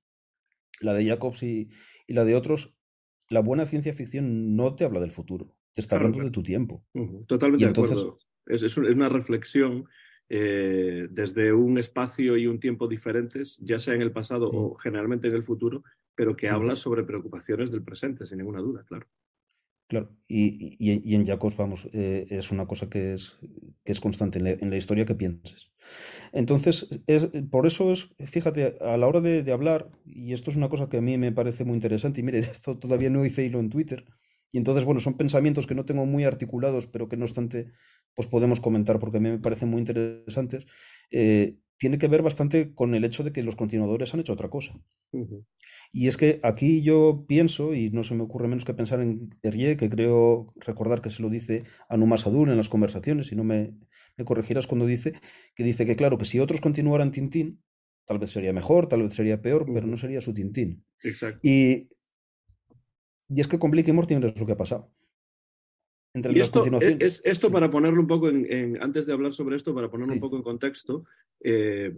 la 0.80 0.94
de 0.94 1.06
Jacobs 1.08 1.42
y, 1.44 1.70
la 2.08 2.24
de 2.24 2.36
otros, 2.36 2.78
la 3.30 3.42
buena 3.42 3.66
ciencia 3.66 3.94
ficción 3.94 4.56
no 4.56 4.76
te 4.76 4.86
habla 4.86 5.02
del 5.02 5.12
futuro, 5.12 5.58
te 5.74 5.82
está 5.82 5.96
hablando 5.96 6.24
de 6.24 6.32
tu 6.32 6.44
tiempo. 6.44 6.86
Totalmente 7.28 7.66
de 7.66 7.72
acuerdo. 7.72 8.20
Es, 8.48 8.78
una 8.78 9.10
reflexión 9.10 9.86
eh, 10.30 11.08
desde 11.10 11.54
un 11.54 11.78
espacio 11.78 12.38
y 12.38 12.48
un 12.48 12.60
tiempo 12.60 12.88
diferentes, 12.88 13.58
ya 13.60 13.80
sea 13.80 13.94
en 13.94 14.02
el 14.02 14.12
pasado 14.12 14.50
o 14.52 14.76
generalmente 14.76 15.28
en 15.28 15.36
el 15.36 15.44
futuro, 15.44 15.84
pero 16.16 16.36
que 16.36 16.50
habla 16.50 16.76
sobre 16.76 17.04
preocupaciones 17.04 17.72
del 17.72 17.84
presente, 17.84 18.26
sin 18.26 18.40
ninguna 18.40 18.60
duda, 18.60 18.84
claro. 18.88 19.08
Claro, 19.88 20.10
y, 20.28 20.76
y, 20.80 21.16
en 21.16 21.26
Jacobs, 21.26 21.56
vamos, 21.56 21.88
eh, 21.94 22.28
es 22.30 22.52
una 22.52 22.68
cosa 22.68 22.90
que 22.90 23.14
es, 23.14 23.40
que 23.86 23.94
es 23.94 24.02
constante 24.02 24.38
en 24.38 24.70
la, 24.70 24.76
historia 24.76 25.06
que 25.06 25.16
pienses. 25.16 25.72
Entonces, 26.34 26.90
es, 27.08 27.30
por 27.50 27.66
eso 27.66 27.94
es, 27.94 28.10
fíjate, 28.26 28.78
a 28.82 28.98
la 28.98 29.08
hora 29.08 29.22
de, 29.22 29.50
hablar, 29.50 29.90
y 30.04 30.34
esto 30.34 30.52
es 30.52 30.58
una 30.58 30.68
cosa 30.68 30.90
que 30.90 30.98
a 30.98 31.02
mí 31.02 31.18
me 31.18 31.32
parece 31.32 31.64
muy 31.64 31.76
interesante, 31.76 32.20
y 32.20 32.24
mire, 32.26 32.40
esto 32.40 32.78
todavía 32.78 33.10
no 33.10 33.24
hice 33.24 33.46
hilo 33.46 33.62
en 33.62 33.70
Twitter, 33.70 34.04
y 34.52 34.58
entonces, 34.58 34.86
bueno, 34.86 35.00
son 35.00 35.18
pensamientos 35.18 35.68
que 35.68 35.76
no 35.76 35.86
tengo 35.86 36.06
muy 36.06 36.24
articulados, 36.24 36.88
pero 36.88 37.10
que 37.10 37.18
no 37.18 37.26
obstante, 37.26 37.72
pues 38.16 38.28
podemos 38.28 38.60
comentar 38.62 39.00
porque 39.00 39.18
a 39.18 39.20
mí 39.20 39.30
me 39.30 39.40
parecen 39.40 39.70
muy 39.70 39.80
interesantes. 39.80 40.66
Eh, 41.12 41.58
tiene 41.78 42.00
que 42.00 42.08
ver 42.08 42.24
bastante 42.24 42.74
con 42.74 42.96
el 42.96 43.04
hecho 43.04 43.24
de 43.24 43.32
que 43.32 43.44
los 43.44 43.56
continuadores 43.56 44.14
han 44.14 44.20
hecho 44.20 44.34
otra 44.34 44.50
cosa. 44.50 44.74
Y 45.92 46.08
es 46.08 46.18
que 46.18 46.40
aquí 46.44 46.82
yo 46.82 47.26
pienso, 47.28 47.74
y 47.76 47.92
no 47.92 48.04
se 48.04 48.16
me 48.16 48.24
ocurre 48.24 48.48
menos 48.48 48.66
que 48.66 48.74
pensar 48.74 49.00
en 49.00 49.36
Herrié, 49.44 49.78
que 49.78 49.90
creo 49.90 50.54
recordar 50.56 51.02
que 51.02 51.12
se 51.12 51.22
lo 51.22 51.30
dice 51.30 51.66
a 51.88 51.98
Numa 51.98 52.18
Sadur 52.18 52.50
en 52.50 52.58
las 52.58 52.70
conversaciones, 52.70 53.32
y 53.32 53.36
no 53.36 53.44
me, 53.44 53.76
me 54.18 54.26
corregirás 54.26 54.66
cuando 54.66 54.88
dice 54.88 55.14
que 55.56 55.64
dice 55.64 55.86
que 55.86 55.96
claro, 55.96 56.18
que 56.18 56.26
si 56.26 56.40
otros 56.40 56.62
continuaran 56.62 57.12
Tintín, 57.12 57.62
tal 58.06 58.18
vez 58.18 58.32
sería 58.32 58.54
mejor, 58.54 58.88
tal 58.88 59.04
vez 59.04 59.14
sería 59.14 59.42
peor, 59.42 59.66
pero 59.72 59.86
no 59.86 59.98
sería 59.98 60.22
su 60.22 60.34
Tintín. 60.34 60.84
Exacto. 61.04 61.40
Y, 61.44 61.90
y 63.30 63.42
es 63.42 63.48
que 63.48 63.60
complique 63.60 63.94
Mortimer 63.94 64.26
es 64.26 64.40
lo 64.40 64.46
que 64.46 64.54
ha 64.54 64.58
pasado. 64.58 64.92
Y 66.14 66.40
esto, 66.40 66.66
es, 67.00 67.22
esto 67.26 67.52
para 67.52 67.70
ponerlo 67.70 68.02
un 68.02 68.08
poco 68.08 68.30
en, 68.30 68.82
antes 68.82 69.06
de 69.06 69.14
hablar 69.14 69.34
sobre 69.34 69.56
esto, 69.56 69.76
para 69.76 69.90
ponerlo 69.90 70.14
un 70.14 70.20
poco 70.20 70.38
en 70.38 70.42
contexto, 70.42 71.06
eh, 71.42 71.94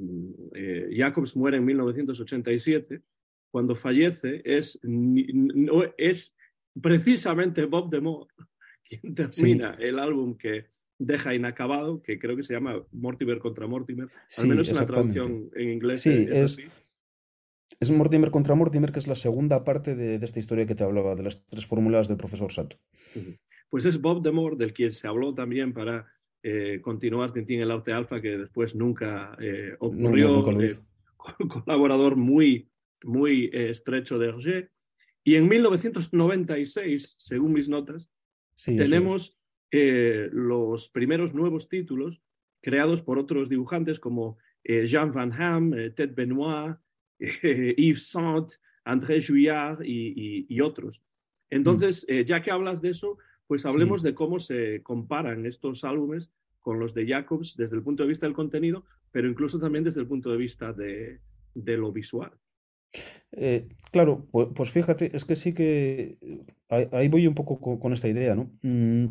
eh, 0.56 0.90
Jacobs 0.92 1.38
muere 1.38 1.58
en 1.58 1.66
1987. 1.66 3.02
Cuando 3.50 3.76
fallece 3.76 4.42
es, 4.44 4.80
no, 4.84 5.84
es 5.98 6.36
precisamente 6.80 7.66
Bob 7.66 7.90
DeMore 7.90 8.28
quien 8.84 9.16
termina 9.16 9.76
el 9.80 10.00
álbum 10.00 10.38
que 10.38 10.68
deja 10.98 11.34
inacabado, 11.34 12.02
que 12.02 12.20
creo 12.20 12.36
que 12.36 12.44
se 12.44 12.54
llama 12.54 12.84
Mortimer 12.92 13.40
contra 13.40 13.68
Mortimer, 13.68 14.10
al 14.38 14.48
menos 14.48 14.70
en 14.70 14.76
la 14.76 14.86
traducción 14.86 15.50
en 15.56 15.70
inglés. 15.70 16.02
Sí, 16.02 16.28
es, 16.30 16.60
es, 17.80 17.92
Mortimer 17.92 18.32
contra 18.32 18.56
Mortimer, 18.56 18.92
que 18.92 19.00
es 19.00 19.08
la 19.08 19.16
segunda 19.16 19.64
parte 19.64 19.96
de, 19.96 20.16
esta 20.16 20.40
historia 20.40 20.66
que 20.66 20.76
te 20.76 20.84
hablaba, 20.84 21.16
de 21.16 21.24
las 21.24 21.46
tres 21.46 21.66
fórmulas 21.66 22.08
del 22.08 22.18
profesor 22.18 22.52
Sato. 22.52 22.78
Pues 23.70 23.86
es 23.86 24.02
Bob 24.02 24.22
Demore, 24.22 24.56
del 24.56 24.74
quien 24.74 24.92
se 24.92 25.08
habló 25.08 25.34
también 25.34 25.74
para 25.74 26.08
eh, 26.42 26.80
continuar 26.82 27.34
Tintín 27.34 27.62
el 27.62 27.72
Arte 27.72 27.92
Alfa, 27.92 28.22
que 28.22 28.38
después 28.38 28.74
nunca 28.74 29.36
eh, 29.42 29.76
ocurrió, 29.80 30.62
eh, 30.62 30.76
colaborador 31.48 32.16
muy, 32.16 32.70
muy 33.04 33.50
estrecho 33.54 34.18
de 34.18 34.30
Hergé. 34.30 34.70
Y 35.24 35.36
en 35.36 35.48
1996, 35.48 37.16
según 37.20 37.54
mis 37.54 37.68
notas, 37.68 38.10
tenemos 38.66 39.38
los 39.72 40.90
primeros 40.90 41.34
nuevos 41.34 41.70
títulos 41.70 42.22
creados 42.62 43.04
por 43.04 43.20
otros 43.20 43.50
dibujantes 43.50 44.00
como 44.00 44.38
Jean 44.64 45.12
Van 45.12 45.32
Ham, 45.34 45.72
Ted 45.96 46.16
Benoit, 46.16 46.78
Yves 47.78 48.08
Saint, 48.08 48.54
André 48.84 49.22
Juillard 49.22 49.82
y, 49.84 50.62
otros. 50.62 51.04
Entonces, 51.50 52.06
mm. 52.10 52.22
ya 52.22 52.42
que 52.42 52.52
hablas 52.52 52.82
de 52.82 52.92
eso, 52.92 53.18
pues 53.48 53.66
hablemos 53.66 54.04
de 54.04 54.14
cómo 54.14 54.40
se 54.40 54.84
comparan 54.84 55.46
estos 55.46 55.84
álbumes 55.84 56.30
con 56.60 56.80
los 56.80 56.94
de 56.94 57.08
Jacobs 57.08 57.56
desde 57.58 57.78
el 57.78 57.84
punto 57.84 58.04
de 58.04 58.10
vista 58.10 58.28
del 58.28 58.36
contenido, 58.36 58.86
pero 59.12 59.28
incluso 59.28 59.60
también 59.60 59.84
desde 59.84 60.02
el 60.02 60.08
punto 60.08 60.32
de 60.32 60.38
vista 60.38 60.74
de, 60.74 61.20
lo 61.56 61.92
visual. 61.92 62.32
Eh, 63.32 63.70
claro, 63.92 64.28
pues, 64.32 64.72
fíjate, 64.72 65.16
es 65.16 65.26
que 65.26 65.36
sí 65.36 65.54
que 65.54 66.18
ahí, 66.70 67.08
voy 67.08 67.28
un 67.28 67.36
poco 67.36 67.80
con, 67.80 67.94
esta 67.94 68.08
idea, 68.08 68.36
¿no? 68.36 68.52
Mm, 68.62 69.08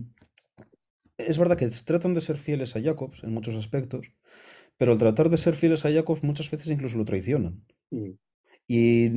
es 1.16 1.38
verdad 1.38 1.56
que 1.56 1.68
tratan 1.84 2.14
de 2.14 2.20
ser 2.20 2.36
fieles 2.36 2.76
a 2.76 2.82
Jacobs 2.82 3.24
en 3.24 3.32
muchos 3.32 3.56
aspectos, 3.56 4.12
pero 4.76 4.92
al 4.92 4.98
tratar 4.98 5.30
de 5.30 5.36
ser 5.36 5.54
fieles 5.54 5.84
a 5.84 5.92
Jacobs 5.92 6.22
muchas 6.22 6.50
veces 6.50 6.68
incluso 6.68 6.96
lo 6.96 7.04
traicionan. 7.04 7.64
Mm. 7.90 8.10
Y 8.66 9.10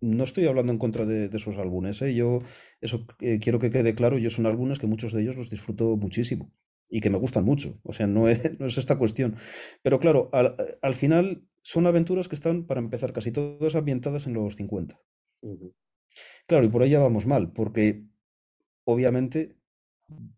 no 0.00 0.24
estoy 0.24 0.46
hablando 0.46 0.72
en 0.72 0.78
contra 0.78 1.06
de, 1.06 1.26
esos 1.32 1.58
álbumes, 1.58 2.02
¿eh? 2.02 2.14
yo 2.14 2.40
eso 2.80 3.06
eh, 3.20 3.38
quiero 3.40 3.60
que 3.60 3.70
quede 3.70 3.94
claro, 3.94 4.18
yo 4.18 4.30
son 4.30 4.46
álbumes 4.46 4.80
que 4.80 4.88
muchos 4.88 5.12
de 5.12 5.22
ellos 5.22 5.36
los 5.36 5.48
disfruto 5.48 5.96
muchísimo 5.96 6.52
y 6.88 7.00
que 7.00 7.10
me 7.10 7.18
gustan 7.18 7.44
mucho, 7.44 7.78
o 7.84 7.92
sea, 7.92 8.06
no 8.06 8.28
es, 8.28 8.40
no 8.60 8.66
es 8.66 8.78
esta 8.78 8.98
cuestión. 8.98 9.36
Pero 9.82 10.00
claro, 10.00 10.30
al, 10.32 10.94
final 10.94 11.44
son 11.62 11.86
aventuras 11.86 12.28
que 12.28 12.34
están, 12.34 12.66
para 12.66 12.80
empezar, 12.80 13.12
casi 13.12 13.32
todas 13.32 13.74
ambientadas 13.76 14.26
en 14.26 14.34
los 14.34 14.56
50. 14.56 15.00
Claro, 16.46 16.64
y 16.64 16.68
por 16.68 16.82
ahí 16.82 16.90
ya 16.90 16.98
vamos 16.98 17.26
mal, 17.26 17.52
porque 17.52 18.04
obviamente 18.84 19.56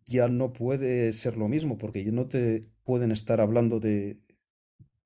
ya 0.04 0.28
no 0.28 0.52
puede 0.52 1.12
ser 1.12 1.36
lo 1.36 1.48
mismo, 1.48 1.78
porque 1.78 2.04
ya 2.04 2.12
no 2.12 2.28
te 2.28 2.66
pueden 2.84 3.12
estar 3.12 3.40
hablando 3.40 3.80
de, 3.80 4.20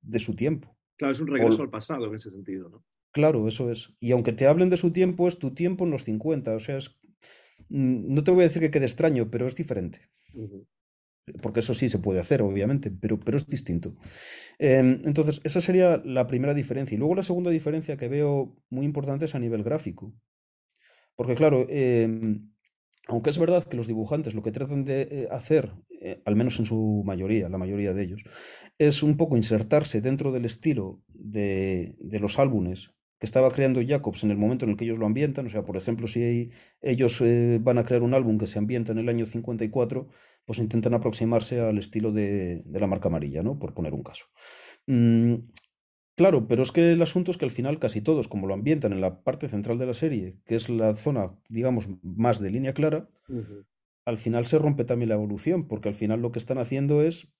de 0.01 0.19
su 0.19 0.35
tiempo. 0.35 0.72
Claro, 0.97 1.13
es 1.13 1.19
un 1.19 1.27
regreso 1.27 1.61
al 1.61 1.69
pasado 1.69 2.07
en 2.07 2.15
ese 2.15 2.29
sentido, 2.29 2.69
¿no? 2.69 2.83
Claro, 3.11 3.47
eso 3.47 3.71
es. 3.71 3.93
Y 3.99 4.11
aunque 4.11 4.33
te 4.33 4.47
hablen 4.47 4.69
de 4.69 4.77
su 4.77 4.91
tiempo, 4.91 5.27
es 5.27 5.37
tu 5.37 5.53
tiempo 5.53 5.85
en 5.85 5.91
los 5.91 6.03
50. 6.03 6.55
O 6.55 6.59
sea, 6.59 6.77
es... 6.77 6.99
Mm, 7.69 8.13
no 8.13 8.23
te 8.23 8.31
voy 8.31 8.41
a 8.41 8.47
decir 8.47 8.61
que 8.61 8.71
quede 8.71 8.85
extraño, 8.85 9.29
pero 9.29 9.45
es 9.47 9.55
diferente. 9.55 10.09
Porque 11.41 11.59
eso 11.59 11.73
sí 11.73 11.89
se 11.89 11.99
puede 11.99 12.19
hacer, 12.19 12.41
obviamente, 12.41 12.91
pero, 12.91 13.19
pero 13.19 13.37
es 13.37 13.47
distinto. 13.47 13.95
Em, 14.57 15.01
entonces, 15.05 15.41
esa 15.43 15.61
sería 15.61 16.01
la 16.03 16.25
primera 16.25 16.55
diferencia. 16.55 16.95
Y 16.95 16.97
luego 16.97 17.15
la 17.15 17.23
segunda 17.23 17.51
diferencia 17.51 17.97
que 17.97 18.07
veo 18.07 18.55
muy 18.69 18.85
importante 18.85 19.25
es 19.25 19.35
a 19.35 19.39
nivel 19.39 19.63
gráfico. 19.63 20.13
Porque 21.15 21.35
claro, 21.35 21.67
em, 21.69 22.52
aunque 23.07 23.29
es 23.29 23.37
verdad 23.37 23.63
que 23.63 23.77
los 23.77 23.87
dibujantes 23.87 24.33
lo 24.33 24.43
que 24.43 24.51
tratan 24.51 24.85
de 24.85 25.01
eh, 25.01 25.27
hacer, 25.29 25.73
eh, 26.01 26.21
al 26.25 26.35
menos 26.35 26.57
en 26.59 26.65
su 26.65 27.03
mayoría, 27.05 27.49
la 27.49 27.57
mayoría 27.57 27.93
de 27.93 28.03
ellos, 28.03 28.23
es 28.77 29.03
un 29.03 29.17
poco 29.17 29.35
insertarse 29.35 30.01
dentro 30.01 30.31
del 30.31 30.45
estilo 30.45 31.01
de, 31.09 31.97
los 32.19 32.39
álbumes 32.39 32.91
que 33.19 33.25
estaba 33.25 33.51
creando 33.51 33.81
Jacobs 33.85 34.23
en 34.23 34.31
el 34.31 34.37
momento 34.37 34.65
en 34.65 34.71
el 34.71 34.77
que 34.77 34.85
ellos 34.85 34.97
lo 34.97 35.05
ambientan. 35.05 35.45
O 35.45 35.49
sea, 35.49 35.63
por 35.63 35.77
ejemplo, 35.77 36.07
si 36.07 36.51
ellos 36.81 37.21
eh, 37.21 37.59
van 37.61 37.77
a 37.77 37.85
crear 37.85 38.03
un 38.03 38.13
álbum 38.13 38.37
que 38.37 38.47
se 38.47 38.59
ambienta 38.59 38.91
en 38.91 38.99
el 38.99 39.07
año 39.07 39.25
54, 39.25 40.07
pues 40.45 40.59
intentan 40.59 40.93
aproximarse 40.93 41.59
al 41.59 41.77
estilo 41.77 42.11
de, 42.11 42.63
la 42.69 42.87
marca 42.87 43.07
amarilla, 43.07 43.43
¿no? 43.43 43.57
Por 43.57 43.73
poner 43.73 43.93
un 43.93 44.03
caso. 44.03 44.25
Mm, 44.87 45.35
Claro, 46.15 46.47
pero 46.47 46.61
es 46.61 46.71
que 46.71 46.91
el 46.91 47.01
asunto 47.01 47.31
es 47.31 47.37
que 47.37 47.45
al 47.45 47.51
final 47.51 47.79
casi 47.79 48.01
todos, 48.01 48.27
como 48.27 48.45
lo 48.45 48.53
ambientan 48.53 48.93
en 48.93 49.01
la 49.01 49.23
parte 49.23 49.47
central 49.47 49.79
de 49.79 49.87
la 49.87 49.95
serie, 49.95 50.37
que 50.45 50.55
es 50.55 50.69
la 50.69 50.95
zona, 50.95 51.31
digamos, 51.49 51.89
más 52.03 52.39
de 52.39 52.51
línea 52.51 52.73
clara, 52.73 53.09
al 54.05 54.17
final 54.19 54.45
se 54.45 54.59
rompe 54.59 54.83
también 54.83 55.09
la 55.09 55.15
evolución, 55.15 55.67
porque 55.67 55.89
al 55.89 55.95
final 55.95 56.21
lo 56.21 56.31
que 56.31 56.37
están 56.37 56.59
haciendo 56.59 57.01
es, 57.01 57.33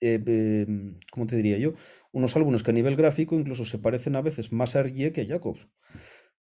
eh, 0.00 0.22
em, 0.26 0.98
¿cómo 1.10 1.26
te 1.26 1.36
diría 1.36 1.58
yo? 1.58 1.74
Unos 2.12 2.34
álbumes 2.34 2.62
que 2.62 2.70
a 2.70 2.74
nivel 2.74 2.96
gráfico 2.96 3.34
incluso 3.34 3.66
se 3.66 3.78
parecen 3.78 4.16
a 4.16 4.22
veces 4.22 4.52
más 4.52 4.74
a 4.74 4.80
Hergé 4.80 5.12
que 5.12 5.22
a 5.22 5.26
Jacobs. 5.26 5.68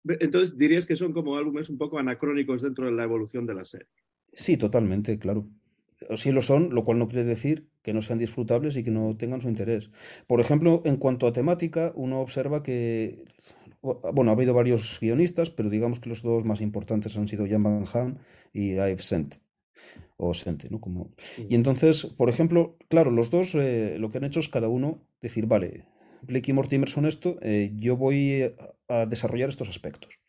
Entonces 0.03 0.57
dirías 0.57 0.85
que 0.85 0.95
son 0.95 1.13
como 1.13 1.35
álbumes 1.35 1.69
un 1.69 1.77
poco 1.77 1.99
anacrónicos 1.99 2.61
dentro 2.63 2.85
de 2.85 2.91
la 2.91 3.03
evolución 3.03 3.45
de 3.45 3.55
la 3.55 3.65
serie. 3.65 3.87
Sí, 4.33 4.57
totalmente, 4.57 5.17
claro 5.19 5.47
sí 6.15 6.31
lo 6.31 6.41
son, 6.41 6.73
lo 6.73 6.83
cual 6.83 6.99
no 6.99 7.07
quiere 7.07 7.23
decir 7.23 7.67
que 7.81 7.93
no 7.93 8.01
sean 8.01 8.19
disfrutables 8.19 8.75
y 8.77 8.83
que 8.83 8.91
no 8.91 9.15
tengan 9.15 9.41
su 9.41 9.49
interés. 9.49 9.91
Por 10.27 10.41
ejemplo, 10.41 10.81
en 10.85 10.97
cuanto 10.97 11.27
a 11.27 11.33
temática, 11.33 11.93
uno 11.95 12.19
observa 12.21 12.63
que, 12.63 13.23
bueno, 13.81 14.31
ha 14.31 14.33
habido 14.33 14.53
varios 14.53 14.99
guionistas, 14.99 15.49
pero 15.49 15.69
digamos 15.69 15.99
que 15.99 16.09
los 16.09 16.21
dos 16.23 16.43
más 16.45 16.61
importantes 16.61 17.17
han 17.17 17.27
sido 17.27 17.47
Jan 17.47 17.63
Van 17.63 17.85
Ham 17.93 18.17
y 18.53 18.71
Ive 18.71 19.01
Sent, 19.01 19.35
o 20.17 20.33
Sente, 20.33 20.69
¿no? 20.69 20.79
Como... 20.79 21.11
Y 21.37 21.55
entonces, 21.55 22.05
por 22.05 22.29
ejemplo, 22.29 22.77
claro, 22.89 23.11
los 23.11 23.29
dos 23.29 23.53
eh, 23.55 23.97
lo 23.99 24.09
que 24.09 24.17
han 24.17 24.23
hecho 24.23 24.39
es 24.39 24.49
cada 24.49 24.67
uno 24.67 25.05
decir, 25.21 25.45
vale, 25.45 25.85
Blake 26.21 26.51
y 26.51 26.53
Mortimer 26.53 26.89
son 26.89 27.05
esto, 27.05 27.37
eh, 27.41 27.71
yo 27.75 27.97
voy 27.97 28.55
a 28.87 29.05
desarrollar 29.05 29.49
estos 29.49 29.69
aspectos. 29.69 30.19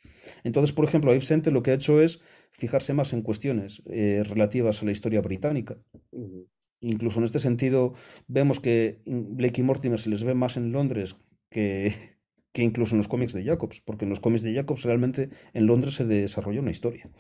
Entonces, 0.44 0.74
por 0.74 0.84
ejemplo, 0.84 1.12
Ive 1.12 1.24
Sente 1.24 1.50
lo 1.50 1.62
que 1.62 1.70
ha 1.70 1.74
hecho 1.74 2.00
es 2.00 2.20
fijarse 2.52 2.92
más 2.92 3.12
en 3.12 3.22
cuestiones 3.22 3.82
eh, 3.90 4.22
relativas 4.24 4.82
a 4.82 4.86
la 4.86 4.92
historia 4.92 5.20
británica. 5.20 5.76
Incluso 6.80 7.18
en 7.18 7.24
este 7.24 7.40
sentido, 7.40 7.94
vemos 8.28 8.60
que 8.60 9.00
Blake 9.06 9.60
y 9.60 9.64
Mortimer 9.64 10.00
se 10.00 10.10
les 10.10 10.24
ve 10.24 10.34
más 10.34 10.56
en 10.56 10.72
Londres 10.72 11.16
que, 11.50 11.92
que 12.52 12.62
incluso 12.62 12.94
en 12.94 12.98
los 12.98 13.08
cómics 13.08 13.32
de 13.32 13.44
Jacobs, 13.44 13.80
porque 13.80 14.04
en 14.04 14.10
los 14.10 14.20
cómics 14.20 14.42
de 14.42 14.54
Jacobs 14.54 14.82
realmente 14.82 15.30
en 15.52 15.66
Londres 15.66 15.94
se 15.94 16.04
desarrolla 16.04 16.60
una 16.60 16.70
historia. 16.70 17.10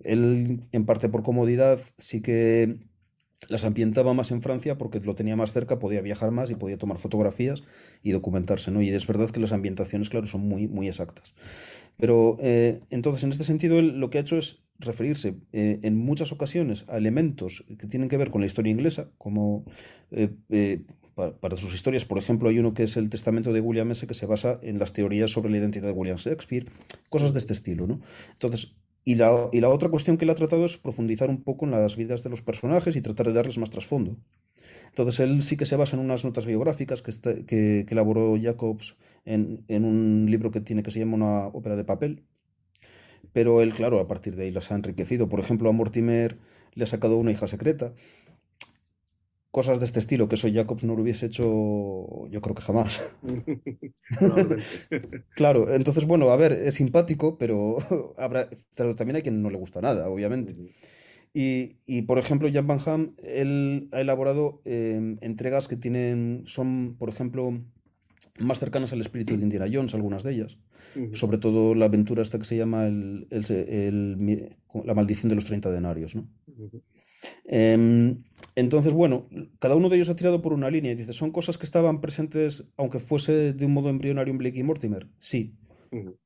Él, 0.00 0.66
en 0.72 0.86
parte 0.86 1.08
por 1.08 1.22
comodidad, 1.22 1.78
sí 1.98 2.22
que 2.22 2.78
las 3.48 3.64
ambientaba 3.64 4.14
más 4.14 4.30
en 4.30 4.42
Francia 4.42 4.78
porque 4.78 5.00
lo 5.00 5.14
tenía 5.14 5.36
más 5.36 5.52
cerca, 5.52 5.78
podía 5.78 6.00
viajar 6.00 6.30
más 6.30 6.50
y 6.50 6.54
podía 6.54 6.78
tomar 6.78 6.98
fotografías 6.98 7.62
y 8.02 8.10
documentarse, 8.10 8.70
¿no? 8.70 8.82
Y 8.82 8.90
es 8.90 9.06
verdad 9.06 9.30
que 9.30 9.40
las 9.40 9.52
ambientaciones, 9.52 10.10
claro, 10.10 10.26
son 10.26 10.42
muy, 10.42 10.68
muy 10.68 10.88
exactas. 10.88 11.34
Pero 11.96 12.36
eh, 12.40 12.80
entonces, 12.90 13.24
en 13.24 13.30
este 13.30 13.44
sentido, 13.44 13.78
él 13.78 13.98
lo 13.98 14.10
que 14.10 14.18
ha 14.18 14.22
hecho 14.22 14.36
es 14.36 14.60
referirse 14.78 15.36
eh, 15.52 15.78
en 15.82 15.96
muchas 15.96 16.32
ocasiones 16.32 16.84
a 16.88 16.96
elementos 16.96 17.64
que 17.78 17.86
tienen 17.86 18.08
que 18.08 18.16
ver 18.16 18.30
con 18.30 18.40
la 18.40 18.46
historia 18.46 18.70
inglesa, 18.70 19.10
como 19.18 19.64
eh, 20.10 20.30
para, 21.14 21.56
sus 21.56 21.74
historias, 21.74 22.04
por 22.04 22.18
ejemplo, 22.18 22.48
hay 22.48 22.58
uno 22.58 22.72
que 22.72 22.84
es 22.84 22.96
el 22.96 23.10
testamento 23.10 23.52
de 23.52 23.60
William 23.60 23.90
S., 23.90 24.06
que 24.06 24.14
se 24.14 24.26
basa 24.26 24.58
en 24.62 24.78
las 24.78 24.92
teorías 24.92 25.30
sobre 25.30 25.50
la 25.50 25.58
identidad 25.58 25.88
de 25.88 25.92
William 25.92 26.16
Shakespeare, 26.16 26.66
cosas 27.10 27.34
de 27.34 27.40
este 27.40 27.52
estilo, 27.52 27.86
¿no? 27.86 28.00
Entonces, 28.32 28.74
y 29.04 29.14
la, 29.14 29.48
y 29.52 29.60
la 29.60 29.68
otra 29.68 29.88
cuestión 29.88 30.16
que 30.16 30.24
él 30.24 30.30
ha 30.30 30.34
tratado 30.34 30.64
es 30.66 30.76
profundizar 30.76 31.30
un 31.30 31.42
poco 31.42 31.64
en 31.64 31.72
las 31.72 31.96
vidas 31.96 32.22
de 32.22 32.30
los 32.30 32.42
personajes 32.42 32.96
y 32.96 33.00
tratar 33.00 33.26
de 33.26 33.32
darles 33.32 33.58
más 33.58 33.70
trasfondo. 33.70 34.16
Entonces 34.88 35.20
él 35.20 35.42
sí 35.42 35.56
que 35.56 35.66
se 35.66 35.76
basa 35.76 35.96
en 35.96 36.02
unas 36.02 36.24
notas 36.24 36.46
biográficas 36.46 37.02
que, 37.02 37.44
que, 37.46 37.86
elaboró 37.88 38.36
Jacobs 38.40 38.96
en, 39.24 39.64
en, 39.68 39.84
un 39.84 40.26
libro 40.28 40.50
que 40.50 40.60
tiene 40.60 40.82
que 40.82 40.90
se 40.90 40.98
llama 40.98 41.14
una 41.14 41.46
ópera 41.46 41.76
de 41.76 41.84
papel. 41.84 42.24
Pero 43.32 43.62
él, 43.62 43.72
claro, 43.72 44.00
a 44.00 44.08
partir 44.08 44.34
de 44.34 44.44
ahí 44.44 44.50
las 44.50 44.72
ha 44.72 44.74
enriquecido. 44.74 45.28
Por 45.28 45.40
ejemplo, 45.40 45.68
a 45.68 45.72
Mortimer 45.72 46.38
le 46.74 46.84
ha 46.84 46.86
sacado 46.86 47.18
una 47.18 47.30
hija 47.30 47.46
secreta 47.46 47.94
cosas 49.50 49.80
de 49.80 49.86
este 49.86 49.98
estilo 49.98 50.28
que 50.28 50.36
eso 50.36 50.48
Jacobs 50.52 50.84
no 50.84 50.94
lo 50.94 51.02
hubiese 51.02 51.26
hecho 51.26 52.28
yo 52.28 52.40
creo 52.40 52.54
que 52.54 52.62
jamás. 52.62 53.02
claro, 55.34 55.72
entonces 55.72 56.04
bueno, 56.06 56.30
a 56.30 56.36
ver, 56.36 56.52
es 56.52 56.74
simpático, 56.74 57.38
pero, 57.38 57.76
habrá, 58.16 58.48
pero 58.74 58.94
también 58.94 59.16
hay 59.16 59.22
quien 59.22 59.42
no 59.42 59.50
le 59.50 59.58
gusta 59.58 59.80
nada, 59.80 60.08
obviamente. 60.08 60.54
Y, 61.32 61.76
y, 61.86 62.02
por 62.02 62.18
ejemplo, 62.18 62.48
Jan 62.52 62.66
Van 62.66 62.80
Ham, 62.86 63.14
él 63.22 63.88
ha 63.92 64.00
elaborado 64.00 64.62
em, 64.64 65.16
entregas 65.20 65.68
que 65.68 65.76
tienen, 65.76 66.42
son, 66.46 66.96
por 66.98 67.08
ejemplo, 67.08 67.52
más 68.40 68.58
cercanas 68.58 68.92
al 68.92 69.00
espíritu 69.00 69.36
de 69.36 69.44
Indiana 69.44 69.68
Jones, 69.72 69.94
algunas 69.94 70.24
de 70.24 70.32
ellas. 70.32 70.58
Sobre 71.12 71.38
todo 71.38 71.76
la 71.76 71.84
aventura 71.84 72.22
esta 72.22 72.38
que 72.38 72.44
se 72.44 72.56
llama 72.56 72.86
el, 72.86 73.28
el, 73.30 74.56
La 74.84 74.94
maldición 74.94 75.28
de 75.28 75.36
los 75.36 75.44
30 75.44 75.70
denarios, 75.70 76.16
¿no? 76.16 76.26
Entonces, 78.60 78.92
bueno, 78.92 79.26
cada 79.58 79.74
uno 79.74 79.88
de 79.88 79.96
ellos 79.96 80.10
ha 80.10 80.16
tirado 80.16 80.42
por 80.42 80.52
una 80.52 80.70
línea 80.70 80.92
y 80.92 80.94
dice, 80.94 81.14
¿son 81.14 81.30
cosas 81.30 81.56
que 81.56 81.64
estaban 81.64 82.02
presentes, 82.02 82.68
aunque 82.76 82.98
fuese 82.98 83.54
de 83.54 83.64
un 83.64 83.72
modo 83.72 83.88
embrionario 83.88 84.32
en 84.32 84.38
Blake 84.38 84.58
y 84.58 84.62
Mortimer? 84.62 85.06
Sí. 85.18 85.54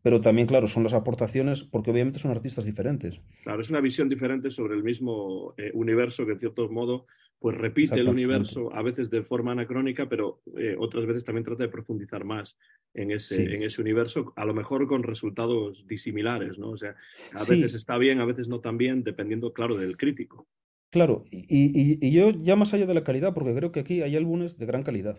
Pero 0.03 0.21
también, 0.21 0.49
claro, 0.49 0.67
son 0.67 0.83
las 0.83 0.95
aportaciones, 0.95 1.63
porque 1.63 1.93
obviamente 1.93 2.19
son 2.19 2.33
artistas 2.33 2.65
diferentes. 2.65 3.21
Claro, 3.45 3.63
es 3.63 3.71
una 3.71 3.81
visión 3.81 4.09
diferente 4.09 4.51
sobre 4.51 4.75
el 4.75 4.83
mismo 4.83 5.55
eh, 5.57 5.71
universo 5.75 6.27
que, 6.27 6.33
en 6.33 6.41
cierto 6.41 6.69
modo, 6.69 7.07
pues 7.39 7.57
repite 7.57 8.01
el 8.01 8.09
universo, 8.09 8.75
a 8.75 8.83
veces 8.83 9.11
de 9.11 9.23
forma 9.23 9.53
anacrónica, 9.53 10.09
pero 10.09 10.43
eh, 10.59 10.75
otras 10.77 11.07
veces 11.07 11.25
también 11.25 11.45
trata 11.45 11.63
de 11.63 11.69
profundizar 11.69 12.25
más 12.25 12.59
en 12.95 13.13
ese, 13.13 13.55
en 13.55 13.63
ese 13.63 13.81
universo, 13.81 14.33
a 14.35 14.45
lo 14.45 14.55
mejor 14.55 14.89
con 14.89 15.05
resultados 15.05 15.87
disimilares, 15.87 16.59
¿no? 16.59 16.71
O 16.71 16.77
sea, 16.77 16.97
a 17.33 17.45
veces 17.49 17.75
está 17.75 17.97
bien, 17.97 18.21
a 18.21 18.25
veces 18.25 18.49
no 18.49 18.61
tan 18.61 18.77
bien, 18.77 19.05
dependiendo, 19.05 19.53
claro, 19.53 19.77
del 19.77 19.97
crítico. 19.97 20.49
Claro, 20.95 21.25
y, 21.29 22.09
yo 22.13 22.31
ya 22.31 22.55
más 22.55 22.73
allá 22.73 22.87
de 22.87 22.95
la 22.95 23.03
calidad, 23.03 23.35
porque 23.35 23.53
creo 23.53 23.73
que 23.73 23.81
aquí 23.81 24.03
hay 24.03 24.15
álbumes 24.15 24.59
de 24.59 24.67
gran 24.67 24.85
calidad. 24.85 25.19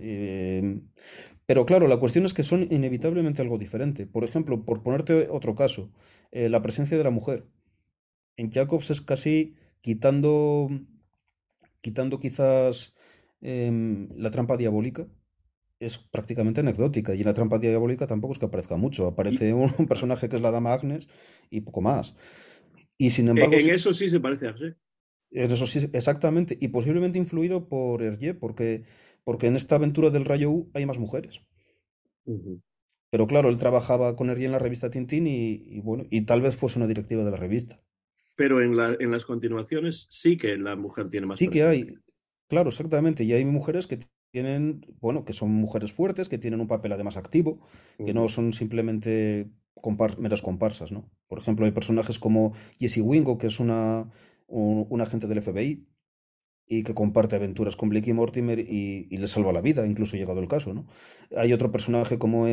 Em, 0.00 0.88
pero 1.44 1.66
claro, 1.66 1.86
la 1.86 1.98
cuestión 1.98 2.24
es 2.24 2.32
que 2.32 2.42
son 2.42 2.66
inevitablemente 2.70 3.42
algo 3.42 3.58
diferente. 3.58 4.06
Por 4.06 4.24
ejemplo, 4.24 4.64
por 4.64 4.82
ponerte 4.82 5.28
otro 5.28 5.54
caso, 5.54 5.90
eh, 6.30 6.48
la 6.48 6.62
presencia 6.62 6.96
de 6.96 7.04
la 7.04 7.10
mujer. 7.10 7.44
En 8.38 8.50
Jacobs 8.50 8.90
es 8.90 9.02
casi 9.02 9.54
quitando, 9.82 10.70
quitando 11.82 12.18
quizás 12.18 12.94
em, 13.42 14.08
la 14.16 14.30
trampa 14.30 14.56
diabólica, 14.56 15.06
es 15.78 15.98
prácticamente 15.98 16.60
anecdótica. 16.60 17.14
Y 17.14 17.20
en 17.20 17.26
la 17.26 17.34
trampa 17.34 17.58
diabólica 17.58 18.06
tampoco 18.06 18.32
es 18.32 18.38
que 18.38 18.46
aparezca 18.46 18.78
mucho. 18.78 19.08
Aparece 19.08 19.52
un, 19.52 19.70
personaje 19.86 20.30
que 20.30 20.36
es 20.36 20.42
la 20.42 20.52
dama 20.52 20.72
Agnes 20.72 21.06
y 21.50 21.60
poco 21.60 21.82
más. 21.82 22.14
Y 22.96 23.10
sin 23.10 23.28
embargo. 23.28 23.52
En, 23.52 23.68
eso 23.68 23.92
sí 23.92 24.08
se 24.08 24.18
parece 24.18 24.48
a. 24.48 24.54
Eso 25.32 25.66
sí, 25.66 25.88
exactamente. 25.92 26.56
Y 26.60 26.68
posiblemente 26.68 27.18
influido 27.18 27.68
por 27.68 28.02
Hergé, 28.02 28.34
porque, 28.34 28.84
porque 29.24 29.46
en 29.46 29.56
esta 29.56 29.76
aventura 29.76 30.10
del 30.10 30.24
Rayo 30.24 30.50
U 30.50 30.70
hay 30.74 30.86
más 30.86 30.98
mujeres. 30.98 31.40
Pero 33.10 33.26
claro, 33.26 33.48
él 33.48 33.58
trabajaba 33.58 34.14
con 34.14 34.30
Hergé 34.30 34.44
en 34.44 34.52
la 34.52 34.58
revista 34.58 34.90
Tintín 34.90 35.26
y, 35.26 35.80
bueno, 35.80 36.04
y 36.10 36.22
tal 36.22 36.42
vez 36.42 36.54
fuese 36.54 36.78
una 36.78 36.86
directiva 36.86 37.24
de 37.24 37.30
la 37.30 37.36
revista. 37.36 37.76
Pero 38.36 38.62
en, 38.62 38.76
la, 38.76 38.96
en 38.98 39.10
las 39.10 39.24
continuaciones 39.24 40.06
sí 40.10 40.36
que 40.36 40.56
la 40.56 40.76
mujer 40.76 41.08
tiene 41.08 41.26
más. 41.26 41.38
Sí 41.38 41.48
que 41.48 41.62
hay, 41.62 41.94
claro, 42.48 42.68
exactamente. 42.68 43.24
Y 43.24 43.32
hay 43.32 43.44
mujeres 43.44 43.86
que 43.86 43.98
tienen, 44.30 44.86
bueno, 45.00 45.24
que 45.24 45.32
son 45.34 45.50
mujeres 45.50 45.92
fuertes, 45.92 46.28
que 46.28 46.38
tienen 46.38 46.60
un 46.60 46.68
papel 46.68 46.92
además 46.92 47.16
activo, 47.16 47.60
que 47.98 48.14
no 48.14 48.28
son 48.28 48.52
simplemente 48.52 49.50
meras 50.18 50.42
comparsas, 50.42 50.92
¿no? 50.92 51.10
Por 51.26 51.38
ejemplo, 51.38 51.66
hay 51.66 51.72
personajes 51.72 52.18
como 52.18 52.54
Jessie 52.78 53.02
Wingo, 53.02 53.36
que 53.36 53.48
es 53.48 53.60
una 53.60 54.10
un, 54.52 55.00
agente 55.00 55.26
del 55.26 55.42
FBI 55.42 55.86
y 56.66 56.82
que 56.84 56.94
comparte 56.94 57.36
aventuras 57.36 57.76
con 57.76 57.88
Blake 57.88 58.10
y 58.10 58.12
Mortimer 58.12 58.58
y, 58.60 59.16
le 59.16 59.28
salva 59.28 59.52
la 59.52 59.60
vida, 59.60 59.86
incluso 59.86 60.16
llegado 60.16 60.40
el 60.40 60.48
caso, 60.48 60.74
¿no? 60.74 60.86
Hay 61.36 61.52
otro 61.52 61.70
personaje 61.72 62.18
como, 62.18 62.46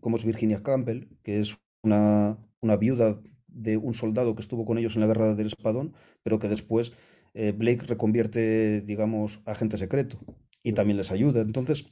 como 0.00 0.16
es 0.16 0.24
Virginia 0.24 0.62
Campbell, 0.62 1.08
que 1.22 1.40
es 1.40 1.58
una, 1.82 2.38
una 2.60 2.76
viuda 2.76 3.20
de 3.46 3.76
un 3.76 3.94
soldado 3.94 4.34
que 4.34 4.42
estuvo 4.42 4.64
con 4.64 4.78
ellos 4.78 4.96
en 4.96 5.00
la 5.00 5.06
guerra 5.06 5.34
del 5.34 5.46
Espadón, 5.46 5.94
pero 6.22 6.38
que 6.38 6.48
después 6.48 6.92
eh, 7.34 7.52
Blake 7.52 7.86
reconvierte, 7.86 8.82
digamos, 8.82 9.40
agente 9.46 9.78
secreto 9.78 10.18
y 10.62 10.72
también 10.72 10.96
les 10.96 11.10
ayuda. 11.10 11.40
Entonces, 11.40 11.86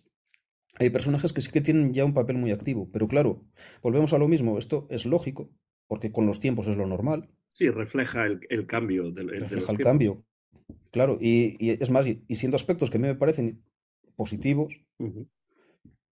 hay 0.79 0.91
personajes 0.91 1.33
que 1.33 1.41
sí 1.41 1.51
que 1.51 1.61
tienen 1.61 1.93
ya 1.93 2.05
un 2.05 2.15
papel 2.15 2.37
muy 2.37 2.51
activo, 2.51 2.91
pero 2.93 3.09
claro, 3.09 3.45
volvemos 3.83 4.13
a 4.13 4.19
lo 4.19 4.29
mismo, 4.29 4.59
esto 4.59 4.87
es 4.91 5.07
lógico, 5.07 5.51
porque 5.87 6.13
con 6.13 6.27
los 6.27 6.41
tiempos 6.41 6.67
es 6.67 6.77
lo 6.77 6.87
normal. 6.87 7.31
Sí, 7.55 7.71
refleja 7.71 8.27
el, 8.27 8.67
cambio. 8.67 9.13
Del, 9.13 9.29
refleja 9.29 9.71
el 9.71 9.79
cambio, 9.79 10.25
claro, 10.91 11.19
y, 11.21 11.71
es 11.71 11.89
más, 11.89 12.05
y, 12.05 12.21
siendo 12.35 12.57
aspectos 12.57 12.91
que 12.91 12.99
a 12.99 13.01
mí 13.01 13.07
me 13.07 13.15
parecen 13.15 13.63
positivos, 14.17 14.75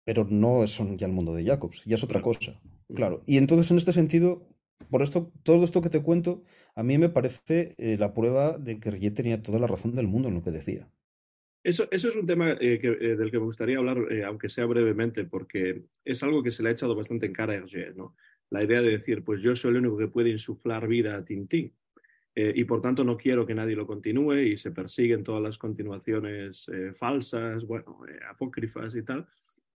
pero 0.04 0.24
no 0.30 0.64
son 0.68 0.96
ya 0.96 1.08
el 1.08 1.12
mundo 1.12 1.34
de 1.34 1.44
Jacobs, 1.44 1.84
ya 1.84 1.96
es 1.96 2.04
otra 2.04 2.22
cosa, 2.22 2.60
claro. 2.94 3.24
Y 3.26 3.38
entonces 3.38 3.68
en 3.72 3.78
este 3.78 3.92
sentido, 3.92 4.46
por 4.88 5.02
esto, 5.02 5.32
todo 5.42 5.64
esto 5.64 5.82
que 5.82 5.90
te 5.90 6.00
cuento, 6.00 6.44
a 6.76 6.84
mí 6.84 6.96
me 6.96 7.08
parece 7.08 7.74
eh, 7.76 7.96
la 7.98 8.14
prueba 8.14 8.56
de 8.56 8.78
que 8.78 8.92
Rie 8.92 9.10
tenía 9.10 9.42
toda 9.42 9.58
la 9.58 9.66
razón 9.66 9.96
del 9.96 10.06
mundo 10.06 10.28
en 10.28 10.34
lo 10.34 10.44
que 10.44 10.52
decía. 10.52 10.88
Eso, 11.64 11.88
eso 11.90 12.08
es 12.08 12.14
un 12.14 12.26
tema 12.26 12.52
eh, 12.52 12.80
eh, 12.82 13.16
del 13.16 13.32
que 13.32 13.38
me 13.38 13.46
gustaría 13.46 13.78
hablar, 13.78 13.98
aunque 14.26 14.48
sea 14.48 14.66
brevemente, 14.66 15.24
porque 15.24 15.86
es 16.04 16.22
algo 16.22 16.40
que 16.40 16.52
se 16.52 16.62
le 16.62 16.68
ha 16.68 16.72
echado 16.72 16.94
bastante 16.94 17.26
en 17.26 17.32
cara 17.32 17.54
a 17.54 17.56
Hergé, 17.56 17.94
¿no? 17.94 18.14
La 18.52 18.62
idea 18.62 18.80
de 18.80 18.90
decir, 18.90 19.24
pues 19.24 19.40
yo 19.40 19.56
soy 19.56 19.72
el 19.72 19.78
único 19.78 19.98
que 19.98 20.08
puede 20.08 20.30
insuflar 20.30 20.86
vida 20.86 21.16
a 21.16 21.24
Tintín. 21.24 21.72
y 22.34 22.64
por 22.64 22.80
tanto 22.80 23.04
no 23.04 23.16
quiero 23.16 23.44
que 23.44 23.54
nadie 23.54 23.76
lo 23.76 23.86
continúe 23.86 24.52
y 24.52 24.56
se 24.56 24.70
persiguen 24.70 25.22
todas 25.22 25.42
las 25.42 25.58
continuaciones 25.58 26.66
falsas, 26.94 27.66
bueno, 27.66 27.98
apócrifas 28.30 28.94
y 28.94 29.02
tal. 29.02 29.26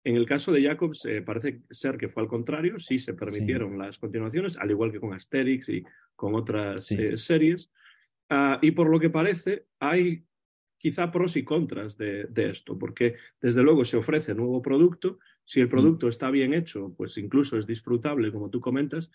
En 0.05 0.17
el 0.17 0.26
caso 0.26 0.51
de 0.51 0.63
Jacobs 0.63 1.05
eh, 1.05 1.21
parece 1.21 1.61
ser 1.71 1.97
que 1.97 2.09
fue 2.09 2.24
al 2.24 2.30
contrario, 2.30 2.78
sí 2.78 2.99
se 2.99 3.13
permitieron 3.13 3.78
las 3.78 3.99
continuaciones, 3.99 4.57
al 4.57 4.69
igual 4.69 4.91
que 4.91 4.99
con 4.99 5.13
Asterix 5.13 5.69
y 5.69 5.84
con 6.15 6.36
otras 6.36 6.91
eh, 6.91 7.17
series. 7.17 7.71
Ah, 8.30 8.59
y 8.61 8.71
por 8.71 8.89
lo 8.89 8.99
que 8.99 9.09
parece, 9.09 9.67
hay 9.80 10.26
quizá 10.78 11.09
pros 11.09 11.38
y 11.38 11.45
contras 11.45 11.97
de, 11.97 12.28
esto, 12.36 12.78
porque 12.78 13.15
desde 13.39 13.63
luego 13.63 13.86
se 13.86 13.95
ofrece 13.95 14.36
nuevo 14.36 14.61
producto, 14.61 15.19
si 15.45 15.61
el 15.61 15.67
mm. 15.67 15.71
producto 15.71 16.07
está 16.07 16.29
bien 16.29 16.53
hecho, 16.53 16.93
pues 16.95 17.17
incluso 17.17 17.57
es 17.57 17.67
disfrutable, 17.67 18.31
como 18.31 18.49
tú 18.49 18.59
comentas, 18.59 19.11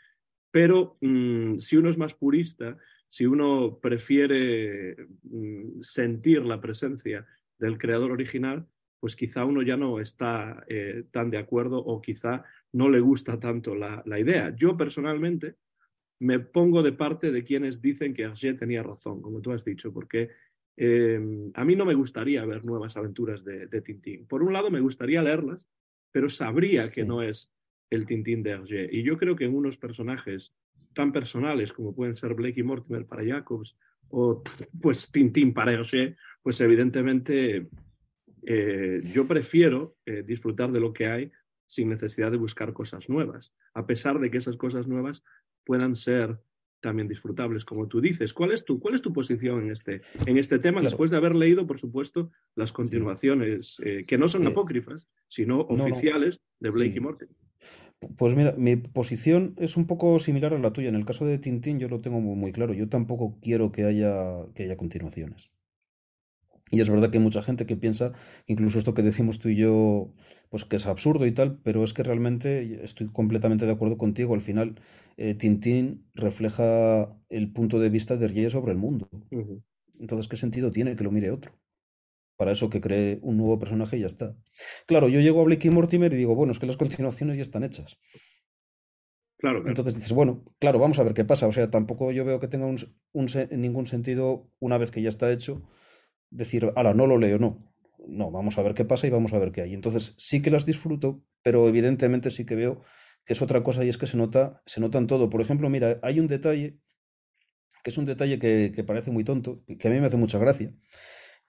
pero 0.51 0.97
mm, 1.01 1.59
si 1.59 1.77
uno 1.77 1.91
es 1.91 1.99
más 1.99 2.15
purista, 2.15 2.77
si 3.09 3.27
uno 3.27 3.79
prefiere 3.81 4.97
mm, 5.23 5.81
sentir 5.81 6.45
la 6.45 6.61
presencia 6.61 7.27
del 7.59 7.79
creador 7.79 8.13
original, 8.13 8.67
pues 9.01 9.15
quizá 9.15 9.45
uno 9.45 9.63
ya 9.63 9.77
no 9.77 10.01
está 10.01 10.65
eh, 10.69 11.05
tan 11.11 11.31
de 11.31 11.39
acuerdo 11.39 11.79
o 11.79 12.01
quizá 12.01 12.45
no 12.73 12.89
le 12.89 13.01
gusta 13.01 13.39
tanto 13.39 13.75
la, 13.75 14.03
idea. 14.19 14.55
Yo 14.57 14.77
personalmente 14.77 15.57
me 16.21 16.41
pongo 16.41 16.83
de 16.83 16.93
parte 16.93 17.31
de 17.31 17.45
quienes 17.45 17.81
dicen 17.81 18.13
que 18.13 18.23
Hergé 18.23 18.55
tenía 18.55 18.83
razón, 18.83 19.23
como 19.23 19.41
tú 19.41 19.53
has 19.53 19.65
dicho, 19.65 19.93
porque 19.93 20.31
em, 20.77 21.51
a 21.55 21.65
mí 21.65 21.77
no 21.77 21.85
me 21.85 21.95
gustaría 21.95 22.45
ver 22.45 22.65
nuevas 22.65 22.97
aventuras 22.97 23.45
de, 23.45 23.81
Tintín. 23.83 24.27
Por 24.27 24.43
un 24.43 24.53
lado, 24.53 24.71
me 24.71 24.81
gustaría 24.81 25.23
leerlas, 25.23 25.69
pero 26.13 26.29
sabría 26.29 26.89
que 26.89 27.05
no 27.05 27.23
es 27.23 27.53
el 27.91 28.07
Tintín 28.07 28.43
de 28.43 28.51
Hergé. 28.51 28.89
Y 28.93 29.03
yo 29.03 29.17
creo 29.17 29.37
que 29.37 29.45
en 29.45 29.55
unos 29.55 29.77
personajes 29.77 30.53
tan 30.95 31.13
personales 31.13 31.73
como 31.73 31.95
pueden 31.95 32.17
ser 32.17 32.35
Blake 32.35 32.61
y 32.61 32.63
Mortimer 32.63 33.07
para 33.07 33.25
Jacobs 33.25 33.77
o 34.09 34.43
pues 34.81 35.11
Tintín 35.11 35.53
para 35.53 35.73
Hergé, 35.73 36.17
pues 36.43 36.61
evidentemente 36.61 37.69
eh, 38.43 39.01
yo 39.13 39.27
prefiero 39.27 39.97
eh, 40.07 40.23
disfrutar 40.27 40.73
de 40.73 40.81
lo 40.81 40.93
que 40.93 41.07
hay 41.07 41.31
sin 41.67 41.91
necesidad 41.91 42.31
de 42.31 42.39
buscar 42.39 42.73
cosas 42.73 43.09
nuevas, 43.09 43.55
a 43.75 43.87
pesar 43.87 44.19
de 44.19 44.31
que 44.31 44.39
esas 44.39 44.57
cosas 44.57 44.87
nuevas 44.87 45.23
puedan 45.65 45.97
ser 45.97 46.39
también 46.81 47.09
disfrutables, 47.09 47.65
como 47.65 47.89
tú 47.89 48.01
dices. 48.01 48.33
¿Cuál 48.33 48.53
es 48.53 48.65
tu, 48.65 48.79
cuál 48.81 48.95
es 48.95 49.03
tu 49.03 49.13
posición 49.13 49.65
en 49.65 49.71
este, 49.73 50.01
en 50.27 50.39
este 50.39 50.59
tema, 50.59 50.81
después 50.81 51.11
de 51.11 51.17
haber 51.17 51.35
leído, 51.35 51.67
por 51.67 51.79
supuesto, 51.79 52.31
las 52.55 52.73
continuaciones, 52.73 53.81
eh, 53.85 54.05
que 54.07 54.19
no 54.19 54.29
son 54.29 54.47
apócrifas, 54.47 55.09
sino 55.29 55.61
oficiales 55.61 56.41
de 56.61 56.71
Blake 56.71 56.95
y 56.97 57.01
Morty? 57.01 57.27
Pues 58.17 58.37
mira, 58.37 58.55
mi 58.57 58.77
posición 58.77 59.55
es 59.59 59.77
un 59.77 59.87
poco 59.87 60.19
similar 60.19 60.55
a 60.55 60.59
la 60.59 60.73
tuya. 60.73 60.89
En 60.89 60.95
el 60.95 61.05
caso 61.05 61.27
de 61.27 61.39
Tintín 61.39 61.81
yo 61.81 61.89
lo 61.89 62.01
tengo 62.01 62.21
muy, 62.21 62.53
claro. 62.53 62.73
Yo 62.73 62.89
tampoco 62.89 63.39
quiero 63.43 63.73
que 63.73 63.85
haya, 63.85 64.47
que 64.55 64.65
haya 64.65 64.77
continuaciones. 64.77 65.51
Y 66.71 66.81
es 66.81 66.91
verdad 66.91 67.11
que 67.11 67.19
hay 67.19 67.25
mucha 67.25 67.43
gente 67.43 67.67
que 67.67 67.77
piensa 67.77 68.13
que 68.47 68.53
incluso 68.53 68.79
esto 68.79 68.95
que 68.95 69.03
decimos 69.03 69.39
tú 69.39 69.49
y 69.49 69.57
yo, 69.57 70.13
pues 70.51 70.65
que 70.65 70.77
es 70.77 70.87
absurdo 70.87 71.27
y 71.27 71.33
tal, 71.33 71.59
pero 71.63 71.85
es 71.85 71.93
que 71.93 72.03
realmente 72.03 72.85
estoy 72.85 73.09
completamente 73.09 73.67
de 73.67 73.73
acuerdo 73.73 73.97
contigo. 73.97 74.35
Al 74.35 74.43
final, 74.43 74.81
eh, 75.17 75.35
Tintín 75.35 76.05
refleja 76.15 77.09
el 77.29 77.53
punto 77.53 77.79
de 77.79 77.91
vista 77.91 78.17
de 78.17 78.27
Hergé 78.27 78.51
sobre 78.51 78.73
el 78.73 78.79
mundo. 78.79 79.09
Entonces, 79.99 80.29
¿qué 80.29 80.37
sentido 80.37 80.71
tiene 80.71 80.97
que 80.97 81.05
lo 81.05 81.11
mire 81.11 81.31
otro? 81.31 81.53
Para 82.37 82.53
eso 82.53 82.71
que 82.71 82.81
cree 82.81 83.19
un 83.23 83.37
nuevo 83.37 83.59
personaje 83.59 83.97
y 83.97 84.01
ya 84.01 84.07
está. 84.07 84.37
Claro, 84.87 85.09
yo 85.09 85.21
llego 85.21 85.41
a 85.41 85.45
Blake 85.45 85.67
y 85.67 85.71
Mortimer 85.71 86.13
y 86.13 86.17
digo, 86.17 86.35
bueno, 86.35 86.53
es 86.53 86.59
que 86.59 86.67
las 86.67 86.77
continuaciones 86.77 87.37
ya 87.37 87.43
están 87.43 87.65
hechas. 87.65 87.99
Claro, 89.39 89.67
Entonces 89.69 89.95
dices, 89.95 90.13
bueno, 90.13 90.45
claro, 90.59 90.81
vamos 90.81 90.99
a 90.99 91.05
ver 91.05 91.15
qué 91.15 91.25
pasa. 91.25 91.47
O 91.47 91.53
sea, 91.53 91.71
tampoco 91.71 92.11
yo 92.11 92.25
veo 92.25 92.41
que 92.41 92.49
tenga 92.49 92.67
un, 92.67 92.79
ningún 93.53 93.87
sentido 93.87 94.49
una 94.59 94.79
vez 94.79 94.91
que 94.91 95.01
ya 95.01 95.09
está 95.09 95.31
hecho 95.33 95.63
decir, 96.31 96.73
ahora 96.77 96.95
no 96.95 97.07
lo 97.07 97.19
leo, 97.19 97.39
no. 97.39 97.65
No, 98.07 98.31
vamos 98.31 98.57
a 98.59 98.63
ver 98.63 98.75
qué 98.75 98.85
pasa 98.85 99.07
y 99.07 99.11
vamos 99.11 99.33
a 99.33 99.39
ver 99.39 99.53
qué 99.53 99.63
hay. 99.63 99.75
Entonces 99.75 100.15
sí 100.17 100.41
que 100.41 100.51
las 100.51 100.65
disfruto, 100.65 101.23
pero 101.43 101.69
evidentemente 101.69 102.31
sí 102.31 102.47
que 102.47 102.55
veo 102.55 102.83
que 103.29 103.35
es 103.35 103.43
otra 103.43 103.63
cosa 103.63 103.85
y 103.85 103.91
es 103.91 103.99
que 103.99 104.07
se 104.07 104.17
nota, 104.17 104.63
se 104.65 104.81
nota 104.81 104.97
en 104.97 105.07
todo. 105.07 105.29
Por 105.29 105.43
ejemplo, 105.43 105.69
mira, 105.69 105.97
hay 106.03 106.19
un 106.19 106.29
detalle, 106.29 106.79
que 107.83 107.91
es 107.91 107.99
un 107.99 108.07
detalle 108.07 108.39
que, 108.39 108.85
parece 108.85 109.11
muy 109.11 109.23
tonto, 109.23 109.63
que 109.79 109.89
a 109.89 109.91
mí 109.91 110.01
me 110.01 110.07
hace 110.07 110.17
mucha 110.17 110.39
gracia, 110.39 110.73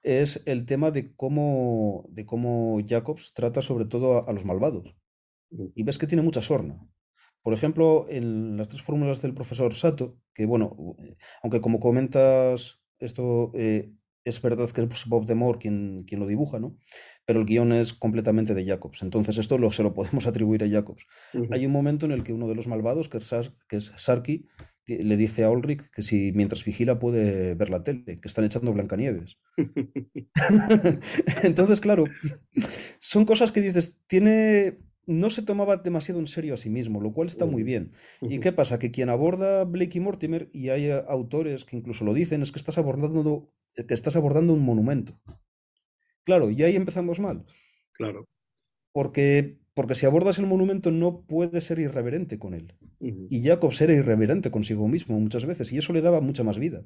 es 0.01 0.41
el 0.45 0.65
tema 0.65 0.91
de 0.91 1.15
cómo, 1.15 2.05
de 2.09 2.25
cómo 2.25 2.79
Jacobs 2.85 3.33
trata 3.33 3.61
sobre 3.61 3.85
todo 3.85 4.27
a, 4.27 4.33
los 4.33 4.43
malvados. 4.43 4.93
Y 5.73 5.83
ves 5.83 5.97
que 5.97 6.07
tiene 6.07 6.21
mucha 6.21 6.41
sorna. 6.41 6.85
Por 7.41 7.53
ejemplo, 7.53 8.07
en 8.09 8.57
las 8.57 8.67
tres 8.67 8.81
fórmulas 8.81 9.21
del 9.21 9.33
profesor 9.33 9.73
Sato, 9.73 10.17
que 10.33 10.45
bueno, 10.45 10.75
aunque 11.41 11.61
como 11.61 11.79
comentas, 11.79 12.81
esto 12.99 13.51
eh, 13.55 13.93
es 14.29 14.41
verdad 14.41 14.69
que 14.69 14.81
es 14.81 15.05
Bob 15.05 15.25
Demore 15.25 15.59
quien, 15.59 16.03
quien 16.07 16.19
lo 16.19 16.27
dibuja, 16.27 16.59
¿no? 16.59 16.77
Pero 17.25 17.39
el 17.39 17.45
guion 17.45 17.73
es 17.73 17.93
completamente 17.93 18.53
de 18.53 18.65
Jacobs. 18.65 19.01
Entonces 19.01 19.37
esto 19.37 19.57
lo, 19.57 19.71
se 19.71 19.83
lo 19.83 19.93
podemos 19.93 20.25
atribuir 20.27 20.63
a 20.63 20.69
Jacobs. 20.69 21.05
Hay 21.51 21.65
un 21.65 21.71
momento 21.71 22.05
en 22.05 22.11
el 22.11 22.23
que 22.23 22.33
uno 22.33 22.47
de 22.47 22.55
los 22.55 22.67
malvados, 22.67 23.09
que 23.09 23.17
es, 23.17 23.31
que 23.67 23.77
es 23.77 23.91
Sarky, 23.95 24.45
le 24.87 25.17
dice 25.17 25.43
a 25.43 25.51
Ulrich 25.51 25.89
que 25.91 26.01
si 26.01 26.31
mientras 26.33 26.65
vigila 26.65 26.97
puede 26.97 27.53
ver 27.55 27.69
la 27.69 27.83
tele, 27.83 28.03
que 28.03 28.27
están 28.27 28.45
echando 28.45 28.73
Blancanieves. 28.73 29.37
Entonces, 31.43 31.79
claro, 31.79 32.05
son 32.99 33.25
cosas 33.25 33.51
que 33.51 33.61
dices, 33.61 33.99
tiene 34.07 34.79
no 35.05 35.29
se 35.29 35.41
tomaba 35.41 35.77
demasiado 35.77 36.19
en 36.19 36.27
serio 36.27 36.53
a 36.53 36.57
sí 36.57 36.69
mismo, 36.69 37.01
lo 37.01 37.13
cual 37.13 37.27
está 37.27 37.45
muy 37.45 37.63
bien. 37.63 37.93
¿Y 38.21 38.39
qué 38.39 38.51
pasa? 38.51 38.79
Que 38.79 38.91
quien 38.91 39.09
aborda 39.09 39.63
Blake 39.63 39.97
y 39.97 40.01
Mortimer, 40.01 40.49
y 40.53 40.69
hay 40.69 40.91
autores 40.91 41.65
que 41.65 41.77
incluso 41.77 42.05
lo 42.05 42.13
dicen, 42.13 42.41
es 42.41 42.51
que 42.51 42.59
estás 42.59 42.77
abordando, 42.77 43.49
que 43.75 43.93
estás 43.93 44.15
abordando 44.15 44.53
un 44.53 44.61
monumento. 44.61 45.19
Claro, 46.23 46.51
y 46.51 46.61
ahí 46.63 46.75
empezamos 46.75 47.19
mal. 47.19 47.45
Claro. 47.93 48.27
Porque, 48.91 49.59
porque 49.73 49.95
si 49.95 50.05
abordas 50.05 50.37
el 50.39 50.45
monumento 50.45 50.91
no 50.91 51.25
puedes 51.25 51.63
ser 51.63 51.79
irreverente 51.79 52.37
con 52.37 52.53
él. 52.53 52.75
Y 52.99 53.43
Jacobs 53.43 53.81
era 53.81 53.93
irreverente 53.93 54.51
consigo 54.51 54.87
mismo 54.87 55.19
muchas 55.19 55.45
veces, 55.45 55.71
y 55.71 55.77
eso 55.77 55.93
le 55.93 56.01
daba 56.01 56.21
mucha 56.21 56.43
más 56.43 56.59
vida. 56.59 56.85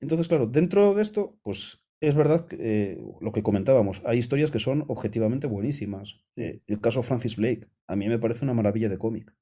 Entonces, 0.00 0.28
claro, 0.28 0.46
dentro 0.46 0.94
de 0.94 1.02
esto, 1.02 1.38
pues 1.42 1.80
es 2.00 2.14
verdad 2.14 2.46
que, 2.46 2.56
eh, 2.60 2.98
lo 3.20 3.32
que 3.32 3.42
comentábamos, 3.42 4.02
hay 4.04 4.18
historias 4.18 4.50
que 4.50 4.58
son 4.58 4.84
objetivamente 4.88 5.46
buenísimas. 5.46 6.20
Eh, 6.36 6.60
el 6.66 6.80
caso 6.80 7.02
Francis 7.02 7.36
Blake, 7.36 7.68
a 7.86 7.96
mí 7.96 8.08
me 8.08 8.18
parece 8.18 8.44
una 8.44 8.54
maravilla 8.54 8.88
de 8.88 8.98
cómic. 8.98 9.34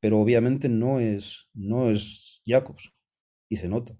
Pero 0.00 0.20
obviamente 0.20 0.68
no 0.68 1.00
es, 1.00 1.50
no 1.54 1.90
es 1.90 2.42
Jacobs. 2.46 2.94
Y 3.48 3.56
se 3.56 3.68
nota. 3.68 3.98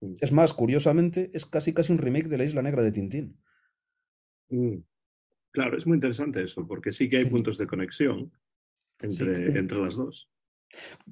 Mm. 0.00 0.14
Es 0.20 0.32
más, 0.32 0.52
curiosamente, 0.52 1.30
es 1.34 1.46
casi 1.46 1.72
casi 1.72 1.92
un 1.92 1.98
remake 1.98 2.28
de 2.28 2.38
La 2.38 2.44
Isla 2.44 2.62
Negra 2.62 2.82
de 2.82 2.92
Tintín. 2.92 3.38
Mm. 4.48 4.78
Claro, 5.52 5.76
es 5.76 5.86
muy 5.86 5.96
interesante 5.96 6.42
eso, 6.42 6.66
porque 6.66 6.92
sí 6.92 7.08
que 7.08 7.18
hay 7.18 7.26
puntos 7.26 7.58
de 7.58 7.66
conexión 7.66 8.32
entre, 9.00 9.58
entre 9.58 9.78
las 9.78 9.96
dos. 9.96 10.30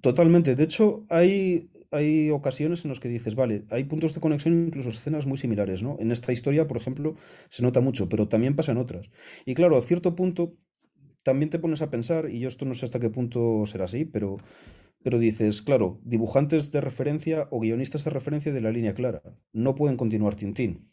Totalmente. 0.01 0.57
De 0.57 0.65
hecho, 0.65 1.05
hay, 1.11 1.71
hay 1.91 2.31
ocasiones 2.31 2.85
en 2.85 2.91
las 2.91 3.01
que 3.01 3.09
dices, 3.09 3.35
vale, 3.35 3.65
hay 3.71 3.85
puntos 3.85 4.15
de 4.15 4.21
conexión, 4.21 4.67
incluso 4.67 4.91
escenas 4.91 5.27
muy 5.27 5.39
similares, 5.39 5.83
¿no? 5.83 5.97
En 5.99 6.13
esta 6.13 6.33
historia, 6.33 6.67
por 6.67 6.77
ejemplo, 6.77 7.17
se 7.49 7.63
nota 7.63 7.81
mucho, 7.81 8.09
pero 8.09 8.29
también 8.29 8.55
pasa 8.55 8.73
en 8.73 8.79
otras. 8.79 9.11
Y 9.45 9.55
claro, 9.55 9.77
a 9.77 9.83
cierto 9.83 10.15
punto 10.15 10.57
también 11.23 11.51
te 11.51 11.59
pones 11.59 11.83
a 11.83 11.91
pensar, 11.91 12.31
y 12.31 12.39
yo 12.39 12.49
esto 12.49 12.65
no 12.65 12.75
sé 12.75 12.87
hasta 12.87 13.01
qué 13.01 13.11
punto 13.11 13.67
será 13.67 13.85
así, 13.85 14.05
pero, 14.05 14.39
pero 15.03 15.19
dices, 15.19 15.63
claro, 15.63 16.01
dibujantes 16.05 16.71
de 16.71 16.81
referencia 16.81 17.49
o 17.51 17.61
guionistas 17.61 18.05
de 18.05 18.11
referencia 18.11 18.53
de 18.53 18.61
la 18.61 18.71
línea 18.71 18.95
clara 18.95 19.23
no 19.53 19.75
pueden 19.75 19.97
continuar 19.97 20.37
Tintín. 20.37 20.91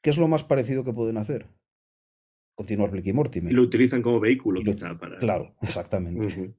¿Qué 0.00 0.10
es 0.10 0.18
lo 0.18 0.28
más 0.28 0.44
parecido 0.44 0.84
que 0.84 0.92
pueden 0.92 1.16
hacer? 1.16 1.48
Continuar 2.54 2.90
Blicky 2.90 3.12
Mortimer. 3.12 3.52
Y 3.52 3.56
lo 3.56 3.62
utilizan 3.62 4.02
como 4.02 4.20
vehículo, 4.20 4.62
quizá, 4.62 4.96
para. 4.96 5.18
Claro, 5.18 5.54
exactamente. 5.62 6.54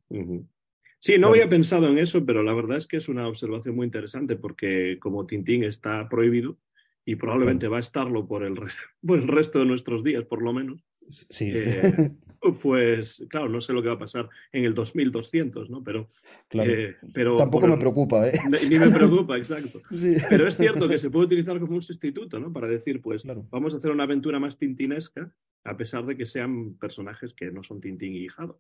Sí, 1.06 1.20
no 1.20 1.28
había 1.28 1.48
pensado 1.48 1.88
en 1.88 2.00
eso, 2.00 2.26
pero 2.26 2.42
la 2.42 2.52
verdad 2.56 2.78
es 2.78 2.88
que 2.88 2.98
es 2.98 3.10
una 3.10 3.28
observación 3.28 3.76
muy 3.76 3.86
interesante 3.86 4.38
porque 4.38 4.98
como 5.00 5.28
Tintín 5.28 5.64
está 5.64 6.10
prohibido 6.10 6.58
y 7.06 7.16
probablemente 7.16 7.68
va 7.68 7.78
a 7.78 7.82
estarlo 7.82 8.28
por 8.28 8.44
el, 8.44 8.56
por 9.06 9.20
el 9.20 9.28
resto 9.28 9.60
de 9.60 9.66
nuestros 9.66 10.04
días, 10.04 10.26
por 10.26 10.42
lo 10.42 10.52
menos. 10.52 10.84
Sí. 11.30 11.52
Eh, 11.54 11.94
pues 12.64 13.24
claro, 13.30 13.48
no 13.50 13.62
sé 13.62 13.72
lo 13.72 13.84
que 13.84 13.90
va 13.90 13.94
a 13.94 14.00
pasar 14.00 14.28
en 14.52 14.66
el 14.66 14.74
2200, 14.74 15.70
¿no? 15.70 15.84
Pero, 15.84 16.10
claro. 16.48 16.74
eh, 16.74 16.96
pero 17.14 17.36
tampoco 17.36 17.68
me 17.68 17.78
preocupa, 17.78 18.28
¿eh? 18.28 18.40
Ni 18.68 18.80
me 18.80 18.90
preocupa, 18.90 19.38
exacto. 19.38 19.82
Sí. 19.92 20.16
Pero 20.28 20.48
es 20.48 20.58
cierto 20.58 20.90
que 20.90 20.98
se 20.98 21.12
puede 21.12 21.28
utilizar 21.28 21.60
como 21.60 21.76
un 21.76 21.84
sustituto, 21.84 22.40
¿no? 22.40 22.52
Para 22.52 22.68
decir, 22.68 23.00
pues 23.00 23.22
claro. 23.22 23.48
vamos 23.52 23.76
a 23.76 23.78
hacer 23.78 23.92
una 23.92 24.06
aventura 24.06 24.40
más 24.40 24.58
tintinesca, 24.58 25.32
a 25.66 25.78
pesar 25.78 26.04
de 26.08 26.18
que 26.18 26.26
sean 26.26 26.74
personajes 26.80 27.36
que 27.36 27.52
no 27.52 27.62
son 27.62 27.80
Tintín 27.80 28.16
y 28.16 28.24
Hijado. 28.24 28.60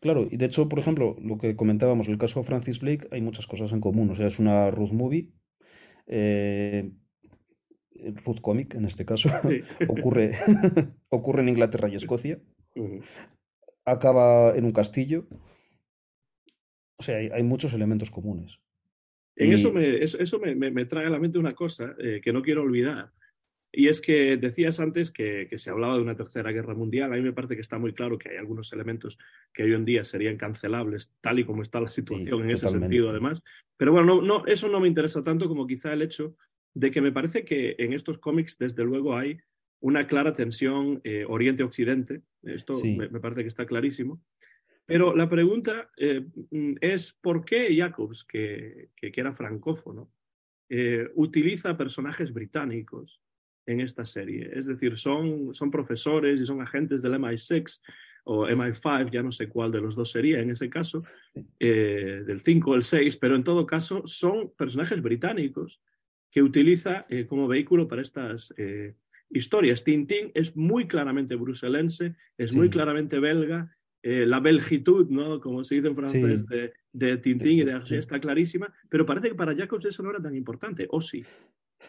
Claro, 0.00 0.26
y 0.30 0.36
de 0.36 0.46
hecho, 0.46 0.68
por 0.68 0.78
ejemplo, 0.78 1.16
lo 1.20 1.38
que 1.38 1.56
comentábamos, 1.56 2.08
el 2.08 2.18
caso 2.18 2.40
de 2.40 2.46
Francis 2.46 2.80
Blake, 2.80 3.08
hay 3.10 3.20
muchas 3.20 3.46
cosas 3.46 3.72
en 3.72 3.80
común. 3.80 4.10
O 4.10 4.14
sea, 4.14 4.26
es 4.26 4.38
una 4.38 4.70
Ruth 4.70 4.92
movie. 4.92 5.30
Eh, 6.06 6.90
Ruth 8.24 8.40
Comic, 8.40 8.74
en 8.74 8.84
este 8.84 9.04
caso, 9.04 9.28
sí. 9.42 9.60
ocurre, 9.88 10.32
ocurre 11.08 11.42
en 11.42 11.48
Inglaterra 11.48 11.88
y 11.88 11.96
Escocia. 11.96 12.38
Uh 12.74 12.84
-huh. 12.84 13.04
Acaba 13.84 14.56
en 14.56 14.64
un 14.64 14.72
castillo. 14.72 15.26
O 16.98 17.02
sea, 17.02 17.18
hay, 17.18 17.28
hay 17.32 17.42
muchos 17.42 17.72
elementos 17.74 18.10
comunes. 18.10 18.58
En 19.36 19.50
y... 19.50 19.54
eso, 19.54 19.72
me, 19.72 20.02
eso, 20.02 20.18
eso 20.18 20.38
me, 20.38 20.54
me, 20.54 20.70
me, 20.70 20.86
trae 20.86 21.06
a 21.06 21.10
la 21.10 21.18
mente 21.18 21.38
una 21.38 21.54
cosa 21.54 21.94
eh, 21.98 22.20
que 22.22 22.32
no 22.32 22.42
quiero 22.42 22.62
olvidar. 22.62 23.12
Y 23.78 23.88
es 23.88 24.00
que 24.00 24.38
decías 24.38 24.80
antes 24.80 25.12
que, 25.12 25.48
que, 25.50 25.58
se 25.58 25.68
hablaba 25.68 25.96
de 25.96 26.00
una 26.00 26.16
tercera 26.16 26.50
guerra 26.50 26.72
mundial. 26.72 27.12
A 27.12 27.16
mí 27.16 27.20
me 27.20 27.34
parece 27.34 27.56
que 27.56 27.60
está 27.60 27.78
muy 27.78 27.92
claro 27.92 28.16
que 28.16 28.30
hay 28.30 28.38
algunos 28.38 28.72
elementos 28.72 29.18
que 29.52 29.64
hoy 29.64 29.74
en 29.74 29.84
día 29.84 30.02
serían 30.02 30.38
cancelables, 30.38 31.12
tal 31.20 31.40
y 31.40 31.44
como 31.44 31.62
está 31.62 31.78
la 31.78 31.90
situación 31.90 32.38
sí, 32.38 32.44
en 32.44 32.50
ese 32.50 32.68
sentido, 32.68 33.10
además. 33.10 33.42
Pero 33.76 33.92
bueno, 33.92 34.06
no, 34.06 34.22
no, 34.22 34.46
eso 34.46 34.70
no 34.70 34.80
me 34.80 34.88
interesa 34.88 35.22
tanto 35.22 35.46
como 35.46 35.66
quizá 35.66 35.92
el 35.92 36.00
hecho 36.00 36.38
de 36.72 36.90
que 36.90 37.02
me 37.02 37.12
parece 37.12 37.44
que 37.44 37.76
en 37.76 37.92
estos 37.92 38.16
cómics, 38.16 38.56
desde 38.56 38.82
luego, 38.82 39.14
hay 39.14 39.38
una 39.80 40.06
clara 40.06 40.32
tensión 40.32 41.02
eh, 41.04 41.26
Oriente-Occidente. 41.28 42.22
Esto 42.44 42.76
sí. 42.76 42.96
me, 42.96 43.10
me, 43.10 43.20
parece 43.20 43.42
que 43.42 43.48
está 43.48 43.66
clarísimo. 43.66 44.22
Pero 44.86 45.14
la 45.14 45.28
pregunta 45.28 45.90
eh, 45.98 46.24
es 46.80 47.12
por 47.12 47.44
qué 47.44 47.76
Jacobs, 47.76 48.24
que, 48.24 48.88
que, 48.96 49.12
que 49.12 49.20
era 49.20 49.32
francófono, 49.32 50.10
eh, 50.70 51.10
utiliza 51.14 51.76
personajes 51.76 52.32
británicos 52.32 53.20
en 53.66 53.80
esta 53.80 54.04
serie. 54.04 54.50
Es 54.52 54.66
decir, 54.66 54.96
son, 54.96 55.54
son 55.54 55.70
profesores 55.70 56.40
y 56.40 56.46
son 56.46 56.62
agentes 56.62 57.02
del 57.02 57.14
MI6 57.14 57.80
o 58.24 58.46
MI5, 58.46 59.10
ya 59.10 59.22
no 59.22 59.30
sé 59.30 59.48
cuál 59.48 59.70
de 59.70 59.80
los 59.80 59.94
dos 59.94 60.10
sería 60.10 60.40
en 60.40 60.50
ese 60.50 60.68
caso, 60.68 61.02
eh, 61.60 62.22
del 62.26 62.40
5 62.40 62.70
o 62.70 62.74
el 62.74 62.84
6, 62.84 63.16
pero 63.18 63.36
en 63.36 63.44
todo 63.44 63.66
caso 63.66 64.02
son 64.06 64.52
personajes 64.56 65.00
británicos 65.00 65.80
que 66.30 66.42
utiliza 66.42 67.06
eh, 67.08 67.26
como 67.26 67.48
vehículo 67.48 67.86
para 67.86 68.02
estas 68.02 68.52
eh, 68.56 68.94
historias. 69.30 69.84
Tintín 69.84 70.32
es 70.34 70.56
muy 70.56 70.86
claramente 70.86 71.34
bruselense, 71.34 72.16
es 72.36 72.50
sí. 72.50 72.56
muy 72.56 72.68
claramente 72.68 73.18
belga, 73.20 73.70
eh, 74.02 74.26
la 74.26 74.40
belgitud, 74.40 75.08
¿no? 75.08 75.40
como 75.40 75.64
se 75.64 75.76
dice 75.76 75.88
en 75.88 75.94
francés, 75.94 76.46
sí. 76.48 76.56
de, 76.56 76.72
de, 76.92 77.16
Tintín 77.18 77.58
y 77.58 77.64
de 77.64 77.72
Hergé 77.72 77.98
está 77.98 78.20
clarísima, 78.20 78.72
pero 78.88 79.06
parece 79.06 79.28
que 79.28 79.34
para 79.34 79.54
Jacobs 79.56 79.84
eso 79.86 80.02
no 80.02 80.10
era 80.10 80.22
tan 80.22 80.36
importante, 80.36 80.86
¿o 80.90 81.00
sí? 81.00 81.24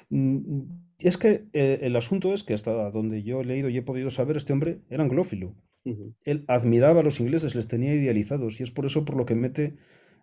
Mm, 0.09 0.61
es 0.99 1.17
que 1.17 1.45
eh, 1.53 1.79
el 1.83 1.95
asunto 1.95 2.33
es 2.33 2.43
que 2.43 2.53
hasta 2.53 2.91
donde 2.91 3.23
yo 3.23 3.41
he 3.41 3.45
leído 3.45 3.69
y 3.69 3.77
he 3.77 3.81
podido 3.81 4.09
saber, 4.09 4.37
este 4.37 4.53
hombre 4.53 4.81
era 4.89 5.03
anglófilo. 5.03 5.55
Uh 5.85 5.91
-huh. 5.91 6.13
Él 6.23 6.43
admiraba 6.47 7.01
a 7.01 7.03
los 7.03 7.19
ingleses, 7.19 7.55
les 7.55 7.67
tenía 7.67 7.93
idealizados 7.93 8.59
y 8.59 8.63
es 8.63 8.71
por 8.71 8.85
eso 8.85 9.05
por 9.05 9.15
lo 9.15 9.25
que 9.25 9.35
mete 9.35 9.77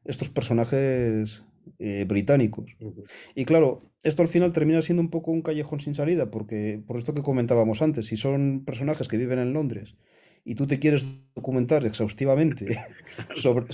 estos 0.05 0.29
personajes 0.29 1.45
eh, 1.79 2.05
británicos. 2.07 2.77
Uh 2.81 2.93
-huh. 2.93 3.05
Y 3.35 3.45
claro, 3.45 3.83
esto 4.03 4.23
al 4.23 4.29
final 4.29 4.53
termina 4.53 4.83
siendo 4.83 5.03
un 5.03 5.11
poco 5.11 5.31
un 5.31 5.43
callejón 5.43 5.81
sin 5.81 5.95
salida, 5.95 6.31
porque 6.31 6.83
por 6.87 6.99
esto 6.99 7.15
que 7.15 7.23
comentábamos 7.23 7.81
antes, 7.83 8.07
si 8.07 8.17
son 8.17 8.65
personajes 8.65 9.09
que 9.09 9.17
viven 9.17 9.39
en 9.39 9.53
Londres 9.53 9.97
y 10.45 10.57
tú 10.57 10.67
te 10.67 10.79
quieres 10.79 11.05
documentar 11.35 11.87
exhaustivamente 11.87 12.67
sobre... 13.37 13.67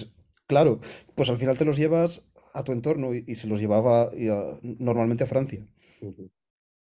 Claro, 0.47 0.81
pues 1.15 1.31
al 1.31 1.37
final 1.39 1.57
te 1.57 1.65
los 1.65 1.77
llevas 1.77 2.29
a 2.55 2.65
tu 2.65 2.73
entorno 2.73 3.15
y, 3.15 3.25
y 3.27 3.37
se 3.37 3.47
los 3.47 3.61
llevaba 3.61 4.03
a, 4.03 4.59
normalmente 4.63 5.25
a 5.25 5.27
Francia. 5.29 5.61
Uh 6.01 6.13
-huh. 6.13 6.31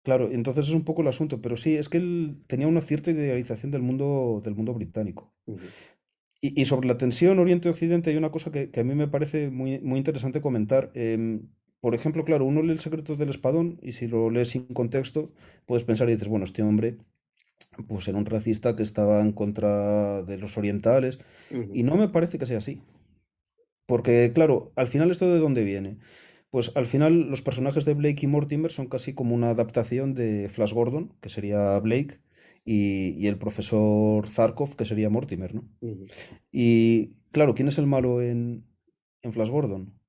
Claro, 0.04 0.32
entonces 0.32 0.68
es 0.68 0.74
un 0.74 0.84
poco 0.84 1.02
el 1.02 1.08
asunto, 1.08 1.42
pero 1.42 1.58
sí, 1.58 1.76
es 1.76 1.90
que 1.90 1.98
él 1.98 2.38
tenía 2.48 2.68
una 2.68 2.82
cierta 2.82 3.12
idealización 3.12 3.72
del 3.72 3.82
mundo, 3.82 4.42
del 4.44 4.56
mundo 4.56 4.74
británico. 4.74 5.34
Uh 5.46 5.56
-huh. 5.58 5.60
y, 6.42 6.62
y, 6.62 6.66
sobre 6.66 6.88
la 6.88 6.98
tensión 6.98 7.40
Oriente-Occidente 7.40 8.12
hay 8.12 8.18
una 8.18 8.30
cosa 8.32 8.52
que, 8.52 8.70
que, 8.70 8.82
a 8.82 8.84
mí 8.84 8.94
me 8.94 9.08
parece 9.08 9.50
muy, 9.50 9.80
muy 9.80 9.98
interesante 9.98 10.42
comentar. 10.42 10.92
Eh, 10.94 11.40
por 11.86 11.94
ejemplo, 11.96 12.24
claro, 12.26 12.46
uno 12.46 12.62
lee 12.62 12.72
el 12.72 12.80
secreto 12.80 13.16
del 13.16 13.30
espadón 13.30 13.80
y 13.82 13.92
si 13.94 14.08
lo 14.08 14.30
lees 14.32 14.50
sin 14.50 14.66
contexto, 14.66 15.32
puedes 15.66 15.84
pensar 15.84 16.10
y 16.10 16.14
dices, 16.14 16.28
bueno, 16.28 16.46
este 16.46 16.64
hombre 16.64 16.98
pues 17.88 18.08
era 18.08 18.18
un 18.18 18.26
racista 18.26 18.76
que 18.76 18.84
estaba 18.84 19.22
en 19.22 19.32
contra 19.34 20.24
de 20.24 20.38
los 20.38 20.58
orientales 20.58 21.20
uh 21.52 21.56
-huh. 21.56 21.72
y 21.74 21.84
no 21.84 21.96
me 21.96 22.10
parece 22.10 22.38
que 22.38 22.46
sea 22.46 22.60
así. 22.60 22.82
Porque, 23.86 24.32
claro, 24.34 24.72
al 24.76 24.88
final 24.88 25.12
esto 25.12 25.32
de 25.32 25.40
dónde 25.40 25.64
viene. 25.64 25.98
Pues 26.56 26.72
al 26.76 26.86
final 26.86 27.30
los 27.30 27.42
personajes 27.42 27.84
de 27.84 27.96
Blake 27.96 28.22
y 28.22 28.28
Mortimer 28.28 28.72
son 28.72 28.88
casi 28.88 29.12
como 29.12 29.36
una 29.36 29.50
adaptación 29.50 30.14
de 30.14 30.48
Flash 30.48 30.72
Gordon, 30.72 31.12
que 31.20 31.28
sería 31.28 31.78
Blake, 31.82 32.22
y, 32.64 33.10
y 33.22 33.28
el 33.28 33.38
profesor 33.38 34.26
Zarkov, 34.30 34.78
que 34.78 34.86
sería 34.86 35.10
Mortimer, 35.10 35.54
¿no? 35.54 35.70
Uh 35.82 35.96
-huh. 35.96 36.12
Y 36.54 37.10
claro, 37.34 37.56
¿quién 37.56 37.68
es 37.68 37.78
el 37.78 37.88
malo 37.88 38.22
en, 38.22 38.64
en 39.22 39.34
Flash 39.34 39.50
Gordon? 39.50 40.00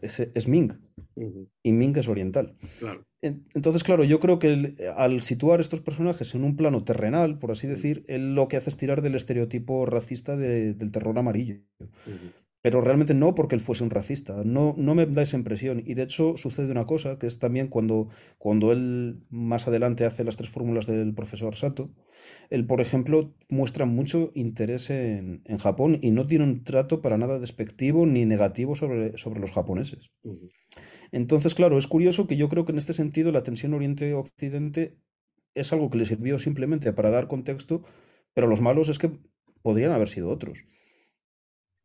Es, 0.00 0.20
es 0.20 0.48
Ming. 0.48 0.72
Uh 1.16 1.22
-huh. 1.22 1.48
Y 1.62 1.72
Ming 1.72 1.94
es 1.98 2.08
oriental. 2.08 2.56
Claro. 2.78 3.04
Entonces, 3.20 3.84
claro, 3.84 4.04
yo 4.04 4.20
creo 4.20 4.38
que 4.38 4.46
el, 4.46 4.76
al 4.96 5.20
situar 5.20 5.60
estos 5.60 5.82
personajes 5.82 6.34
en 6.34 6.44
un 6.44 6.56
plano 6.56 6.82
terrenal, 6.84 7.38
por 7.38 7.50
así 7.50 7.66
decir, 7.66 8.06
él 8.08 8.34
lo 8.34 8.48
que 8.48 8.56
hace 8.56 8.70
es 8.70 8.78
tirar 8.78 9.02
del 9.02 9.16
estereotipo 9.16 9.84
racista 9.84 10.34
de, 10.34 10.72
del 10.72 10.90
terror 10.90 11.18
amarillo. 11.18 11.56
Uh 11.78 11.84
-huh 11.84 12.43
pero 12.64 12.80
realmente 12.80 13.12
no 13.12 13.34
porque 13.34 13.54
él 13.56 13.60
fuese 13.60 13.84
un 13.84 13.90
racista, 13.90 14.42
no, 14.42 14.74
no 14.78 14.94
me 14.94 15.04
da 15.04 15.20
esa 15.20 15.36
impresión. 15.36 15.82
Y 15.84 15.92
de 15.92 16.04
hecho 16.04 16.38
sucede 16.38 16.70
una 16.70 16.86
cosa, 16.86 17.18
que 17.18 17.26
es 17.26 17.38
también 17.38 17.68
cuando, 17.68 18.08
cuando 18.38 18.72
él 18.72 19.22
más 19.28 19.68
adelante 19.68 20.06
hace 20.06 20.24
las 20.24 20.36
tres 20.36 20.48
fórmulas 20.48 20.86
del 20.86 21.12
profesor 21.12 21.56
Sato, 21.56 21.90
él, 22.48 22.66
por 22.66 22.80
ejemplo, 22.80 23.34
muestra 23.50 23.84
mucho 23.84 24.30
interés 24.34 24.88
en, 24.88 25.42
en 25.44 25.58
Japón 25.58 25.98
y 26.00 26.12
no 26.12 26.26
tiene 26.26 26.44
un 26.44 26.64
trato 26.64 27.02
para 27.02 27.18
nada 27.18 27.38
despectivo 27.38 28.06
ni 28.06 28.24
negativo 28.24 28.74
sobre, 28.74 29.18
sobre 29.18 29.40
los 29.40 29.52
japoneses. 29.52 30.10
Uh 30.22 30.32
-huh. 30.32 30.50
Entonces, 31.12 31.54
claro, 31.54 31.76
es 31.76 31.86
curioso 31.86 32.26
que 32.26 32.38
yo 32.38 32.48
creo 32.48 32.64
que 32.64 32.72
en 32.72 32.78
este 32.78 32.94
sentido 32.94 33.30
la 33.30 33.42
tensión 33.42 33.74
Oriente-Occidente 33.74 34.96
es 35.52 35.70
algo 35.74 35.90
que 35.90 35.98
le 35.98 36.06
sirvió 36.06 36.38
simplemente 36.38 36.94
para 36.94 37.10
dar 37.10 37.28
contexto, 37.28 37.82
pero 38.32 38.46
los 38.46 38.62
malos 38.62 38.88
es 38.88 38.98
que 38.98 39.10
podrían 39.60 39.92
haber 39.92 40.08
sido 40.08 40.30
otros 40.30 40.64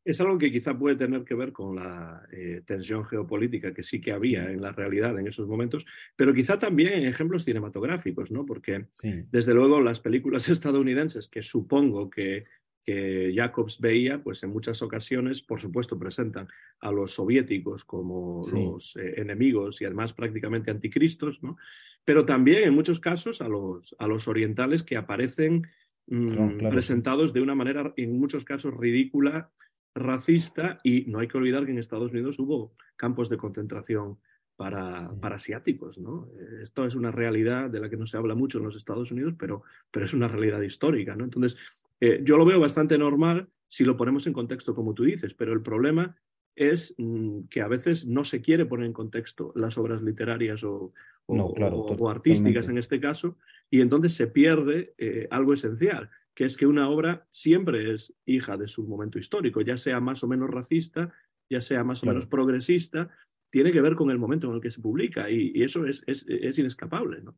es 0.06 0.22
algo 0.22 0.38
que 0.38 0.50
quizá 0.50 0.78
puede 0.78 0.96
tener 0.96 1.24
que 1.24 1.36
ver 1.36 1.52
con 1.52 1.76
la 1.76 2.26
eh, 2.32 2.62
tensión 2.66 3.06
geopolítica 3.06 3.74
que 3.74 3.84
sí 3.84 4.00
que 4.00 4.12
había 4.12 4.50
en 4.50 4.62
la 4.62 4.72
realidad 4.72 5.18
en 5.20 5.28
esos 5.28 5.48
momentos, 5.48 5.86
pero 6.16 6.34
quizá 6.34 6.58
también 6.58 6.94
en 6.94 7.06
ejemplos 7.06 7.44
cinematográficos, 7.44 8.32
¿no? 8.32 8.46
Porque 8.46 8.86
sí. 8.94 9.26
desde 9.32 9.54
luego 9.54 9.82
las 9.82 10.00
películas 10.00 10.48
estadounidenses, 10.50 11.28
que 11.28 11.42
supongo 11.42 12.10
que, 12.10 12.46
que, 12.84 13.34
Jacobs 13.36 13.80
veía, 13.80 14.24
pues 14.24 14.42
en 14.44 14.52
muchas 14.52 14.82
ocasiones, 14.82 15.44
por 15.44 15.62
supuesto, 15.62 16.00
presentan 16.00 16.48
a 16.80 16.92
los 16.92 17.12
soviéticos 17.12 17.84
como 17.84 18.44
sí. 18.44 18.56
los 18.56 18.96
eh, 18.96 19.16
enemigos 19.18 19.82
y 19.82 19.86
además 19.86 20.14
prácticamente 20.14 20.72
anticristos, 20.72 21.44
¿no? 21.44 21.58
Pero 22.06 22.26
también 22.26 22.64
en 22.64 22.74
muchos 22.74 23.00
casos 23.00 23.42
a 23.42 23.50
los, 23.50 23.96
a 24.00 24.08
los 24.08 24.28
orientales 24.28 24.84
que 24.84 24.96
aparecen 24.96 25.68
claro, 26.08 26.58
claro, 26.58 26.74
presentados 26.74 27.34
de 27.34 27.42
una 27.42 27.54
manera, 27.54 27.94
en 27.98 28.18
muchos 28.18 28.46
casos, 28.46 28.76
ridícula 28.76 29.52
racista 29.96 30.80
y 30.84 31.06
no 31.06 31.20
hay 31.20 31.28
que 31.28 31.38
olvidar 31.38 31.66
que 31.66 31.72
en 31.72 31.80
Estados 31.80 32.12
Unidos 32.12 32.40
hubo 32.40 32.74
campos 32.96 33.30
de 33.30 33.38
concentración 33.38 34.18
para, 34.56 35.12
para, 35.20 35.36
asiáticos. 35.36 35.98
¿no? 35.98 36.30
Esto 36.62 36.86
es 36.86 36.96
una 36.96 37.12
realidad 37.12 37.70
de 37.70 37.80
la 37.80 37.90
que 37.90 37.98
no 37.98 38.06
se 38.06 38.18
habla 38.18 38.36
mucho 38.36 38.58
en 38.58 38.66
los 38.66 38.76
Estados 38.76 39.12
Unidos, 39.12 39.34
pero, 39.38 39.64
pero 39.92 40.06
es 40.06 40.14
una 40.14 40.28
realidad 40.28 40.62
histórica. 40.62 41.16
¿no? 41.16 41.24
Entonces, 41.24 41.58
eh, 42.02 42.22
yo 42.24 42.38
lo 42.38 42.46
veo 42.46 42.60
bastante 42.60 42.98
normal 42.98 43.48
si 43.68 43.86
lo 43.86 43.96
ponemos 43.96 44.26
en 44.28 44.34
contexto 44.34 44.76
como 44.76 44.94
tú 44.94 45.04
dices, 45.04 45.34
pero 45.34 45.54
el 45.54 45.62
problema 45.62 46.18
es 46.56 46.94
mmm, 46.98 47.44
que 47.50 47.62
a 47.62 47.68
veces 47.68 48.06
no 48.06 48.26
se 48.26 48.42
quiere 48.42 48.66
poner 48.66 48.88
en 48.88 48.94
contexto 48.94 49.54
las 49.56 49.78
obras 49.78 50.02
literarias 50.02 50.64
o, 50.64 50.94
o, 51.26 51.36
no, 51.36 51.54
claro, 51.54 51.78
o, 51.78 51.96
o 51.96 52.10
artísticas 52.10 52.68
en 52.68 52.78
este 52.78 53.00
caso, 53.00 53.38
y 53.70 53.82
entonces 53.82 54.14
se 54.14 54.28
pierde 54.28 54.94
eh, 54.98 55.28
algo 55.32 55.54
esencial, 55.54 56.10
que 56.40 56.46
es 56.46 56.56
que 56.56 56.66
una 56.66 56.88
obra 56.88 57.28
siempre 57.32 57.94
es 57.94 58.16
hija 58.26 58.56
de 58.56 58.70
su 58.70 58.88
momento 58.88 59.20
histórico, 59.20 59.60
ya 59.60 59.76
sea 59.76 60.00
más 60.00 60.24
o 60.24 60.28
menos 60.30 60.50
racista, 60.50 61.14
ya 61.50 61.60
sea 61.60 61.84
más 61.84 62.00
o 62.00 62.04
claro. 62.04 62.16
menos 62.16 62.30
progresista, 62.30 63.10
tiene 63.50 63.74
que 63.74 63.82
ver 63.82 63.96
con 63.96 64.10
el 64.10 64.20
momento 64.20 64.48
en 64.48 64.54
el 64.54 64.62
que 64.62 64.72
se 64.72 64.80
publica 64.80 65.30
y, 65.30 65.52
y 65.54 65.64
eso 65.64 65.86
es, 65.86 66.02
es, 66.08 66.26
es, 66.30 66.58
inescapable. 66.58 67.22
¿no? 67.24 67.38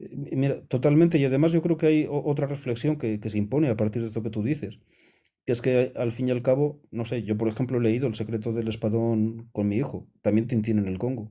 Mira, 0.00 0.60
totalmente, 0.66 1.18
y 1.18 1.24
además 1.24 1.52
yo 1.52 1.62
creo 1.62 1.76
que 1.76 1.86
hay 1.86 2.06
otra 2.10 2.48
reflexión 2.48 2.98
que, 2.98 3.20
que, 3.20 3.30
se 3.30 3.38
impone 3.38 3.68
a 3.68 3.76
partir 3.76 4.02
de 4.02 4.08
esto 4.08 4.24
que 4.24 4.30
tú 4.30 4.42
dices, 4.42 4.80
que 5.46 5.52
es 5.52 5.62
que 5.62 5.92
al 5.94 6.10
fin 6.10 6.26
y 6.26 6.32
al 6.32 6.42
cabo, 6.42 6.82
no 6.90 7.04
sé, 7.04 7.22
yo 7.22 7.38
por 7.38 7.46
ejemplo 7.46 7.78
he 7.78 7.80
leído 7.80 8.08
El 8.08 8.16
secreto 8.16 8.52
del 8.52 8.66
espadón 8.66 9.50
con 9.52 9.68
mi 9.68 9.76
hijo, 9.76 10.08
también 10.20 10.48
Tintín 10.48 10.80
en 10.80 10.88
el 10.88 10.98
Congo. 10.98 11.30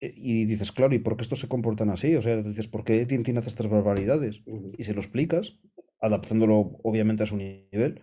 Y 0.00 0.46
dices, 0.46 0.72
claro, 0.72 0.94
¿y 0.94 0.98
por 0.98 1.16
qué 1.16 1.22
estos 1.22 1.40
se 1.40 1.48
comportan 1.48 1.90
así? 1.90 2.16
O 2.16 2.22
sea, 2.22 2.42
dices, 2.42 2.68
¿por 2.68 2.84
qué 2.84 3.04
Tintín 3.04 3.36
hace 3.36 3.50
estas 3.50 3.68
barbaridades? 3.68 4.42
Y 4.78 4.84
se 4.84 4.94
lo 4.94 5.00
explicas, 5.00 5.58
adaptándolo 6.00 6.78
obviamente 6.82 7.22
a 7.22 7.26
su 7.26 7.36
nivel, 7.36 8.02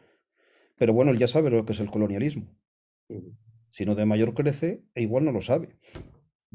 pero 0.78 0.94
bueno, 0.94 1.12
él 1.12 1.18
ya 1.18 1.28
sabe 1.28 1.50
lo 1.50 1.66
que 1.66 1.74
es 1.74 1.80
el 1.80 1.90
colonialismo. 1.90 2.56
Si 3.70 3.86
no 3.86 3.96
de 3.96 4.06
mayor 4.06 4.34
crece, 4.34 4.84
e 4.94 5.02
igual 5.02 5.26
no 5.26 5.32
lo 5.32 5.42
sabe. 5.42 5.76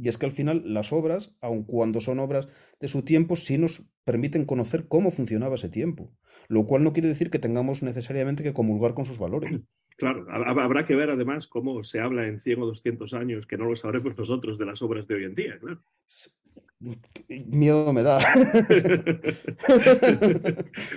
Y 0.03 0.09
es 0.09 0.19
que 0.19 0.27
al 0.27 0.33
final 0.33 0.63
las 0.65 0.93
obras, 0.93 1.37
aun 1.41 1.63
cuando 1.63 2.01
son 2.01 2.19
obras 2.19 2.49
de 2.81 2.89
su 2.89 3.03
tiempo, 3.03 3.37
sí 3.37 3.57
nos 3.57 3.85
permiten 4.05 4.47
conocer 4.47 4.89
cómo 4.89 5.13
funcionaba 5.13 5.55
ese 5.55 5.69
tiempo. 5.69 6.11
Lo 6.49 6.67
cual 6.67 6.83
no 6.83 6.93
quiere 6.93 7.07
decir 7.07 7.31
que 7.31 7.39
tengamos 7.39 7.85
necesariamente 7.85 8.43
que 8.43 8.53
comulgar 8.53 8.95
con 8.95 9.05
sus 9.05 9.21
valores. 9.21 9.53
Claro, 9.99 10.27
hab- 10.27 10.59
habrá 10.61 10.85
que 10.87 10.97
ver 10.97 11.11
además 11.11 11.47
cómo 11.47 11.85
se 11.85 12.01
habla 12.01 12.27
en 12.27 12.41
100 12.41 12.63
o 12.63 12.67
200 12.67 13.13
años, 13.15 13.47
que 13.47 13.59
no 13.59 13.67
lo 13.67 13.77
sabremos 13.77 14.19
nosotros 14.19 14.59
de 14.59 14.65
las 14.65 14.83
obras 14.83 15.07
de 15.07 15.15
hoy 15.15 15.25
en 15.25 15.35
día, 15.37 15.59
claro. 15.61 15.81
Miedo 17.29 17.93
me 17.93 18.03
da. 18.03 18.19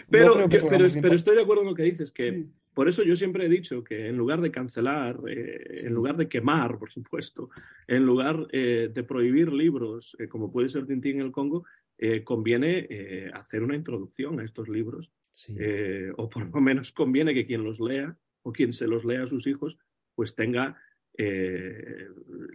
pero, 0.09 0.39
No 0.39 0.49
que 0.49 0.57
pero, 0.69 0.85
estoy 1.13 1.35
de 1.35 1.41
acuerdo 1.41 1.63
en 1.63 1.67
lo 1.67 1.75
que 1.75 1.83
dices, 1.83 2.11
que. 2.11 2.45
Por 2.75 2.87
eso 2.89 3.01
yo 3.03 3.15
siempre 3.15 3.45
he 3.45 3.49
dicho 3.49 3.83
que 3.83 4.07
en 4.07 4.17
lugar 4.17 4.41
de 4.41 4.51
cancelar, 4.51 5.17
eh, 5.27 5.67
Sí. 5.73 5.85
en 5.87 5.93
lugar 5.93 6.17
de 6.17 6.27
quemar, 6.29 6.77
por 6.77 6.91
supuesto, 6.91 7.49
en 7.87 8.05
lugar 8.05 8.45
eh, 8.51 8.91
de 8.93 9.03
prohibir 9.03 9.51
libros, 9.51 10.15
eh, 10.19 10.27
como 10.27 10.51
puede 10.51 10.69
ser 10.69 10.85
Tintín 10.85 11.15
en 11.19 11.25
el 11.25 11.31
Congo, 11.31 11.65
conviene 12.25 13.29
hacer 13.33 13.63
una 13.63 13.73
introducción 13.75 14.41
a 14.41 14.43
estos 14.43 14.67
libros, 14.67 15.09
Sí. 15.31 15.55
o 16.17 16.29
por 16.29 16.53
lo 16.53 16.59
menos 16.61 16.91
conviene 16.91 17.33
que 17.33 17.45
quien 17.47 17.63
los 17.63 17.79
lea 17.79 18.17
o 18.43 18.51
quien 18.51 18.73
se 18.73 18.85
los 18.85 19.05
lea 19.05 19.23
a 19.23 19.27
sus 19.27 19.47
hijos, 19.47 19.79
pues 20.13 20.35
tenga 20.35 20.77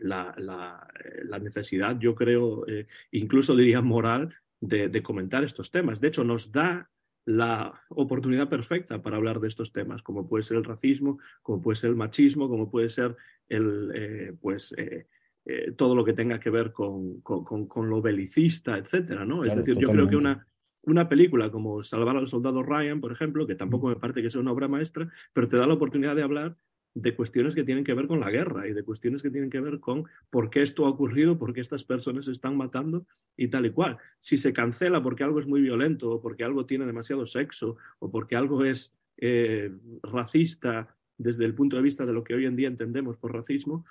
la, 0.03 0.35
la- 0.37 0.87
la 1.25 1.39
necesidad, 1.39 1.99
yo 1.99 2.15
creo, 2.15 2.67
incluso 3.13 3.57
diría 3.57 3.81
moral, 3.81 4.35
de, 4.61 4.89
de 4.91 5.03
comentar 5.03 5.43
estos 5.43 5.71
temas. 5.71 6.03
De 6.03 6.09
hecho, 6.09 6.23
nos 6.23 6.53
da 6.53 6.91
la 7.27 7.73
oportunidad 7.91 8.49
perfecta 8.49 9.03
para 9.03 9.17
hablar 9.17 9.41
de 9.41 9.49
estos 9.49 9.73
temas, 9.73 10.03
como 10.03 10.29
puede 10.29 10.43
ser 10.45 10.57
el 10.57 10.65
racismo, 10.65 11.19
como 11.43 11.61
puede 11.61 11.77
ser 11.77 11.91
el 11.91 11.97
machismo, 11.97 12.49
como 12.49 12.71
puede 12.71 12.89
ser 12.89 13.17
el, 13.49 13.91
eh, 13.95 14.33
pues, 14.41 14.75
eh, 14.79 15.07
eh, 15.45 15.73
todo 15.77 15.95
lo 15.95 16.05
que 16.05 16.13
tenga 16.13 16.39
que 16.41 16.51
ver 16.51 16.73
con, 16.73 17.21
con- 17.21 17.45
con- 17.45 17.67
con 17.67 17.89
lo 17.89 18.01
belicista, 18.03 18.77
etcétera, 18.79 19.25
¿no? 19.25 19.45
es 19.45 19.55
decir, 19.57 19.75
yo 19.75 19.89
creo 19.93 20.05
que 20.09 20.17
una, 20.17 20.47
una 20.83 21.09
película 21.09 21.51
como 21.51 21.83
Salvar 21.83 22.17
al 22.17 22.27
Soldado 22.29 22.63
Ryan, 22.63 23.01
por 23.01 23.13
ejemplo, 23.13 23.47
que 23.47 23.55
tampoco 23.55 23.89
me 23.89 23.97
parece 23.97 24.23
que 24.23 24.31
sea 24.31 24.41
una 24.41 24.53
obra 24.53 24.69
maestra, 24.69 25.11
pero 25.33 25.49
te 25.49 25.57
da 25.57 25.67
la 25.67 25.75
oportunidad 25.75 26.17
de 26.17 26.23
hablar 26.23 26.57
de 26.95 27.15
cuestiones 27.15 27.55
que 27.55 27.65
tienen 27.65 27.85
que 27.85 27.95
ver 27.95 28.07
con 28.07 28.21
la 28.21 28.31
guerra 28.31 28.67
y 28.67 28.73
de 28.73 28.83
cuestiones 28.83 29.23
que 29.23 29.31
tienen 29.31 29.51
que 29.51 29.61
ver 29.61 29.79
con 29.79 30.05
por 30.29 30.51
qué 30.51 30.63
esto 30.63 30.87
ha 30.87 30.91
ocurrido, 30.91 31.39
por 31.39 31.53
qué 31.53 31.61
estas 31.61 31.85
personas 31.85 32.25
se 32.25 32.33
están 32.33 32.57
matando 32.57 33.07
y 33.37 33.49
tal 33.49 33.67
y 33.67 33.71
cual. 33.71 33.99
Si 34.19 34.37
se 34.37 34.53
cancela 34.53 35.03
porque 35.03 35.25
algo 35.25 35.41
es 35.41 35.47
muy 35.47 35.61
violento 35.61 36.11
o 36.11 36.21
porque 36.21 36.45
algo 36.45 36.67
tiene 36.67 36.87
demasiado 36.87 37.27
sexo 37.27 37.77
o 37.99 38.11
porque 38.11 38.37
algo 38.37 38.65
es 38.65 38.97
eh, 39.19 39.71
racista 40.03 40.97
desde 41.17 41.45
el 41.45 41.55
punto 41.55 41.77
de 41.77 41.83
vista 41.83 42.07
de 42.07 42.13
lo 42.13 42.25
que 42.25 42.35
hoy 42.35 42.47
en 42.47 42.57
día 42.57 42.69
entendemos 42.69 43.19
por 43.19 43.35
racismo, 43.35 43.85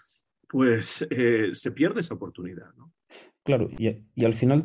pues 0.48 1.06
eh, 1.12 1.52
se 1.54 1.72
pierde 1.72 2.02
esa 2.02 2.16
oportunidad. 2.16 2.72
Claro, 3.44 3.70
y, 3.78 4.04
y 4.16 4.26
al 4.26 4.34
final, 4.34 4.64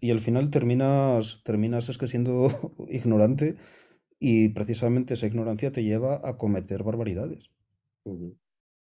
y 0.00 0.10
al 0.10 0.20
final 0.20 0.50
terminas, 0.50 1.42
terminas 1.44 1.88
es 1.88 1.98
que 1.98 2.06
siendo 2.06 2.48
ignorante 2.88 3.56
y 4.20 4.48
precisamente 4.50 5.14
esa 5.14 5.26
ignorancia 5.26 5.72
te 5.72 5.82
lleva 5.82 6.20
a 6.22 6.38
cometer 6.38 6.82
barbaridades. 6.84 7.50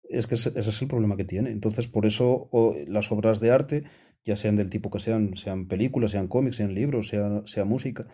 Es 0.05 0.27
que 0.27 0.35
ese, 0.35 0.51
ese 0.57 0.71
es 0.71 0.83
el 0.83 0.89
problema 0.89 1.17
que 1.17 1.25
tiene. 1.25 1.51
Entonces, 1.51 1.87
por 1.89 2.07
eso 2.07 2.49
o, 2.53 2.77
las 2.87 3.11
obras 3.13 3.41
de 3.41 3.51
arte, 3.51 3.85
ya 4.25 4.37
sean 4.37 4.57
del 4.57 4.71
tipo 4.71 4.91
que 4.91 5.01
sean, 5.01 5.37
sean 5.37 5.67
películas, 5.69 6.11
sean 6.11 6.29
cómics, 6.29 6.57
sean 6.57 6.75
libros, 6.75 7.09
sea, 7.09 7.43
sea 7.47 7.65
música, 7.65 8.07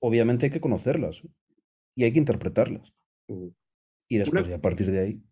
obviamente 0.00 0.46
hay 0.46 0.52
que 0.52 0.60
conocerlas 0.60 1.22
y 1.94 2.04
hay 2.04 2.12
que 2.12 2.18
interpretarlas. 2.18 2.92
Y 4.08 4.18
después, 4.18 4.46
Una- 4.46 4.54
y 4.54 4.58
a 4.58 4.60
partir 4.60 4.90
de 4.90 5.00
ahí, 5.00 5.22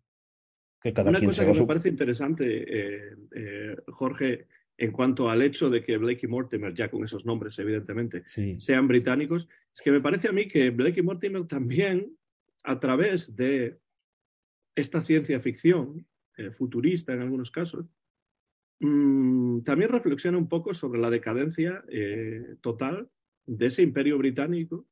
que 0.81 0.93
cada 0.93 1.11
Una 1.11 1.19
quien 1.19 1.31
cosa 1.31 1.45
se 1.45 1.53
que 1.53 1.61
me 1.61 1.67
parece 1.67 1.89
interesante, 1.89 2.45
eh, 2.47 3.17
eh, 3.35 3.77
Jorge, 3.89 4.47
en 4.77 4.91
cuanto 4.91 5.29
al 5.29 5.43
hecho 5.43 5.71
de 5.71 5.85
que 5.85 5.97
Blake 5.97 6.27
y 6.27 6.29
Mortimer, 6.29 6.75
ya 6.75 6.91
con 6.91 7.05
esos 7.05 7.25
nombres, 7.25 7.59
evidentemente, 7.59 8.23
Sí, 8.27 8.61
sean 8.61 8.89
británicos, 8.89 9.49
es 9.75 9.83
que 9.83 9.93
me 9.93 10.01
parece 10.01 10.29
a 10.29 10.33
mí 10.33 10.49
que 10.49 10.71
Blake 10.71 11.01
y 11.01 11.03
Mortimer 11.03 11.47
también, 11.47 12.17
a 12.65 12.81
través 12.81 13.37
de 13.37 13.79
esta 14.75 15.01
ciencia 15.01 15.41
ficción, 15.41 16.07
eh, 16.37 16.51
futurista 16.51 17.13
en 17.13 17.21
algunos 17.23 17.51
casos, 17.51 17.87
mm, 18.81 19.61
también 19.63 19.91
reflexiona 19.91 20.39
un 20.39 20.49
poco 20.49 20.75
sobre 20.75 21.01
la 21.01 21.11
decadencia 21.11 21.85
eh, 21.89 22.57
total 22.61 23.09
de 23.47 23.67
ese 23.67 23.83
imperio 23.83 24.19
británico 24.19 24.87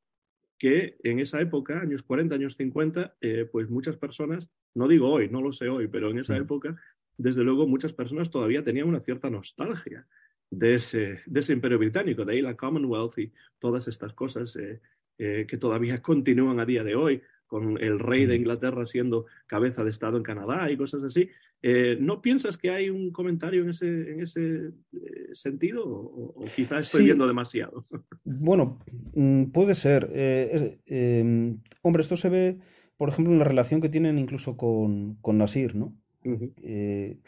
que 0.59 0.97
en 1.03 1.21
esa 1.21 1.41
época, 1.41 1.81
años 1.81 2.03
40, 2.03 2.35
años 2.35 2.55
50, 2.57 3.17
eh, 3.21 3.49
pues 3.51 3.71
muchas 3.71 3.97
personas, 3.97 4.51
no 4.75 4.89
digo 4.89 5.09
hoy, 5.11 5.29
no 5.31 5.41
lo 5.41 5.53
sé 5.53 5.69
hoy, 5.71 5.89
pero 5.89 6.11
en 6.11 6.19
esa 6.19 6.35
Sí. 6.37 6.43
época, 6.43 6.77
desde 7.17 7.43
luego 7.43 7.67
muchas 7.67 7.93
personas 7.95 8.31
todavía 8.31 8.63
tenían 8.63 8.87
una 8.89 9.01
cierta 9.01 9.31
nostalgia 9.31 10.07
de 10.51 10.75
ese, 10.75 11.21
de 11.25 11.41
ese 11.41 11.55
imperio 11.55 11.79
británico, 11.79 12.25
de 12.25 12.33
ahí 12.35 12.43
la 12.43 12.57
Commonwealth 12.57 13.19
y 13.19 13.33
todas 13.59 13.89
estas 13.89 14.13
cosas 14.13 14.55
eh, 14.57 14.81
eh, 15.19 15.47
que 15.49 15.57
todavía 15.57 16.03
continúan 16.03 16.61
a 16.61 16.67
día 16.67 16.85
de 16.85 16.95
hoy, 16.95 17.23
con 17.51 17.77
el 17.83 17.99
rey 17.99 18.27
de. 18.27 18.37
Inglaterra 18.37 18.87
siendo 18.87 19.27
cabeza 19.47 19.83
de 19.85 19.91
Estado 19.91 20.17
en 20.17 20.23
Canadá 20.23 20.71
y 20.71 20.77
cosas 20.77 21.03
así. 21.03 21.29
Eh, 21.63 21.99
¿No 22.01 22.23
piensas 22.23 22.57
que 22.57 22.71
hay 22.71 22.89
un 22.89 23.11
comentario 23.11 23.63
en 23.65 23.71
ese, 23.71 24.13
en 24.13 24.21
ese 24.23 24.69
eh, 24.93 25.29
sentido 25.35 25.85
o, 25.87 26.33
o 26.41 26.45
quizás 26.57 26.87
estoy 26.87 27.01
Sí. 27.01 27.05
viendo 27.07 27.27
demasiado? 27.27 27.85
Bueno, 28.25 28.79
mm, 29.15 29.47
puede 29.47 29.75
ser. 29.75 30.09
eh, 30.13 30.79
em, 30.87 31.59
hombre, 31.83 32.03
esto 32.03 32.17
se 32.17 32.29
ve, 32.31 32.59
por 32.97 33.09
ejemplo, 33.09 33.33
en 33.33 33.41
la 33.41 33.45
relación 33.45 33.81
que 33.81 33.89
tienen 33.89 34.19
incluso 34.19 34.57
con, 34.57 35.17
con 35.21 35.37
Nasir, 35.37 35.75
¿no? 35.75 35.93
Eh, 36.63 37.19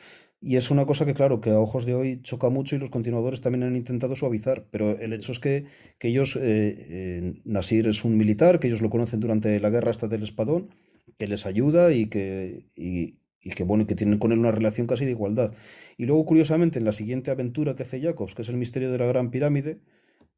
y 0.42 0.56
es 0.56 0.70
una 0.70 0.86
cosa 0.86 1.06
que, 1.06 1.14
claro, 1.14 1.40
que 1.40 1.50
a 1.50 1.60
ojos 1.60 1.86
de 1.86 1.94
hoy 1.94 2.20
choca 2.22 2.50
mucho 2.50 2.76
y 2.76 2.78
los 2.80 2.90
continuadores 2.90 3.40
también 3.40 3.62
han 3.64 3.76
intentado 3.76 4.16
suavizar, 4.16 4.66
pero 4.70 4.98
el 4.98 5.12
hecho 5.12 5.32
es 5.32 5.40
que, 5.40 5.66
que 5.98 6.08
ellos, 6.08 6.36
eh, 6.36 6.40
eh, 6.42 7.40
Nasir 7.44 7.88
es 7.88 8.04
un 8.04 8.16
militar, 8.16 8.58
que 8.60 8.66
ellos 8.68 8.82
lo 8.82 8.90
conocen 8.90 9.20
durante 9.20 9.60
la 9.60 9.70
guerra 9.70 9.90
hasta 9.92 10.08
del 10.08 10.24
Espadón, 10.24 10.70
que 11.18 11.26
les 11.28 11.46
ayuda 11.46 11.92
y 11.92 12.06
que, 12.08 12.66
y, 12.74 13.18
que, 13.50 13.64
bueno, 13.64 13.86
que 13.86 13.94
tienen 13.94 14.18
con 14.18 14.32
él 14.32 14.38
una 14.40 14.50
relación 14.50 14.86
casi 14.86 15.04
de 15.04 15.12
igualdad. 15.12 15.54
Y 15.96 16.06
luego, 16.06 16.24
curiosamente, 16.26 16.78
en 16.78 16.84
la 16.84 16.92
siguiente 16.92 17.30
aventura 17.30 17.76
que 17.76 17.84
hace 17.84 18.00
Jacobs, 18.00 18.34
que 18.34 18.42
es 18.42 18.48
el 18.48 18.56
misterio 18.56 18.90
de 18.90 18.98
la 18.98 19.06
Gran 19.06 19.30
Pirámide, 19.30 19.80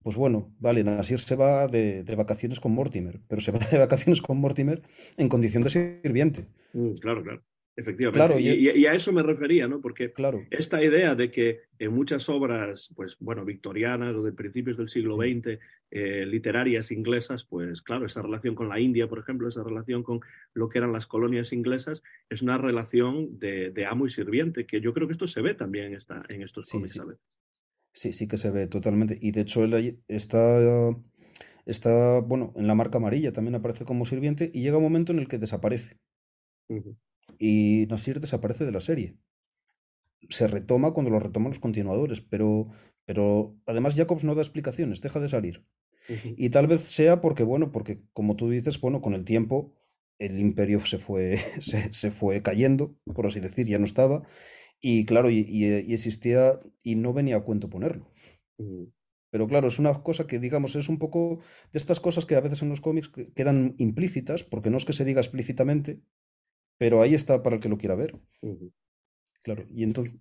pues 0.03 0.17
bueno, 0.17 0.55
vale, 0.61 0.85
Nasir 0.85 1.21
se 1.21 1.37
va 1.37 1.69
de, 1.69 2.05
de 2.05 2.17
vacaciones 2.17 2.61
con 2.61 2.73
Mortimer, 2.73 3.21
pero 3.29 3.41
se 3.41 3.53
va 3.53 3.59
de 3.61 3.79
vacaciones 3.79 4.23
con 4.23 4.39
Mortimer 4.39 4.83
en 5.17 5.29
condición 5.29 5.63
de 5.65 5.71
sirviente. 5.71 6.47
Mm, 6.75 6.95
Claro, 7.01 7.23
claro. 7.23 7.43
Efectivamente. 7.77 8.19
Claro, 8.19 8.39
y, 8.39 8.49
y- 8.49 8.69
y- 8.71 8.83
y 8.83 8.87
a 8.87 8.93
eso 8.93 9.13
me 9.13 9.23
refería, 9.23 9.67
¿no? 9.67 9.81
Porque 9.81 10.13
Claro, 10.13 10.43
esta 10.51 10.83
idea 10.83 11.17
de 11.17 11.29
que 11.31 11.63
en 11.79 11.93
muchas 11.93 12.29
obras, 12.29 12.93
pues 12.95 13.17
bueno, 13.19 13.45
victorianas 13.45 14.15
o 14.15 14.23
de 14.23 14.33
principios 14.33 14.77
del 14.77 14.89
siglo 14.89 15.17
Sí. 15.21 15.33
XX, 15.41 15.59
eh, 15.91 16.25
literarias 16.25 16.93
inglesas, 16.93 17.45
pues 17.45 17.83
claro, 17.83 18.07
esa 18.07 18.23
relación 18.23 18.55
con 18.55 18.69
la 18.69 18.79
India, 18.79 19.09
por 19.09 19.19
ejemplo, 19.19 19.49
esa 19.49 19.65
relación 19.65 20.05
con 20.05 20.21
lo 20.55 20.69
que 20.69 20.79
eran 20.79 20.93
las 20.93 21.07
colonias 21.09 21.53
inglesas, 21.53 22.03
es 22.31 22.43
una 22.43 22.59
relación 22.59 23.39
de, 23.41 23.71
de 23.71 23.87
amo 23.87 24.07
y 24.07 24.11
sirviente, 24.11 24.67
que 24.67 24.81
yo 24.81 24.95
creo 24.95 25.09
que 25.09 25.13
esto 25.13 25.27
se 25.27 25.43
ve 25.43 25.55
también 25.55 25.87
en, 25.87 25.95
esta, 25.95 26.23
en 26.29 26.43
estos 26.43 26.67
Sí, 26.69 26.73
cómics, 26.73 26.93
sí. 26.93 26.99
¿sabes? 26.99 27.19
Sí, 27.93 28.13
sí 28.13 28.29
que 28.29 28.39
se 28.39 28.51
ve 28.51 28.67
totalmente. 28.69 29.19
Y 29.21 29.33
de 29.33 29.41
hecho 29.43 29.65
él 29.65 29.99
está, 30.09 30.91
está, 31.67 32.21
bueno, 32.21 32.53
en 32.57 32.67
la 32.67 32.75
marca 32.75 32.99
amarilla 32.99 33.33
también 33.33 33.55
aparece 33.57 33.85
como 33.85 34.05
sirviente 34.05 34.51
y 34.53 34.63
llega 34.63 34.77
un 34.77 34.83
momento 34.85 35.13
en 35.13 35.19
el 35.21 35.29
que 35.29 35.39
desaparece. 35.39 35.97
Ujú. 36.69 36.97
Y 37.39 37.87
Nasir 37.89 38.21
desaparece 38.21 38.65
de 38.65 38.73
la 38.73 38.81
serie. 38.81 39.17
Se 40.31 40.47
retoma 40.49 40.93
cuando 40.93 41.11
lo 41.11 41.21
retoman 41.21 41.51
los 41.51 41.61
continuadores, 41.61 42.21
pero, 42.23 42.69
pero 43.05 43.57
además 43.67 43.95
Jacobs 43.95 44.25
no 44.25 44.35
da 44.35 44.43
explicaciones, 44.43 45.01
deja 45.03 45.21
de 45.21 45.29
salir. 45.29 45.67
Y 46.37 46.51
tal 46.51 46.67
vez 46.69 46.83
sea 46.83 47.21
porque, 47.21 47.45
bueno, 47.45 47.73
porque 47.73 48.03
como 48.13 48.37
tú 48.37 48.51
dices, 48.51 48.81
bueno, 48.81 49.03
con 49.03 49.15
el 49.15 49.25
tiempo 49.25 49.75
el 50.19 50.41
imperio 50.41 50.81
se 50.87 50.99
fue, 50.99 51.39
se, 51.61 51.93
se 51.95 52.11
fue 52.13 52.43
cayendo, 52.43 52.97
por 53.15 53.27
así 53.27 53.41
decir, 53.41 53.67
ya 53.69 53.79
no 53.79 53.87
estaba. 53.87 54.25
Y 54.81 55.07
claro, 55.07 55.31
y, 55.31 55.41
y- 55.49 55.81
y 55.91 55.95
existía, 55.95 56.61
y 56.83 56.97
no 56.97 57.13
venía 57.15 57.37
a 57.39 57.45
cuento 57.45 57.71
ponerlo. 57.71 58.11
Pero 59.31 59.49
claro, 59.49 59.69
es 59.69 59.79
una 59.79 60.03
cosa 60.03 60.27
que, 60.27 60.39
digamos, 60.39 60.77
es 60.77 60.89
un 60.89 60.99
poco 60.99 61.41
de 61.73 61.79
estas 61.79 62.01
cosas 62.01 62.25
que 62.27 62.37
a 62.37 62.41
veces 62.41 62.63
en 62.63 62.69
los 62.69 62.81
cómics 62.81 63.09
que- 63.09 63.33
quedan 63.33 63.75
implícitas, 63.79 64.45
porque 64.45 64.71
no 64.71 64.77
es 64.77 64.85
que 64.85 64.93
se 64.93 65.05
diga 65.05 65.21
explícitamente, 65.21 66.01
pero 66.79 67.03
ahí 67.03 67.15
está 67.15 67.43
para 67.43 67.57
el 67.57 67.63
que 67.63 67.69
lo 67.69 67.79
quiera 67.79 67.95
ver. 67.95 68.15
Claro, 69.43 69.67
y 69.71 69.83
entonces, 69.83 70.17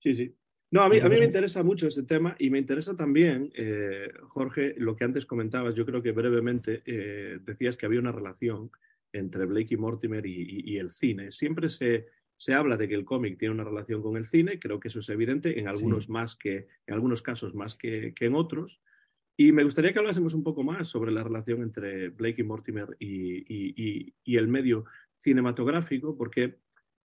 Sí, 0.00 0.14
sí. 0.14 0.34
No, 0.70 0.82
a 0.82 0.88
mí, 0.88 0.98
a 1.00 1.08
mí 1.08 1.16
me 1.18 1.24
interesa 1.24 1.62
mucho 1.62 1.88
ese 1.88 2.02
tema 2.02 2.36
y 2.38 2.50
me 2.50 2.58
interesa 2.58 2.94
también, 2.94 3.50
eh, 3.54 4.12
Jorge, 4.24 4.74
lo 4.76 4.96
que 4.96 5.04
antes 5.04 5.24
comentabas, 5.24 5.74
yo 5.74 5.86
creo 5.86 6.02
que 6.02 6.12
brevemente 6.12 6.82
eh, 6.84 7.38
decías 7.42 7.76
que 7.76 7.86
había 7.86 8.00
una 8.00 8.12
relación 8.12 8.70
entre 9.10 9.46
Blake 9.46 9.74
y 9.74 9.76
Mortimer 9.78 10.26
y, 10.26 10.76
el 10.76 10.92
cine. 10.92 11.32
Siempre 11.32 11.70
se, 11.70 12.06
se, 12.36 12.52
habla 12.52 12.76
de 12.76 12.86
que 12.86 12.94
el 12.94 13.06
cómic 13.06 13.38
tiene 13.38 13.54
una 13.54 13.64
relación 13.64 14.02
con 14.02 14.18
el 14.18 14.26
cine, 14.26 14.58
creo 14.58 14.78
que 14.78 14.88
eso 14.88 15.00
es 15.00 15.08
evidente, 15.08 15.58
en 15.58 15.68
algunos, 15.68 16.10
más 16.10 16.36
que, 16.36 16.68
en 16.86 16.94
algunos 16.94 17.22
casos 17.22 17.54
más 17.54 17.74
que, 17.74 18.12
que, 18.14 18.26
en 18.26 18.34
otros. 18.34 18.82
Y 19.38 19.52
me 19.52 19.64
gustaría 19.64 19.94
que 19.94 20.00
hablásemos 20.00 20.34
un 20.34 20.42
poco 20.42 20.62
más 20.64 20.88
sobre 20.88 21.12
la 21.12 21.22
relación 21.22 21.62
entre 21.62 22.10
Blake 22.10 22.42
y 22.42 22.44
Mortimer 22.44 22.94
y, 22.98 24.12
y 24.22 24.36
el 24.36 24.48
medio 24.48 24.84
cinematográfico, 25.18 26.16
porque 26.16 26.58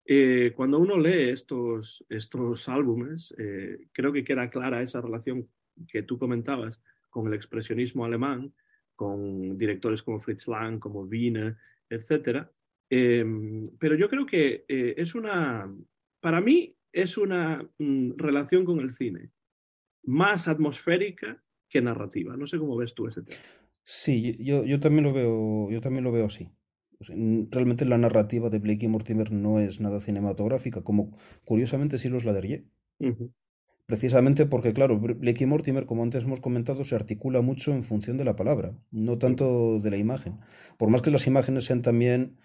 eh, 0.05 0.53
cuando 0.55 0.79
uno 0.79 0.97
lee 0.97 1.29
estos, 1.29 2.05
estos 2.09 2.67
álbumes, 2.69 3.33
eh, 3.37 3.87
creo 3.91 4.11
que 4.11 4.23
queda 4.23 4.49
clara 4.49 4.81
esa 4.81 5.01
relación 5.01 5.47
que 5.87 6.03
tú 6.03 6.17
comentabas 6.17 6.81
con 7.09 7.27
el 7.27 7.33
expresionismo 7.33 8.05
alemán, 8.05 8.53
con 8.95 9.57
directores 9.57 10.03
como 10.03 10.19
Fritz 10.19 10.47
Lang, 10.47 10.79
como 10.79 11.01
Wiener, 11.01 11.57
etc. 11.89 12.47
Em, 12.89 13.63
pero 13.79 13.95
yo 13.95 14.09
creo 14.09 14.25
que 14.25 14.65
eh, 14.67 14.95
es 14.97 15.15
una, 15.15 15.71
para 16.19 16.41
mí, 16.41 16.75
es 16.91 17.17
una 17.17 17.67
mm, 17.77 18.13
relación 18.17 18.65
con 18.65 18.79
el 18.79 18.91
cine 18.93 19.29
más 20.03 20.47
atmosférica 20.47 21.41
que 21.69 21.81
narrativa. 21.81 22.35
No 22.35 22.47
sé 22.47 22.57
cómo 22.57 22.75
ves 22.75 22.93
tú 22.93 23.07
ese 23.07 23.21
tema. 23.21 23.39
Sí, 23.83 24.35
yo, 24.43 24.63
yo 24.65 24.79
también 24.79 25.03
lo 25.03 25.13
veo, 25.13 25.69
yo 25.69 25.81
también 25.81 26.03
lo 26.03 26.11
veo 26.11 26.25
así 26.25 26.49
realmente 27.07 27.85
la 27.85 27.97
narrativa 27.97 28.49
de 28.49 28.59
Blake 28.59 28.85
y 28.85 28.89
Mortimer 28.89 29.31
no 29.31 29.59
es 29.59 29.79
nada 29.79 29.99
cinematográfica, 29.99 30.81
como 30.81 31.17
curiosamente 31.45 31.97
sí 31.97 32.09
lo 32.09 32.17
es 32.17 32.25
la 32.25 32.33
de 32.33 32.65
Precisamente 33.85 34.45
porque, 34.45 34.73
claro, 34.73 34.99
Blake 34.99 35.43
y 35.43 35.47
Mortimer, 35.47 35.85
como 35.85 36.03
antes 36.03 36.23
hemos 36.23 36.39
comentado, 36.39 36.83
se 36.83 36.95
articula 36.95 37.41
mucho 37.41 37.73
en 37.73 37.83
función 37.83 38.17
de 38.17 38.23
la 38.23 38.37
palabra, 38.37 38.77
no 38.89 39.17
tanto 39.17 39.79
de 39.79 39.91
la 39.91 39.97
imagen. 39.97 40.39
Por 40.77 40.89
más 40.89 41.01
que 41.01 41.11
las 41.11 41.27
imágenes 41.27 41.65
sean 41.65 41.81
también. 41.81 42.37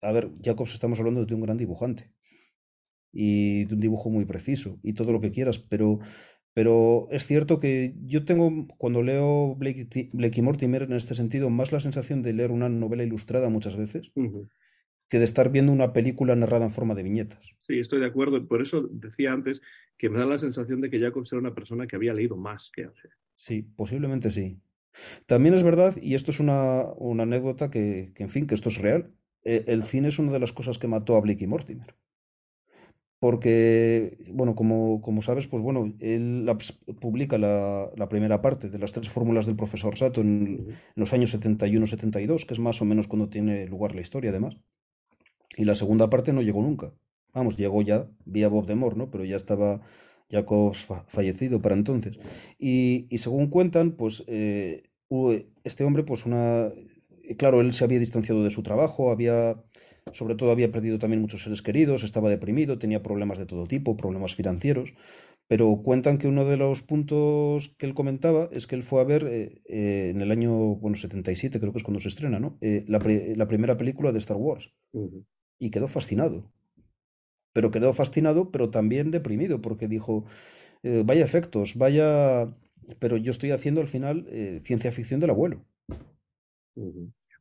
A 0.00 0.12
ver, 0.12 0.30
Jacobs, 0.42 0.74
estamos 0.74 1.00
hablando 1.00 1.24
de 1.24 1.34
un 1.34 1.40
gran 1.40 1.56
dibujante 1.56 2.12
y 3.10 3.64
de 3.64 3.74
un 3.74 3.80
dibujo 3.80 4.10
muy 4.10 4.26
preciso 4.26 4.78
y 4.82 4.92
todo 4.92 5.10
lo 5.10 5.20
que 5.20 5.32
quieras, 5.32 5.58
pero 5.58 5.98
pero 6.56 7.06
es 7.10 7.26
cierto 7.26 7.60
que 7.60 7.92
yo 8.06 8.24
tengo, 8.24 8.66
cuando 8.78 9.02
leo 9.02 9.54
Blake, 9.56 9.88
y 9.92 10.40
Mortimer, 10.42 10.84
en 10.84 10.94
este 10.94 11.14
sentido, 11.14 11.50
más 11.50 11.70
la 11.70 11.80
sensación 11.80 12.22
de 12.22 12.32
leer 12.32 12.50
una 12.50 12.70
novela 12.70 13.04
ilustrada 13.04 13.50
muchas 13.50 13.76
veces 13.76 14.10
que 15.10 15.18
de 15.18 15.24
estar 15.24 15.52
viendo 15.52 15.70
una 15.70 15.92
película 15.92 16.34
narrada 16.34 16.64
en 16.64 16.70
forma 16.70 16.94
de 16.94 17.02
viñetas. 17.02 17.54
Sí, 17.60 17.78
estoy 17.78 18.00
de 18.00 18.06
acuerdo. 18.06 18.48
Por 18.48 18.62
eso 18.62 18.88
decía 18.90 19.34
antes 19.34 19.60
que 19.98 20.08
me 20.08 20.18
da 20.18 20.24
la 20.24 20.38
sensación 20.38 20.80
de 20.80 20.88
que 20.88 20.98
Jacobs 20.98 21.30
era 21.30 21.40
una 21.40 21.54
persona 21.54 21.86
que 21.86 21.96
había 21.96 22.14
leído 22.14 22.38
más 22.38 22.70
que 22.74 22.84
hace. 22.84 23.10
Sí, 23.34 23.60
posiblemente 23.60 24.30
sí. 24.30 24.58
También 25.26 25.54
es 25.54 25.62
verdad, 25.62 25.94
y 26.00 26.14
esto 26.14 26.30
es 26.30 26.40
una, 26.40 26.86
anécdota 27.20 27.70
que, 27.70 28.14
en 28.16 28.30
fin, 28.30 28.46
que 28.46 28.54
esto 28.54 28.70
es 28.70 28.78
real. 28.78 29.12
Eh, 29.44 29.64
el 29.66 29.82
cine 29.82 30.08
es 30.08 30.18
una 30.18 30.32
de 30.32 30.40
las 30.40 30.54
cosas 30.54 30.78
que 30.78 30.88
mató 30.88 31.16
a 31.16 31.20
Blake 31.20 31.44
y 31.44 31.48
Mortimer 31.48 31.94
porque, 33.26 34.18
bueno, 34.30 34.54
como, 34.54 35.00
como, 35.00 35.20
sabes, 35.20 35.48
pues 35.48 35.60
bueno, 35.60 35.92
él 35.98 36.48
publica 37.00 37.38
la, 37.38 37.90
la, 37.96 38.08
primera 38.08 38.40
parte 38.40 38.70
de 38.70 38.78
las 38.78 38.92
tres 38.92 39.08
fórmulas 39.08 39.46
del 39.46 39.56
profesor 39.56 39.98
Sato 39.98 40.20
en, 40.20 40.68
los 40.94 41.12
años 41.12 41.34
71-72, 41.34 42.46
que 42.46 42.54
es 42.54 42.60
más 42.60 42.80
o 42.80 42.84
menos 42.84 43.08
cuando 43.08 43.28
tiene 43.28 43.66
lugar 43.66 43.96
la 43.96 44.00
historia, 44.00 44.30
además. 44.30 44.58
Y 45.56 45.64
la 45.64 45.74
segunda 45.74 46.08
parte 46.08 46.32
no 46.32 46.40
llegó 46.40 46.62
nunca. 46.62 46.92
Vamos, 47.34 47.56
llegó 47.56 47.82
ya 47.82 48.06
vía 48.26 48.46
Bob 48.46 48.64
Demore, 48.64 48.94
¿no? 48.94 49.10
Pero 49.10 49.24
ya 49.24 49.34
estaba 49.34 49.80
Jacobs 50.30 50.86
fallecido 51.08 51.60
para 51.60 51.74
entonces. 51.74 52.20
Y, 52.60 53.08
y 53.10 53.18
según 53.18 53.48
cuentan, 53.48 53.96
pues 53.96 54.22
eh, 54.28 54.84
este 55.64 55.82
hombre, 55.82 56.04
pues 56.04 56.26
una... 56.26 56.70
Claro, 57.38 57.60
él 57.60 57.74
se 57.74 57.82
había 57.82 57.98
distanciado 57.98 58.44
de 58.44 58.52
su 58.52 58.62
trabajo, 58.62 59.10
había 59.10 59.56
sobre 60.12 60.34
todo 60.34 60.50
había 60.50 60.70
perdido 60.70 60.98
también 60.98 61.20
muchos 61.20 61.42
seres 61.42 61.62
queridos, 61.62 62.04
estaba 62.04 62.30
deprimido, 62.30 62.78
tenía 62.78 63.02
problemas 63.02 63.38
de 63.38 63.46
todo 63.46 63.66
tipo, 63.66 63.96
problemas 63.96 64.34
financieros, 64.34 64.94
pero 65.48 65.82
cuentan 65.82 66.18
que 66.18 66.28
uno 66.28 66.44
de 66.44 66.56
los 66.56 66.82
puntos 66.82 67.74
que 67.78 67.86
él 67.86 67.94
comentaba 67.94 68.48
es 68.52 68.66
que 68.66 68.74
él 68.74 68.82
fue 68.82 69.00
a 69.00 69.04
ver 69.04 69.26
eh, 69.26 69.62
eh, 69.66 70.10
en 70.10 70.20
el 70.20 70.30
año 70.30 70.76
bueno, 70.76 70.96
77, 70.96 71.60
creo 71.60 71.72
que 71.72 71.78
es 71.78 71.84
cuando 71.84 72.00
se 72.00 72.08
estrena, 72.08 72.40
¿no? 72.40 72.58
Eh, 72.60 72.84
la, 72.88 72.98
primera 72.98 73.76
película 73.76 74.12
de 74.12 74.18
Star 74.18 74.36
Wars 74.36 74.74
y 75.58 75.70
quedó 75.70 75.88
fascinado. 75.88 76.52
Pero 77.52 77.70
quedó 77.70 77.92
fascinado, 77.92 78.50
pero 78.50 78.70
también 78.70 79.10
deprimido, 79.10 79.62
porque 79.62 79.88
dijo, 79.88 80.26
vaya 80.82 81.24
efectos, 81.24 81.76
vaya... 81.76 82.54
Pero 82.98 83.16
yo 83.16 83.30
estoy 83.30 83.50
haciendo 83.50 83.80
al 83.80 83.88
final 83.88 84.26
ciencia 84.62 84.92
ficción 84.92 85.20
del 85.20 85.30
abuelo. 85.30 85.64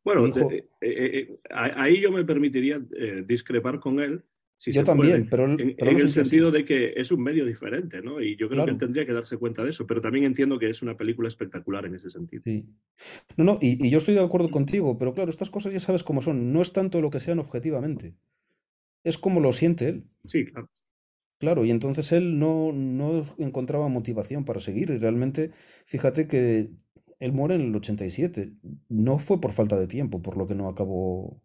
Bueno, 0.05 0.27
eh, 0.27 0.67
eh, 0.81 1.27
eh, 1.31 1.35
ahí 1.49 1.99
yo 1.99 2.11
me 2.11 2.23
permitiría 2.23 2.79
discrepar 3.25 3.79
con 3.79 3.99
él. 3.99 4.23
Si 4.55 4.71
yo 4.71 4.85
también, 4.85 5.27
pero, 5.29 5.45
en, 5.45 5.75
el 5.77 6.09
sentido 6.09 6.49
de 6.49 6.63
que 6.63 6.93
es 6.95 7.11
un 7.11 7.21
medio 7.21 7.43
diferente, 7.43 8.01
¿no? 8.01 8.21
Y 8.21 8.37
yo 8.37 8.47
creo 8.47 8.63
que 8.63 8.71
él 8.71 8.77
tendría 8.77 9.05
que 9.05 9.11
darse 9.11 9.35
cuenta 9.35 9.63
de 9.63 9.71
eso, 9.71 9.85
pero 9.85 9.99
también 9.99 10.23
entiendo 10.23 10.57
que 10.57 10.69
es 10.69 10.81
una 10.81 10.95
película 10.95 11.27
espectacular 11.27 11.85
en 11.85 11.95
ese 11.95 12.09
sentido. 12.09 12.43
Sí. 12.45 12.65
No, 13.35 13.43
no, 13.43 13.59
y, 13.61 13.89
yo 13.89 13.97
estoy 13.97 14.13
de 14.13 14.23
acuerdo 14.23 14.49
contigo, 14.49 14.97
pero 14.97 15.13
claro, 15.13 15.29
estas 15.29 15.49
cosas 15.49 15.73
ya 15.73 15.79
sabes 15.79 16.03
cómo 16.03 16.21
son. 16.21 16.53
No 16.53 16.61
es 16.61 16.71
tanto 16.71 17.01
lo 17.01 17.09
que 17.09 17.19
sean 17.19 17.39
objetivamente, 17.39 18.15
es 19.03 19.17
como 19.17 19.41
lo 19.41 19.51
siente 19.51 19.89
él. 19.89 20.03
Sí, 20.25 20.45
claro. 20.45 20.69
Claro, 21.37 21.65
y 21.65 21.71
entonces 21.71 22.13
él 22.13 22.39
no, 22.39 22.71
no 22.71 23.25
encontraba 23.39 23.89
motivación 23.89 24.45
para 24.45 24.61
seguir. 24.61 24.91
Y 24.91 24.97
realmente, 24.99 25.51
fíjate 25.85 26.27
que 26.27 26.69
él 27.19 27.31
muere 27.31 27.55
en 27.55 27.61
el 27.61 27.75
87. 27.75 28.53
No 28.89 29.19
fue 29.19 29.39
por 29.39 29.53
falta 29.53 29.79
de 29.79 29.87
tiempo, 29.87 30.21
por 30.21 30.37
lo 30.37 30.47
que 30.47 30.55
no 30.55 30.67
acabó 30.67 31.41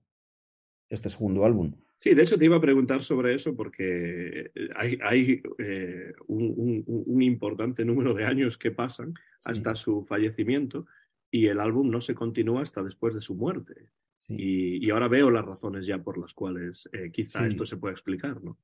este 0.89 1.11
segundo 1.11 1.45
álbum. 1.45 1.75
Sí, 2.01 2.15
de 2.15 2.23
hecho 2.23 2.39
te 2.39 2.47
iba 2.47 2.57
a 2.57 2.63
preguntar 2.63 3.03
sobre 3.03 3.35
eso 3.35 3.55
porque 3.55 4.51
hay, 4.75 4.99
hay 5.03 5.43
eh, 5.59 6.13
un, 6.29 7.23
importante 7.23 7.85
número 7.85 8.15
de 8.15 8.25
años 8.25 8.57
que 8.57 8.71
pasan 8.71 9.13
hasta 9.45 9.75
su 9.75 10.05
fallecimiento 10.07 10.87
y 11.31 11.47
el 11.47 11.61
álbum 11.61 11.91
no 11.91 12.01
se 12.01 12.15
continúa 12.15 12.63
hasta 12.63 12.83
después 12.83 13.15
de 13.15 13.21
su 13.21 13.35
muerte. 13.35 13.91
Y, 14.29 14.89
ahora 14.91 15.09
veo 15.09 15.29
las 15.29 15.45
razones 15.45 15.87
ya 15.87 15.99
por 15.99 16.17
las 16.17 16.33
cuales 16.33 16.89
eh, 16.93 17.11
quizá 17.13 17.47
esto 17.47 17.67
se 17.67 17.77
pueda 17.77 17.93
explicar, 17.93 18.43
¿no? 18.43 18.57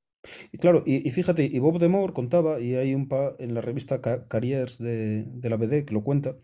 Y 0.51 0.57
claro, 0.57 0.83
y, 0.85 1.09
fíjate, 1.11 1.45
y 1.45 1.59
Bob 1.59 1.77
Demore 1.77 2.13
contaba, 2.13 2.59
y 2.59 2.75
hay 2.75 2.95
un 2.95 3.07
pa 3.07 3.35
en 3.37 3.53
la 3.53 3.61
revista 3.61 4.01
Carriers 4.01 4.77
de, 4.77 5.25
de 5.25 5.49
la 5.49 5.57
BD 5.57 5.85
que 5.85 5.93
lo 5.93 6.03
cuenta, 6.03 6.35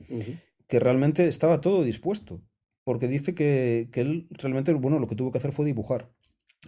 que 0.67 0.79
realmente 0.79 1.27
estaba 1.27 1.61
todo 1.61 1.83
dispuesto, 1.83 2.41
porque 2.83 3.07
dice 3.07 3.33
que, 3.35 3.89
él 3.93 4.27
realmente, 4.31 4.73
bueno, 4.73 4.99
lo 4.99 5.07
que 5.07 5.15
tuvo 5.15 5.31
que 5.31 5.37
hacer 5.37 5.51
fue 5.51 5.65
dibujar, 5.65 6.11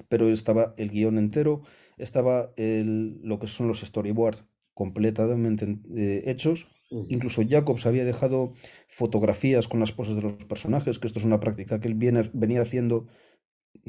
pero 0.09 0.29
estaba 0.29 0.73
el 0.77 0.89
guion 0.89 1.17
entero, 1.17 1.61
estaba 1.97 2.51
el, 2.57 3.19
lo 3.21 3.39
que 3.39 3.47
son 3.47 3.67
los 3.67 3.81
storyboards 3.81 4.45
completamente 4.73 5.79
eh, 5.95 6.23
hechos, 6.25 6.67
Incluso 6.91 7.41
Jacobs 7.47 7.85
había 7.85 8.05
dejado 8.05 8.53
fotografías 8.87 9.67
con 9.67 9.79
las 9.79 9.91
poses 9.91 10.15
de 10.15 10.21
los 10.21 10.45
personajes, 10.45 10.99
que 10.99 11.07
esto 11.07 11.19
es 11.19 11.25
una 11.25 11.39
práctica 11.39 11.79
que 11.79 11.87
él 11.87 11.95
viene, 11.95 12.29
venía 12.33 12.61
haciendo 12.61 13.07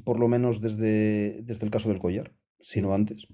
por 0.04 0.18
lo 0.18 0.28
menos 0.28 0.60
desde, 0.60 1.42
desde 1.42 1.66
el 1.66 1.70
caso 1.70 1.88
del 1.88 1.98
collar, 1.98 2.32
sino 2.60 2.94
antes. 2.94 3.28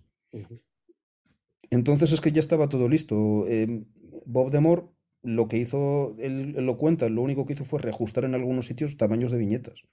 Entonces 1.71 2.13
es 2.13 2.21
que 2.21 2.33
ya 2.33 2.41
estaba 2.41 2.69
todo 2.69 2.89
listo. 2.89 3.47
Eh, 3.49 3.85
Bob 4.27 4.51
Demore 4.51 4.85
lo 5.23 5.49
que 5.49 5.59
hizo, 5.59 6.17
él, 6.19 6.53
lo 6.53 6.77
cuenta, 6.77 7.09
lo 7.09 7.23
único 7.23 7.47
que 7.47 7.53
hizo 7.55 7.65
fue 7.65 7.81
reajustar 7.81 8.25
en 8.25 8.35
algunos 8.35 8.67
sitios 8.67 8.97
tamaños 8.97 9.31
de 9.31 9.39
viñetas. 9.39 9.85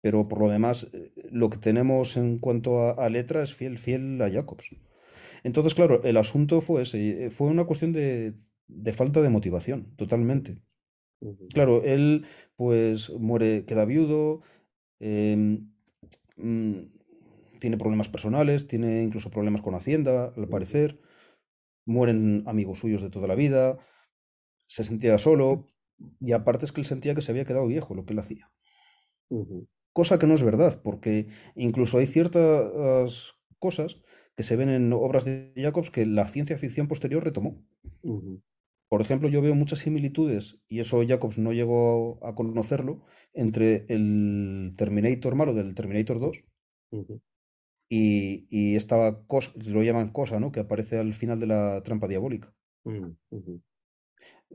Pero 0.00 0.28
por 0.28 0.40
lo 0.40 0.48
demás, 0.48 0.88
eh, 0.92 1.12
lo 1.30 1.50
que 1.50 1.58
tenemos 1.58 2.16
en 2.16 2.38
cuanto 2.38 2.98
a, 2.98 3.08
letra 3.08 3.42
es 3.42 3.54
fiel, 3.54 3.78
fiel 3.78 4.20
a 4.22 4.30
Jacobs. 4.30 4.74
Entonces, 5.44 5.74
claro, 5.74 6.02
el 6.02 6.16
asunto 6.16 6.60
fue 6.60 6.82
ese, 6.82 7.26
eh, 7.26 7.30
fue 7.30 7.46
una 7.46 7.64
cuestión 7.64 7.92
de, 7.92 8.34
falta 8.92 9.22
de 9.22 9.30
motivación, 9.30 9.94
totalmente. 9.96 10.58
Claro, 11.52 11.82
él 11.82 12.26
pues 12.54 13.10
muere, 13.10 13.64
queda 13.64 13.84
viudo, 13.84 14.40
em, 15.00 15.72
mm, 16.36 16.74
tiene 17.58 17.76
problemas 17.76 18.08
personales, 18.08 18.68
tiene 18.68 19.02
incluso 19.02 19.30
problemas 19.30 19.62
con 19.62 19.74
Hacienda, 19.74 20.32
al 20.36 20.48
parecer, 20.48 21.00
mueren 21.86 22.44
amigos 22.46 22.78
suyos 22.78 23.02
de 23.02 23.10
toda 23.10 23.26
la 23.26 23.34
vida, 23.34 23.78
se 24.68 24.84
sentía 24.84 25.18
solo 25.18 25.66
y 26.20 26.32
aparte 26.32 26.64
es 26.64 26.72
que 26.72 26.80
él 26.80 26.86
sentía 26.86 27.14
que 27.14 27.22
se 27.22 27.32
había 27.32 27.44
quedado 27.44 27.66
viejo 27.66 27.94
lo 27.94 28.04
que 28.04 28.12
él 28.12 28.18
hacía. 28.20 28.52
Cosa 29.92 30.18
que 30.18 30.26
no 30.26 30.34
es 30.34 30.42
verdad, 30.44 30.80
porque 30.82 31.28
incluso 31.56 31.98
hay 31.98 32.06
ciertas 32.06 33.34
cosas 33.58 34.00
que 34.36 34.44
se 34.44 34.54
ven 34.54 34.68
en 34.68 34.92
obras 34.92 35.24
de 35.24 35.52
Jacobs 35.56 35.90
que 35.90 36.06
la 36.06 36.28
ciencia 36.28 36.56
ficción 36.56 36.86
posterior 36.86 37.24
retomó. 37.24 37.64
Por 38.88 39.00
ejemplo, 39.00 39.28
yo 39.28 39.42
veo 39.42 39.54
muchas 39.54 39.80
similitudes, 39.80 40.60
y 40.68 40.78
eso 40.80 41.02
Jacobs 41.06 41.38
no 41.38 41.52
llegó 41.52 42.24
a 42.24 42.34
conocerlo, 42.34 43.04
entre 43.34 43.84
el 43.88 44.74
Terminator 44.76 45.34
malo 45.34 45.52
del 45.52 45.74
Terminator 45.74 46.20
2 46.20 46.44
y, 47.90 48.46
y 48.50 48.76
esta 48.76 49.22
cosa, 49.26 49.52
lo 49.66 49.82
llaman 49.82 50.12
cosa, 50.12 50.38
¿no? 50.38 50.52
Que 50.52 50.60
aparece 50.60 50.98
al 50.98 51.14
final 51.14 51.40
de 51.40 51.46
la 51.46 51.82
trampa 51.82 52.06
diabólica. 52.06 52.54
Mm. 52.84 53.16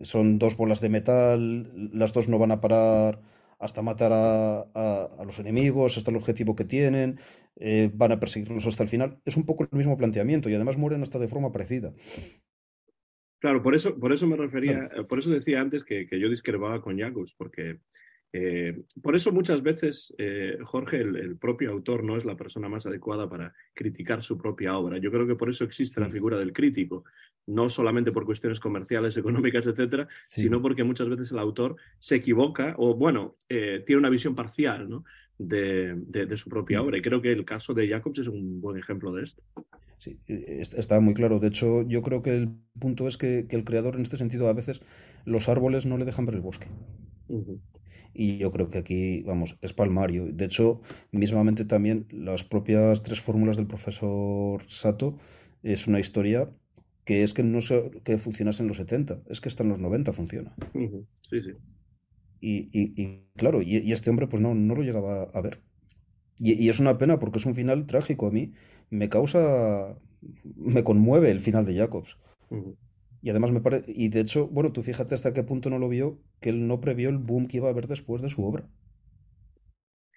Son 0.01 0.39
dos 0.39 0.57
bolas 0.57 0.81
de 0.81 0.89
metal, 0.89 1.89
las 1.93 2.13
dos 2.13 2.27
no 2.27 2.39
van 2.39 2.51
a 2.51 2.61
parar 2.61 3.21
hasta 3.59 3.81
matar 3.81 4.11
a, 4.11 4.61
a- 4.73 5.07
a 5.19 5.23
los 5.23 5.39
enemigos, 5.39 5.97
hasta 5.97 6.11
el 6.11 6.17
objetivo 6.17 6.55
que 6.55 6.65
tienen, 6.65 7.19
eh, 7.55 7.89
van 7.93 8.11
a 8.11 8.19
perseguirlos 8.19 8.65
hasta 8.67 8.83
el 8.83 8.89
final. 8.89 9.19
Es 9.23 9.37
un 9.37 9.45
poco 9.45 9.63
el 9.63 9.69
mismo 9.77 9.95
planteamiento 9.95 10.49
y 10.49 10.55
además 10.55 10.77
mueren 10.77 11.01
hasta 11.03 11.19
de 11.19 11.27
forma 11.27 11.51
parecida. 11.51 11.93
Claro, 13.39 13.61
por 13.61 13.75
eso, 13.75 13.99
por 13.99 14.13
eso 14.13 14.25
me 14.25 14.37
refería, 14.37 14.87
Claro. 14.89 15.07
por 15.07 15.19
eso 15.19 15.29
decía 15.29 15.59
antes 15.61 15.83
que, 15.83 16.07
que 16.07 16.19
yo 16.19 16.29
discrepaba 16.29 16.81
con 16.81 16.97
Jacobs, 16.97 17.35
porque 17.37 17.79
eh, 18.33 18.81
por 19.01 19.15
eso 19.15 19.31
muchas 19.31 19.61
veces 19.61 20.13
eh, 20.17 20.57
Jorge, 20.63 21.01
el, 21.01 21.15
el 21.15 21.37
propio 21.37 21.71
autor, 21.71 22.03
no 22.03 22.17
es 22.17 22.25
la 22.25 22.35
persona 22.35 22.67
más 22.67 22.85
adecuada 22.87 23.29
para 23.29 23.53
criticar 23.73 24.23
su 24.23 24.37
propia 24.37 24.75
obra. 24.77 24.97
Yo 24.97 25.11
creo 25.11 25.27
que 25.27 25.35
por 25.35 25.49
eso 25.49 25.63
existe 25.63 25.99
la 26.01 26.07
Sí. 26.07 26.13
figura 26.13 26.37
del 26.39 26.51
crítico, 26.51 27.03
no 27.47 27.69
solamente 27.69 28.11
por 28.11 28.25
cuestiones 28.25 28.59
comerciales, 28.59 29.15
económicas, 29.53 29.67
etcétera, 29.67 30.07
Sí. 30.27 30.41
sino 30.41 30.61
porque 30.61 30.83
muchas 30.83 31.07
veces 31.09 31.31
el 31.31 31.39
autor 31.39 31.75
se 31.99 32.15
equivoca 32.15 32.73
o, 32.77 32.95
bueno, 32.95 33.35
eh, 33.49 33.83
tiene 33.85 33.99
una 33.99 34.09
visión 34.09 34.33
parcial 34.35 34.89
¿no? 34.89 35.03
de, 35.37 35.93
de- 35.95 36.25
de 36.25 36.37
su 36.37 36.49
propia 36.49 36.81
Mm. 36.81 36.85
obra. 36.85 36.97
Y 36.97 37.01
creo 37.01 37.21
que 37.21 37.31
el 37.31 37.45
caso 37.45 37.73
de 37.75 37.87
Jacobs 37.87 38.19
es 38.19 38.27
un 38.27 38.59
buen 38.61 38.77
ejemplo 38.79 39.13
de 39.13 39.23
esto. 39.23 39.43
Sí, 39.99 40.17
est- 40.27 40.73
está 40.73 40.99
muy 40.99 41.13
claro. 41.13 41.39
De 41.39 41.47
hecho, 41.49 41.83
yo 41.87 42.01
creo 42.01 42.21
que 42.23 42.31
el 42.35 42.49
punto 42.79 43.07
es 43.07 43.17
que, 43.17 43.45
que 43.47 43.55
el 43.55 43.63
creador 43.63 43.95
en 43.95 44.01
este 44.01 44.17
sentido 44.17 44.47
a 44.47 44.53
veces 44.53 44.81
los 45.23 45.47
árboles 45.49 45.85
no 45.85 45.97
le 45.97 46.05
dejan 46.05 46.25
ver 46.25 46.35
el 46.35 46.41
bosque. 46.41 46.67
Y 48.13 48.37
yo 48.37 48.51
creo 48.51 48.69
que 48.69 48.77
aquí, 48.79 49.21
vamos, 49.23 49.57
es 49.61 49.73
palmario. 49.73 50.25
De 50.31 50.45
hecho, 50.45 50.81
mismamente 51.11 51.65
también 51.65 52.07
las 52.11 52.43
propias 52.43 53.01
tres 53.03 53.21
fórmulas 53.21 53.57
del 53.57 53.67
profesor 53.67 54.61
Sato 54.67 55.17
es 55.63 55.87
una 55.87 55.99
historia 55.99 56.49
que 57.05 57.23
es 57.23 57.33
que 57.33 57.43
no 57.43 57.59
se, 57.61 57.91
que 58.03 58.17
funcionase 58.17 58.61
en 58.63 58.69
los 58.69 58.77
70, 58.77 59.21
es 59.29 59.41
que 59.41 59.49
hasta 59.49 59.63
en 59.63 59.69
los 59.69 59.79
90 59.79 60.13
funciona. 60.13 60.55
Sí, 61.29 61.41
sí. 61.41 61.51
Y, 62.39 62.69
y- 62.73 62.93
y, 63.01 63.23
claro, 63.37 63.61
y, 63.61 63.77
y 63.77 63.91
este 63.93 64.09
hombre 64.09 64.27
pues 64.27 64.41
no, 64.41 64.53
no 64.55 64.75
lo 64.75 64.81
llegaba 64.83 65.23
a 65.23 65.41
ver. 65.41 65.61
Y, 66.39 66.69
es 66.69 66.79
una 66.79 66.97
pena 66.99 67.19
porque 67.19 67.39
es 67.39 67.45
un 67.47 67.55
final 67.55 67.85
trágico. 67.87 68.27
A 68.27 68.31
mí 68.31 68.53
me 68.91 69.09
causa, 69.09 69.97
me 70.55 70.83
conmueve 70.83 71.31
el 71.31 71.41
final 71.41 71.65
de 71.65 71.75
Jacobs. 71.77 72.17
Ujú. 72.49 72.77
Y 73.23 73.31
además 73.31 73.51
me 73.51 73.61
parece, 73.61 73.91
y 73.91 74.09
de 74.09 74.19
hecho, 74.19 74.47
bueno, 74.49 74.71
tú 74.71 74.83
fíjate 74.83 75.15
hasta 75.15 75.33
qué 75.33 75.43
punto 75.43 75.71
no 75.71 75.79
lo 75.79 75.89
vio, 75.89 76.19
que 76.41 76.49
él 76.51 76.67
no 76.67 76.79
previó 76.79 77.09
el 77.09 77.17
boom 77.17 77.47
que 77.47 77.57
iba 77.57 77.67
a 77.69 77.71
haber 77.71 77.87
después 77.87 78.21
de 78.21 78.29
su 78.29 78.45
obra. 78.45 78.69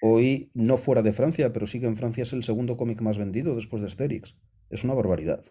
Hoy, 0.01 0.51
no 0.55 0.79
fuera 0.79 1.03
de 1.03 1.13
Francia, 1.13 1.53
pero 1.53 1.67
sí 1.67 1.81
que 1.81 1.87
en 1.87 1.97
Francia 1.97 2.23
es 2.23 2.33
el 2.33 2.45
segundo 2.45 2.77
cómic 2.77 3.01
más 3.03 3.19
vendido 3.19 3.55
después 3.55 3.83
de 3.83 3.89
Asterix. 3.89 4.35
Es 4.71 4.85
una 4.85 4.95
barbaridad. 4.95 5.45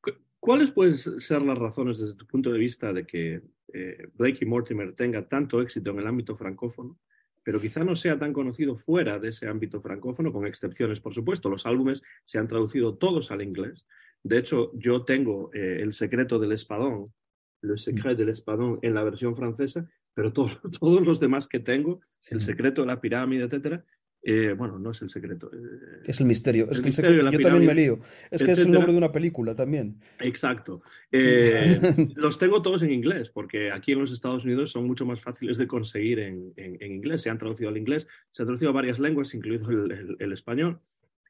Cu- 0.00 0.12
¿Cuáles 0.38 0.70
pueden 0.70 0.96
ser 0.98 1.42
las 1.42 1.58
razones 1.58 1.98
desde 1.98 2.14
tu 2.16 2.26
punto 2.26 2.52
de 2.52 2.58
vista 2.58 2.92
de 2.92 3.06
que 3.06 3.42
eh, 3.72 4.08
Blake 4.14 4.38
y 4.42 4.46
Mortimer 4.46 4.94
tenga 4.94 5.26
tanto 5.28 5.60
éxito 5.60 5.90
en 5.90 5.98
el 5.98 6.06
ámbito 6.06 6.36
francófono, 6.36 6.98
pero 7.42 7.60
quizá 7.60 7.84
no 7.84 7.94
sea 7.96 8.18
tan 8.18 8.32
conocido 8.32 8.76
fuera 8.76 9.18
de 9.18 9.28
ese 9.28 9.48
ámbito 9.48 9.80
francófono, 9.80 10.32
con 10.32 10.46
excepciones, 10.46 11.00
por 11.00 11.14
supuesto? 11.14 11.48
Los 11.48 11.66
álbumes 11.66 12.02
se 12.24 12.38
han 12.38 12.48
traducido 12.48 12.96
todos 12.96 13.30
al 13.30 13.42
inglés. 13.42 13.86
De 14.28 14.38
hecho, 14.38 14.72
yo 14.74 15.04
tengo 15.04 15.50
eh, 15.54 15.78
El 15.82 15.92
secreto 15.92 16.38
del 16.38 16.52
espadón, 16.52 17.12
Le 17.62 17.76
secret 17.78 18.16
del 18.18 18.28
espadón, 18.30 18.78
en 18.82 18.94
la 18.94 19.02
versión 19.04 19.34
francesa, 19.36 19.88
pero 20.14 20.32
todos, 20.32 20.60
todos 20.80 21.04
los 21.06 21.20
demás 21.20 21.46
que 21.48 21.60
tengo, 21.60 22.00
El 22.30 22.40
secreto 22.40 22.80
de 22.82 22.86
la 22.88 23.00
pirámide, 23.00 23.44
etcétera, 23.44 23.84
eh, 24.28 24.54
bueno, 24.58 24.76
no 24.80 24.90
es 24.90 25.00
el 25.02 25.08
secreto. 25.08 25.48
eh, 25.52 26.00
Es 26.04 26.18
el 26.20 26.26
misterio. 26.26 26.64
Es 26.64 26.80
que 26.80 26.86
el 26.86 26.86
misterio 26.86 27.10
secreto- 27.22 27.30
yo 27.30 27.38
también 27.48 27.66
me 27.66 27.74
lío. 27.74 28.00
Es 28.28 28.42
que 28.42 28.50
es 28.52 28.58
el 28.58 28.72
nombre 28.72 28.90
de 28.92 28.98
una 28.98 29.12
película 29.12 29.54
también. 29.54 30.00
Exacto. 30.18 30.82
Eh, 31.12 31.78
los 32.16 32.36
tengo 32.38 32.60
todos 32.60 32.82
en 32.82 32.90
inglés, 32.90 33.30
porque 33.30 33.70
aquí 33.70 33.92
en 33.92 34.00
los 34.00 34.10
Estados 34.12 34.44
Unidos 34.44 34.72
son 34.72 34.84
mucho 34.86 35.06
más 35.06 35.20
fáciles 35.20 35.58
de 35.58 35.68
conseguir 35.68 36.18
en, 36.18 36.52
en- 36.56 36.76
en 36.80 36.92
inglés. 36.92 37.22
Se 37.22 37.30
han 37.30 37.38
traducido 37.38 37.68
al 37.70 37.76
inglés, 37.76 38.08
se 38.32 38.42
han 38.42 38.46
traducido 38.48 38.70
a 38.70 38.74
varias 38.74 38.98
lenguas, 38.98 39.32
incluido 39.32 39.70
el, 39.70 39.92
el- 39.92 40.16
el 40.18 40.32
español. 40.32 40.80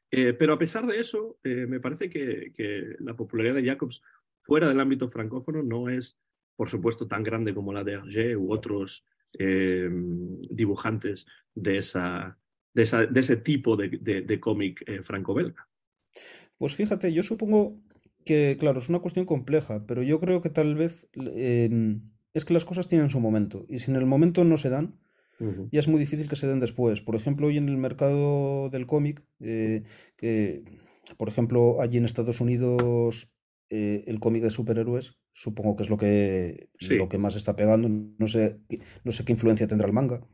Eh, 0.09 0.33
pero 0.33 0.53
a 0.53 0.59
pesar 0.59 0.85
de 0.87 0.99
eso, 0.99 1.37
eh, 1.43 1.65
me 1.67 1.79
parece 1.79 2.09
que, 2.09 2.51
la 2.99 3.13
popularidad 3.15 3.55
de 3.55 3.65
Jacobs 3.65 4.01
fuera 4.41 4.69
del 4.69 4.79
ámbito 4.79 5.09
francófono 5.09 5.63
no 5.63 5.89
es, 5.89 6.17
por 6.55 6.69
supuesto, 6.69 7.07
tan 7.07 7.23
grande 7.23 7.53
como 7.53 7.73
la 7.73 7.83
de 7.83 7.93
Hergé 7.93 8.37
u 8.37 8.51
otros 8.51 9.05
eh, 9.37 9.89
dibujantes 10.49 11.25
de, 11.53 11.79
esa, 11.79 12.37
de, 12.73 12.83
esa- 12.83 13.05
de 13.05 13.19
ese 13.19 13.37
tipo 13.37 13.75
de, 13.75 13.89
de- 13.89 14.39
cómic 14.39 14.83
franco-belga. 15.03 15.67
Pues 16.57 16.73
fíjate, 16.75 17.11
yo 17.11 17.21
supongo 17.23 17.81
que, 18.25 18.57
claro, 18.59 18.79
es 18.79 18.89
una 18.89 18.99
cuestión 18.99 19.25
compleja, 19.25 19.85
pero 19.85 20.03
yo 20.03 20.19
creo 20.19 20.41
que 20.41 20.49
tal 20.49 20.75
vez 20.75 21.09
es 22.33 22.45
que 22.45 22.53
las 22.53 22.65
cosas 22.65 22.87
tienen 22.87 23.09
su 23.09 23.19
momento 23.19 23.65
y 23.67 23.79
si 23.79 23.91
en 23.91 23.97
el 23.97 24.05
momento 24.05 24.43
no 24.43 24.57
se 24.57 24.69
dan, 24.69 24.95
Ya 25.71 25.79
es 25.79 25.87
muy 25.87 25.99
difícil 25.99 26.27
que 26.27 26.35
se 26.35 26.47
den 26.47 26.59
después. 26.59 27.01
Por 27.01 27.15
ejemplo, 27.15 27.47
hoy 27.47 27.57
en 27.57 27.69
el 27.69 27.77
mercado 27.77 28.69
del 28.69 28.87
cómic, 28.87 29.23
eh, 29.39 29.83
que, 30.15 30.63
por 31.17 31.27
ejemplo, 31.27 31.81
allí 31.81 31.97
en 31.97 32.05
Estados 32.05 32.41
Unidos, 32.41 33.31
eh, 33.69 34.03
el 34.07 34.19
cómic 34.19 34.41
de 34.43 34.49
superhéroes, 34.49 35.19
supongo 35.33 35.75
que 35.75 35.83
es 35.83 35.89
lo 35.89 35.97
que, 35.97 36.69
Sí. 36.79 36.95
lo 36.95 37.07
que 37.09 37.17
más 37.17 37.35
está 37.35 37.55
pegando. 37.55 37.87
No 37.89 38.27
sé, 38.27 38.57
qué- 38.67 38.79
no 39.03 39.11
sé 39.11 39.23
qué 39.25 39.33
influencia 39.33 39.67
tendrá 39.67 39.87
el 39.87 39.93
manga. 39.93 40.25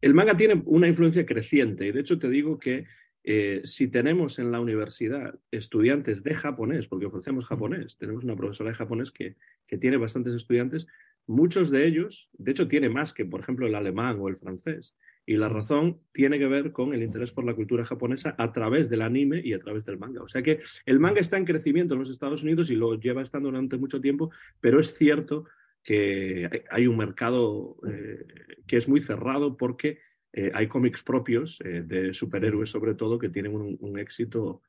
El 0.00 0.14
manga 0.14 0.36
tiene 0.36 0.62
una 0.66 0.86
influencia 0.88 1.24
creciente 1.26 1.86
y 1.86 1.92
de 1.92 2.00
hecho 2.00 2.18
te 2.18 2.28
digo 2.28 2.58
que 2.58 2.84
eh, 3.26 3.62
si 3.64 3.88
tenemos 3.88 4.38
en 4.38 4.52
la 4.52 4.60
universidad 4.60 5.34
estudiantes 5.50 6.22
de 6.22 6.34
japonés, 6.34 6.86
porque 6.88 7.06
ofrecemos 7.06 7.46
japonés, 7.46 7.96
tenemos 7.96 8.22
una 8.22 8.36
profesora 8.36 8.68
de 8.70 8.76
japonés 8.76 9.10
que, 9.10 9.36
que 9.66 9.78
tiene 9.78 9.96
bastantes 9.96 10.34
estudiantes, 10.34 10.86
muchos 11.26 11.70
de 11.70 11.86
ellos, 11.86 12.30
de 12.34 12.50
hecho 12.52 12.68
tiene 12.68 12.88
más 12.88 13.12
que 13.14 13.24
por 13.24 13.40
ejemplo 13.40 13.66
el 13.66 13.74
alemán 13.74 14.18
o 14.20 14.28
el 14.28 14.36
francés, 14.36 14.94
y 15.26 15.36
la 15.38 15.48
razón 15.48 16.00
tiene 16.12 16.38
que 16.38 16.46
ver 16.46 16.70
con 16.70 16.92
el 16.92 17.02
interés 17.02 17.32
por 17.32 17.46
la 17.46 17.54
cultura 17.54 17.84
japonesa 17.86 18.34
a 18.36 18.52
través 18.52 18.90
del 18.90 19.00
anime 19.00 19.40
y 19.42 19.54
a 19.54 19.58
través 19.58 19.84
del 19.86 19.98
manga. 19.98 20.22
O 20.22 20.28
sea 20.28 20.42
que 20.42 20.58
el 20.84 21.00
manga 21.00 21.20
está 21.20 21.38
en 21.38 21.46
crecimiento 21.46 21.94
en 21.94 22.00
los 22.00 22.10
Estados 22.10 22.42
Unidos 22.42 22.68
y 22.70 22.74
lo 22.76 22.94
lleva 23.00 23.22
estando 23.22 23.48
durante 23.48 23.78
mucho 23.78 24.02
tiempo, 24.02 24.30
pero 24.60 24.78
es 24.80 24.94
cierto 24.94 25.46
que 25.82 26.64
hay- 26.70 26.86
un 26.86 26.96
mercado 26.98 27.76
eh, 27.88 28.24
que 28.66 28.76
es 28.76 28.86
muy 28.88 29.00
cerrado 29.00 29.56
porque 29.56 29.98
eh, 30.32 30.50
hay 30.54 30.66
cómics 30.66 31.02
propios 31.02 31.58
eh, 31.64 31.82
de 31.86 32.12
superhéroes, 32.12 32.68
sobre 32.70 32.94
todo, 32.94 33.18
que 33.18 33.28
tienen 33.30 33.54
un, 33.54 33.76
un 33.80 33.98
éxito 33.98 34.60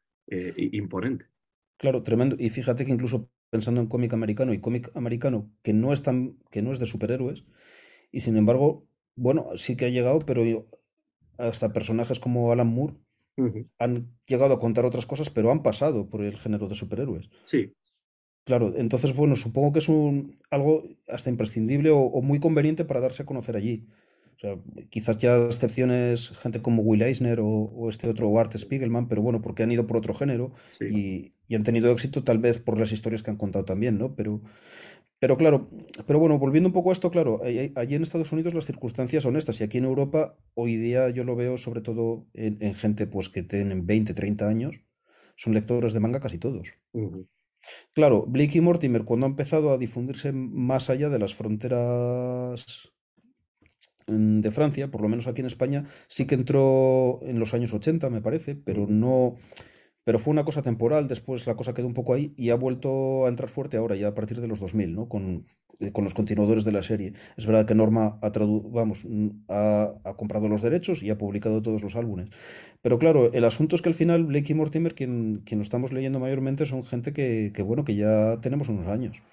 imponente. 0.57 1.25
Claro, 1.77 2.01
tremendo. 2.01 2.35
Y 2.39 2.49
fíjate 2.49 2.85
que 2.85 2.91
incluso 2.91 3.29
pensando 3.49 3.81
en 3.81 3.87
cómic 3.87 4.13
americano 4.13 4.53
y 4.53 4.59
cómic 4.59 4.91
americano 4.95 5.51
que 5.61 5.73
no 5.73 5.93
es 5.93 6.01
tan, 6.03 6.37
que 6.51 6.61
no 6.61 6.71
es 6.71 6.79
de 6.79 6.85
superhéroes, 6.85 7.45
y 8.11 8.21
sin 8.21 8.37
embargo, 8.37 8.87
bueno, 9.15 9.49
sí 9.55 9.75
que 9.75 9.85
ha 9.85 9.89
llegado, 9.89 10.19
pero 10.19 10.67
hasta 11.37 11.73
personajes 11.73 12.19
como 12.19 12.51
Alan 12.51 12.67
Moore 12.67 12.95
han 13.79 14.17
llegado 14.25 14.53
a 14.53 14.59
contar 14.59 14.85
otras 14.85 15.05
cosas, 15.05 15.29
pero 15.29 15.51
han 15.51 15.61
pasado 15.61 16.09
por 16.09 16.23
el 16.23 16.37
género 16.37 16.67
de 16.67 16.75
superhéroes. 16.75 17.29
Sí, 17.43 17.73
Claro, 18.45 18.73
entonces, 18.75 19.15
bueno, 19.15 19.35
supongo 19.35 19.73
que 19.73 19.79
es 19.79 19.89
un, 19.89 20.37
algo 20.51 20.83
hasta 21.07 21.31
imprescindible 21.31 21.89
o, 21.89 21.97
o 21.97 22.21
muy 22.21 22.39
conveniente 22.39 22.85
para 22.85 22.99
darse 22.99 23.23
a 23.23 23.25
conocer 23.25 23.55
allí. 23.55 23.87
O 24.35 24.39
sea, 24.39 24.57
quizás 24.89 25.17
ya 25.17 25.45
excepciones, 25.45 26.29
gente 26.29 26.61
como 26.61 26.83
Will 26.83 27.01
Eisner 27.01 27.39
o, 27.39 27.47
o 27.47 27.89
este 27.89 28.07
otro 28.07 28.37
Art 28.39 28.55
Spiegelman, 28.55 29.07
pero 29.07 29.23
bueno, 29.23 29.41
porque 29.41 29.63
han 29.63 29.71
ido 29.71 29.87
por 29.87 29.97
otro 29.97 30.13
género 30.13 30.51
sí. 30.77 31.33
Y, 31.47 31.55
han 31.55 31.63
tenido 31.63 31.91
éxito 31.91 32.23
tal 32.23 32.39
vez 32.39 32.59
por 32.59 32.79
las 32.79 32.91
historias 32.91 33.23
que 33.23 33.31
han 33.31 33.37
contado 33.37 33.65
también, 33.65 33.97
¿no? 33.97 34.15
Pero, 34.15 34.41
pero 35.19 35.37
claro, 35.37 35.69
pero 36.07 36.19
bueno, 36.19 36.37
volviendo 36.37 36.69
un 36.69 36.73
poco 36.73 36.89
a 36.89 36.93
esto, 36.93 37.11
claro, 37.11 37.41
allí 37.43 37.95
en 37.95 38.03
Estados 38.03 38.31
Unidos 38.31 38.53
las 38.53 38.65
circunstancias 38.65 39.23
son 39.23 39.37
estas 39.37 39.59
y 39.61 39.63
aquí 39.63 39.77
en 39.77 39.85
Europa 39.85 40.37
hoy 40.53 40.75
día 40.75 41.09
yo 41.09 41.23
lo 41.23 41.35
veo 41.35 41.57
sobre 41.57 41.81
todo 41.81 42.27
en, 42.33 42.57
en 42.61 42.73
gente 42.73 43.07
pues 43.07 43.29
que 43.29 43.43
tienen 43.43 43.85
20, 43.85 44.13
30 44.13 44.47
años, 44.47 44.81
son 45.35 45.53
lectores 45.53 45.93
de 45.93 45.99
manga 45.99 46.19
casi 46.19 46.37
todos. 46.37 46.73
Claro, 47.93 48.25
Blake 48.27 48.57
y 48.57 48.61
Mortimer, 48.61 49.03
cuando 49.05 49.25
ha 49.25 49.29
empezado 49.29 49.71
a 49.71 49.77
difundirse 49.77 50.31
más 50.31 50.89
allá 50.89 51.09
de 51.09 51.19
las 51.19 51.33
fronteras 51.33 52.91
mm, 54.07 54.41
de 54.41 54.51
Francia, 54.51 54.91
por 54.91 55.01
lo 55.01 55.09
menos 55.09 55.27
aquí 55.27 55.41
en 55.41 55.47
España, 55.47 55.85
sí 56.07 56.25
que 56.27 56.35
entró 56.35 57.19
en 57.23 57.39
los 57.39 57.53
años 57.53 57.73
80, 57.73 58.09
me 58.09 58.21
parece, 58.21 58.55
pero 58.55 58.85
no, 58.87 59.35
pero 60.05 60.19
fue 60.19 60.31
una 60.31 60.45
cosa 60.45 60.61
temporal, 60.61 61.07
después 61.07 61.45
la 61.47 61.55
cosa 61.55 61.73
quedó 61.73 61.87
un 61.87 61.95
poco 61.95 62.13
ahí 62.13 62.31
y 62.37 62.51
ha 62.51 62.55
vuelto 62.55 63.25
a 63.25 63.27
entrar 63.27 63.49
fuerte 63.49 63.75
ahora, 63.75 63.95
ya 63.95 64.07
a 64.09 64.13
partir 64.13 64.39
de 64.39 64.47
los 64.47 64.59
2000, 64.59 64.93
¿no? 64.93 65.09
Con, 65.09 65.45
eh, 65.79 65.91
con 65.91 66.03
los 66.03 66.13
continuadores 66.13 66.63
de 66.63 66.71
la 66.71 66.83
serie. 66.83 67.13
Es 67.35 67.47
verdad 67.47 67.65
que 67.65 67.73
Norma 67.73 68.19
ha, 68.21 68.31
vamos, 68.65 69.03
mm, 69.03 69.29
ha, 69.49 69.95
ha 70.03 70.13
comprado 70.13 70.47
los 70.47 70.61
derechos 70.61 71.01
y 71.01 71.09
ha 71.09 71.17
publicado 71.17 71.63
todos 71.63 71.81
los 71.81 71.95
álbumes. 71.95 72.29
Pero 72.83 72.99
claro, 72.99 73.33
el 73.33 73.43
asunto 73.45 73.75
es 73.75 73.81
que 73.81 73.89
al 73.89 73.95
final 73.95 74.25
Blake 74.25 74.53
y 74.53 74.55
Mortimer, 74.55 74.93
quien, 74.93 75.41
quien 75.43 75.59
lo 75.59 75.63
estamos 75.63 75.91
leyendo 75.91 76.19
mayormente, 76.19 76.67
son 76.67 76.83
gente 76.83 77.11
que, 77.11 77.51
que, 77.51 77.63
bueno, 77.63 77.83
que 77.83 77.95
ya 77.95 78.39
tenemos 78.41 78.69
unos 78.69 78.85
años. 78.85 79.23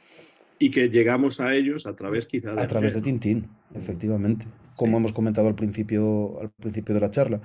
Y 0.58 0.70
que 0.70 0.88
llegamos 0.88 1.38
a 1.38 1.54
ellos 1.54 1.86
a 1.86 1.94
través 1.94 2.26
quizá 2.26 2.54
de... 2.54 2.62
A 2.62 2.66
través 2.66 2.94
de. 2.94 3.02
Tintín, 3.02 3.46
efectivamente. 3.74 4.46
Como 4.74 4.96
hemos 4.96 5.12
comentado 5.12 5.48
al 5.48 5.54
principio, 5.54 6.40
al 6.40 6.50
principio 6.50 6.94
de 6.94 7.00
la 7.00 7.10
charla. 7.10 7.40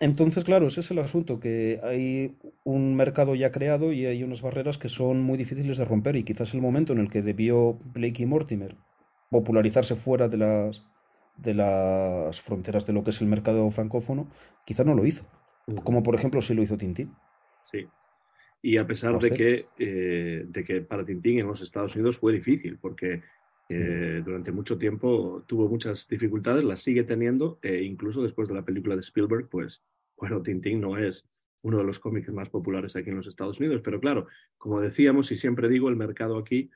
Entonces, 0.00 0.44
claro, 0.44 0.66
ese 0.66 0.80
es 0.80 0.90
el 0.90 0.98
asunto, 0.98 1.40
que 1.40 1.80
hay 1.82 2.36
un 2.64 2.96
mercado 2.96 3.34
ya 3.34 3.52
creado 3.52 3.92
y 3.92 4.06
hay 4.06 4.22
unas 4.22 4.42
barreras 4.42 4.78
que 4.78 4.88
son 4.88 5.22
muy 5.22 5.38
difíciles 5.38 5.78
de 5.78 5.84
romper 5.84 6.16
y 6.16 6.24
quizás 6.24 6.54
el 6.54 6.60
momento 6.60 6.92
en 6.92 6.98
el 6.98 7.08
que 7.08 7.22
debió 7.22 7.74
Blake 7.92 8.22
y 8.22 8.26
Mortimer 8.26 8.76
popularizarse 9.30 9.94
fuera 9.96 10.28
de 10.28 10.36
las, 10.36 10.84
de 11.36 11.54
las 11.54 12.40
fronteras 12.40 12.86
de 12.86 12.92
lo 12.92 13.02
que 13.02 13.10
es 13.10 13.20
el 13.20 13.28
mercado 13.28 13.70
francófono, 13.70 14.30
quizás 14.64 14.86
no 14.86 14.94
lo 14.94 15.06
hizo. 15.06 15.26
Como 15.82 16.02
por 16.02 16.14
ejemplo 16.14 16.42
si 16.42 16.54
lo 16.54 16.62
hizo 16.62 16.76
Tintín. 16.76 17.14
Sí. 17.62 17.86
Y 18.62 18.76
a 18.76 18.86
pesar 18.86 19.18
de 19.18 19.30
que, 19.30 19.66
eh, 19.78 20.44
de 20.46 20.64
que 20.64 20.80
para 20.82 21.04
Tintín 21.04 21.38
en 21.38 21.46
los 21.46 21.60
Estados 21.62 21.94
Unidos 21.96 22.18
fue 22.18 22.32
difícil, 22.32 22.78
porque 22.78 23.22
durante 23.68 24.52
mucho 24.52 24.78
tiempo 24.78 25.42
tuvo 25.46 25.68
muchas 25.68 26.06
dificultades, 26.08 26.64
las 26.64 26.80
sigue 26.80 27.04
teniendo, 27.04 27.58
e 27.62 27.82
incluso 27.82 28.22
después 28.22 28.48
de 28.48 28.54
la 28.54 28.64
película 28.64 28.94
de 28.94 29.00
Spielberg, 29.00 29.48
pues, 29.48 29.82
bueno, 30.16 30.42
Tintín 30.42 30.80
no 30.80 30.96
es 30.98 31.26
uno 31.62 31.78
de 31.78 31.84
los 31.84 31.98
cómics 31.98 32.30
más 32.30 32.50
populares 32.50 32.94
aquí 32.94 33.10
en 33.10 33.16
los 33.16 33.26
Estados 33.26 33.58
Unidos, 33.58 33.80
pero 33.82 33.98
claro, 33.98 34.26
como 34.58 34.80
decíamos 34.80 35.32
y 35.32 35.36
siempre 35.36 35.68
digo, 35.68 35.88
el 35.88 35.96
mercado 35.96 36.36
aquí 36.36 36.70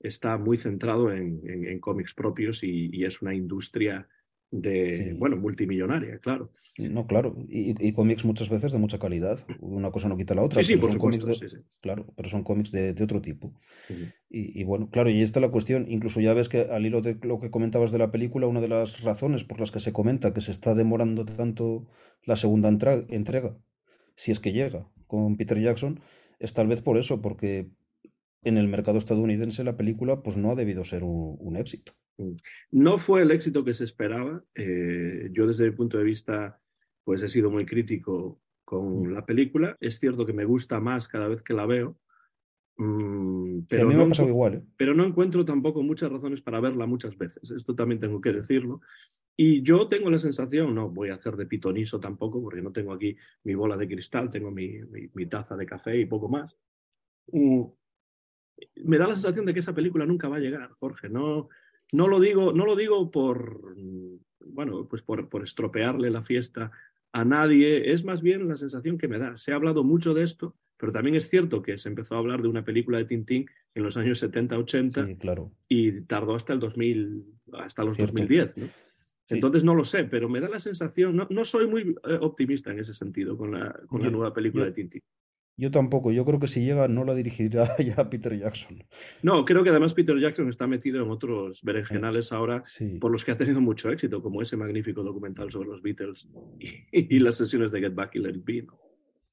está 0.00 0.36
muy 0.36 0.58
centrado 0.58 1.10
en, 1.10 1.80
cómics 1.80 2.14
propios 2.14 2.62
y, 2.62 3.04
es 3.04 3.22
una 3.22 3.34
industria 3.34 4.06
de, 4.54 5.14
bueno, 5.18 5.36
multimillonaria, 5.36 6.18
claro. 6.18 6.50
No, 6.78 7.08
claro, 7.08 7.34
y, 7.48 7.92
cómics 7.92 8.24
muchas 8.24 8.48
veces 8.48 8.70
de 8.70 8.78
mucha 8.78 9.00
calidad, 9.00 9.44
una 9.60 9.90
cosa 9.90 10.08
no 10.08 10.16
quita 10.16 10.36
la 10.36 10.42
otra. 10.42 10.62
Sí, 10.62 10.74
sí, 10.74 10.76
por 10.78 10.92
supuesto, 10.92 11.26
Claro, 11.80 12.06
pero 12.14 12.28
son 12.28 12.44
cómics 12.44 12.70
de, 12.70 12.94
otro 13.02 13.20
tipo. 13.20 13.52
y, 14.30 14.62
bueno, 14.62 14.88
claro, 14.90 15.10
y 15.10 15.22
esta 15.22 15.40
es 15.40 15.42
la 15.42 15.50
cuestión, 15.50 15.86
incluso 15.88 16.20
ya 16.20 16.34
ves 16.34 16.48
que 16.48 16.60
al 16.62 16.86
hilo 16.86 17.00
de 17.02 17.18
lo 17.22 17.40
que 17.40 17.50
comentabas 17.50 17.90
de 17.90 17.98
la 17.98 18.12
película, 18.12 18.46
una 18.46 18.60
de 18.60 18.68
las 18.68 19.02
razones 19.02 19.42
por 19.42 19.58
las 19.58 19.72
que 19.72 19.80
se 19.80 19.92
comenta 19.92 20.32
que 20.32 20.40
se 20.40 20.52
está 20.52 20.74
demorando 20.74 21.24
tanto 21.24 21.88
la 22.22 22.36
segunda 22.36 22.68
entrega, 22.68 23.56
si 24.14 24.30
es 24.30 24.38
que 24.38 24.52
llega, 24.52 24.88
con 25.08 25.36
Peter 25.36 25.60
Jackson, 25.60 26.00
es 26.38 26.54
tal 26.54 26.68
vez 26.68 26.80
por 26.80 26.96
eso, 26.96 27.20
porque 27.20 27.70
en 28.44 28.56
el 28.56 28.68
mercado 28.68 28.98
estadounidense 28.98 29.64
la 29.64 29.76
película 29.76 30.22
pues 30.22 30.36
no 30.36 30.52
ha 30.52 30.54
debido 30.54 30.84
ser 30.84 31.02
un 31.02 31.56
éxito. 31.56 31.94
Mm. 32.18 32.36
No 32.72 32.98
fue 32.98 33.22
el 33.22 33.30
éxito 33.30 33.64
que 33.64 33.74
se 33.74 33.84
esperaba. 33.84 34.42
Eh, 34.54 35.28
yo 35.32 35.46
desde 35.46 35.70
mi 35.70 35.76
punto 35.76 35.98
de 35.98 36.04
vista, 36.04 36.60
pues 37.04 37.22
he 37.22 37.28
sido 37.28 37.50
muy 37.50 37.66
crítico 37.66 38.40
con 38.64 39.08
mm. 39.08 39.12
la 39.12 39.24
película. 39.24 39.76
Es 39.80 39.98
cierto 39.98 40.26
que 40.26 40.32
me 40.32 40.44
gusta 40.44 40.80
más 40.80 41.08
cada 41.08 41.28
vez 41.28 41.42
que 41.42 41.54
la 41.54 41.66
veo. 41.66 41.98
Mm, 42.76 43.60
pero, 43.68 43.88
no, 43.90 44.26
igual, 44.26 44.54
¿eh? 44.54 44.64
pero 44.76 44.94
no 44.94 45.04
encuentro 45.04 45.44
tampoco 45.44 45.84
muchas 45.84 46.10
razones 46.10 46.40
para 46.40 46.60
verla 46.60 46.86
muchas 46.86 47.16
veces. 47.16 47.50
Esto 47.50 47.74
también 47.74 48.00
tengo 48.00 48.20
que 48.20 48.32
decirlo. 48.32 48.80
Y 49.36 49.62
yo 49.62 49.88
tengo 49.88 50.10
la 50.10 50.18
sensación, 50.18 50.74
no 50.74 50.90
voy 50.90 51.10
a 51.10 51.14
hacer 51.14 51.36
de 51.36 51.46
pitoniso 51.46 51.98
tampoco, 51.98 52.40
porque 52.40 52.62
no 52.62 52.72
tengo 52.72 52.92
aquí 52.92 53.16
mi 53.44 53.54
bola 53.54 53.76
de 53.76 53.88
cristal, 53.88 54.28
tengo 54.28 54.50
mi, 54.50 54.78
mi 55.12 55.26
taza 55.26 55.56
de 55.56 55.66
café 55.66 55.98
y 55.98 56.06
poco 56.06 56.28
más. 56.28 56.56
Me 57.32 58.98
da 58.98 59.08
la 59.08 59.14
sensación 59.14 59.44
de 59.46 59.52
que 59.52 59.60
esa 59.60 59.74
película 59.74 60.06
nunca 60.06 60.28
va 60.28 60.36
a 60.36 60.40
llegar, 60.40 60.70
Jorge. 60.78 61.08
No, 61.08 61.48
no 61.92 62.08
lo 62.08 62.20
digo, 62.20 62.52
no 62.52 62.66
lo 62.66 62.76
digo 62.76 63.10
por, 63.10 63.76
bueno, 64.40 64.86
pues 64.88 65.02
por, 65.02 65.28
por 65.28 65.42
estropearle 65.42 66.10
la 66.10 66.22
fiesta 66.22 66.70
a 67.12 67.24
nadie, 67.24 67.92
es 67.92 68.04
más 68.04 68.22
bien 68.22 68.48
la 68.48 68.56
sensación 68.56 68.98
que 68.98 69.08
me 69.08 69.18
da. 69.18 69.36
Se 69.36 69.52
ha 69.52 69.54
hablado 69.54 69.84
mucho 69.84 70.14
de 70.14 70.24
esto, 70.24 70.56
pero 70.76 70.92
también 70.92 71.14
es 71.14 71.28
cierto 71.28 71.62
que 71.62 71.78
se 71.78 71.88
empezó 71.88 72.16
a 72.16 72.18
hablar 72.18 72.42
de 72.42 72.48
una 72.48 72.64
película 72.64 72.98
de 72.98 73.04
Tintín 73.04 73.46
en 73.74 73.82
los 73.82 73.96
años 73.96 74.18
70, 74.18 74.58
80 74.58 75.16
claro. 75.18 75.52
y 75.68 76.00
tardó 76.02 76.34
hasta 76.34 76.52
el 76.52 76.60
2000, 76.60 77.24
hasta 77.52 77.84
los 77.84 77.96
2010. 77.96 78.56
Entonces 79.28 79.64
no 79.64 79.74
lo 79.74 79.84
sé, 79.84 80.04
pero 80.04 80.28
me 80.28 80.40
da 80.40 80.48
la 80.48 80.58
sensación, 80.58 81.16
no, 81.16 81.26
no 81.30 81.44
soy 81.44 81.66
muy 81.66 81.94
eh, 82.04 82.18
optimista 82.20 82.72
en 82.72 82.80
ese 82.80 82.92
sentido 82.92 83.36
con 83.38 83.52
la, 83.52 83.72
con 83.86 84.02
la 84.02 84.10
nueva 84.10 84.34
película 84.34 84.64
de 84.64 84.72
Tintín. 84.72 85.02
Yo 85.56 85.70
tampoco, 85.70 86.10
yo 86.10 86.24
creo 86.24 86.40
que 86.40 86.48
si 86.48 86.64
llega 86.64 86.88
no 86.88 87.04
la 87.04 87.14
dirigirá 87.14 87.68
ya 87.78 88.10
Peter 88.10 88.36
Jackson. 88.36 88.82
No, 89.22 89.44
creo 89.44 89.62
que 89.62 89.70
además 89.70 89.94
Peter 89.94 90.18
Jackson 90.18 90.48
está 90.48 90.66
metido 90.66 91.02
en 91.02 91.10
otros 91.10 91.62
berenjenales 91.62 92.32
ahora 92.32 92.64
por 93.00 93.12
los 93.12 93.24
que 93.24 93.32
ha 93.32 93.38
tenido 93.38 93.60
mucho 93.60 93.90
éxito, 93.90 94.20
como 94.20 94.42
ese 94.42 94.56
magnífico 94.56 95.02
documental 95.02 95.50
sobre 95.52 95.68
los 95.68 95.82
Beatles 95.82 96.28
y, 96.90 97.18
las 97.20 97.36
sesiones 97.36 97.70
de 97.70 97.80
Get 97.80 97.94
Back 97.94 98.16
y 98.16 98.18
Let 98.18 98.36
It 98.36 98.44
Be. 98.44 98.66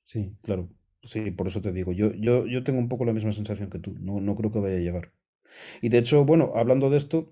Sí, 0.04 0.34
claro. 0.44 0.70
Sí, 1.04 1.32
por 1.32 1.48
eso 1.48 1.62
te 1.62 1.74
digo, 1.74 1.92
yo, 1.92 2.14
yo, 2.14 2.46
yo 2.46 2.64
tengo 2.64 2.78
un 2.78 2.88
poco 2.88 3.06
la 3.06 3.14
misma 3.14 3.32
sensación 3.32 3.72
que 3.72 3.80
tú, 3.80 3.96
no, 4.00 4.22
no 4.22 4.36
creo 4.36 4.52
que 4.52 4.60
vaya 4.60 4.76
a 4.76 4.80
llegar. 4.80 5.12
Y 5.82 5.90
de 5.90 5.98
hecho, 5.98 6.26
bueno, 6.26 6.52
hablando 6.56 6.92
de 6.92 6.98
esto, 6.98 7.32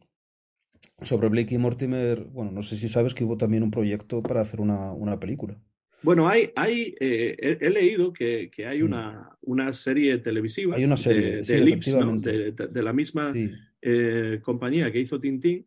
sobre 1.04 1.30
Blake 1.30 1.54
y 1.54 1.60
Mortimer, 1.60 2.26
bueno, 2.26 2.52
no 2.52 2.64
sé 2.64 2.78
si 2.78 2.90
sabes 2.90 3.14
que 3.14 3.24
hubo 3.24 3.38
también 3.38 3.62
un 3.62 3.70
proyecto 3.70 4.24
para 4.24 4.42
hacer 4.42 4.60
una, 4.60 4.92
una 4.94 5.20
película. 5.20 5.62
Bueno, 6.02 6.30
hay, 6.30 6.52
hay 6.56 6.96
eh, 7.00 7.58
he, 7.60 7.70
leído 7.70 8.14
que, 8.14 8.50
que 8.50 8.66
hay 8.66 8.82
una, 8.82 9.30
una, 9.42 9.74
serie 9.74 10.18
televisiva 10.20 10.76
hay 10.76 10.86
una 10.86 10.98
serie, 10.98 11.42
de, 11.42 12.52
de, 12.52 12.84
la 12.84 12.94
misma 12.94 13.34
eh, 13.82 14.40
compañía 14.42 14.92
que 14.92 15.00
hizo 15.00 15.20
Tintín, 15.20 15.66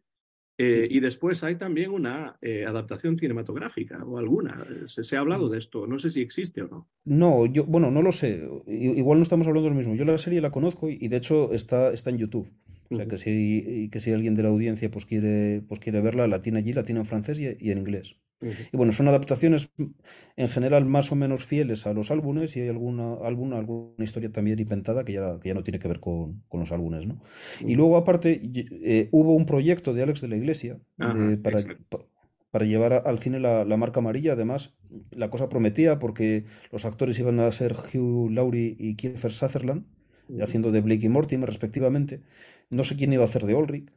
eh, 0.59 0.87
y 0.89 1.01
después 1.01 1.43
hay 1.45 1.57
también 1.57 1.91
una 1.91 2.39
adaptación 2.67 3.19
cinematográfica 3.19 4.05
o 4.05 4.19
alguna. 4.19 4.65
Se, 4.87 5.03
se, 5.03 5.17
ha 5.17 5.21
hablado 5.21 5.49
de 5.49 5.59
esto, 5.59 5.87
no 5.87 5.99
sé 5.99 6.11
si 6.11 6.21
existe 6.21 6.63
o 6.63 6.69
no. 6.69 6.89
No, 7.05 7.47
yo, 7.47 7.65
bueno, 7.65 7.91
no 7.91 8.01
lo 8.01 8.13
sé. 8.13 8.49
Igual 8.67 9.19
no 9.19 9.23
estamos 9.23 9.47
hablando 9.47 9.69
de 9.69 9.75
lo 9.75 9.79
mismo. 9.79 9.95
Yo 9.97 10.05
la 10.05 10.19
serie 10.19 10.41
la 10.41 10.51
conozco 10.51 10.89
y, 10.89 11.09
de 11.09 11.17
hecho 11.17 11.53
está, 11.53 11.93
está 11.93 12.11
en 12.11 12.19
YouTube. 12.19 12.49
O 12.91 12.97
sea, 12.97 13.07
que 13.07 13.17
si, 13.17 13.89
que 13.91 14.01
si 14.01 14.13
alguien 14.13 14.35
de 14.35 14.43
la 14.43 14.51
audiencia 14.51 14.91
pues 14.91 15.07
quiere, 15.07 15.63
pues 15.67 15.81
quiere 15.81 16.03
verla, 16.03 16.27
la 16.27 16.43
tiene 16.43 16.59
allí, 16.59 16.75
la 16.75 16.85
tiene 16.85 17.01
en 17.01 17.07
francés 17.07 17.41
y 17.41 17.71
en 17.71 17.79
inglés. 17.79 18.17
Y 18.73 18.77
bueno, 18.77 18.93
son 18.93 19.09
adaptaciones 19.09 19.71
en 20.37 20.49
general 20.49 20.85
más 20.85 21.13
o 21.13 21.17
menos 21.17 21.45
fieles 21.45 21.87
a 21.87 21.93
los 21.93 22.11
álbumes 22.11 22.57
y 22.57 22.61
hay 22.61 22.69
alguna, 22.69 23.15
alguna, 23.23 23.59
alguna 23.59 24.05
historia 24.05 24.33
también 24.33 24.59
inventada 24.59 25.05
que 25.05 25.13
ya, 25.13 25.39
que 25.41 25.49
ya 25.49 25.55
no 25.55 25.63
tiene 25.63 25.79
que 25.79 25.89
ver 25.89 26.01
con, 26.01 26.43
con 26.49 26.61
los 26.61 26.73
álbumes, 26.73 27.07
¿no? 27.07 27.21
Y 27.61 27.75
luego, 27.75 27.97
aparte, 27.97 28.41
eh, 28.83 29.09
hubo 29.13 29.35
un 29.35 29.47
proyecto 29.47 29.95
de 29.95 30.03
Alex 30.03 30.21
de 30.21 30.29
la 30.29 30.37
Iglesia 30.37 30.79
para, 30.97 31.61
para, 32.51 32.65
llevar 32.65 33.03
al 33.07 33.19
cine 33.19 33.39
la, 33.39 33.65
la, 33.65 33.77
marca 33.77 34.01
amarilla. 34.01 34.33
Además, 34.33 34.75
la 35.11 35.31
cosa 35.31 35.49
prometía 35.49 35.99
porque 35.99 36.45
los 36.71 36.85
actores 36.85 37.19
iban 37.19 37.41
a 37.41 37.51
ser 37.53 37.73
Hugh 37.73 38.31
Laurie 38.31 38.77
y 38.79 38.97
Kiefer 38.97 39.33
Sutherland, 39.33 39.85
haciendo 40.41 40.73
de 40.73 40.81
Blake 40.81 41.07
y 41.07 41.09
Mortimer, 41.09 41.49
respectivamente. 41.49 42.23
No 42.71 42.85
sé 42.85 42.97
quién 42.97 43.13
iba 43.13 43.23
a 43.23 43.27
hacer 43.27 43.45
de 43.45 43.55
Ulrich. 43.55 43.93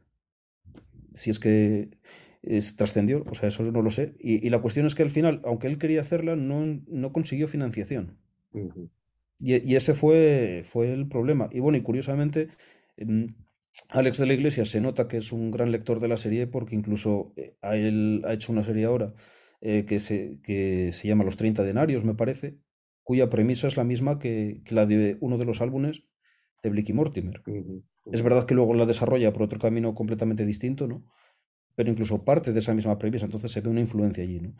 Si 1.14 1.30
es 1.30 1.38
que 1.38 1.88
trascendió, 2.76 3.24
o 3.30 3.34
sea, 3.34 3.48
eso 3.48 3.62
no 3.64 3.82
lo 3.82 3.90
sé. 3.90 4.14
Y, 4.18 4.48
la 4.50 4.60
cuestión 4.60 4.86
es 4.86 4.94
que 4.94 5.02
al 5.02 5.10
final, 5.10 5.40
aunque 5.44 5.66
él 5.66 5.78
quería 5.78 6.00
hacerla, 6.00 6.36
no, 6.36 6.80
no 6.86 7.12
consiguió 7.12 7.48
financiación. 7.48 8.18
y, 9.38 9.74
ese 9.74 9.94
fue, 9.94 10.64
fue 10.66 10.92
el 10.92 11.08
problema. 11.08 11.48
Y 11.52 11.60
bueno, 11.60 11.78
y 11.78 11.82
curiosamente, 11.82 12.48
Alex 13.90 14.18
de 14.18 14.26
la 14.26 14.34
Iglesia 14.34 14.64
se 14.64 14.80
nota 14.80 15.08
que 15.08 15.18
es 15.18 15.32
un 15.32 15.50
gran 15.50 15.70
lector 15.70 16.00
de 16.00 16.08
la 16.08 16.16
serie 16.16 16.46
porque 16.46 16.74
incluso 16.74 17.32
eh, 17.36 17.56
a 17.62 17.76
él 17.76 18.22
ha 18.24 18.32
hecho 18.32 18.52
una 18.52 18.62
serie 18.62 18.86
ahora 18.86 19.14
eh, 19.60 19.84
que, 19.84 20.00
se, 20.00 20.40
que 20.42 20.92
se 20.92 21.08
llama 21.08 21.24
Los 21.24 21.36
30 21.36 21.62
denarios, 21.62 22.04
me 22.04 22.14
parece, 22.14 22.58
cuya 23.02 23.28
premisa 23.28 23.66
es 23.66 23.76
la 23.76 23.84
misma 23.84 24.18
que, 24.18 24.62
la 24.70 24.86
de 24.86 25.16
uno 25.20 25.38
de 25.38 25.44
los 25.44 25.60
álbumes 25.60 26.04
de 26.62 26.70
Blicky 26.70 26.92
Mortimer. 26.92 27.42
Es 28.10 28.22
verdad 28.22 28.46
que 28.46 28.54
luego 28.54 28.74
la 28.74 28.86
desarrolla 28.86 29.32
por 29.32 29.42
otro 29.42 29.58
camino 29.58 29.94
completamente 29.94 30.46
distinto, 30.46 30.86
¿no? 30.86 31.04
Pero 31.76 31.90
incluso 31.90 32.24
parte 32.24 32.52
de 32.52 32.58
esa 32.58 32.74
misma 32.74 32.98
premisa, 32.98 33.26
entonces 33.26 33.52
se 33.52 33.60
ve 33.60 33.68
una 33.68 33.80
influencia 33.80 34.24
allí, 34.24 34.40
¿no? 34.40 34.54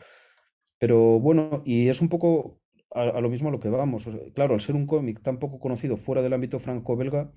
Pero 0.79 1.19
bueno, 1.19 1.63
y 1.65 1.89
es 1.89 2.01
un 2.01 2.07
poco 2.07 2.61
a, 2.91 3.19
lo 3.19 3.29
mismo 3.29 3.49
a 3.49 3.51
lo 3.51 3.59
que 3.59 3.69
vamos. 3.69 4.07
claro, 4.33 4.53
al 4.53 4.61
ser 4.61 4.75
un 4.75 4.85
cómic 4.85 5.21
tan 5.21 5.39
poco 5.39 5.59
conocido 5.59 5.97
fuera 5.97 6.21
del 6.21 6.33
ámbito 6.33 6.59
franco-belga, 6.59 7.31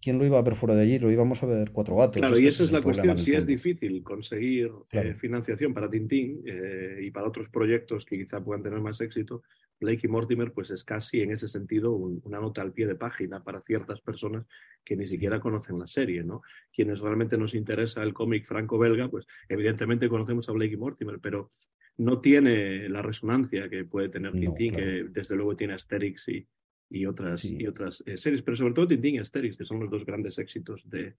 ¿quién 0.00 0.18
lo 0.18 0.26
iba 0.26 0.38
a 0.38 0.42
ver 0.42 0.54
fuera 0.54 0.74
de 0.74 0.82
allí? 0.82 0.98
Lo 0.98 1.10
íbamos 1.10 1.42
a 1.42 1.46
ver 1.46 1.70
cuatro 1.72 1.96
gatos. 1.96 2.16
Claro, 2.16 2.38
y 2.38 2.46
esa 2.46 2.62
es, 2.62 2.72
la 2.72 2.80
cuestión. 2.80 3.18
Si 3.18 3.34
es 3.34 3.46
difícil 3.46 4.02
conseguir 4.02 4.70
eh, 4.92 5.14
financiación 5.14 5.74
para 5.74 5.90
Tintín 5.90 6.42
eh, 6.46 7.00
y 7.02 7.10
para 7.10 7.28
otros 7.28 7.48
proyectos 7.48 8.04
que 8.04 8.18
quizá 8.18 8.42
puedan 8.42 8.62
tener 8.62 8.80
más 8.80 9.00
éxito, 9.00 9.42
Blake 9.78 10.06
y 10.06 10.08
Mortimer, 10.08 10.52
pues 10.52 10.70
es 10.70 10.84
casi 10.84 11.20
en 11.20 11.32
ese 11.32 11.48
sentido 11.48 11.92
una 11.92 12.40
nota 12.40 12.62
al 12.62 12.72
pie 12.72 12.86
de 12.86 12.94
página 12.94 13.42
para 13.42 13.60
ciertas 13.60 14.00
personas 14.00 14.46
que 14.84 14.96
ni 14.96 15.06
siquiera 15.06 15.40
conocen 15.40 15.78
la 15.78 15.86
serie, 15.86 16.24
¿no? 16.24 16.42
Quienes 16.72 17.00
realmente 17.00 17.36
nos 17.36 17.54
interesa 17.54 18.02
el 18.02 18.14
cómic 18.14 18.46
franco-belga, 18.46 19.08
pues 19.08 19.26
evidentemente 19.48 20.08
conocemos 20.08 20.48
a 20.48 20.52
Blake 20.52 20.74
y 20.74 20.76
Mortimer, 20.76 21.18
pero 21.20 21.50
no 21.98 22.20
tiene 22.20 22.88
la 22.88 23.02
resonancia 23.02 23.68
que 23.68 23.84
puede 23.84 24.08
tener 24.08 24.32
Tintín, 24.32 24.76
que 24.76 25.06
desde 25.10 25.36
luego 25.36 25.56
tiene 25.56 25.74
Asterix 25.74 26.28
y, 26.28 26.46
y 26.88 27.06
otras, 27.06 27.44
y 27.44 27.66
otras 27.66 28.02
eh, 28.06 28.16
series, 28.16 28.42
pero 28.42 28.56
sobre 28.56 28.74
todo 28.74 28.86
Tintín 28.86 29.16
y 29.16 29.18
Asterix, 29.18 29.56
que 29.56 29.64
son 29.64 29.80
los 29.80 29.90
dos 29.90 30.06
grandes 30.06 30.38
éxitos 30.38 30.88
de, 30.88 31.14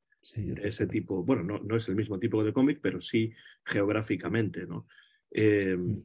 ese 0.63 0.87
tipo. 0.87 1.23
Bueno, 1.23 1.43
no, 1.43 1.59
no, 1.59 1.75
es 1.75 1.87
el 1.89 1.95
mismo 1.95 2.17
tipo 2.19 2.43
de 2.43 2.53
cómic, 2.53 2.79
pero 2.81 3.01
sí 3.01 3.31
geográficamente, 3.65 4.65
¿no? 4.65 4.87
Em, 5.29 5.79
mm. 5.79 6.03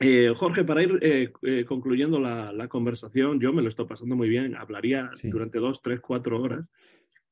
eh, 0.00 0.32
Jorge, 0.34 0.64
para 0.64 0.82
ir 0.82 0.98
eh, 1.02 1.64
concluyendo 1.64 2.18
la, 2.18 2.52
la, 2.52 2.68
conversación, 2.68 3.40
yo 3.40 3.52
me 3.52 3.62
lo 3.62 3.68
estoy 3.68 3.86
pasando 3.86 4.16
muy 4.16 4.28
bien, 4.28 4.56
hablaría 4.56 5.10
durante 5.24 5.58
dos, 5.58 5.80
tres, 5.82 6.00
cuatro 6.00 6.42
horas, 6.42 6.66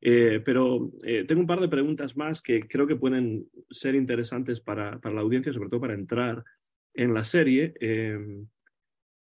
pero 0.01 0.92
tengo 1.26 1.40
un 1.40 1.46
par 1.46 1.60
de 1.60 1.68
preguntas 1.68 2.14
más 2.14 2.42
que 2.42 2.68
creo 2.68 2.86
que 2.86 2.94
pueden 2.94 3.48
ser 3.70 3.94
interesantes 3.94 4.60
para, 4.60 5.01
para 5.01 5.14
la 5.14 5.22
audiencia, 5.22 5.51
sobre 5.51 5.70
todo 5.70 5.80
para 5.80 5.94
entrar 5.94 6.44
en 6.92 7.14
la 7.14 7.24
serie. 7.24 7.72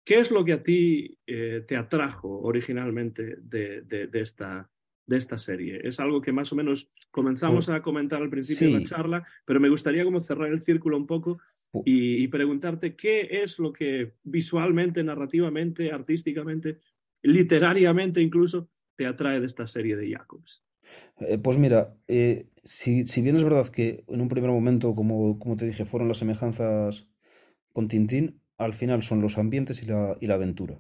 ¿Qué 0.04 0.20
es 0.20 0.32
lo 0.32 0.44
que 0.44 0.54
a 0.54 0.64
ti 0.64 1.18
eh, 1.26 1.64
te 1.68 1.78
atrajo 1.78 2.42
originalmente 2.42 3.38
de, 3.42 4.10
esta, 4.14 4.70
de 5.06 5.18
esta 5.18 5.38
serie? 5.38 5.80
Es 5.84 6.00
algo 6.00 6.22
que 6.22 6.34
más 6.34 6.52
o 6.52 6.56
menos 6.56 6.92
comenzamos 7.10 7.70
a 7.70 7.82
comentar 7.82 8.22
al 8.22 8.30
principio 8.30 8.68
de 8.68 8.80
la 8.80 8.86
charla, 8.86 9.28
pero 9.46 9.60
me 9.60 9.70
gustaría 9.70 10.04
como 10.04 10.20
cerrar 10.20 10.50
el 10.50 10.62
círculo 10.62 10.98
un 10.98 11.08
poco 11.08 11.40
y, 11.86 12.28
preguntarte 12.28 12.96
qué 12.96 13.44
es 13.44 13.58
lo 13.60 13.74
que 13.74 14.14
visualmente, 14.24 15.04
narrativamente, 15.04 15.92
artísticamente, 15.92 16.80
literariamente 17.22 18.22
incluso, 18.22 18.70
te 18.96 19.08
atrae 19.08 19.40
de 19.40 19.48
esta 19.48 19.66
serie 19.66 19.96
de 19.96 20.12
Jacobs. 20.12 20.64
Eh, 21.22 21.40
pues 21.40 21.58
mira, 21.58 21.96
eh, 22.08 22.50
si, 22.64 23.04
bien 23.22 23.38
es 23.38 23.44
verdad 23.44 23.68
que 23.70 24.04
en 24.08 24.22
un 24.22 24.28
primer 24.28 24.52
momento, 24.52 24.94
como, 24.94 25.40
como 25.40 25.56
te 25.58 25.66
dije, 25.66 25.86
fueron 25.86 26.10
las 26.10 26.18
semejanzas 26.18 27.08
con 27.72 27.88
Tintín, 27.88 28.43
al 28.64 28.74
final 28.74 29.04
son 29.04 29.22
los 29.22 29.38
ambientes 29.38 29.84
y 29.84 29.86
la, 29.86 30.18
y 30.20 30.28
la 30.28 30.36
aventura. 30.36 30.80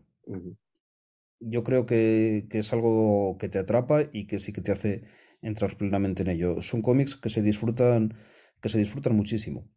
Yo 1.40 1.64
creo 1.64 1.86
que, 1.86 2.48
que, 2.50 2.60
es 2.60 2.74
algo 2.74 3.38
que 3.38 3.50
te 3.50 3.60
atrapa 3.60 4.04
y 4.12 4.28
que 4.28 4.40
sí 4.40 4.54
que 4.54 4.62
te 4.62 4.72
hace 4.72 5.04
entrar 5.42 5.76
plenamente 5.78 6.24
en 6.24 6.30
ello. 6.30 6.62
Son 6.62 6.82
cómics 6.82 7.16
que 7.16 7.30
se 7.30 7.42
disfrutan, 7.42 8.14
que 8.62 8.70
se 8.70 8.80
disfrutan 8.80 9.16
muchísimo. 9.16 9.70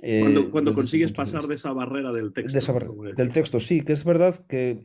cuando, 0.00 0.50
cuando 0.50 0.74
consigues 0.74 1.12
pasar 1.12 1.46
de, 1.46 1.56
esa 1.56 1.72
barrera 1.72 2.12
del 2.12 2.32
texto. 2.32 2.78
del 3.16 3.30
texto, 3.30 3.60
sí, 3.60 3.82
que 3.82 3.92
es 3.92 4.04
verdad 4.04 4.46
que 4.46 4.82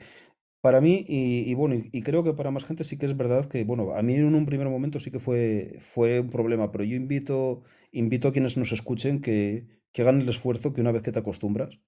para 0.61 0.81
mí, 0.81 1.05
y, 1.07 1.53
bueno, 1.53 1.75
y, 1.75 2.01
creo 2.01 2.23
que 2.23 2.33
para 2.33 2.51
más 2.51 2.65
gente 2.65 2.83
sí 2.83 2.97
que 2.97 3.05
es 3.05 3.15
verdad 3.15 3.45
que, 3.45 3.63
bueno, 3.63 3.93
a 3.93 4.01
mí 4.01 4.15
en 4.15 4.35
un 4.35 4.45
primer 4.45 4.67
momento 4.67 4.99
sí 4.99 5.11
que 5.11 5.19
fue, 5.19 5.79
fue 5.81 6.19
un 6.19 6.29
problema, 6.29 6.71
pero 6.71 6.83
yo 6.83 6.95
invito, 6.95 7.61
invito 7.91 8.27
a 8.27 8.31
quienes 8.33 8.57
nos 8.57 8.71
escuchen 8.71 9.21
que, 9.21 9.67
que 9.93 10.01
hagan 10.01 10.19
el 10.19 10.27
esfuerzo 10.27 10.73
que 10.73 10.81
una 10.81 10.91
vez 10.91 11.03
que 11.03 11.11
te 11.11 11.19
acostumbras, 11.19 11.79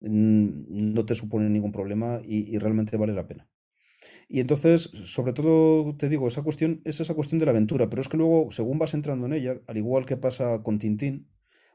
no 0.00 1.04
te 1.04 1.14
supone 1.14 1.48
ningún 1.50 1.72
problema 1.72 2.20
y, 2.24 2.58
realmente 2.58 2.96
vale 2.96 3.12
la 3.12 3.26
pena. 3.26 3.48
Y 4.28 4.40
entonces, 4.40 4.82
sobre 4.82 5.32
todo, 5.32 5.96
te 5.96 6.08
digo, 6.08 6.26
esa 6.26 6.42
cuestión 6.42 6.80
es 6.84 7.00
esa 7.00 7.14
cuestión 7.14 7.38
de 7.38 7.46
la 7.46 7.50
aventura, 7.52 7.90
pero 7.90 8.00
es 8.00 8.08
que 8.08 8.16
luego, 8.16 8.50
según 8.50 8.78
vas 8.78 8.94
entrando 8.94 9.26
en 9.26 9.34
ella, 9.34 9.60
al 9.66 9.76
igual 9.76 10.06
que 10.06 10.16
pasa 10.16 10.62
con 10.62 10.78
Tintín, 10.78 11.28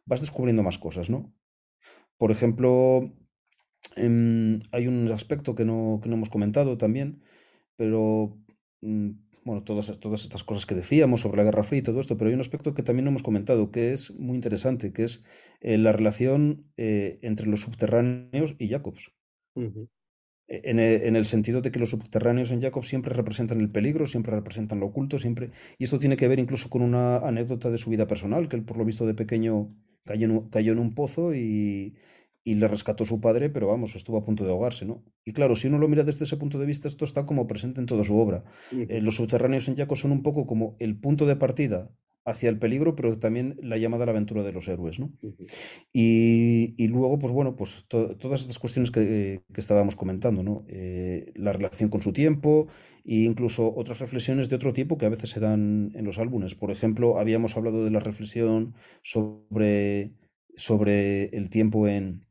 vas 0.05 0.21
descubriendo 0.21 0.63
más 0.63 0.79
cosas, 0.79 1.09
¿no? 1.09 1.33
Por 2.17 2.31
ejemplo, 2.31 3.11
em, 3.95 4.61
hay 4.71 4.87
un 4.87 5.11
aspecto 5.11 5.53
que 5.55 5.65
no, 5.65 5.99
que 6.01 6.09
no 6.09 6.15
hemos 6.15 6.29
comentado 6.29 6.77
también, 6.77 7.21
pero 7.75 8.37
mm, 8.81 9.11
bueno, 9.45 9.63
todas, 9.63 9.99
todas 9.99 10.23
estas 10.23 10.43
cosas 10.43 10.65
que 10.65 10.75
decíamos 10.75 11.21
sobre 11.21 11.37
la 11.37 11.43
Guerra 11.43 11.63
Fría 11.63 11.79
y 11.79 11.83
todo 11.83 11.99
esto, 11.99 12.17
pero 12.17 12.29
hay 12.29 12.33
un 12.33 12.41
aspecto 12.41 12.73
que 12.73 12.83
también 12.83 13.05
no 13.05 13.11
hemos 13.11 13.23
comentado, 13.23 13.71
que 13.71 13.93
es 13.93 14.11
muy 14.15 14.35
interesante, 14.35 14.91
que 14.91 15.03
es 15.03 15.23
eh, 15.65 15.79
la 15.79 15.91
relación 15.91 16.71
eh, 16.77 17.17
entre 17.23 17.47
los 17.47 17.61
subterráneos 17.61 18.55
y 18.59 18.67
Jacobs. 18.67 19.11
E, 19.55 19.89
en, 20.47 20.77
en, 20.79 21.15
el 21.15 21.25
sentido 21.25 21.59
de 21.61 21.71
que 21.71 21.79
los 21.79 21.89
subterráneos 21.89 22.51
en 22.51 22.61
Jacobs 22.61 22.87
siempre 22.87 23.15
representan 23.15 23.59
el 23.59 23.71
peligro, 23.71 24.05
siempre 24.05 24.35
representan 24.35 24.79
lo 24.79 24.85
oculto, 24.85 25.17
siempre. 25.17 25.49
Y 25.79 25.85
esto 25.85 25.97
tiene 25.97 26.17
que 26.17 26.27
ver 26.27 26.37
incluso 26.37 26.69
con 26.69 26.83
una 26.83 27.17
anécdota 27.17 27.71
de 27.71 27.79
su 27.79 27.89
vida 27.89 28.05
personal, 28.05 28.47
que 28.47 28.57
él 28.57 28.63
por 28.63 28.77
lo 28.77 28.85
visto 28.85 29.07
de 29.07 29.15
pequeño 29.15 29.75
cayó 30.03 30.47
cayó 30.51 30.71
en 30.71 30.77
un 30.77 30.93
pozo 30.93 31.33
y, 31.33 31.95
y 32.43 32.53
le 32.53 32.67
rescató 32.67 33.03
su 33.03 33.19
padre, 33.19 33.49
pero 33.49 33.65
vamos, 33.65 33.95
estuvo 33.95 34.19
a 34.19 34.23
punto 34.23 34.43
de 34.43 34.51
ahogarse, 34.51 34.85
¿no? 34.85 35.03
Y 35.23 35.33
claro, 35.33 35.55
si 35.55 35.67
uno 35.67 35.79
lo 35.79 35.87
mira 35.87 36.03
desde 36.03 36.25
ese 36.25 36.37
punto 36.37 36.59
de 36.59 36.67
vista, 36.67 36.87
esto 36.87 37.05
está 37.05 37.25
como 37.25 37.47
presente 37.47 37.79
en 37.79 37.87
toda 37.87 38.03
su 38.03 38.15
obra. 38.15 38.43
Eh, 38.71 39.01
los 39.01 39.15
subterráneos 39.15 39.67
en 39.67 39.77
Jaco 39.77 39.95
son 39.95 40.11
un 40.11 40.21
poco 40.21 40.45
como 40.45 40.75
el 40.77 40.95
punto 40.95 41.25
de 41.25 41.37
partida 41.37 41.89
hacia 42.25 42.49
el 42.49 42.57
peligro, 42.57 42.95
pero 42.95 43.17
también 43.19 43.55
la 43.61 43.77
llamada 43.77 44.03
a 44.03 44.05
la 44.07 44.11
aventura 44.11 44.43
de 44.43 44.51
los 44.51 44.67
héroes, 44.67 44.99
¿no? 44.99 45.11
y, 45.93 46.87
luego, 46.87 47.19
pues 47.19 47.31
bueno, 47.31 47.55
pues 47.55 47.85
todas 47.87 48.41
estas 48.41 48.59
cuestiones 48.59 48.91
que, 48.91 49.43
estábamos 49.55 49.95
comentando, 49.95 50.43
¿no? 50.43 50.65
Eh, 50.67 51.31
la 51.35 51.53
relación 51.53 51.89
con 51.89 52.01
su 52.01 52.13
tiempo 52.13 52.67
e 53.05 53.17
incluso 53.17 53.73
otras 53.75 53.99
reflexiones 53.99 54.49
de 54.49 54.55
otro 54.55 54.73
tipo 54.73 54.97
que 54.97 55.05
a 55.05 55.09
veces 55.09 55.29
se 55.29 55.39
dan 55.39 55.91
en 55.93 56.05
los 56.05 56.17
álbumes. 56.17 56.55
Por 56.55 56.71
ejemplo, 56.71 57.19
habíamos 57.19 57.55
hablado 57.55 57.85
de 57.85 57.91
la 57.91 57.99
reflexión 57.99 58.73
sobre, 59.03 60.13
sobre 60.55 61.25
el 61.25 61.49
tiempo 61.49 61.87
en, 61.87 62.25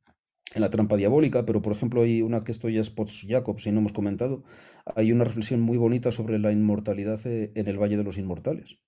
en 0.55 0.61
la 0.61 0.71
trampa 0.71 0.97
diabólica, 0.97 1.45
pero 1.45 1.63
por 1.63 1.73
ejemplo 1.73 2.03
hay 2.03 2.23
una 2.23 2.45
que 2.45 2.53
esto 2.53 2.69
ya 2.69 2.81
es 2.81 2.91
post 2.91 3.25
Jacobs 3.29 3.67
y 3.67 3.73
no 3.73 3.81
hemos 3.81 3.93
comentado, 3.93 4.45
hay 4.97 5.13
una 5.13 5.25
reflexión 5.25 5.61
muy 5.61 5.79
bonita 5.79 6.13
sobre 6.13 6.39
la 6.39 6.53
inmortalidad 6.53 7.21
eh, 7.27 7.53
en 7.55 7.69
el 7.69 7.79
Valle 7.79 7.97
de 7.97 8.05
los 8.05 8.19
Inmortales, 8.19 8.79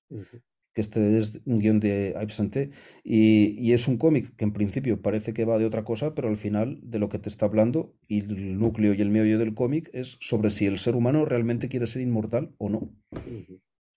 que 0.77 0.83
este 0.83 1.19
es 1.19 1.41
un 1.47 1.59
guion 1.59 1.81
de 1.81 2.15
Yves 2.21 2.35
Santé 2.35 2.71
y, 3.03 3.57
y, 3.59 3.73
es 3.73 3.89
un 3.89 3.97
cómic 3.97 4.37
que 4.37 4.45
en 4.45 4.53
principio 4.53 5.01
parece 5.01 5.33
que 5.33 5.47
va 5.47 5.57
de 5.57 5.65
otra 5.65 5.85
cosa, 5.85 6.15
pero 6.15 6.29
al 6.29 6.37
final 6.37 6.79
de 6.83 6.99
lo 6.99 7.09
que 7.09 7.19
te 7.19 7.31
está 7.31 7.47
hablando 7.47 7.95
y 8.09 8.21
el 8.21 8.59
núcleo 8.59 8.93
y 8.93 9.01
el 9.01 9.09
meollo 9.09 9.39
del 9.39 9.55
cómic 9.55 9.89
es 9.95 10.19
sobre 10.21 10.51
si 10.51 10.67
el 10.67 10.79
ser 10.79 10.95
humano 10.95 11.25
realmente 11.25 11.71
quiere 11.71 11.87
ser 11.87 12.03
inmortal 12.03 12.55
o 12.59 12.69
no. 12.69 12.91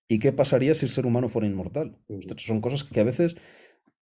¿Y 0.08 0.20
qué 0.20 0.32
pasaría 0.32 0.74
si 0.74 0.86
el 0.86 0.92
ser 0.92 1.06
humano 1.06 1.28
fuera 1.28 1.50
inmortal? 1.50 1.98
Son 2.38 2.62
cosas 2.62 2.86
que 2.86 3.02
a 3.02 3.04
veces 3.04 3.36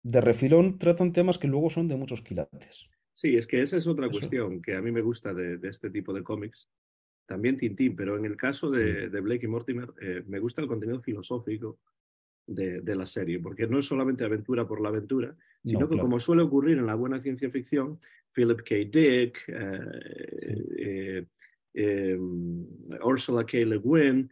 de 0.02 0.20
refilón 0.20 0.80
tratan 0.80 1.12
temas 1.12 1.38
que 1.38 1.46
luego 1.46 1.70
son 1.70 1.86
de 1.86 1.94
muchos 1.94 2.22
quilates. 2.22 2.90
Sí, 3.12 3.36
es 3.36 3.46
que 3.46 3.62
esa 3.62 3.76
es 3.76 3.86
otra 3.86 4.08
cuestión 4.08 4.60
que 4.60 4.74
a 4.74 4.82
mí 4.82 4.90
me 4.90 5.00
gusta 5.00 5.32
de, 5.32 5.60
este 5.68 5.90
tipo 5.90 6.12
de 6.12 6.24
cómics. 6.24 6.68
También 7.24 7.56
Tintín, 7.56 7.94
pero 7.94 8.18
en 8.18 8.24
el 8.24 8.36
caso 8.36 8.68
de, 8.68 9.06
Blake 9.20 9.46
y 9.46 9.48
Mortimer, 9.48 9.94
eh, 10.02 10.24
me 10.26 10.40
gusta 10.40 10.60
el 10.60 10.66
contenido 10.66 11.00
filosófico 11.00 11.78
de, 12.46 12.94
la 12.94 13.06
serie, 13.06 13.38
porque 13.40 13.66
no 13.66 13.78
es 13.78 13.86
solamente 13.86 14.24
aventura 14.24 14.66
por 14.66 14.80
la 14.80 14.88
aventura, 14.88 15.36
sino 15.64 15.88
que 15.88 15.96
como 15.96 16.20
suele 16.20 16.42
ocurrir 16.42 16.78
en 16.78 16.86
la 16.86 16.94
buena 16.94 17.20
ciencia 17.20 17.50
ficción, 17.50 17.98
Philip 18.32 18.60
K. 18.62 18.74
Dick, 18.90 19.44
eh, 19.48 21.26
eh, 21.72 22.18
Ursula 23.02 23.44
K. 23.46 23.58
Le 23.58 23.78
Guin, 23.78 24.30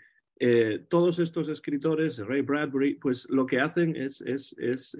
todos 0.88 1.18
estos 1.18 1.48
escritores, 1.48 2.18
Ray 2.18 2.42
Bradbury, 2.42 2.94
pues 2.94 3.28
lo 3.30 3.46
que 3.46 3.60
hacen 3.60 3.96
es, 3.96 4.20
es, 4.20 4.54
es 4.58 4.96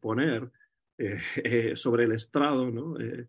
poner 0.00 0.50
eh, 0.98 1.18
eh, 1.36 1.76
sobre 1.76 2.04
el 2.04 2.12
estrado, 2.12 2.70
¿no? 2.70 3.00
Eh, 3.00 3.26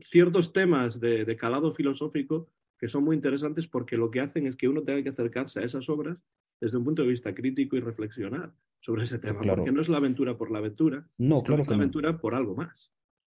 ciertos 0.00 0.52
temas 0.52 1.00
de, 1.00 1.36
calado 1.36 1.72
filosófico 1.72 2.50
que 2.78 2.88
son 2.88 3.04
muy 3.04 3.16
interesantes 3.16 3.66
porque 3.66 3.96
lo 3.96 4.10
que 4.10 4.20
hacen 4.20 4.46
es 4.46 4.56
que 4.56 4.68
uno 4.68 4.82
tenga 4.82 5.02
que 5.02 5.08
acercarse 5.08 5.60
a 5.60 5.62
esas 5.64 5.88
obras 5.88 6.18
desde 6.60 6.78
un 6.78 6.84
punto 6.84 7.02
de 7.02 7.08
vista 7.08 7.34
crítico 7.34 7.76
y 7.76 7.80
reflexionar 7.80 8.54
sobre 8.80 9.04
ese 9.04 9.18
tema, 9.18 9.40
porque 9.40 9.72
no 9.72 9.80
es 9.80 9.88
la 9.88 9.98
aventura 9.98 10.36
por 10.36 10.50
la 10.50 10.58
aventura, 10.58 11.08
no, 11.18 11.42
claro 11.42 11.62
es 11.62 11.68
la 11.68 11.76
aventura 11.76 12.18
por 12.18 12.34
algo 12.34 12.54
más. 12.54 12.92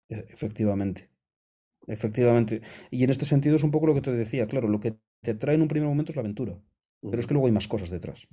E, 0.10 0.26
efectivamente, 0.30 1.10
efectivamente. 1.88 2.62
Y 2.90 3.04
en 3.04 3.10
este 3.10 3.26
sentido 3.26 3.56
es 3.56 3.64
un 3.64 3.72
poco 3.72 3.88
lo 3.88 3.94
que 3.94 4.02
te 4.02 4.12
decía, 4.12 4.48
claro, 4.48 4.68
lo 4.68 4.80
que 4.80 4.98
te 5.22 5.36
trae 5.36 5.56
en 5.56 5.62
un 5.62 5.68
primer 5.68 5.88
momento 5.88 6.12
es 6.12 6.16
la 6.16 6.22
aventura, 6.22 6.60
pero 7.02 7.20
es 7.20 7.28
que 7.28 7.34
luego 7.34 7.48
hay 7.48 7.54
más 7.54 7.68
cosas 7.68 7.90
detrás. 7.90 8.28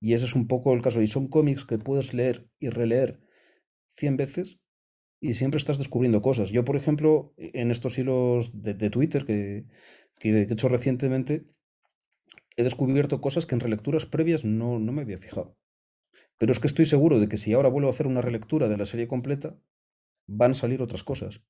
Y 0.00 0.14
ese 0.14 0.26
es 0.26 0.34
un 0.34 0.46
poco 0.46 0.72
el 0.72 0.82
caso. 0.82 1.02
Y 1.02 1.06
son 1.06 1.28
cómics 1.28 1.64
que 1.64 1.78
puedes 1.78 2.14
leer 2.14 2.48
y 2.60 2.70
releer 2.70 3.20
100 3.94 4.16
veces 4.16 4.60
y 5.20 5.34
siempre 5.34 5.58
estás 5.58 5.78
descubriendo 5.78 6.22
cosas. 6.22 6.50
Yo, 6.50 6.64
por 6.64 6.76
ejemplo, 6.76 7.34
en 7.36 7.70
estos 7.70 7.98
hilos 7.98 8.50
de, 8.54 8.90
Twitter 8.90 9.24
que, 9.24 9.66
que, 10.18 10.30
he 10.30 10.42
hecho 10.42 10.68
recientemente, 10.68 11.44
he 12.58 12.64
descubierto 12.64 13.20
cosas 13.20 13.46
que 13.46 13.54
en 13.54 13.60
relecturas 13.60 14.04
previas 14.04 14.44
no, 14.44 14.80
no 14.80 14.92
me 14.92 15.02
había 15.02 15.18
fijado. 15.18 15.56
Pero 16.38 16.50
es 16.50 16.58
que 16.58 16.66
estoy 16.66 16.86
seguro 16.86 17.20
de 17.20 17.28
que 17.28 17.36
si 17.36 17.52
ahora 17.52 17.68
vuelvo 17.68 17.88
a 17.88 17.92
hacer 17.92 18.08
una 18.08 18.20
relectura 18.20 18.68
de 18.68 18.76
la 18.76 18.84
serie 18.84 19.06
completa, 19.06 19.56
van 20.26 20.50
a 20.50 20.54
salir 20.54 20.82
otras 20.82 21.04
cosas. 21.04 21.40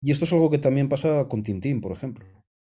Y 0.00 0.12
esto 0.12 0.24
es 0.24 0.32
algo 0.32 0.48
que 0.48 0.58
también 0.58 0.88
pasa 0.88 1.26
con 1.28 1.42
Tintín, 1.42 1.80
por 1.80 1.90
ejemplo. 1.90 2.24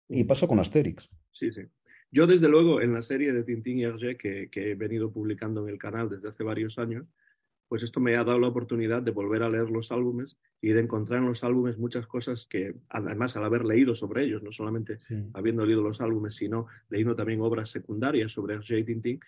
Y 0.08 0.24
pasa 0.24 0.48
con 0.48 0.58
Asterix. 0.58 1.08
Sí, 1.30 1.52
sí. 1.52 1.62
Yo, 2.10 2.26
desde 2.26 2.48
luego, 2.48 2.80
en 2.80 2.92
la 2.92 3.02
serie 3.02 3.32
de 3.32 3.44
Tintín 3.44 3.78
y 3.78 3.84
Hergé, 3.84 4.16
que, 4.16 4.50
que 4.50 4.72
he 4.72 4.74
venido 4.74 5.12
publicando 5.12 5.62
en 5.62 5.72
el 5.72 5.78
canal 5.78 6.10
desde 6.10 6.30
hace 6.30 6.42
varios 6.42 6.76
años, 6.80 7.06
pues 7.68 7.82
esto 7.82 8.00
me 8.00 8.16
ha 8.16 8.24
dado 8.24 8.38
la 8.38 8.48
oportunidad 8.48 9.02
de 9.02 9.10
volver 9.10 9.42
a 9.42 9.50
leer 9.50 9.70
los 9.70 9.90
álbumes 9.90 10.38
y 10.60 10.68
de 10.68 10.80
encontrar 10.80 11.20
en 11.20 11.26
los 11.26 11.44
álbumes 11.44 11.78
muchas 11.78 12.06
cosas 12.06 12.46
que, 12.46 12.74
además, 12.88 13.36
al 13.36 13.44
haber 13.44 13.64
leído 13.64 13.94
sobre 13.94 14.24
ellos, 14.24 14.42
no 14.42 14.52
solamente 14.52 14.98
habiendo 15.32 15.64
leído 15.64 15.82
los 15.82 16.00
álbumes, 16.00 16.34
sino 16.34 16.66
leyendo 16.88 17.16
también 17.16 17.40
obras 17.40 17.70
secundarias 17.70 18.32
sobre 18.32 18.54
Hergé 18.54 18.84
Tintin, 18.84 19.20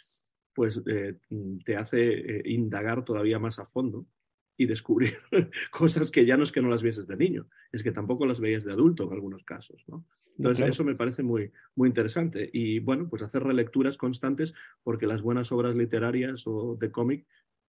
pues 0.55 0.83
eh, 0.87 1.17
te 1.65 1.77
hace 1.77 2.39
eh, 2.39 2.43
indagar 2.47 3.05
todavía 3.05 3.39
más 3.39 3.59
a 3.59 3.65
fondo 3.65 4.07
y 4.57 4.67
descubrir 4.67 5.19
cosas 5.71 6.11
que 6.11 6.25
ya 6.25 6.37
no 6.37 6.45
es 6.45 6.53
que 6.53 6.63
no 6.63 6.71
las 6.71 6.83
vieses 6.83 7.07
de 7.07 7.17
niño, 7.17 7.47
es 7.73 7.83
que 7.83 7.93
tampoco 7.93 8.27
las 8.27 8.41
veías 8.41 8.65
de 8.65 8.73
adulto 8.73 9.05
en 9.05 9.13
algunos 9.13 9.45
casos, 9.45 9.85
¿no? 9.89 10.07
Entonces 10.39 10.69
eso 10.69 10.85
me 10.85 10.95
parece 10.95 11.23
muy, 11.23 11.51
muy 11.75 11.89
interesante 11.89 12.51
y 12.53 12.79
bueno, 12.81 13.09
pues 13.09 13.23
hacer 13.23 13.43
relecturas 13.43 13.97
constantes 13.97 14.53
porque 14.83 15.07
las 15.07 15.23
buenas 15.23 15.51
obras 15.51 15.75
literarias 15.75 16.47
o 16.47 16.77
de 16.79 16.91
cómic 16.91 17.27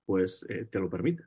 pues 0.07 0.43
eh, 0.49 0.65
te 0.65 0.79
lo 0.79 0.89
permite. 0.89 1.25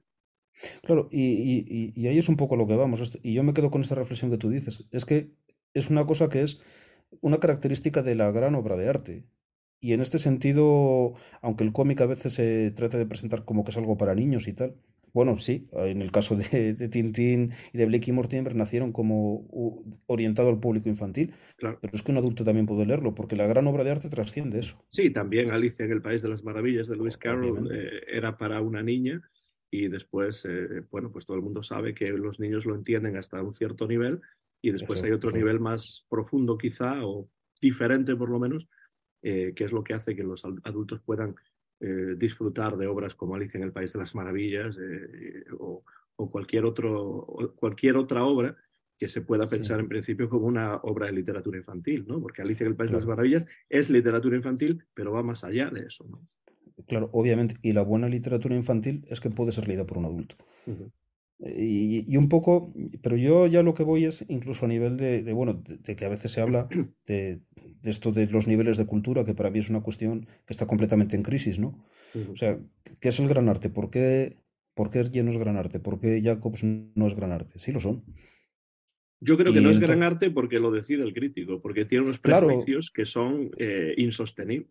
Claro, 0.82 1.08
y, 1.12 2.06
ahí 2.08 2.18
es 2.18 2.28
un 2.28 2.36
poco 2.36 2.56
lo 2.56 2.66
que 2.66 2.74
vamos. 2.74 3.18
Y 3.22 3.34
yo 3.34 3.44
me 3.44 3.54
quedo 3.54 3.70
con 3.70 3.82
esta 3.82 3.94
reflexión 3.94 4.30
que 4.30 4.38
tú 4.38 4.50
dices. 4.50 4.88
Es 4.90 5.04
que 5.04 5.30
es 5.74 5.90
una 5.90 6.06
cosa 6.06 6.28
que 6.28 6.42
es 6.42 6.60
una 7.20 7.38
característica 7.38 8.02
de 8.02 8.16
la 8.16 8.32
gran 8.32 8.54
obra 8.56 8.76
de 8.76 8.88
arte. 8.88 9.24
Y 9.80 9.92
en 9.92 10.00
este 10.00 10.18
sentido, 10.18 11.14
aunque 11.40 11.64
el 11.64 11.72
cómic 11.72 12.00
a 12.00 12.06
veces 12.06 12.34
se 12.34 12.70
trata 12.72 12.98
de 12.98 13.06
presentar 13.06 13.44
como 13.44 13.64
que 13.64 13.70
es 13.70 13.76
algo 13.76 13.96
para 13.96 14.14
niños 14.14 14.48
y 14.48 14.52
tal, 14.54 14.76
Bueno, 15.12 15.38
sí, 15.38 15.68
en 15.72 16.02
el 16.02 16.10
caso 16.12 16.36
de, 16.36 16.74
de 16.74 16.88
Tintín 16.88 17.52
y 17.72 17.78
de 17.78 17.86
Blake 17.86 18.10
y 18.10 18.12
Mortimer 18.12 18.54
nacieron 18.54 18.92
como 18.92 19.46
orientado 20.06 20.48
al 20.48 20.60
público 20.60 20.88
infantil, 20.88 21.34
Claro. 21.56 21.78
pero 21.80 21.94
es 21.94 22.02
que 22.02 22.12
un 22.12 22.18
adulto 22.18 22.44
también 22.44 22.66
puede 22.66 22.86
leerlo, 22.86 23.14
porque 23.14 23.36
la 23.36 23.46
gran 23.46 23.66
obra 23.66 23.84
de 23.84 23.90
arte 23.90 24.08
trasciende 24.08 24.60
eso. 24.60 24.84
Sí, 24.88 25.10
también 25.10 25.50
Alicia 25.50 25.84
en 25.84 25.92
el 25.92 26.02
País 26.02 26.22
de 26.22 26.28
las 26.28 26.42
Maravillas 26.44 26.88
de 26.88 26.96
Lewis 26.96 27.16
Carroll 27.16 27.70
eh, 27.74 28.02
era 28.08 28.36
para 28.38 28.60
una 28.60 28.82
niña 28.82 29.20
y 29.70 29.88
después, 29.88 30.44
eh, 30.48 30.82
bueno, 30.90 31.12
pues 31.12 31.26
todo 31.26 31.36
el 31.36 31.42
mundo 31.42 31.62
sabe 31.62 31.94
que 31.94 32.08
los 32.08 32.40
niños 32.40 32.66
lo 32.66 32.74
entienden 32.74 33.16
hasta 33.16 33.42
un 33.42 33.54
cierto 33.54 33.86
nivel 33.86 34.20
y 34.62 34.72
después 34.72 34.98
Eso, 34.98 35.06
hay 35.06 35.12
otro 35.12 35.30
eso. 35.30 35.38
nivel 35.38 35.60
más 35.60 36.06
profundo 36.08 36.58
quizá 36.58 37.04
o 37.04 37.28
diferente 37.60 38.16
por 38.16 38.30
lo 38.30 38.38
menos, 38.38 38.68
eh, 39.22 39.52
que 39.54 39.64
es 39.64 39.72
lo 39.72 39.84
que 39.84 39.94
hace 39.94 40.16
que 40.16 40.22
los 40.22 40.44
adultos 40.64 41.00
puedan 41.04 41.34
eh, 41.80 42.14
disfrutar 42.16 42.76
de 42.76 42.86
obras 42.86 43.14
como 43.14 43.34
Alicia 43.34 43.58
en 43.58 43.64
el 43.64 43.72
País 43.72 43.92
de 43.92 43.98
las 43.98 44.14
Maravillas 44.14 44.76
eh, 44.78 45.44
o, 45.58 45.82
o 46.16 46.30
cualquier, 46.30 46.64
otro, 46.64 47.02
o 47.02 47.52
cualquier 47.54 47.96
otra 47.96 48.24
obra 48.24 48.56
que 48.98 49.08
se 49.08 49.22
pueda 49.22 49.48
Sí. 49.48 49.56
pensar 49.56 49.80
en 49.80 49.88
principio 49.88 50.28
como 50.28 50.46
una 50.46 50.76
obra 50.82 51.06
de 51.06 51.12
literatura 51.12 51.56
infantil, 51.56 52.04
¿no? 52.06 52.20
Porque 52.20 52.42
Alicia 52.42 52.64
en 52.64 52.72
el 52.72 52.76
País 52.76 52.90
de 52.90 52.98
las. 52.98 53.06
Maravillas 53.06 53.46
es 53.68 53.88
literatura 53.88 54.36
infantil, 54.36 54.84
pero 54.92 55.12
va 55.12 55.22
más 55.22 55.42
allá 55.42 55.70
de 55.70 55.86
eso, 55.86 56.06
¿no? 56.06 56.26
Claro, 56.86 57.08
obviamente, 57.12 57.54
y 57.62 57.72
la 57.72 57.82
buena 57.82 58.08
literatura 58.08 58.54
infantil 58.54 59.06
es 59.08 59.20
que 59.20 59.30
puede 59.30 59.52
ser 59.52 59.68
leída 59.68 59.86
por 59.86 59.98
un 59.98 60.04
adulto. 60.06 60.36
Y, 61.42 62.04
y 62.12 62.16
un 62.18 62.28
poco, 62.28 62.72
pero 63.02 63.16
yo 63.16 63.46
ya 63.46 63.62
lo 63.62 63.72
que 63.74 63.82
voy 63.82 64.04
es 64.04 64.24
incluso 64.28 64.66
a 64.66 64.68
nivel 64.68 64.96
de, 64.98 65.22
de, 65.22 65.32
bueno, 65.32 65.54
de, 65.54 65.78
de 65.78 65.96
que 65.96 66.04
a 66.04 66.08
veces 66.10 66.32
se 66.32 66.40
habla 66.42 66.68
de, 67.06 67.40
de 67.82 67.90
esto 67.90 68.12
de 68.12 68.26
los 68.26 68.46
niveles 68.46 68.76
de 68.76 68.84
cultura, 68.86 69.24
que 69.24 69.34
para 69.34 69.50
mí 69.50 69.58
es 69.58 69.70
una 69.70 69.80
cuestión 69.82 70.26
que 70.46 70.52
está 70.52 70.66
completamente 70.66 71.16
en 71.16 71.22
crisis, 71.22 71.58
¿no? 71.58 71.68
O 72.32 72.36
sea, 72.36 72.58
¿qué 73.00 73.08
es 73.08 73.18
el 73.20 73.28
gran 73.28 73.48
arte? 73.48 73.70
¿Por 73.70 73.90
qué, 73.90 74.36
por 74.74 74.90
qué 74.90 75.02
no 75.22 75.30
es 75.30 75.38
gran 75.38 75.56
arte? 75.56 75.80
¿Por 75.80 75.98
qué 76.00 76.20
Jacobs 76.22 76.62
no 76.64 77.06
es 77.06 77.14
gran 77.14 77.32
arte? 77.32 77.58
Sí 77.58 77.72
lo 77.72 77.80
son. 77.80 78.04
Yo 79.20 79.36
creo 79.38 79.52
que 79.52 79.60
Y 79.60 79.62
no 79.62 79.70
es 79.70 79.78
gran 79.78 80.02
arte 80.02 80.30
porque 80.30 80.58
lo 80.58 80.70
decide 80.70 81.02
el 81.04 81.14
crítico, 81.14 81.60
porque 81.60 81.84
tiene 81.84 82.04
unos 82.04 82.20
Claro. 82.22 82.48
prejuicios 82.48 82.90
que 82.90 83.04
son 83.04 83.50
eh, 83.58 83.94
insostenibles. 83.96 84.70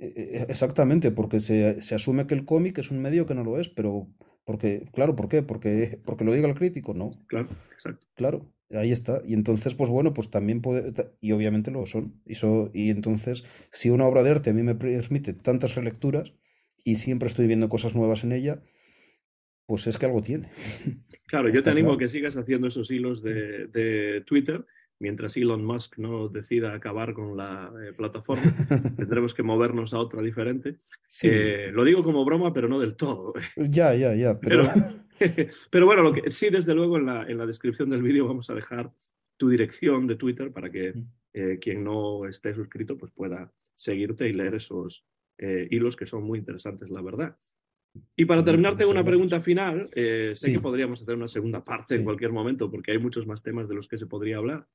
Eh, 0.00 0.12
eh, 0.16 0.46
Exactamente, 0.48 1.10
porque 1.12 1.40
se, 1.40 1.80
se 1.80 1.94
asume 1.94 2.26
que 2.26 2.34
el 2.34 2.44
cómic 2.44 2.78
es 2.78 2.90
un 2.90 3.00
medio 3.00 3.26
que 3.26 3.34
no 3.34 3.44
lo 3.44 3.58
es, 3.60 3.68
pero 3.68 4.08
porque, 4.44 4.86
claro, 4.92 5.16
¿por 5.16 5.28
qué? 5.28 5.42
Porque, 5.42 6.00
porque 6.04 6.24
lo 6.24 6.32
diga 6.32 6.48
el 6.48 6.54
crítico, 6.54 6.94
no. 6.94 7.12
Claro, 7.28 7.48
exacto. 7.72 8.06
Claro, 8.14 8.52
ahí 8.70 8.92
está. 8.92 9.22
Y 9.24 9.34
entonces, 9.34 9.74
pues 9.74 9.90
bueno, 9.90 10.12
pues 10.14 10.30
también 10.30 10.60
puede, 10.62 10.92
y 11.20 11.32
obviamente 11.32 11.70
lo 11.70 11.86
son. 11.86 12.20
Y, 12.26 12.34
so- 12.34 12.70
y 12.74 12.90
entonces, 12.90 13.44
si 13.72 13.90
una 13.90 14.06
obra 14.06 14.22
de 14.22 14.30
arte 14.30 14.50
a 14.50 14.54
mí 14.54 14.62
me 14.62 14.74
permite 14.74 15.32
tantas 15.32 15.74
relecturas 15.74 16.34
y 16.84 16.96
siempre 16.96 17.28
estoy 17.28 17.46
viendo 17.46 17.68
cosas 17.68 17.94
nuevas 17.94 18.24
en 18.24 18.32
ella, 18.32 18.62
pues 19.66 19.86
es 19.86 19.98
que 19.98 20.06
algo 20.06 20.22
tiene. 20.22 20.50
Claro, 21.26 21.48
yo 21.52 21.62
te 21.62 21.70
animo 21.70 21.88
claro. 21.88 21.96
a 21.96 21.98
que 21.98 22.08
sigas 22.08 22.36
haciendo 22.36 22.68
esos 22.68 22.90
hilos 22.90 23.22
de, 23.22 23.66
de 23.68 24.22
Twitter 24.26 24.64
mientras 24.98 25.36
Elon 25.36 25.64
Musk 25.64 25.98
no 25.98 26.28
decida 26.28 26.74
acabar 26.74 27.14
con 27.14 27.36
la 27.36 27.72
eh, 27.82 27.92
plataforma. 27.96 28.42
Tendremos 28.96 29.34
que 29.34 29.42
movernos 29.42 29.94
a 29.94 29.98
otra 29.98 30.22
diferente. 30.22 30.76
Sí, 31.06 31.28
Eh, 31.30 31.70
lo 31.72 31.84
digo 31.84 32.02
como 32.02 32.24
broma, 32.24 32.52
pero 32.52 32.68
no 32.68 32.78
del 32.78 32.96
todo. 32.96 33.34
ya, 33.56 33.94
ya, 33.94 34.14
ya, 34.14 34.38
pero 34.38 34.64
Pero, 35.18 35.36
pero 35.70 35.86
bueno, 35.86 36.02
lo 36.02 36.12
que 36.12 36.30
sí, 36.30 36.50
desde 36.50 36.74
luego, 36.74 36.96
en 36.96 37.06
la, 37.06 37.24
en 37.24 37.38
la 37.38 37.46
descripción 37.46 37.90
del 37.90 38.02
vídeo 38.02 38.26
vamos 38.26 38.50
a 38.50 38.54
dejar 38.54 38.92
tu 39.36 39.48
dirección 39.48 40.06
de 40.06 40.16
Twitter 40.16 40.52
para 40.52 40.70
que 40.70 40.94
eh, 41.32 41.58
quien 41.60 41.82
no 41.82 42.26
esté 42.26 42.54
suscrito 42.54 42.96
pues 42.96 43.12
pueda 43.12 43.52
seguirte 43.74 44.28
y 44.28 44.32
leer 44.32 44.54
esos 44.54 45.04
hilos 45.36 45.96
que 45.96 46.06
son 46.06 46.22
muy 46.22 46.38
interesantes, 46.38 46.88
la 46.90 47.02
verdad. 47.02 47.36
Y 48.16 48.24
para 48.24 48.44
terminarte 48.44 48.84
muchas 48.84 48.96
una 48.96 49.04
pregunta 49.04 49.40
final, 49.40 49.88
eh, 49.94 50.32
sé 50.34 50.46
Sí. 50.46 50.52
que 50.52 50.60
podríamos 50.60 51.00
hacer 51.02 51.14
una 51.14 51.28
segunda 51.28 51.64
parte 51.64 51.94
en 51.94 52.04
cualquier 52.04 52.32
momento 52.32 52.70
porque 52.70 52.92
hay 52.92 52.98
muchos 52.98 53.26
más 53.26 53.42
temas 53.42 53.68
de 53.68 53.74
los 53.76 53.88
que 53.88 53.98
se 53.98 54.06
podría 54.06 54.38
hablar, 54.38 54.66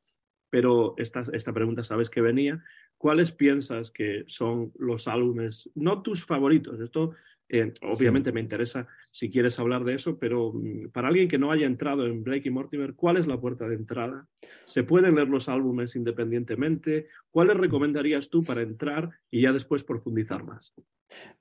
pero 0.50 0.94
esta, 0.98 1.24
esta 1.34 1.54
pregunta 1.54 1.84
sabes 1.84 2.10
que 2.10 2.22
venía. 2.22 2.64
¿Cuáles 2.98 3.32
piensas 3.32 3.92
que 3.92 4.24
son 4.28 4.72
los 4.78 5.08
álbumes, 5.08 5.70
no 5.76 6.02
tus 6.02 6.26
favoritos? 6.26 6.80
Esto 6.82 7.12
eh, 7.50 7.74
obviamente 7.82 8.32
me 8.32 8.42
interesa 8.42 8.88
si 9.12 9.30
quieres 9.30 9.60
hablar 9.60 9.84
de 9.84 9.96
eso, 9.96 10.18
pero 10.20 10.54
mm, 10.54 10.90
para 10.92 11.08
alguien 11.10 11.28
que 11.28 11.38
no 11.38 11.52
haya 11.52 11.66
entrado 11.66 12.06
en 12.06 12.24
Blake 12.24 12.48
y 12.48 12.52
Mortimer, 12.52 12.94
¿cuál 12.96 13.18
es 13.18 13.28
la 13.28 13.40
puerta 13.40 13.68
de 13.68 13.76
entrada? 13.76 14.28
¿Se 14.66 14.84
pueden 14.84 15.16
leer 15.16 15.28
los 15.30 15.50
álbumes 15.50 15.96
independientemente? 15.96 17.08
¿Cuáles 17.32 17.58
recomendarías 17.58 18.30
tú 18.30 18.44
para 18.44 18.62
entrar 18.62 19.10
y 19.32 19.42
ya 19.42 19.52
después 19.52 19.84
profundizar 19.84 20.44
más? 20.44 20.74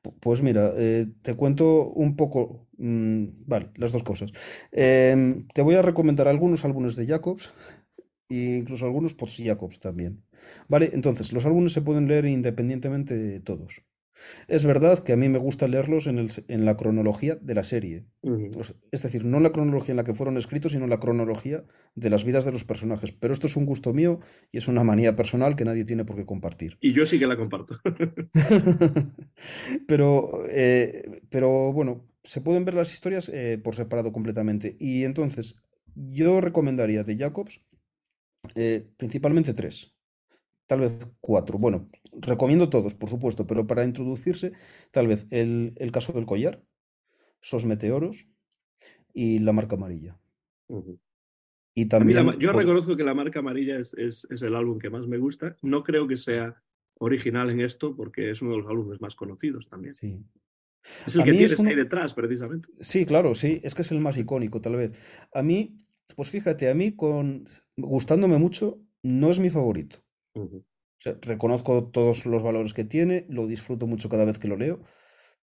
Pu- 0.02 0.14
Pues 0.20 0.42
mira, 0.42 0.72
eh, 0.76 1.06
te 1.22 1.34
cuento 1.34 1.84
un 1.90 2.16
poco, 2.16 2.66
mm, 2.78 3.24
vale, 3.46 3.70
las 3.76 3.92
dos 3.92 4.02
cosas. 4.02 4.32
Em, 4.72 5.46
te 5.48 5.62
voy 5.62 5.74
a 5.74 5.82
recomendar 5.82 6.28
algunos 6.28 6.64
álbumes 6.64 6.96
de 6.96 7.06
Jacobs 7.06 7.52
e 8.30 8.58
incluso 8.60 8.86
algunos 8.86 9.14
post 9.14 9.40
Jacobs 9.42 9.80
también. 9.80 10.22
Vale, 10.68 10.90
entonces, 10.92 11.32
los 11.32 11.46
álbumes 11.46 11.72
se 11.72 11.82
pueden 11.82 12.08
leer 12.08 12.26
independientemente 12.26 13.14
de 13.14 13.40
todos. 13.40 13.82
Es 14.48 14.64
verdad 14.64 14.98
que 15.00 15.12
a 15.12 15.16
mí 15.16 15.28
me 15.28 15.38
gusta 15.38 15.68
leerlos 15.68 16.06
en 16.06 16.18
el 16.18 16.26
s- 16.26 16.44
en 16.48 16.64
la 16.64 16.76
cronología 16.76 17.36
de 17.36 17.54
la 17.54 17.64
serie. 17.64 18.04
Es 18.90 19.02
decir, 19.02 19.24
no 19.24 19.36
en 19.38 19.42
la 19.44 19.52
cronología 19.52 19.92
en 19.92 19.96
la 19.96 20.04
que 20.04 20.14
fueron 20.14 20.36
escritos, 20.36 20.72
sino 20.72 20.84
en 20.84 20.90
la 20.90 21.00
cronología 21.00 21.64
de 21.94 22.10
las 22.10 22.24
vidas 22.24 22.44
de 22.44 22.52
los 22.52 22.64
personajes. 22.64 23.12
Pero 23.12 23.32
esto 23.34 23.46
es 23.46 23.56
un 23.56 23.66
gusto 23.66 23.92
mío 23.92 24.20
y 24.50 24.58
es 24.58 24.68
una 24.68 24.84
manía 24.84 25.16
personal 25.16 25.56
que 25.56 25.64
nadie 25.64 25.84
tiene 25.84 26.04
por 26.04 26.16
qué 26.16 26.26
compartir. 26.26 26.78
Y 26.80 26.92
yo 26.92 27.06
sí 27.06 27.18
que 27.18 27.26
la 27.26 27.36
comparto. 27.36 27.78
Pero, 29.86 30.44
eh, 30.48 31.22
pero 31.30 31.72
bueno, 31.72 32.04
se 32.22 32.40
pueden 32.40 32.64
ver 32.64 32.74
las 32.74 32.92
historias 32.92 33.28
eh, 33.32 33.58
por 33.62 33.74
separado 33.74 34.12
completamente. 34.12 34.76
Y 34.78 35.04
entonces, 35.04 35.56
yo 35.94 36.40
recomendaría 36.40 37.04
de 37.04 37.16
Jacobs 37.16 37.60
eh, 38.54 38.86
principalmente 38.96 39.54
tres, 39.54 39.94
tal 40.66 40.80
vez 40.80 41.08
cuatro. 41.20 41.58
Bueno, 41.58 41.88
recomiendo 42.20 42.68
todos, 42.68 42.94
por 42.94 43.08
supuesto, 43.10 43.46
pero 43.46 43.66
para 43.66 43.84
introducirse, 43.84 44.52
tal 44.90 45.06
vez 45.06 45.26
el, 45.30 45.72
el 45.76 45.92
caso 45.92 46.12
del 46.12 46.26
collar, 46.26 46.62
Sos 47.40 47.64
Meteoros 47.64 48.26
y 49.12 49.38
la 49.40 49.52
marca 49.52 49.76
amarilla. 49.76 50.18
Y 51.74 51.86
también, 51.86 52.26
la 52.26 52.36
yo 52.38 52.52
reconozco 52.52 52.96
que 52.96 53.04
la 53.04 53.14
marca 53.14 53.38
amarilla 53.38 53.78
es, 53.78 53.94
es- 53.94 54.26
es 54.30 54.42
el 54.42 54.54
álbum 54.54 54.78
que 54.78 54.90
más 54.90 55.06
me 55.06 55.18
gusta. 55.18 55.56
No 55.62 55.82
creo 55.84 56.06
que 56.08 56.16
sea 56.16 56.60
original 57.00 57.50
en 57.50 57.60
esto 57.60 57.94
porque 57.94 58.30
es 58.30 58.42
uno 58.42 58.52
de 58.52 58.58
los 58.58 58.66
álbumes 58.68 59.00
más 59.00 59.14
conocidos 59.14 59.68
también. 59.68 59.94
sí. 59.94 60.18
Es 61.06 61.14
el 61.16 61.22
A 61.22 61.24
que 61.24 61.30
es 61.30 61.36
tienes 61.36 61.64
ahí 61.64 61.74
detrás, 61.74 62.14
precisamente. 62.14 62.68
Sí, 62.80 63.04
claro, 63.04 63.34
sí, 63.34 63.60
es 63.62 63.74
que 63.74 63.82
es 63.82 63.90
el 63.92 64.00
más 64.00 64.16
icónico, 64.16 64.60
tal 64.60 64.76
vez. 64.76 64.98
A 65.32 65.42
mí, 65.42 65.76
pues 66.16 66.30
fíjate, 66.30 66.70
a 66.70 66.74
mí 66.74 66.92
con 66.96 67.46
gustándome 67.76 68.38
mucho, 68.38 68.80
no 69.02 69.30
es 69.30 69.38
mi 69.38 69.50
favorito. 69.50 69.98
O 70.98 71.00
sea, 71.02 71.14
reconozco 71.22 71.72
todos 71.96 72.26
los 72.26 72.42
valores 72.42 72.74
que 72.74 72.84
tiene, 72.84 73.26
lo 73.28 73.46
disfruto 73.46 73.86
mucho 73.86 74.08
cada 74.08 74.24
vez 74.24 74.38
que 74.38 74.48
lo 74.48 74.56
leo, 74.56 74.80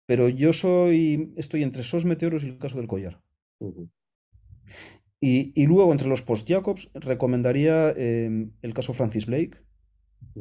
pero 0.07 0.30
yo 0.30 0.53
soy, 0.53 1.34
estoy 1.38 1.64
entre 1.64 1.84
Sos 1.84 2.06
Meteoros 2.06 2.44
y 2.44 2.49
el 2.49 2.60
caso 2.60 2.78
del 2.78 2.88
collar. 2.88 3.22
Y, 5.19 5.53
y 5.56 5.68
luego, 5.68 5.91
entre 5.91 6.07
los 6.10 6.22
post-Jacobs, 6.23 6.90
recomendaría 6.94 7.94
eh, 7.95 8.49
el 8.61 8.73
caso 8.73 8.94
Francis 8.94 9.26
Blake, 9.28 9.60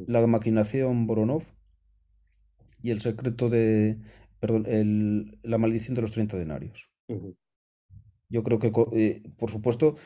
la 0.07 0.27
maquinación 0.27 1.07
Voronov 1.07 1.45
y 2.83 2.91
el 2.91 3.01
secreto 3.01 3.49
de, 3.49 3.99
perdón, 4.41 4.65
el- 4.67 5.39
la 5.43 5.59
maldición 5.59 5.95
de 5.95 6.03
los 6.03 6.13
30 6.13 6.37
denarios. 6.37 6.91
Yo 8.29 8.43
creo 8.43 8.59
que, 8.59 8.71
eh, 8.93 9.23
por 9.39 9.51
supuesto, 9.51 9.97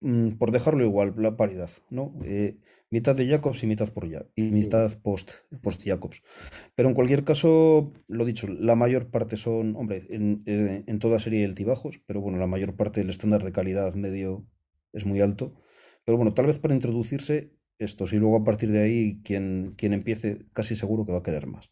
mm, 0.00 0.32
por 0.38 0.50
dejarlo 0.52 0.84
igual, 0.84 1.14
la 1.18 1.36
paridad, 1.36 1.70
¿no? 1.90 2.14
Eh, 2.24 2.58
mitad 2.90 3.16
de 3.16 3.28
Jacobs 3.28 3.62
y 3.62 3.66
mitad 3.66 3.92
por 3.92 4.08
ya, 4.08 4.24
y 4.34 4.42
mitad 4.42 5.00
post, 5.02 5.32
post 5.62 5.82
Jacobs. 5.84 6.22
Pero 6.74 6.88
en 6.88 6.94
cualquier 6.94 7.24
caso, 7.24 7.92
lo 8.06 8.24
dicho, 8.24 8.46
la 8.48 8.76
mayor 8.76 9.10
parte 9.10 9.36
son, 9.36 9.76
hombre, 9.76 10.02
en, 10.10 10.42
eh, 10.46 10.84
en 10.86 10.98
toda 10.98 11.20
serie 11.20 11.44
altibajos, 11.44 12.00
pero 12.06 12.20
bueno, 12.20 12.38
la 12.38 12.46
mayor 12.46 12.76
parte 12.76 13.00
del 13.00 13.10
estándar 13.10 13.42
de 13.42 13.52
calidad 13.52 13.94
medio 13.94 14.46
es 14.92 15.04
muy 15.04 15.20
alto. 15.20 15.54
Pero 16.04 16.16
bueno, 16.16 16.32
tal 16.32 16.46
vez 16.46 16.58
para 16.58 16.74
introducirse 16.74 17.52
estos 17.78 18.12
y 18.12 18.18
luego 18.18 18.36
a 18.36 18.44
partir 18.44 18.70
de 18.70 18.82
ahí 18.82 19.20
quien, 19.22 19.74
quien 19.76 19.92
empiece 19.92 20.46
casi 20.52 20.74
seguro 20.74 21.04
que 21.06 21.12
va 21.12 21.18
a 21.18 21.22
querer 21.22 21.46
más. 21.46 21.70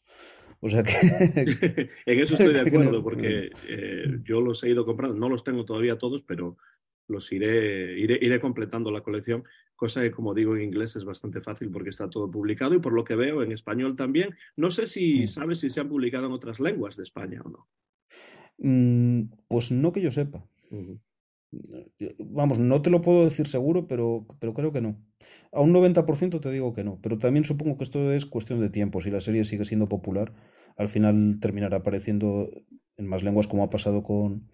O 0.60 0.68
sea 0.68 0.82
que... 0.82 0.92
en 2.06 2.20
eso 2.20 2.34
estoy 2.34 2.54
de 2.54 2.60
acuerdo 2.68 3.02
porque 3.02 3.50
eh, 3.68 4.18
yo 4.24 4.40
los 4.40 4.62
he 4.64 4.70
ido 4.70 4.84
comprando. 4.84 5.16
No 5.16 5.28
los 5.28 5.44
tengo 5.44 5.64
todavía 5.64 5.98
todos, 5.98 6.22
pero 6.22 6.56
los 7.08 7.30
iré, 7.32 7.98
iré, 7.98 8.18
iré 8.20 8.40
completando 8.40 8.90
la 8.90 9.02
colección, 9.02 9.44
cosa 9.76 10.00
que 10.02 10.10
como 10.10 10.34
digo 10.34 10.56
en 10.56 10.62
inglés 10.62 10.96
es 10.96 11.04
bastante 11.04 11.40
fácil 11.40 11.70
porque 11.70 11.90
está 11.90 12.08
todo 12.10 12.30
publicado 12.30 12.74
y 12.74 12.80
por 12.80 12.92
lo 12.92 13.04
que 13.04 13.14
veo 13.14 13.42
en 13.42 13.52
español 13.52 13.94
también. 13.94 14.34
No 14.56 14.70
sé 14.70 14.86
si 14.86 15.22
Mm. 15.22 15.26
sabes 15.26 15.60
si 15.60 15.70
se 15.70 15.80
han 15.80 15.88
publicado 15.88 16.26
en 16.26 16.32
otras 16.32 16.58
lenguas 16.60 16.96
de 16.96 17.02
España 17.04 17.42
o 17.44 17.50
no. 17.50 17.68
Mm, 18.58 19.28
Pues 19.48 19.70
no 19.70 19.92
que 19.92 20.00
yo 20.00 20.10
sepa. 20.10 20.44
Vamos, 22.18 22.58
no 22.58 22.82
te 22.82 22.90
lo 22.90 23.00
puedo 23.00 23.24
decir 23.24 23.46
seguro, 23.46 23.86
pero, 23.86 24.26
pero 24.40 24.52
creo 24.52 24.72
que 24.72 24.80
no. 24.80 24.96
A 25.52 25.60
un 25.60 25.72
90% 25.72 26.40
te 26.40 26.50
digo 26.50 26.72
que 26.74 26.84
no, 26.84 26.98
pero 27.02 27.18
también 27.18 27.44
supongo 27.44 27.76
que 27.76 27.84
esto 27.84 28.12
es 28.12 28.26
cuestión 28.26 28.60
de 28.60 28.68
tiempo. 28.70 29.00
Si 29.00 29.10
la 29.10 29.20
serie 29.20 29.44
sigue 29.44 29.64
siendo 29.64 29.88
popular, 29.88 30.32
al 30.76 30.88
final 30.88 31.38
terminará 31.40 31.78
apareciendo 31.78 32.50
en 32.96 33.06
más 33.06 33.22
lenguas 33.22 33.46
como 33.46 33.62
ha 33.62 33.70
pasado 33.70 34.02
con, 34.02 34.50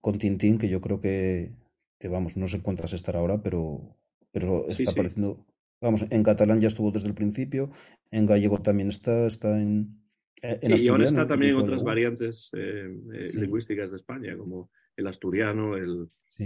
con 0.00 0.18
Tintín, 0.18 0.58
que 0.58 0.68
yo 0.68 0.80
creo 0.80 1.00
que, 1.00 1.52
que 1.98 2.08
vamos, 2.08 2.36
no 2.36 2.46
sé 2.46 2.60
cuántas 2.62 2.92
estará 2.92 3.20
ahora, 3.20 3.42
pero, 3.42 3.96
pero 4.34 4.68
está 4.68 4.90
apareciendo. 4.90 5.46
Vamos, 5.80 6.04
en 6.10 6.22
catalán 6.22 6.60
ya 6.60 6.68
estuvo 6.68 6.90
desde 6.90 7.08
el 7.08 7.14
principio, 7.14 7.70
en 8.10 8.26
gallego 8.26 8.58
también 8.60 8.88
está, 8.88 9.26
está 9.26 9.60
en. 9.60 9.96
en 10.42 10.78
y 10.78 10.88
ahora 10.88 11.04
está 11.04 11.24
también 11.24 11.52
en 11.52 11.60
otras 11.60 11.84
variantes 11.84 12.50
eh, 12.52 12.90
eh, 13.14 13.30
lingüísticas 13.34 13.92
de 13.92 13.98
España, 13.98 14.36
como 14.36 14.70
el 14.96 15.06
asturiano, 15.06 15.76
el, 15.76 16.08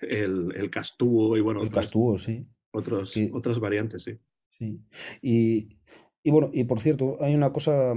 el, 0.00 0.54
el, 0.56 0.70
castúo 0.70 1.36
y 1.36 1.42
bueno. 1.42 1.62
El 1.62 1.70
castúo, 1.70 2.16
sí. 2.16 2.46
Otros, 2.72 3.14
Otras 3.32 3.60
variantes, 3.60 4.02
sí. 4.02 4.18
Sí. 4.48 4.80
Y, 5.20 5.68
y 6.22 6.30
bueno, 6.30 6.50
y 6.52 6.64
por 6.64 6.80
cierto, 6.80 7.18
hay 7.20 7.34
una 7.34 7.52
cosa 7.52 7.94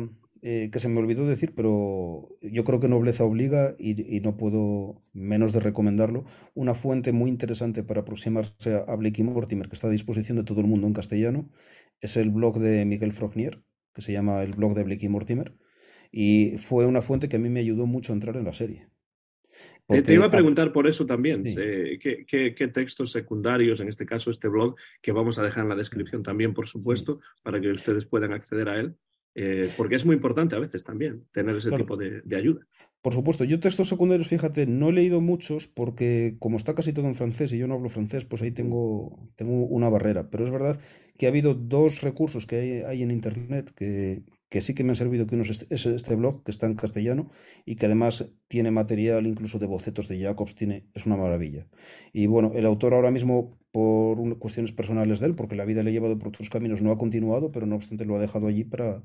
eh, 0.49 0.69
que 0.71 0.79
se 0.79 0.87
me 0.87 0.99
olvidó 0.99 1.27
decir, 1.27 1.51
pero 1.53 2.29
yo 2.41 2.63
creo 2.63 2.79
que 2.79 2.87
nobleza 2.87 3.25
obliga 3.25 3.75
y, 3.77 4.21
no 4.21 4.37
puedo 4.37 5.03
menos 5.11 5.51
de 5.51 5.59
recomendarlo. 5.59 6.23
Una 6.53 6.73
fuente 6.73 7.11
muy 7.11 7.29
interesante 7.29 7.83
para 7.83 7.99
aproximarse 7.99 8.81
a 8.87 8.95
Blake 8.95 9.19
y 9.19 9.25
Mortimer, 9.25 9.67
que 9.67 9.75
está 9.75 9.87
a 9.87 9.91
disposición 9.91 10.37
de 10.37 10.45
todo 10.45 10.61
el 10.61 10.67
mundo 10.67 10.87
en 10.87 10.93
castellano, 10.93 11.49
es 11.99 12.15
el 12.15 12.29
blog 12.29 12.59
de 12.59 12.85
Miguel 12.85 13.11
Frognier, 13.11 13.61
que 13.93 14.01
se 14.01 14.13
llama 14.13 14.41
el 14.41 14.53
blog 14.53 14.73
de 14.73 14.85
Blake 14.85 15.05
y 15.05 15.09
Mortimer, 15.09 15.53
y 16.13 16.57
fue 16.59 16.85
una 16.85 17.01
fuente 17.01 17.27
que 17.27 17.35
a 17.35 17.39
mí 17.39 17.49
me 17.49 17.59
ayudó 17.59 17.85
mucho 17.85 18.13
a 18.13 18.15
entrar 18.15 18.37
en 18.37 18.45
la 18.45 18.53
serie. 18.53 18.87
te 19.85 20.13
iba 20.13 20.27
a 20.27 20.29
preguntar 20.29 20.71
por 20.71 20.87
eso 20.87 21.05
también, 21.05 21.43
¿qué, 21.43 22.25
qué, 22.25 22.67
textos 22.69 23.11
secundarios, 23.11 23.81
en 23.81 23.89
este 23.89 24.05
caso 24.05 24.31
este 24.31 24.47
blog, 24.47 24.77
que 25.01 25.11
vamos 25.11 25.37
a 25.39 25.43
dejar 25.43 25.63
en 25.63 25.69
la 25.69 25.75
descripción 25.75 26.23
también, 26.23 26.53
por 26.53 26.67
supuesto, 26.67 27.19
para 27.43 27.59
que 27.59 27.69
ustedes 27.69 28.05
puedan 28.05 28.31
acceder 28.31 28.69
a 28.69 28.79
él, 28.79 28.95
eh, 29.39 29.69
porque 29.77 29.93
es 29.93 30.03
muy 30.03 30.15
importante 30.15 30.55
a 30.55 30.59
veces 30.59 30.83
también 30.83 31.27
tener 31.31 31.55
ese 31.55 31.69
tipo 31.69 31.95
de, 31.95 32.23
ayuda. 32.35 32.65
Por 33.03 33.13
supuesto, 33.13 33.43
yo 33.43 33.59
textos 33.59 33.87
secundarios, 33.87 34.29
fíjate, 34.29 34.65
no 34.65 34.89
he 34.89 34.93
leído 34.93 35.21
muchos 35.21 35.67
porque 35.67 36.37
como 36.39 36.57
está 36.57 36.73
casi 36.73 36.91
todo 36.91 37.05
en 37.05 37.13
francés 37.13 37.53
y 37.53 37.59
yo 37.59 37.67
no 37.67 37.75
hablo 37.75 37.89
francés, 37.89 38.25
pues 38.25 38.41
ahí 38.41 38.49
tengo, 38.49 39.29
tengo 39.35 39.67
una 39.67 39.89
barrera. 39.89 40.31
Pero 40.31 40.43
es 40.43 40.49
verdad 40.49 40.81
que 41.19 41.27
ha 41.27 41.29
habido 41.29 41.53
dos 41.53 42.01
recursos 42.01 42.47
que 42.47 42.83
hay, 42.87 43.03
en 43.03 43.11
Internet 43.11 43.69
que, 43.75 44.23
que, 44.49 44.59
sí 44.59 44.73
que 44.73 44.83
me 44.83 44.89
han 44.89 44.95
servido, 44.95 45.27
que 45.27 45.35
uno 45.35 45.43
es 45.43 45.67
este, 45.69 45.93
este, 45.93 46.15
blog, 46.15 46.43
que 46.43 46.49
está 46.49 46.65
en 46.65 46.73
castellano 46.73 47.29
y 47.63 47.75
que 47.75 47.85
además 47.85 48.33
tiene 48.47 48.71
material 48.71 49.27
incluso 49.27 49.59
de 49.59 49.67
bocetos 49.67 50.07
de 50.07 50.19
Jacobs, 50.19 50.55
tiene, 50.55 50.87
es 50.95 51.05
una 51.05 51.15
maravilla. 51.15 51.67
Y 52.11 52.25
bueno, 52.25 52.53
el 52.55 52.65
autor 52.65 52.95
ahora 52.95 53.11
mismo, 53.11 53.59
por 53.71 54.39
cuestiones 54.39 54.71
personales 54.71 55.19
de 55.19 55.27
él, 55.27 55.35
porque 55.35 55.55
la 55.55 55.65
vida 55.65 55.83
le 55.83 55.91
ha 55.91 55.93
llevado 55.93 56.17
por 56.17 56.29
otros 56.29 56.49
caminos, 56.49 56.81
no 56.81 56.91
ha 56.91 56.97
continuado, 56.97 57.51
pero 57.51 57.67
no 57.67 57.75
obstante 57.75 58.05
lo 58.05 58.15
ha 58.15 58.19
dejado 58.19 58.47
allí 58.47 58.63
para, 58.63 59.03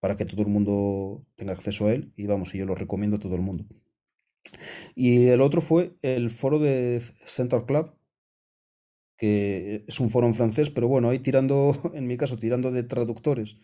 para 0.00 0.16
que 0.16 0.24
todo 0.24 0.42
el 0.42 0.48
mundo 0.48 1.24
tenga 1.36 1.52
acceso 1.52 1.86
a 1.86 1.92
él 1.92 2.12
y 2.16 2.26
vamos, 2.26 2.52
yo 2.52 2.66
lo 2.66 2.74
recomiendo 2.74 3.16
a 3.16 3.20
todo 3.20 3.34
el 3.34 3.42
mundo. 3.42 3.66
Y 4.94 5.28
el 5.28 5.40
otro 5.40 5.60
fue 5.60 5.94
el 6.02 6.30
foro 6.30 6.58
de 6.58 7.00
Central 7.00 7.66
Club, 7.66 7.94
que 9.16 9.84
es 9.86 10.00
un 10.00 10.10
foro 10.10 10.26
en 10.26 10.34
francés, 10.34 10.70
pero 10.70 10.88
bueno, 10.88 11.10
ahí 11.10 11.18
tirando, 11.18 11.74
en 11.94 12.06
mi 12.06 12.16
caso, 12.16 12.38
tirando 12.38 12.72
de 12.72 12.82
traductores 12.82 13.56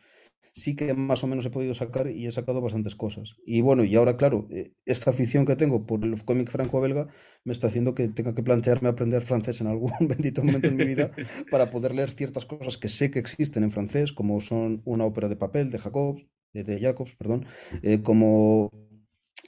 sí 0.56 0.74
que 0.74 0.94
más 0.94 1.22
o 1.22 1.26
menos 1.26 1.44
he 1.44 1.50
podido 1.50 1.74
sacar 1.74 2.10
y 2.10 2.26
he 2.26 2.32
sacado 2.32 2.62
bastantes 2.62 2.96
cosas. 2.96 3.36
Y 3.44 3.60
bueno, 3.60 3.84
y 3.84 3.94
ahora, 3.94 4.16
claro, 4.16 4.46
eh, 4.50 4.72
esta 4.86 5.10
afición 5.10 5.44
que 5.44 5.54
tengo 5.54 5.86
por 5.86 6.02
el 6.02 6.24
cómic 6.24 6.50
franco-belga 6.50 7.08
me 7.44 7.52
está 7.52 7.66
haciendo 7.66 7.94
que 7.94 8.08
tenga 8.08 8.34
que 8.34 8.42
plantearme 8.42 8.88
aprender 8.88 9.22
francés 9.22 9.60
en 9.60 9.66
algún 9.66 9.92
bendito 10.00 10.42
momento 10.42 10.68
en 10.68 10.76
mi 10.76 10.84
vida 10.84 11.10
para 11.50 11.70
poder 11.70 11.94
leer 11.94 12.10
ciertas 12.10 12.46
cosas 12.46 12.78
que 12.78 12.88
sé 12.88 13.10
que 13.10 13.18
existen 13.18 13.64
en 13.64 13.70
francés, 13.70 14.12
como 14.12 14.40
son 14.40 14.80
una 14.86 15.04
ópera 15.04 15.28
de 15.28 15.36
papel 15.36 15.70
de 15.70 15.78
Jacobs, 15.78 16.26
de, 16.54 16.80
Jacobs, 16.80 17.14
perdón, 17.16 17.44
eh, 17.82 18.00
como 18.02 18.70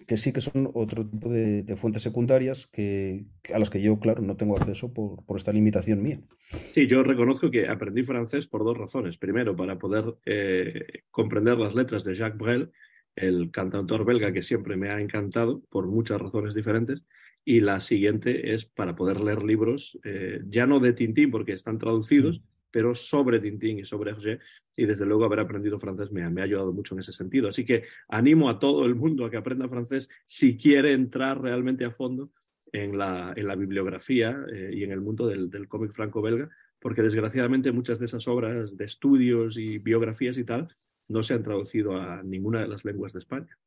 que 0.09 0.17
sí 0.17 0.33
que 0.33 0.41
son 0.41 0.71
otro 0.73 1.07
tipo 1.07 1.29
de, 1.29 1.77
fuentes 1.77 2.03
secundarias 2.03 2.67
que, 2.67 3.27
a 3.55 3.59
las 3.59 3.69
que 3.69 3.83
yo, 3.83 4.01
claro, 4.01 4.23
no 4.23 4.39
tengo 4.39 4.57
acceso 4.57 4.93
por, 4.95 5.23
por, 5.27 5.37
esta 5.37 5.53
limitación 5.53 6.03
mía. 6.03 6.19
Sí, 6.49 6.87
yo 6.87 7.03
reconozco 7.03 7.51
que 7.51 7.69
aprendí 7.69 8.03
francés 8.05 8.47
por 8.47 8.65
dos 8.65 8.79
razones. 8.79 9.19
Primero, 9.19 9.55
para 9.55 9.79
poder 9.79 10.15
eh, 10.25 11.03
comprender 11.11 11.59
las 11.59 11.75
letras 11.75 12.05
de 12.05 12.15
Jacques 12.15 12.39
Brel, 12.39 12.73
el 13.17 13.51
cantautor 13.51 14.07
belga 14.07 14.33
que 14.33 14.41
siempre 14.41 14.79
me 14.79 14.89
ha 14.89 14.99
encantado 14.99 15.63
por 15.69 15.87
muchas 15.87 16.19
razones 16.19 16.55
diferentes. 16.55 17.05
Y 17.45 17.61
la 17.61 17.81
siguiente 17.81 18.55
es 18.55 18.65
para 18.65 18.97
poder 18.97 19.21
leer 19.21 19.43
libros, 19.43 19.99
eh, 20.05 20.41
ya 20.49 20.67
no 20.67 20.81
de 20.81 20.95
Tintín 20.95 21.31
porque 21.31 21.53
están 21.53 21.77
traducidos, 21.77 22.41
pero 22.71 22.95
sobre 22.95 23.41
Tintín 23.41 23.79
y 23.79 23.85
sobre 23.85 24.11
Hergé, 24.13 24.39
y 24.77 24.87
desde 24.87 25.07
luego 25.07 25.25
haber 25.25 25.41
aprendido 25.41 25.79
francés 25.79 26.13
me, 26.13 26.23
ha 26.23 26.45
ayudado 26.45 26.73
mucho 26.73 26.95
en 26.95 27.01
ese 27.01 27.13
sentido. 27.13 27.49
Así 27.49 27.65
que 27.65 27.85
animo 28.09 28.49
a 28.49 28.59
todo 28.59 28.85
el 28.85 28.95
mundo 28.95 29.25
a 29.25 29.31
que 29.31 29.37
aprenda 29.37 29.69
francés 29.69 30.09
si 30.25 30.57
quiere 30.57 30.93
entrar 30.93 31.41
realmente 31.41 31.85
a 31.85 31.91
fondo 31.91 32.31
en 32.73 32.97
la, 32.97 33.33
en 33.35 33.49
la 33.49 33.57
bibliografía 33.57 34.39
eh, 34.53 34.71
y 34.73 34.85
en 34.85 34.93
el 34.93 35.01
mundo 35.01 35.27
del, 35.27 35.51
del 35.51 35.67
cómic 35.67 35.93
franco-belga, 35.93 36.49
porque 36.79 37.03
desgraciadamente 37.03 37.73
muchas 37.73 37.99
de 37.99 38.07
esas 38.07 38.29
obras 38.29 38.77
de 38.77 38.85
estudios 38.85 39.57
y 39.59 39.79
biografías 39.79 40.39
y 40.39 40.45
tal 40.45 40.69
no 41.09 41.23
se 41.23 41.35
han 41.35 41.43
traducido 41.43 41.97
a 41.97 42.23
ninguna 42.23 42.61
de 42.61 42.69
las 42.69 42.85
lenguas 42.85 43.15
de 43.15 43.21
España. 43.21 43.59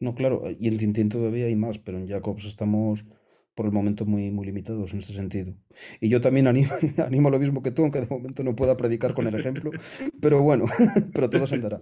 No, 0.00 0.14
claro, 0.14 0.42
y 0.58 0.68
en 0.68 0.76
Tintín 0.76 1.08
todavía 1.08 1.46
hay 1.46 1.56
más, 1.56 1.78
pero 1.78 1.98
en 1.98 2.08
Jacobs 2.08 2.44
estamos 2.44 3.04
por 3.56 3.66
el 3.66 3.72
momento 3.72 4.04
muy, 4.04 4.30
muy 4.30 4.46
limitados 4.46 4.92
en 4.92 5.00
este 5.00 5.14
sentido. 5.14 5.54
Y 6.00 6.10
yo 6.10 6.20
también 6.20 6.46
animo, 6.46 6.68
animo 7.04 7.30
lo 7.30 7.40
mismo 7.40 7.62
que 7.62 7.72
tú, 7.72 7.82
aunque 7.82 8.02
de 8.02 8.06
momento 8.06 8.44
no 8.44 8.54
pueda 8.54 8.76
predicar 8.76 9.14
con 9.14 9.26
el 9.26 9.34
ejemplo, 9.34 9.72
pero 10.20 10.42
bueno, 10.42 10.66
pero 11.12 11.28
todo 11.28 11.46
se 11.46 11.56
andará. 11.56 11.80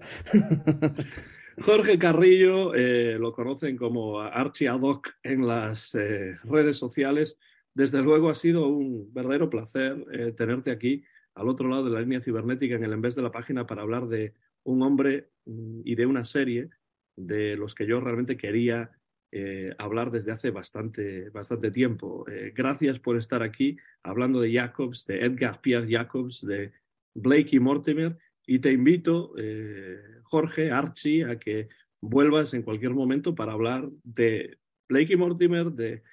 Jorge 1.61 1.99
Carrillo, 1.99 2.75
eh, 2.75 3.19
lo 3.19 3.33
conocen 3.33 3.77
como 3.77 4.21
Archie 4.21 4.69
Adoc 4.69 5.09
en 5.23 5.47
las 5.47 5.95
eh, 5.97 6.37
redes 6.45 6.79
sociales. 6.79 7.39
Desde 7.75 8.01
luego 8.03 8.31
ha 8.31 8.37
sido 8.37 8.69
un 8.69 9.13
verdadero 9.13 9.51
placer 9.51 10.05
eh, 10.13 10.33
tenerte 10.33 10.71
aquí 10.71 11.03
al 11.35 11.49
otro 11.49 11.69
lado 11.69 11.85
de 11.85 11.91
la 11.91 12.01
línea 12.01 12.21
cibernética 12.21 12.77
en 12.77 12.85
el 12.85 12.93
en 12.93 13.01
vez 13.01 13.17
de 13.17 13.23
la 13.23 13.33
página 13.33 13.67
para 13.67 13.83
hablar 13.83 14.07
de 14.07 14.33
un 14.63 14.83
hombre 14.83 15.31
mm, 15.45 15.81
y 15.85 15.97
de 15.97 16.07
una 16.07 16.25
serie 16.25 16.71
de 17.17 17.57
los 17.57 17.75
que 17.75 17.87
yo 17.87 18.01
realmente 18.01 18.37
quería 18.37 18.93
eh, 19.37 19.75
hablar 19.79 20.13
desde 20.13 20.31
hace 20.31 20.53
bastante, 20.53 21.29
bastante 21.31 21.73
tiempo. 21.73 22.25
Eh, 22.29 22.53
gracias 22.55 23.01
por 23.01 23.17
estar 23.17 23.43
aquí 23.43 23.77
hablando 24.05 24.41
de 24.41 24.53
Jacobs, 24.53 25.05
de 25.07 25.25
Edgar 25.25 25.61
Pierre 25.61 25.91
Jacobs, 25.91 26.47
de 26.47 26.71
Blake 27.15 27.57
y 27.57 27.59
Mortimer. 27.59 28.17
Y 28.47 28.61
te 28.61 28.71
invito, 28.71 29.35
eh, 29.37 29.99
Jorge, 30.23 30.71
Archie, 30.71 31.25
a 31.25 31.37
que 31.41 31.69
vuelvas 32.01 32.55
en 32.55 32.63
cualquier 32.63 32.93
momento 32.93 33.35
para 33.35 33.55
hablar 33.55 33.91
de 34.05 34.57
Blake 34.89 35.15
y 35.15 35.17
Mortimer, 35.17 35.73
de 35.73 36.05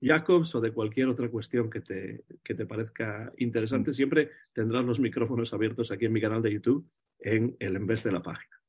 Jacobs 0.00 0.54
o 0.54 0.60
de 0.62 0.72
cualquier 0.72 1.08
otra 1.08 1.28
cuestión 1.28 1.68
que 1.68 1.82
te, 1.82 2.24
que 2.42 2.54
te 2.54 2.64
parezca 2.64 3.30
interesante. 3.36 3.90
Mm. 3.90 3.94
Siempre 3.94 4.30
tendrás 4.54 4.86
los 4.86 5.00
micrófonos 5.00 5.52
abiertos 5.52 5.92
aquí 5.92 6.06
en 6.06 6.14
mi 6.14 6.20
canal 6.22 6.40
de 6.40 6.54
YouTube 6.54 6.88
en 7.18 7.56
el 7.58 7.76
en 7.76 7.86
vez 7.86 8.02
de 8.04 8.12
la 8.12 8.22
página. 8.22 8.59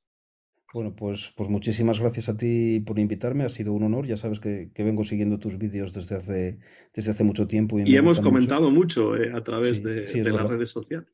Bueno, 0.74 0.96
pues, 0.96 1.34
pues 1.36 1.50
muchísimas 1.50 2.00
gracias 2.00 2.30
a 2.30 2.38
ti 2.38 2.82
por 2.86 2.98
invitarme, 2.98 3.44
ha 3.44 3.50
sido 3.50 3.74
un 3.74 3.84
honor, 3.84 4.08
ya 4.08 4.16
sabes 4.16 4.40
que, 4.40 4.72
vengo 4.78 5.04
siguiendo 5.04 5.38
tus 5.38 5.58
vídeos 5.58 5.94
desde 5.94 6.16
hace, 6.16 6.60
desde 6.94 7.12
hace 7.12 7.24
mucho 7.26 7.46
tiempo. 7.46 7.78
Y, 7.80 7.96
hemos 7.96 8.22
comentado 8.22 8.72
mucho, 8.72 9.18
eh, 9.18 9.32
a 9.34 9.44
través 9.44 9.84
de, 9.84 10.06
las 10.32 10.48
redes 10.48 10.70
sociales. 10.70 11.10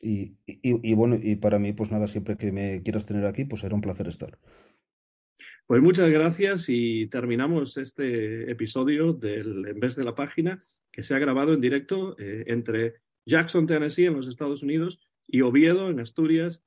Y, 0.00 0.36
y, 0.46 0.94
bueno, 0.94 1.18
y 1.20 1.36
para 1.36 1.58
mí, 1.58 1.72
pues 1.72 1.90
nada, 1.90 2.06
siempre 2.06 2.36
que 2.36 2.52
me 2.52 2.82
quieras 2.82 3.06
tener 3.06 3.24
aquí, 3.26 3.44
pues 3.44 3.62
será 3.62 3.74
un 3.74 3.80
placer 3.80 4.06
estar. 4.06 4.38
Pues 5.66 5.80
muchas 5.80 6.10
gracias 6.10 6.66
y 6.68 7.06
terminamos 7.06 7.78
este 7.78 8.50
episodio 8.50 9.14
del 9.14 9.66
En 9.66 9.80
vez 9.80 9.96
de 9.96 10.04
la 10.04 10.14
página 10.14 10.60
que 10.92 11.02
se 11.02 11.14
ha 11.14 11.18
grabado 11.18 11.54
en 11.54 11.62
directo 11.62 12.16
eh, 12.18 12.44
entre 12.48 12.96
Jackson, 13.24 13.66
Tennessee, 13.66 14.04
en 14.04 14.14
los 14.14 14.28
Estados 14.28 14.62
Unidos, 14.62 15.00
y 15.26 15.40
Oviedo, 15.40 15.88
en 15.88 16.00
Asturias, 16.00 16.62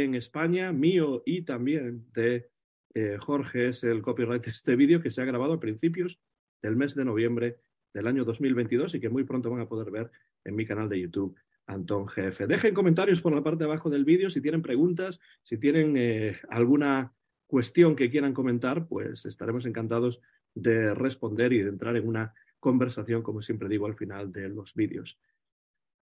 en 0.00 0.14
España, 0.14 0.72
mío 0.72 1.22
y 1.26 1.42
también 1.42 2.06
de 2.12 2.48
eh, 2.94 3.16
Jorge 3.18 3.68
es 3.68 3.84
el 3.84 4.02
copyright 4.02 4.44
de 4.44 4.50
este 4.50 4.76
vídeo 4.76 5.00
que 5.00 5.10
se 5.10 5.22
ha 5.22 5.26
grabado 5.26 5.54
a 5.54 5.60
principios 5.60 6.18
del 6.60 6.76
mes 6.76 6.94
de 6.94 7.04
noviembre 7.04 7.58
del 7.92 8.06
año 8.06 8.24
2022 8.24 8.94
y 8.94 9.00
que 9.00 9.08
muy 9.08 9.24
pronto 9.24 9.50
van 9.50 9.60
a 9.60 9.68
poder 9.68 9.90
ver 9.90 10.10
en 10.44 10.56
mi 10.56 10.66
canal 10.66 10.88
de 10.88 11.00
YouTube 11.00 11.36
Antón 11.66 12.06
GF. 12.06 12.46
Dejen 12.46 12.74
comentarios 12.74 13.20
por 13.20 13.34
la 13.34 13.42
parte 13.42 13.64
de 13.64 13.70
abajo 13.70 13.90
del 13.90 14.04
vídeo 14.04 14.30
si 14.30 14.40
tienen 14.40 14.62
preguntas, 14.62 15.20
si 15.42 15.58
tienen 15.58 15.96
eh, 15.96 16.38
alguna 16.48 17.12
cuestión 17.46 17.94
que 17.96 18.10
quieran 18.10 18.34
comentar, 18.34 18.88
pues 18.88 19.26
estaremos 19.26 19.66
encantados 19.66 20.20
de 20.54 20.94
responder 20.94 21.52
y 21.52 21.62
de 21.62 21.68
entrar 21.68 21.96
en 21.96 22.08
una 22.08 22.34
conversación, 22.58 23.22
como 23.22 23.42
siempre 23.42 23.68
digo, 23.68 23.86
al 23.86 23.94
final 23.94 24.32
de 24.32 24.48
los 24.48 24.74
vídeos. 24.74 25.18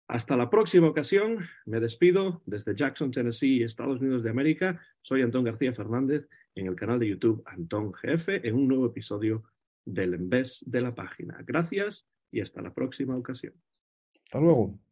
Hasta 0.07 0.37
la 0.37 0.51
próxima 0.51 0.87
ocasión, 0.87 1.47
me 1.65 1.79
despido 1.79 2.43
desde 2.45 2.75
Jackson, 2.75 3.09
Tennessee, 3.09 3.63
Estados 3.63 3.99
Unidos 3.99 4.21
de 4.21 4.29
América. 4.29 4.79
Soy 5.01 5.23
Antón 5.23 5.43
García 5.43 5.73
Fernández 5.73 6.29
en 6.53 6.67
el 6.67 6.75
canal 6.75 6.99
de 6.99 7.09
YouTube 7.09 7.41
Antón 7.45 7.91
GF 7.91 8.29
en 8.29 8.53
un 8.53 8.67
nuevo 8.67 8.85
episodio 8.85 9.43
del 9.83 10.13
En 10.13 10.29
vez 10.29 10.63
de 10.67 10.81
la 10.81 10.93
página. 10.93 11.43
Gracias 11.45 12.07
y 12.31 12.41
hasta 12.41 12.61
la 12.61 12.71
próxima 12.71 13.15
ocasión. 13.15 13.53
Hasta 14.25 14.39
luego. 14.39 14.79